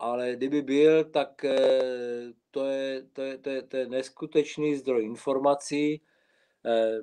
ale 0.00 0.32
kdyby 0.36 0.62
byl, 0.62 1.04
tak 1.04 1.44
eh, 1.44 2.32
to 2.50 2.64
je, 2.64 3.02
to 3.12 3.22
je, 3.22 3.38
to 3.38 3.50
je, 3.50 3.62
to 3.62 3.76
je 3.76 3.86
neskutečný 3.88 4.76
zdroj 4.76 5.04
informací. 5.04 6.02
Eh, 6.66 6.98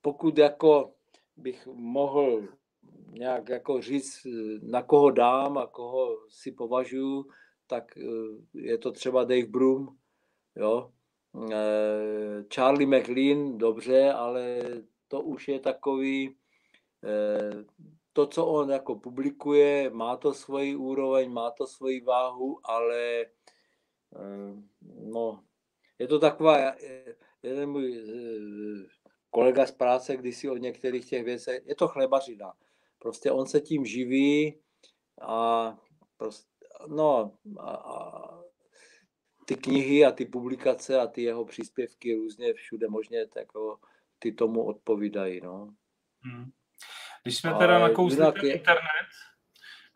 pokud 0.00 0.38
jako 0.38 0.94
bych 1.36 1.66
mohl 1.66 2.48
nějak 3.10 3.48
jako 3.48 3.80
říct, 3.80 4.26
na 4.62 4.82
koho 4.82 5.10
dám 5.10 5.58
a 5.58 5.66
koho 5.66 6.16
si 6.28 6.52
považuji, 6.52 7.24
tak 7.66 7.98
eh, 7.98 8.02
je 8.54 8.78
to 8.78 8.92
třeba 8.92 9.24
Dave 9.24 9.46
Broom, 9.46 9.88
jo. 10.56 10.92
Charlie 12.54 12.86
McLean, 12.86 13.58
dobře, 13.58 14.12
ale 14.12 14.60
to 15.08 15.20
už 15.20 15.48
je 15.48 15.60
takový, 15.60 16.36
to, 18.18 18.26
co 18.26 18.46
on 18.46 18.70
jako 18.70 18.94
publikuje, 18.94 19.90
má 19.90 20.16
to 20.16 20.34
svoji 20.34 20.76
úroveň, 20.76 21.32
má 21.32 21.50
to 21.50 21.66
svoji 21.66 22.00
váhu, 22.00 22.60
ale 22.64 23.20
eh, 23.20 24.54
no, 24.82 25.44
je 25.98 26.08
to 26.08 26.18
taková, 26.18 26.74
jeden 27.42 27.70
můj 27.70 27.94
eh, 27.94 28.86
kolega 29.30 29.66
z 29.66 29.72
práce, 29.72 30.16
když 30.16 30.36
si 30.36 30.50
o 30.50 30.56
některých 30.56 31.08
těch 31.08 31.24
věcech, 31.24 31.62
je 31.66 31.74
to 31.74 31.88
chlebařina. 31.88 32.52
Prostě 32.98 33.30
on 33.30 33.46
se 33.46 33.60
tím 33.60 33.84
živí 33.84 34.60
a 35.20 35.76
prostě, 36.16 36.50
no, 36.86 37.32
a, 37.58 37.70
a 37.70 38.42
ty 39.46 39.54
knihy 39.54 40.04
a 40.04 40.12
ty 40.12 40.24
publikace 40.24 41.00
a 41.00 41.06
ty 41.06 41.22
jeho 41.22 41.44
příspěvky 41.44 42.14
různě 42.14 42.54
všude 42.54 42.88
možně, 42.88 43.26
tak 43.26 43.46
ty 44.18 44.32
tomu 44.32 44.64
odpovídají, 44.64 45.40
no. 45.40 45.74
Hmm. 46.20 46.50
Když 47.28 47.38
jsme 47.38 47.54
teda 47.54 47.78
nakousli 47.78 48.32
ten 48.32 48.50
internet, 48.50 49.08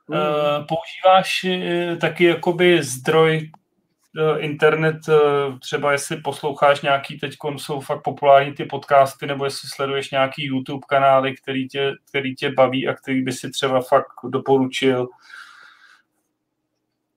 mm. 0.08 0.66
používáš 0.66 1.44
uh, 1.44 1.98
taky 1.98 2.24
jakoby 2.24 2.82
zdroj 2.82 3.50
uh, 4.18 4.44
internet, 4.44 4.96
třeba 5.60 5.92
jestli 5.92 6.16
posloucháš 6.16 6.82
nějaký, 6.82 7.18
teď 7.18 7.32
jsou 7.56 7.80
fakt 7.80 8.02
populární 8.02 8.54
ty 8.54 8.64
podcasty, 8.64 9.26
nebo 9.26 9.44
jestli 9.44 9.68
sleduješ 9.68 10.10
nějaký 10.10 10.44
YouTube 10.44 10.86
kanály, 10.88 11.34
který 11.36 11.68
tě, 11.68 11.92
který 12.08 12.34
tě 12.34 12.50
baví 12.50 12.88
a 12.88 12.94
který 12.94 13.22
by 13.22 13.32
si 13.32 13.50
třeba 13.50 13.80
fakt 13.80 14.12
doporučil? 14.28 15.08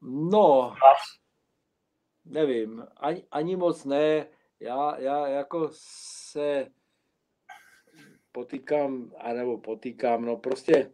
No, 0.01 0.75
nevím, 2.25 2.83
ani, 2.97 3.23
ani 3.31 3.55
moc 3.55 3.85
ne. 3.85 4.25
Já, 4.59 4.95
já 4.97 5.27
jako 5.27 5.69
se 5.71 6.67
potýkám, 8.35 9.11
anebo 9.17 9.57
potýkám, 9.57 10.25
no 10.25 10.37
prostě 10.37 10.91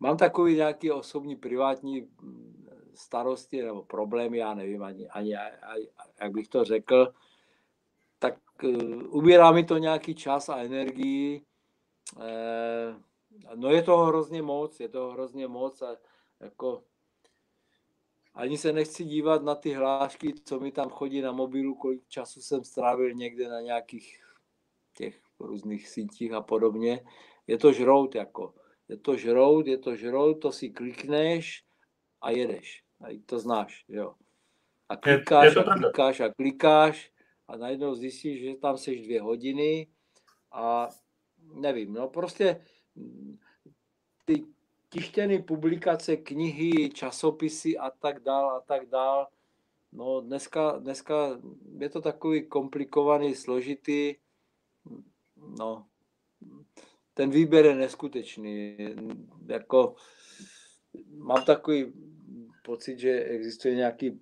mám 0.00 0.16
takový 0.16 0.54
nějaký 0.54 0.90
osobní 0.90 1.36
privátní 1.36 2.00
mm, 2.00 2.68
starosti 2.94 3.62
nebo 3.62 3.82
problémy, 3.82 4.38
já 4.38 4.54
nevím 4.54 4.82
ani, 4.82 5.08
ani, 5.08 5.36
ani 5.36 5.88
jak 6.20 6.32
bych 6.32 6.48
to 6.48 6.64
řekl, 6.64 7.12
tak 8.18 8.38
uh, 8.62 9.16
ubírá 9.16 9.52
mi 9.52 9.64
to 9.64 9.78
nějaký 9.78 10.14
čas 10.14 10.48
a 10.48 10.56
energii. 10.56 11.42
Eh, 12.20 12.94
no 13.54 13.70
je 13.70 13.82
toho 13.82 14.04
hrozně 14.04 14.42
moc, 14.42 14.80
je 14.80 14.88
toho 14.88 15.12
hrozně 15.12 15.48
moc 15.48 15.82
a 15.82 15.96
jako 16.40 16.82
ani 18.34 18.58
se 18.58 18.72
nechci 18.72 19.04
dívat 19.04 19.42
na 19.42 19.54
ty 19.54 19.72
hlášky, 19.72 20.34
co 20.44 20.60
mi 20.60 20.72
tam 20.72 20.90
chodí 20.90 21.20
na 21.20 21.32
mobilu, 21.32 21.74
kolik 21.74 22.08
času 22.08 22.40
jsem 22.40 22.64
strávil 22.64 23.14
někde 23.14 23.48
na 23.48 23.60
nějakých 23.60 24.22
těch 24.96 25.25
různých 25.40 25.88
sítích 25.88 26.32
a 26.32 26.40
podobně. 26.40 27.04
Je 27.46 27.58
to 27.58 27.72
žrout 27.72 28.14
jako. 28.14 28.54
Je 28.88 28.96
to 28.96 29.16
žrout, 29.16 29.66
je 29.66 29.78
to 29.78 29.96
žrout, 29.96 30.34
to 30.34 30.52
si 30.52 30.70
klikneš 30.70 31.64
a 32.20 32.30
jedeš. 32.30 32.82
A 33.00 33.20
to 33.26 33.38
znáš, 33.38 33.84
jo. 33.88 34.14
A 34.88 34.96
klikáš 34.96 35.44
je, 35.44 35.60
je 35.60 35.64
a 35.64 35.74
klikáš 35.74 36.20
a 36.20 36.28
klikáš 36.34 37.12
a 37.48 37.56
najednou 37.56 37.94
zjistíš, 37.94 38.40
že 38.40 38.54
tam 38.54 38.78
seš 38.78 39.02
dvě 39.02 39.22
hodiny 39.22 39.86
a 40.52 40.88
nevím, 41.54 41.92
no 41.92 42.08
prostě 42.08 42.64
ty 44.24 44.44
tištěné 44.88 45.42
publikace, 45.42 46.16
knihy, 46.16 46.90
časopisy 46.90 47.78
a 47.78 47.90
tak 47.90 48.22
dál 48.22 48.50
a 48.50 48.60
tak 48.60 48.86
dál, 48.86 49.28
no 49.92 50.20
dneska, 50.20 50.70
dneska 50.70 51.40
je 51.78 51.88
to 51.88 52.00
takový 52.00 52.46
komplikovaný, 52.48 53.34
složitý, 53.34 54.14
no, 55.36 55.86
ten 57.14 57.30
výběr 57.30 57.66
je 57.66 57.74
neskutečný. 57.74 58.76
Jako, 59.46 59.94
mám 61.08 61.44
takový 61.44 61.92
pocit, 62.64 62.98
že 62.98 63.10
existuje 63.10 63.74
nějaký 63.74 64.20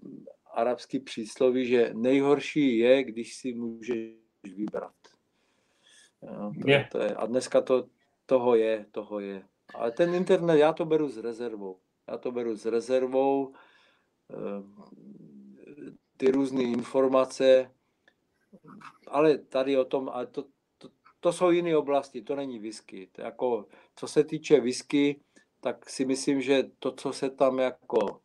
arabský 0.55 0.99
přísloví, 0.99 1.67
že 1.67 1.91
nejhorší 1.95 2.79
je, 2.79 3.05
když 3.05 3.37
si 3.37 3.55
můžeš 3.55 4.15
vybrat. 4.57 4.95
Jo, 6.23 6.53
to, 6.63 6.71
je. 6.71 6.89
To 6.93 6.99
je. 6.99 7.15
A 7.15 7.27
dneska 7.27 7.61
to, 7.61 7.89
toho 8.27 8.55
je, 8.55 8.87
toho 8.91 9.21
je. 9.21 9.43
Ale 9.75 9.91
ten 9.91 10.15
internet, 10.15 10.59
já 10.59 10.73
to 10.73 10.85
beru 10.85 11.09
s 11.09 11.17
rezervou. 11.17 11.79
Já 12.09 12.19
to 12.19 12.33
beru 12.33 12.57
s 12.57 12.67
rezervou. 12.67 13.55
Eh, 14.31 14.63
ty 16.17 16.31
různé 16.31 16.63
informace, 16.63 17.71
ale 19.09 19.39
tady 19.39 19.77
o 19.79 19.85
tom, 19.85 20.09
ale 20.09 20.27
to, 20.27 20.45
to 21.25 21.33
jsou 21.33 21.51
jiné 21.51 21.77
oblasti, 21.77 22.23
to 22.23 22.37
není 22.37 22.59
whisky. 22.59 23.09
To 23.13 23.23
jako, 23.23 23.67
co 23.97 24.09
se 24.09 24.25
týče 24.25 24.61
whisky, 24.61 25.21
tak 25.61 25.91
si 25.91 26.05
myslím, 26.05 26.41
že 26.41 26.63
to, 26.79 26.93
co 26.93 27.13
se 27.13 27.31
tam 27.31 27.59
jako 27.59 28.21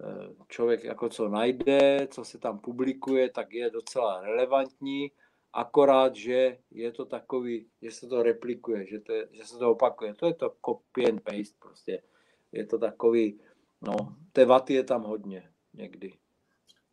eh, 0.00 0.44
člověk 0.48 0.84
jako 0.84 1.08
co 1.08 1.28
najde, 1.28 2.08
co 2.10 2.24
se 2.24 2.38
tam 2.38 2.58
publikuje, 2.58 3.30
tak 3.30 3.52
je 3.52 3.70
docela 3.70 4.20
relevantní, 4.20 5.10
akorát, 5.52 6.16
že 6.16 6.58
je 6.70 6.92
to 6.92 7.04
takový, 7.04 7.66
že 7.82 7.90
se 7.90 8.06
to 8.06 8.22
replikuje, 8.22 8.86
že, 8.86 9.00
to 9.00 9.12
je, 9.12 9.28
že 9.32 9.44
se 9.44 9.58
to 9.58 9.70
opakuje. 9.70 10.14
To 10.14 10.26
je 10.26 10.34
to 10.34 10.56
copy 10.66 11.08
and 11.08 11.20
paste 11.20 11.56
prostě. 11.58 12.02
Je 12.52 12.66
to 12.66 12.78
takový, 12.78 13.40
no, 13.82 14.16
té 14.32 14.44
vaty 14.44 14.74
je 14.74 14.84
tam 14.84 15.02
hodně 15.02 15.50
někdy. 15.74 16.12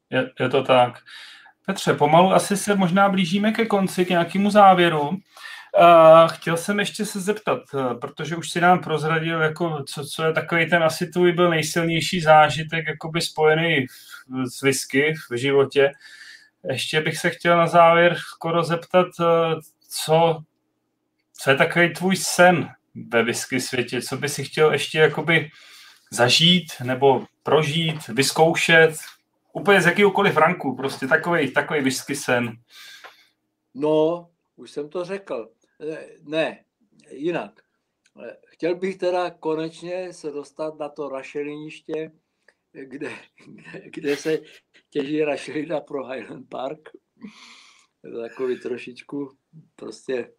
Je, 0.09 0.31
je 0.39 0.49
to 0.49 0.63
tak. 0.63 0.93
Petře, 1.69 1.93
pomalu 1.93 2.33
asi 2.33 2.57
se 2.57 2.75
možná 2.75 3.09
blížíme 3.09 3.51
ke 3.51 3.65
konci, 3.65 4.05
k 4.05 4.09
nějakému 4.09 4.51
závěru. 4.51 5.09
Uh, 5.09 5.17
chtěl 6.27 6.57
jsem 6.57 6.79
ještě 6.79 7.05
se 7.05 7.19
zeptat, 7.19 7.59
uh, 7.73 7.99
protože 7.99 8.35
už 8.35 8.49
si 8.49 8.61
nám 8.61 8.79
prozradil, 8.79 9.41
jako, 9.41 9.83
co, 9.83 10.05
co 10.05 10.23
je 10.23 10.33
takový 10.33 10.69
ten 10.69 10.83
asi 10.83 11.07
tvůj 11.07 11.31
byl 11.31 11.49
nejsilnější 11.49 12.21
zážitek 12.21 12.87
jakoby 12.87 13.21
spojený 13.21 13.85
s 14.51 14.61
whisky 14.61 15.13
v 15.31 15.37
životě. 15.37 15.91
Ještě 16.69 17.01
bych 17.01 17.17
se 17.17 17.29
chtěl 17.29 17.57
na 17.57 17.67
závěr 17.67 18.15
skoro 18.15 18.63
zeptat, 18.63 19.07
uh, 19.19 19.59
co, 19.89 20.41
co 21.33 21.49
je 21.49 21.55
takový 21.55 21.93
tvůj 21.93 22.15
sen 22.15 22.69
ve 23.09 23.23
whisky 23.23 23.61
světě, 23.61 24.01
co 24.01 24.17
by 24.17 24.29
si 24.29 24.43
chtěl 24.43 24.71
ještě 24.71 24.99
jakoby 24.99 25.49
zažít 26.11 26.71
nebo 26.83 27.25
prožít, 27.43 28.07
vyzkoušet, 28.07 28.91
úplně 29.59 29.81
z 29.81 29.85
jakýkoliv 29.85 30.37
ranku, 30.37 30.75
prostě 30.75 31.07
takový, 31.07 31.53
takový 31.53 31.81
whisky 31.81 32.15
sen. 32.15 32.51
No, 33.73 34.29
už 34.55 34.71
jsem 34.71 34.89
to 34.89 35.05
řekl. 35.05 35.51
Ne, 36.23 36.65
jinak. 37.11 37.61
Chtěl 38.45 38.75
bych 38.75 38.97
teda 38.97 39.29
konečně 39.29 40.13
se 40.13 40.31
dostat 40.31 40.79
na 40.79 40.89
to 40.89 41.09
rašeliniště, 41.09 42.11
kde, 42.71 43.11
kde, 43.47 43.81
kde 43.85 44.17
se 44.17 44.39
těží 44.89 45.23
rašelina 45.23 45.79
pro 45.79 46.07
Highland 46.07 46.49
Park. 46.49 46.89
Takový 48.27 48.59
trošičku 48.59 49.37
prostě 49.75 50.31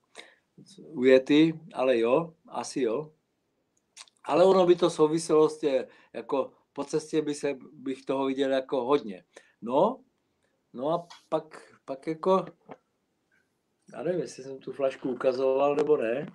ujetý, 0.76 1.52
ale 1.74 1.98
jo, 1.98 2.34
asi 2.48 2.80
jo. 2.80 3.12
Ale 4.24 4.44
ono 4.44 4.66
by 4.66 4.76
to 4.76 4.90
souviselo 4.90 5.48
s 5.48 5.58
tě, 5.58 5.88
jako 6.12 6.52
po 6.72 6.84
cestě 6.84 7.22
by 7.22 7.34
se, 7.34 7.58
bych 7.72 8.04
toho 8.04 8.26
viděl 8.26 8.52
jako 8.52 8.84
hodně. 8.84 9.24
No, 9.62 10.04
no 10.72 10.88
a 10.88 11.08
pak, 11.28 11.74
pak 11.84 12.06
jako, 12.06 12.44
já 13.92 14.02
nevím, 14.02 14.20
jestli 14.20 14.42
jsem 14.42 14.58
tu 14.58 14.72
flašku 14.72 15.10
ukazoval 15.10 15.76
nebo 15.76 15.96
ne. 15.96 16.26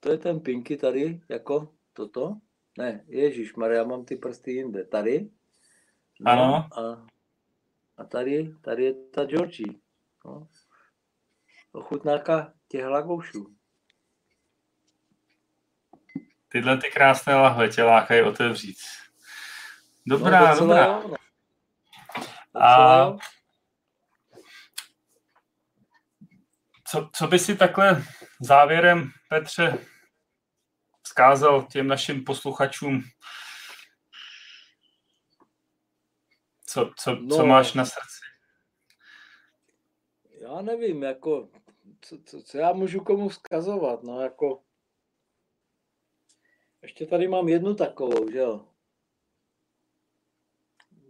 To 0.00 0.10
je 0.10 0.18
ten 0.18 0.40
Pinky 0.40 0.76
tady, 0.76 1.20
jako 1.28 1.74
toto. 1.92 2.36
Ne, 2.78 3.04
Ježíš 3.06 3.54
Maria, 3.54 3.84
mám 3.84 4.04
ty 4.04 4.16
prsty 4.16 4.52
jinde. 4.52 4.84
Tady. 4.84 5.30
No, 6.20 6.30
ano. 6.30 6.68
A, 6.78 7.06
a 7.96 8.04
tady, 8.04 8.54
tady 8.60 8.84
je 8.84 8.94
ta 8.94 9.24
Georgie. 9.24 9.74
No. 10.24 10.48
Ochutnáka 11.72 12.54
těch 12.68 12.84
lagoušů. 12.84 13.59
Tyhle 16.52 16.76
ty 16.76 16.90
krásné 16.90 17.34
lahve 17.34 17.68
tě 17.68 17.82
lákají 17.82 18.22
otevřít. 18.22 18.76
Dobrá, 20.06 20.54
no, 20.54 20.60
dobrá. 20.60 20.86
Jo, 20.86 21.08
no. 21.08 21.16
A 22.62 23.16
co, 26.84 27.10
co 27.14 27.26
by 27.26 27.38
si 27.38 27.56
takhle 27.56 28.04
závěrem, 28.40 29.10
Petře, 29.28 29.78
vzkázal 31.02 31.62
těm 31.62 31.86
našim 31.86 32.24
posluchačům? 32.24 33.02
Co, 36.66 36.90
co, 36.96 37.14
no, 37.14 37.36
co 37.36 37.46
máš 37.46 37.72
na 37.72 37.84
srdci? 37.84 38.20
Já 40.40 40.62
nevím, 40.62 41.02
jako, 41.02 41.48
co, 42.00 42.18
co, 42.26 42.42
co 42.42 42.58
já 42.58 42.72
můžu 42.72 43.00
komu 43.00 43.28
vzkazovat, 43.28 44.02
no 44.02 44.20
jako, 44.20 44.62
ještě 46.82 47.06
tady 47.06 47.28
mám 47.28 47.48
jednu 47.48 47.74
takovou, 47.74 48.30
že 48.30 48.38
jo? 48.38 48.66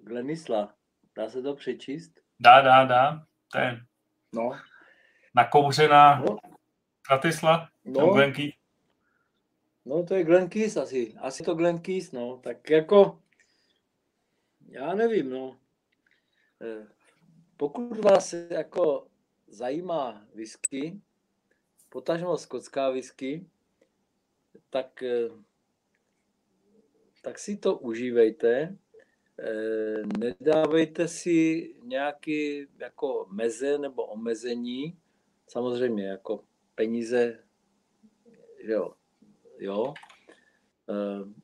Glenisla. 0.02 0.74
Dá 1.16 1.30
se 1.30 1.42
to 1.42 1.54
přečíst? 1.54 2.20
Dá, 2.40 2.60
dá, 2.60 2.84
dá. 2.84 3.26
To 3.52 3.58
je 3.58 3.80
no. 4.32 4.50
nakouřená 5.34 6.20
no. 6.20 6.36
Kratisla? 7.02 7.68
No. 7.84 8.16
No 9.84 10.04
to 10.04 10.14
je 10.14 10.24
Glen 10.24 10.48
Keys 10.48 10.76
asi. 10.76 11.14
Asi 11.18 11.42
to 11.42 11.54
Glen 11.54 11.78
Keys, 11.78 12.12
no. 12.12 12.36
Tak 12.36 12.70
jako, 12.70 13.22
já 14.68 14.94
nevím, 14.94 15.30
no. 15.30 15.56
Eh, 16.62 16.86
pokud 17.56 18.04
vás 18.04 18.32
jako 18.32 19.06
zajímá 19.46 20.26
whisky, 20.34 21.00
potažmo 21.88 22.38
skotská 22.38 22.90
whisky, 22.90 23.46
tak 24.70 25.02
eh, 25.02 25.28
tak 27.20 27.38
si 27.38 27.56
to 27.56 27.78
užívejte, 27.78 28.76
eh, 29.38 30.02
nedávejte 30.18 31.08
si 31.08 31.68
nějaký 31.82 32.66
jako 32.78 33.26
meze 33.30 33.78
nebo 33.78 34.06
omezení, 34.06 34.98
samozřejmě 35.46 36.06
jako 36.06 36.44
peníze, 36.74 37.44
jo, 38.58 38.94
jo. 39.58 39.94
Eh, 40.90 41.40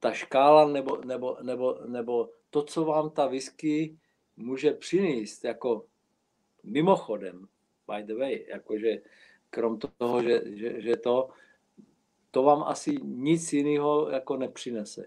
ta 0.00 0.12
škála 0.12 0.68
nebo, 0.68 0.96
nebo, 1.04 1.36
nebo, 1.42 1.78
nebo 1.86 2.30
to, 2.50 2.62
co 2.62 2.84
vám 2.84 3.10
ta 3.10 3.26
whisky 3.26 3.98
může 4.36 4.72
přinést, 4.72 5.44
jako 5.44 5.86
mimochodem, 6.62 7.48
by 7.88 8.02
the 8.02 8.14
way, 8.14 8.46
jakože 8.48 9.00
krom 9.50 9.78
toho, 9.78 10.22
že, 10.22 10.42
že, 10.44 10.80
že 10.80 10.96
to, 10.96 11.30
to 12.34 12.42
vám 12.42 12.62
asi 12.62 12.96
nic 13.02 13.52
jiného 13.52 14.10
jako 14.10 14.36
nepřinese. 14.36 15.06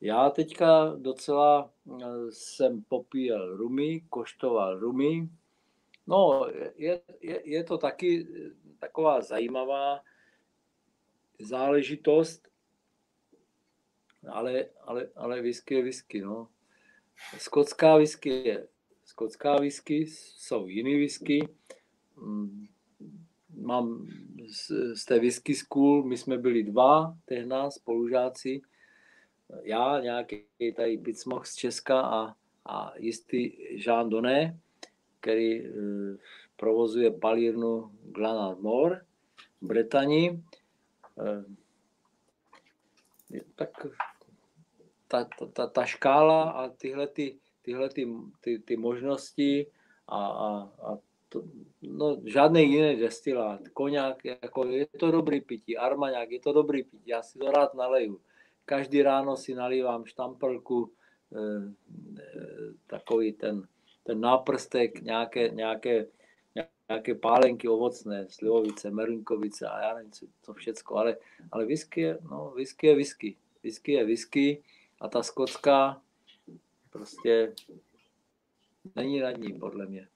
Já 0.00 0.30
teďka 0.30 0.94
docela 0.96 1.70
eh, 1.90 2.04
jsem 2.30 2.82
popíjel 2.82 3.56
rumy, 3.56 4.00
koštoval 4.08 4.78
rumy. 4.78 5.28
No, 6.06 6.46
je, 6.76 7.00
je, 7.20 7.40
je 7.44 7.64
to 7.64 7.78
taky 7.78 8.26
eh, 8.26 8.50
taková 8.78 9.20
zajímavá 9.20 10.00
záležitost, 11.38 12.48
ale, 14.28 14.66
ale, 14.84 15.08
ale 15.16 15.42
whisky 15.42 15.74
je 15.74 15.82
whisky, 15.82 16.20
no. 16.20 16.48
Skotská 17.38 17.96
whisky 17.96 18.30
je 18.30 18.68
skotská 19.04 19.56
whisky, 19.56 20.06
jsou 20.06 20.66
jiný 20.66 20.94
whisky. 20.94 21.48
Mám 23.60 24.06
z, 24.48 24.70
z 24.94 25.04
té 25.04 25.18
whisky 25.18 25.54
school, 25.54 26.04
my 26.04 26.16
jsme 26.16 26.38
byli 26.38 26.62
dva 26.62 27.16
tehdy 27.24 27.54
spolužáci, 27.68 28.60
já, 29.62 30.00
nějaký 30.00 30.44
tady 30.76 30.98
Picmoch 30.98 31.46
z 31.46 31.54
Česka 31.54 32.00
a, 32.00 32.34
a 32.66 32.92
jistý 32.96 33.52
Jean 33.86 34.08
Doné, 34.08 34.58
který 35.20 35.66
e, 35.66 35.72
provozuje 36.56 37.10
palírnu 37.10 37.90
Glanad 38.02 38.60
Moor 38.60 39.04
v 39.60 39.66
Bretani. 39.66 40.42
E, 41.18 41.44
tak 43.54 43.86
ta, 45.08 45.24
ta, 45.24 45.46
ta, 45.46 45.66
ta 45.66 45.84
škála 45.84 46.50
a 46.50 46.68
tyhle, 46.68 47.06
ty, 47.06 47.38
tyhle 47.62 47.88
ty, 47.88 48.08
ty, 48.40 48.58
ty 48.58 48.76
možnosti 48.76 49.66
a, 50.08 50.26
a, 50.26 50.48
a 50.82 50.98
to, 51.28 51.42
no, 51.82 52.16
žádný 52.24 52.72
jiný 52.72 52.96
destilát. 52.96 53.68
Koňák, 53.68 54.24
jako 54.24 54.66
je 54.66 54.86
to 54.86 55.10
dobrý 55.10 55.40
pití, 55.40 55.76
armaňák, 55.76 56.30
je 56.30 56.40
to 56.40 56.52
dobrý 56.52 56.82
pití, 56.82 57.10
já 57.10 57.22
si 57.22 57.38
to 57.38 57.50
rád 57.50 57.74
naleju. 57.74 58.20
Každý 58.64 59.02
ráno 59.02 59.36
si 59.36 59.54
nalívám 59.54 60.04
štamprlku, 60.04 60.92
e, 61.32 61.40
e, 61.40 62.34
takový 62.86 63.32
ten, 63.32 63.68
ten 64.04 64.20
náprstek, 64.20 65.00
nějaké, 65.00 65.48
nějaké, 65.48 66.06
nějaké 66.88 67.14
pálenky 67.14 67.68
ovocné, 67.68 68.26
slivovice, 68.28 68.90
merlinkovice 68.90 69.66
a 69.66 69.80
já 69.80 69.94
nevím, 69.94 70.12
co, 70.12 70.26
co 70.42 70.52
všecko, 70.52 70.96
ale, 70.96 71.16
ale 71.52 71.66
whisky 71.66 72.00
je, 72.00 72.18
no, 72.30 72.52
whisky 72.56 72.86
je 72.86 72.94
whisky. 72.94 73.36
Whisky 73.62 73.92
je 73.92 74.04
whisky 74.04 74.62
a 75.00 75.08
ta 75.08 75.22
skotská 75.22 76.02
prostě 76.90 77.54
není 78.96 79.20
nad 79.20 79.36
ní, 79.36 79.52
podle 79.52 79.86
mě 79.86 80.08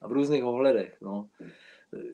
a 0.00 0.08
v 0.08 0.12
různých 0.12 0.44
ohledech. 0.44 0.98
No. 1.00 1.30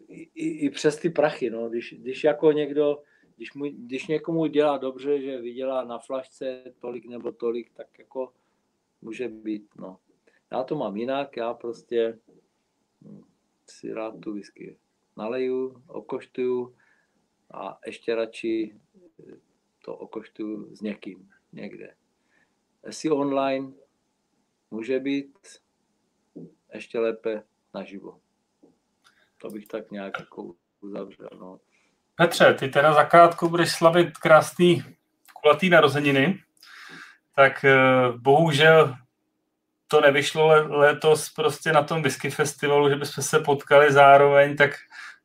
I, 0.08 0.48
i 0.48 0.70
přes 0.70 0.96
ty 0.96 1.10
prachy, 1.10 1.50
no. 1.50 1.68
když, 1.68 1.94
když 1.98 2.24
jako 2.24 2.52
někdo, 2.52 3.02
když, 3.36 3.54
mu, 3.54 3.64
když 3.64 4.06
někomu 4.06 4.46
dělá 4.46 4.78
dobře, 4.78 5.20
že 5.20 5.40
vydělá 5.40 5.84
na 5.84 5.98
flašce 5.98 6.62
tolik 6.80 7.06
nebo 7.06 7.32
tolik, 7.32 7.70
tak 7.74 7.98
jako 7.98 8.32
může 9.02 9.28
být. 9.28 9.68
No. 9.78 9.98
Já 10.52 10.64
to 10.64 10.76
mám 10.76 10.96
jinak, 10.96 11.36
já 11.36 11.54
prostě 11.54 12.18
hm, 13.02 13.22
si 13.66 13.92
rád 13.92 14.20
tu 14.20 14.32
whisky 14.32 14.76
naleju, 15.16 15.82
okoštuju 15.86 16.76
a 17.50 17.78
ještě 17.86 18.14
radši 18.14 18.80
to 19.84 19.96
okoštuju 19.96 20.76
s 20.76 20.80
někým 20.80 21.30
někde. 21.52 21.94
Jestli 22.86 23.10
online 23.10 23.72
může 24.70 25.00
být 25.00 25.38
ještě 26.74 26.98
lépe 26.98 27.42
naživo. 27.76 28.18
To 29.38 29.48
bych 29.48 29.66
tak 29.66 29.90
nějak 29.90 30.12
jako 30.20 30.52
uzavřel. 30.80 31.28
No. 31.40 31.58
Petře, 32.14 32.54
ty 32.54 32.68
teda 32.68 32.92
zakrátko 32.92 33.48
budeš 33.48 33.72
slavit 33.72 34.18
krásný 34.18 34.84
kulatý 35.42 35.70
narozeniny, 35.70 36.38
tak 37.34 37.64
eh, 37.64 37.76
bohužel 38.16 38.94
to 39.88 40.00
nevyšlo 40.00 40.46
letos 40.78 41.30
prostě 41.30 41.72
na 41.72 41.82
tom 41.82 42.02
whisky 42.02 42.30
festivalu, 42.30 42.88
že 42.88 42.96
bychom 42.96 43.24
se 43.24 43.40
potkali 43.40 43.92
zároveň, 43.92 44.56
tak 44.56 44.70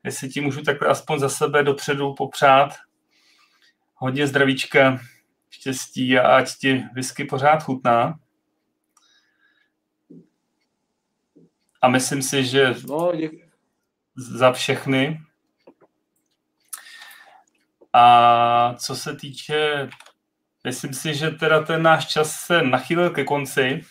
jestli 0.03 0.29
ti 0.29 0.41
můžu 0.41 0.61
takhle 0.61 0.87
aspoň 0.87 1.19
za 1.19 1.29
sebe 1.29 1.63
dopředu 1.63 2.13
popřát 2.13 2.69
hodně 3.95 4.27
zdravíčka, 4.27 4.99
štěstí 5.49 6.19
a 6.19 6.37
ať 6.37 6.57
ti 6.57 6.83
whisky 6.93 7.25
pořád 7.25 7.63
chutná. 7.63 8.19
A 11.81 11.87
myslím 11.87 12.21
si, 12.21 12.45
že 12.45 12.75
no, 12.87 13.11
za 14.15 14.51
všechny. 14.51 15.19
A 17.93 18.73
co 18.77 18.95
se 18.95 19.15
týče, 19.15 19.89
myslím 20.63 20.93
si, 20.93 21.13
že 21.13 21.31
teda 21.31 21.63
ten 21.63 21.81
náš 21.83 22.07
čas 22.07 22.31
se 22.31 22.61
nachýlil 22.61 23.09
ke 23.09 23.23
konci. 23.23 23.81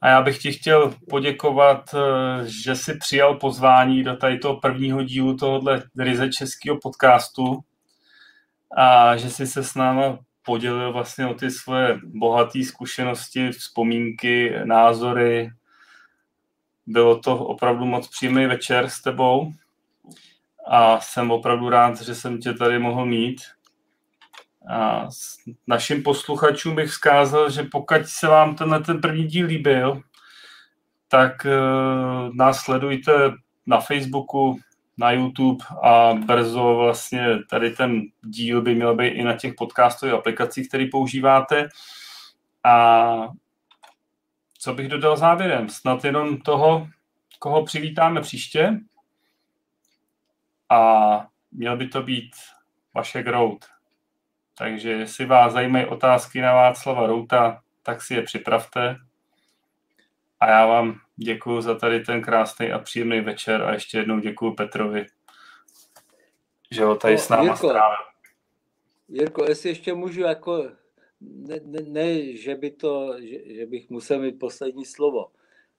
A 0.00 0.08
já 0.08 0.22
bych 0.22 0.38
ti 0.38 0.52
chtěl 0.52 0.94
poděkovat, 1.10 1.94
eh, 1.94 2.44
že 2.46 2.74
jsi 2.74 2.94
přijal 2.94 3.34
pozvání 3.34 4.04
do 4.04 4.16
tady 4.16 4.38
toho 4.38 4.60
prvního 4.60 5.02
dílu 5.02 5.36
tohohle 5.36 5.82
ryze 5.98 6.28
českého 6.28 6.78
podcastu 6.82 7.60
a 8.76 9.16
že 9.16 9.30
jsi 9.30 9.46
se 9.46 9.64
s 9.64 9.74
náma 9.74 10.18
podělil 10.42 10.92
vlastně 10.92 11.26
o 11.26 11.34
ty 11.34 11.50
svoje 11.50 12.00
bohaté 12.04 12.64
zkušenosti, 12.64 13.50
vzpomínky, 13.50 14.54
názory. 14.64 15.50
Bylo 16.90 17.18
to 17.18 17.36
opravdu 17.36 17.84
moc 17.84 18.08
příjemný 18.08 18.46
večer 18.46 18.88
s 18.88 19.02
tebou 19.02 19.52
a 20.66 21.00
jsem 21.00 21.30
opravdu 21.30 21.68
rád, 21.68 22.00
že 22.00 22.14
jsem 22.14 22.38
tě 22.38 22.52
tady 22.52 22.78
mohl 22.78 23.06
mít. 23.06 23.40
A 24.70 25.08
našim 25.66 26.02
posluchačům 26.02 26.74
bych 26.74 26.90
vzkázal, 26.90 27.50
že 27.50 27.62
pokud 27.62 27.96
se 28.04 28.28
vám 28.28 28.54
tenhle 28.54 28.80
ten 28.80 29.00
první 29.00 29.24
díl 29.24 29.46
líbil, 29.46 30.02
tak 31.08 31.46
uh, 31.46 32.34
nás 32.34 32.60
sledujte 32.60 33.12
na 33.66 33.80
Facebooku, 33.80 34.58
na 34.98 35.12
YouTube 35.12 35.64
a 35.82 36.14
brzo 36.14 36.74
vlastně 36.76 37.38
tady 37.50 37.70
ten 37.70 38.02
díl 38.24 38.62
by 38.62 38.74
měl 38.74 38.94
být 38.94 39.08
i 39.08 39.24
na 39.24 39.36
těch 39.36 39.54
podcastových 39.54 40.14
aplikacích, 40.14 40.68
které 40.68 40.86
používáte. 40.92 41.68
A 42.64 43.28
co 44.58 44.74
bych 44.74 44.88
dodal 44.88 45.16
závěrem? 45.16 45.68
Snad 45.68 46.04
jenom 46.04 46.38
toho, 46.38 46.88
koho 47.38 47.64
přivítáme 47.64 48.20
příště. 48.20 48.80
A 50.68 51.26
měl 51.52 51.76
by 51.76 51.88
to 51.88 52.02
být 52.02 52.30
Vašek 52.94 53.26
Rout. 53.26 53.64
Takže 54.58 54.90
jestli 54.90 55.26
vás 55.26 55.52
zajímají 55.52 55.86
otázky 55.86 56.40
na 56.40 56.54
Václava 56.54 57.06
Routa, 57.06 57.62
tak 57.82 58.02
si 58.02 58.14
je 58.14 58.22
připravte. 58.22 58.96
A 60.40 60.48
já 60.48 60.66
vám 60.66 61.00
děkuji 61.16 61.60
za 61.60 61.74
tady 61.74 62.00
ten 62.00 62.22
krásný 62.22 62.72
a 62.72 62.78
příjemný 62.78 63.20
večer 63.20 63.62
a 63.62 63.72
ještě 63.72 63.98
jednou 63.98 64.18
děkuji 64.18 64.52
Petrovi, 64.52 65.06
že 66.70 66.84
ho 66.84 66.96
tady 66.96 67.14
no, 67.14 67.18
s 67.18 67.28
náma 67.28 67.42
Jirko, 67.42 67.68
strávil. 67.68 67.96
Jirko, 69.08 69.44
jestli 69.44 69.68
ještě 69.68 69.94
můžu 69.94 70.20
jako, 70.20 70.70
ne, 71.20 71.60
ne, 71.64 71.80
ne 71.82 72.36
že, 72.36 72.54
by 72.54 72.70
to, 72.70 73.20
že, 73.20 73.54
že 73.54 73.66
bych 73.66 73.90
musel 73.90 74.20
mít 74.20 74.38
poslední 74.38 74.84
slovo, 74.84 75.32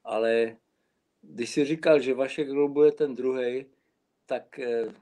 ale 0.04 0.58
když 1.22 1.50
si 1.50 1.66
říkal, 1.66 2.00
že 2.00 2.14
Vašek 2.14 2.50
Rul 2.50 2.70
bude 2.70 2.92
ten 2.92 3.16
druhý, 3.16 3.66
tak 4.26 4.60
eh, 4.60 4.94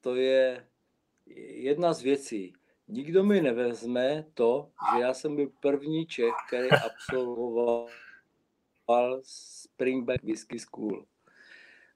to 0.00 0.14
je 0.14 0.66
jedna 1.36 1.92
z 1.92 2.02
věcí. 2.02 2.52
Nikdo 2.88 3.24
mi 3.24 3.40
nevezme 3.40 4.24
to, 4.34 4.70
že 4.94 5.00
já 5.00 5.14
jsem 5.14 5.36
byl 5.36 5.52
první 5.60 6.06
Čech, 6.06 6.34
který 6.48 6.68
absolvoval 6.70 7.88
Springback 9.22 10.22
Whisky 10.22 10.58
School. 10.58 11.06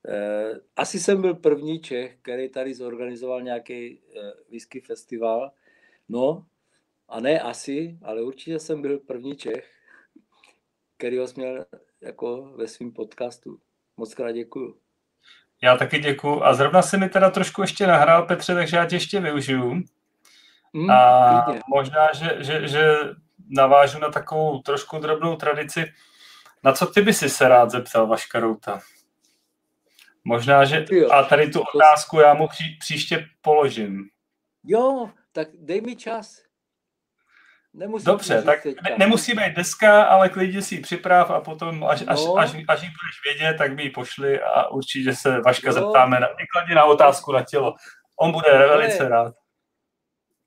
Eh, 0.07 0.60
asi 0.77 1.01
jsem 1.01 1.20
byl 1.20 1.35
první 1.35 1.81
Čech, 1.81 2.17
který 2.23 2.49
tady 2.49 2.75
zorganizoval 2.75 3.43
nějaký 3.43 4.01
eh, 4.17 4.33
whisky 4.51 4.81
festival. 4.81 5.51
No, 6.09 6.47
a 7.09 7.20
ne 7.20 7.41
asi, 7.41 7.99
ale 8.02 8.23
určitě 8.23 8.59
jsem 8.59 8.83
byl 8.83 8.99
první 8.99 9.36
Čech, 9.36 9.70
který 10.97 11.18
ho 11.18 11.27
měl 11.36 11.65
jako 12.01 12.52
ve 12.57 12.68
svém 12.68 12.93
podcastu. 12.93 13.59
Moc 13.97 14.15
krát 14.15 14.33
děkuju. 14.33 14.78
Já 15.62 15.77
taky 15.77 15.99
děkuju. 15.99 16.43
A 16.43 16.55
zrovna 16.55 16.83
se 16.83 16.97
mi 16.97 17.09
teda 17.09 17.31
trošku 17.31 17.60
ještě 17.60 17.86
nahrál, 17.86 18.27
Petře, 18.27 18.55
takže 18.55 18.77
já 18.77 18.86
tě 18.86 18.97
ještě 18.97 19.20
využiju. 19.20 19.83
Mm, 20.73 20.91
a 20.91 21.43
klidně. 21.44 21.60
možná, 21.68 22.12
že, 22.12 22.36
že, 22.39 22.68
že 22.68 22.97
navážu 23.49 23.99
na 23.99 24.09
takovou 24.09 24.59
trošku 24.62 24.99
drobnou 24.99 25.36
tradici. 25.36 25.85
Na 26.65 26.73
co 26.73 26.86
ty 26.86 27.02
by 27.02 27.15
si 27.15 27.31
se 27.31 27.49
rád 27.49 27.70
zeptal, 27.70 28.07
Vaška 28.07 28.41
Routa? 28.41 28.81
Možná, 30.28 30.65
že... 30.65 30.84
A 31.10 31.23
tady 31.23 31.50
tu 31.50 31.60
otázku 31.74 32.20
já 32.20 32.34
mu 32.34 32.48
pří, 32.48 32.76
příště 32.81 33.26
položím. 33.40 34.05
Jo, 34.65 35.10
tak 35.32 35.48
dej 35.55 35.81
mi 35.81 35.97
čas. 35.97 36.42
Nemusí 37.73 38.05
Dobře, 38.05 38.42
tak 38.42 38.65
ne, 38.65 38.97
nemusí 38.98 39.32
být 39.32 39.57
deska, 39.57 40.02
ale 40.02 40.28
klidně 40.28 40.62
si 40.62 40.74
ji 40.74 40.81
připrav 40.81 41.31
a 41.31 41.40
potom, 41.40 41.84
až, 41.84 42.00
no. 42.00 42.12
až, 42.12 42.20
až, 42.39 42.65
až 42.68 42.82
ji 42.82 42.89
budeš 42.89 43.20
vědět, 43.24 43.58
tak 43.58 43.73
mi 43.73 43.82
ji 43.82 43.90
pošli 43.90 44.40
a 44.40 44.68
určitě 44.68 45.15
se 45.15 45.40
Vaška 45.40 45.68
no. 45.68 45.73
zeptáme 45.73 46.20
na, 46.20 46.28
na 46.74 46.84
otázku 46.84 47.32
na 47.32 47.44
tělo. 47.44 47.74
On 48.20 48.32
bude 48.32 48.58
no, 48.58 48.68
velice 48.68 49.08
rád 49.08 49.34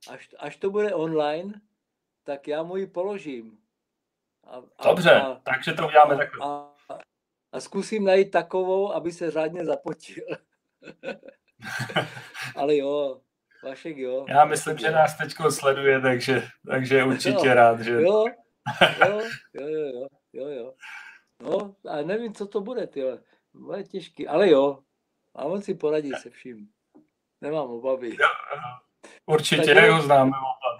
až, 0.09 0.29
až 0.39 0.55
to 0.57 0.69
bude 0.69 0.93
online, 0.93 1.61
tak 2.23 2.47
já 2.47 2.63
mu 2.63 2.77
ji 2.77 2.87
položím. 2.87 3.57
A, 4.43 4.61
a, 4.77 4.87
Dobře, 4.87 5.21
a, 5.21 5.35
takže 5.43 5.73
to 5.73 5.87
uděláme 5.87 6.17
takhle. 6.17 6.45
A, 6.45 6.70
a 7.51 7.59
zkusím 7.59 8.05
najít 8.05 8.31
takovou, 8.31 8.93
aby 8.93 9.11
se 9.11 9.31
řádně 9.31 9.65
zapotil. 9.65 10.23
Ale 12.55 12.77
jo, 12.77 13.21
Vašek 13.63 13.97
jo. 13.97 14.25
Já 14.29 14.45
myslím, 14.45 14.77
že 14.77 14.91
nás 14.91 15.17
teď 15.17 15.33
sleduje, 15.49 16.01
takže, 16.01 16.43
takže 16.67 17.03
určitě 17.03 17.47
jo, 17.47 17.53
rád, 17.53 17.79
že... 17.81 17.91
Jo, 17.91 18.25
jo, 18.99 19.21
jo, 19.53 19.69
jo, 19.69 20.07
jo, 20.33 20.47
jo. 20.47 20.73
No, 21.41 21.75
a 21.89 22.01
nevím, 22.01 22.33
co 22.33 22.47
to 22.47 22.61
bude, 22.61 22.87
ty. 22.87 23.03
Bude 23.53 23.83
těžký, 23.83 24.27
ale 24.27 24.49
jo. 24.49 24.79
A 25.35 25.43
on 25.43 25.61
si 25.61 25.73
poradí 25.73 26.11
se 26.21 26.29
vším. 26.29 26.67
Nemám 27.41 27.71
obavy. 27.71 28.09
Jo, 28.09 28.27
Určitě, 29.25 29.75
tak 29.75 29.89
ho 29.89 30.01
známe 30.01 30.31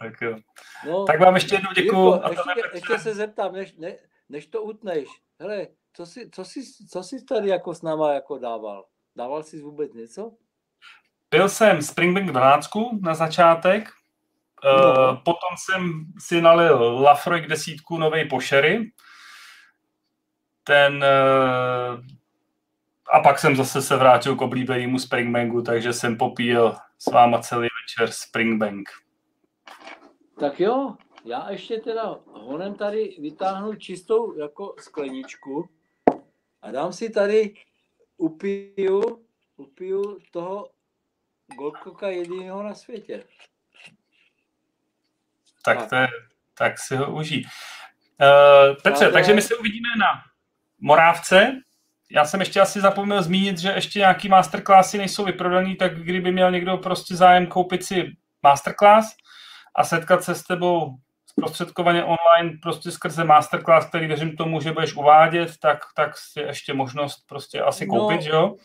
tak 0.01 0.21
jo. 0.21 0.37
No, 0.85 1.05
tak 1.05 1.19
vám 1.19 1.35
ještě 1.35 1.55
jednou 1.55 1.73
děkuju. 1.73 2.13
Jirko, 2.13 2.29
ještě, 2.29 2.61
ještě 2.73 2.99
se 2.99 3.15
zeptám, 3.15 3.53
než, 3.53 3.75
ne, 3.75 3.95
než 4.29 4.47
to 4.47 4.63
utneš. 4.63 5.07
Hele, 5.39 5.67
co 5.93 6.05
jsi, 6.05 6.29
co, 6.31 6.45
jsi, 6.45 6.61
co 6.89 7.03
jsi 7.03 7.25
tady 7.25 7.49
jako 7.49 7.73
s 7.73 7.81
náma 7.81 8.13
jako 8.13 8.37
dával? 8.37 8.85
Dával 9.15 9.43
jsi 9.43 9.61
vůbec 9.61 9.93
něco? 9.93 10.31
Byl 11.31 11.49
jsem 11.49 11.81
Springbank 11.81 12.27
12 12.27 12.69
na 13.01 13.15
začátek, 13.15 13.89
no. 14.63 14.71
uh, 14.71 15.23
potom 15.23 15.57
jsem 15.57 16.05
si 16.19 16.41
nalil 16.41 17.01
Lafroig 17.01 17.47
desítku 17.47 17.97
novej 17.97 18.25
pošery. 18.25 18.91
Ten 20.63 20.95
uh, 20.95 22.05
a 23.13 23.19
pak 23.19 23.39
jsem 23.39 23.55
zase 23.55 23.81
se 23.81 23.95
vrátil 23.95 24.35
k 24.35 24.41
oblíbenému 24.41 24.99
Springbanku, 24.99 25.61
takže 25.61 25.93
jsem 25.93 26.17
popíjel 26.17 26.75
s 26.97 27.11
váma 27.11 27.41
celý 27.41 27.67
večer 27.83 28.13
Springbank. 28.13 28.89
Tak 30.39 30.59
jo, 30.59 30.95
já 31.25 31.49
ještě 31.49 31.77
teda 31.77 32.19
honem 32.25 32.75
tady 32.75 33.17
vytáhnu 33.19 33.75
čistou 33.75 34.37
jako 34.37 34.75
skleničku 34.79 35.69
a 36.61 36.71
dám 36.71 36.93
si 36.93 37.09
tady 37.09 37.53
upiju, 38.17 39.25
upiju 39.57 40.19
toho 40.31 40.69
Goldcocka 41.57 42.07
jediného 42.07 42.63
na 42.63 42.75
světě. 42.75 43.23
Tak 45.65 45.89
to 45.89 45.95
je, 45.95 46.07
tak 46.57 46.79
si 46.79 46.95
ho 46.95 47.15
užij. 47.15 47.43
Uh, 48.21 48.75
Petře, 48.83 49.05
Ale... 49.05 49.13
takže 49.13 49.33
my 49.33 49.41
se 49.41 49.55
uvidíme 49.55 49.89
na 49.99 50.23
Morávce 50.79 51.61
já 52.13 52.25
jsem 52.25 52.39
ještě 52.39 52.61
asi 52.61 52.81
zapomněl 52.81 53.23
zmínit, 53.23 53.57
že 53.57 53.69
ještě 53.69 53.99
nějaký 53.99 54.29
masterclassy 54.29 54.97
nejsou 54.97 55.25
vyprodaný, 55.25 55.75
tak 55.75 55.95
kdyby 55.95 56.31
měl 56.31 56.51
někdo 56.51 56.77
prostě 56.77 57.15
zájem 57.15 57.47
koupit 57.47 57.83
si 57.83 58.11
masterclass 58.43 59.15
a 59.75 59.83
setkat 59.83 60.23
se 60.23 60.35
s 60.35 60.43
tebou 60.43 60.95
zprostředkovaně 61.31 62.03
online 62.03 62.57
prostě 62.61 62.91
skrze 62.91 63.23
masterclass, 63.23 63.87
který 63.87 64.07
věřím 64.07 64.37
tomu, 64.37 64.61
že 64.61 64.71
budeš 64.71 64.95
uvádět, 64.95 65.57
tak, 65.57 65.79
tak 65.95 66.11
je 66.37 66.43
ještě 66.43 66.73
možnost 66.73 67.27
prostě 67.27 67.61
asi 67.61 67.85
no. 67.85 67.95
koupit, 67.95 68.15
no, 68.15 68.21
že 68.21 68.29
jo? 68.29 68.55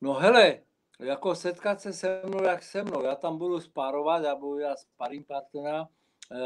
No 0.00 0.14
hele, 0.14 0.58
jako 1.00 1.34
setkat 1.34 1.80
se 1.80 1.92
se 1.92 2.22
mnou, 2.24 2.42
jak 2.42 2.62
se 2.62 2.82
mnou. 2.82 3.02
Já 3.02 3.14
tam 3.14 3.38
budu 3.38 3.60
spárovat, 3.60 4.24
já 4.24 4.34
budu 4.34 4.58
já 4.58 4.76
sparring 4.76 5.26
partnera 5.26 5.88
e, 6.32 6.38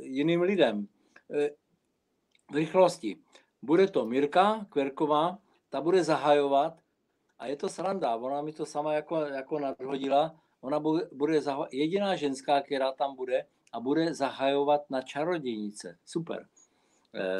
jiným 0.00 0.42
lidem. 0.42 0.86
E, 1.30 1.50
v 2.50 2.54
rychlosti. 2.54 3.16
Bude 3.62 3.88
to 3.88 4.06
Mirka 4.06 4.66
Kverková, 4.68 5.38
ta 5.70 5.80
bude 5.80 6.04
zahajovat 6.04 6.74
a 7.38 7.46
je 7.46 7.56
to 7.56 7.68
sranda, 7.68 8.16
ona 8.16 8.42
mi 8.42 8.52
to 8.52 8.66
sama 8.66 8.94
jako, 8.94 9.20
jako 9.20 9.58
nadhodila, 9.58 10.34
ona 10.60 10.80
bude, 10.80 11.08
bude 11.12 11.38
zaha- 11.38 11.68
jediná 11.72 12.16
ženská, 12.16 12.60
která 12.60 12.92
tam 12.92 13.16
bude 13.16 13.46
a 13.74 13.80
bude 13.80 14.14
zahajovat 14.14 14.90
na 14.90 15.02
čarodějnice. 15.02 15.98
Super. 16.04 16.46
Eh, 17.14 17.38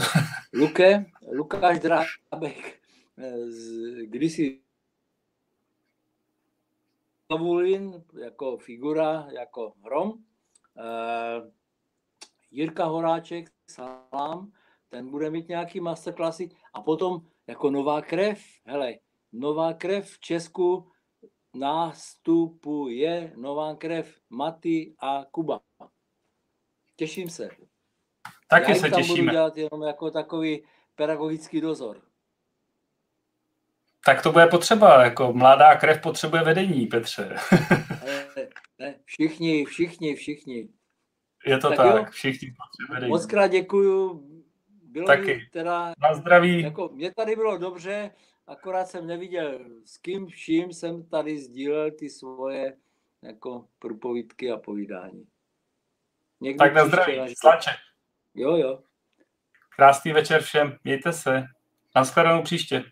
Luke, 0.53 1.07
Lukáš 1.33 1.79
Drábek, 1.79 2.81
eh, 3.19 4.07
kdysi 4.07 4.61
Pavulin 7.27 8.05
jako 8.21 8.59
figura, 8.59 9.29
jako 9.31 9.73
hrom, 9.85 10.13
eh, 10.79 11.51
Jirka 12.51 12.85
Horáček, 12.85 13.51
Salám, 13.67 14.53
ten 14.89 15.11
bude 15.11 15.31
mít 15.31 15.49
nějaký 15.49 15.81
masterclassy 15.81 16.49
a 16.73 16.83
potom 16.83 17.21
jako 17.47 17.71
nová 17.71 18.03
krev, 18.03 18.43
hele, 18.65 18.95
nová 19.33 19.73
krev 19.75 20.11
v 20.11 20.21
Česku 20.21 20.91
nástupuje 21.55 23.33
nová 23.37 23.75
krev 23.75 24.21
Maty 24.31 24.95
a 24.99 25.25
Kuba. 25.31 25.61
Těším 26.97 27.31
se. 27.31 27.49
Taky 28.49 28.71
Já 28.73 28.77
se 28.79 28.91
tam 28.91 29.01
těšíme. 29.01 29.17
budu 29.19 29.31
dělat 29.31 29.57
jenom 29.57 29.83
jako 29.83 30.11
takový 30.11 30.63
pedagogický 30.95 31.61
dozor. 31.61 32.01
Tak 34.07 34.23
to 34.23 34.33
bude 34.33 34.47
potřeba, 34.47 35.05
jako 35.05 35.33
mladá 35.33 35.77
krev 35.77 36.01
potřebuje 36.01 36.43
vedení, 36.43 36.87
Petře. 36.87 37.37
Ale 38.03 38.27
ne, 38.79 38.95
všichni, 39.05 39.65
všichni, 39.65 40.15
všichni. 40.15 40.69
Je 41.47 41.59
to 41.59 41.69
Tak 41.69 41.77
tak, 41.77 41.97
jo. 41.97 42.05
všichni 42.11 42.49
potřebují 42.49 42.95
vedení. 42.95 43.11
Moc 43.11 43.27
krát 43.27 43.47
děkuju. 43.47 44.25
Bylo 44.83 45.07
Taky. 45.07 45.35
mi 45.35 45.47
teda, 45.53 45.93
Na 46.03 46.15
zdraví. 46.15 46.63
jako, 46.63 46.91
mě 46.93 47.15
tady 47.15 47.37
bylo 47.37 47.59
dobře, 47.59 48.11
akorát 48.47 48.89
jsem 48.89 49.07
neviděl, 49.07 49.59
s 49.85 49.99
kým 49.99 50.27
vším 50.27 50.73
jsem 50.73 51.07
tady 51.09 51.39
sdílel 51.39 51.91
ty 51.91 52.11
svoje 52.11 52.77
jako 53.23 53.67
průpovídky 53.79 54.51
a 54.51 54.57
povídání. 54.57 55.27
Někdy 56.45 56.59
Tak 56.59 56.75
na 56.75 56.87
zdraví. 56.87 57.35
Slaček. 57.37 57.77
Jo, 58.35 58.57
jo. 58.57 58.83
Krásný 59.77 60.13
večer 60.13 60.43
všem. 60.43 60.79
Mějte 60.85 61.13
se. 61.13 61.45
Naschledanou 61.97 62.43
příště. 62.43 62.85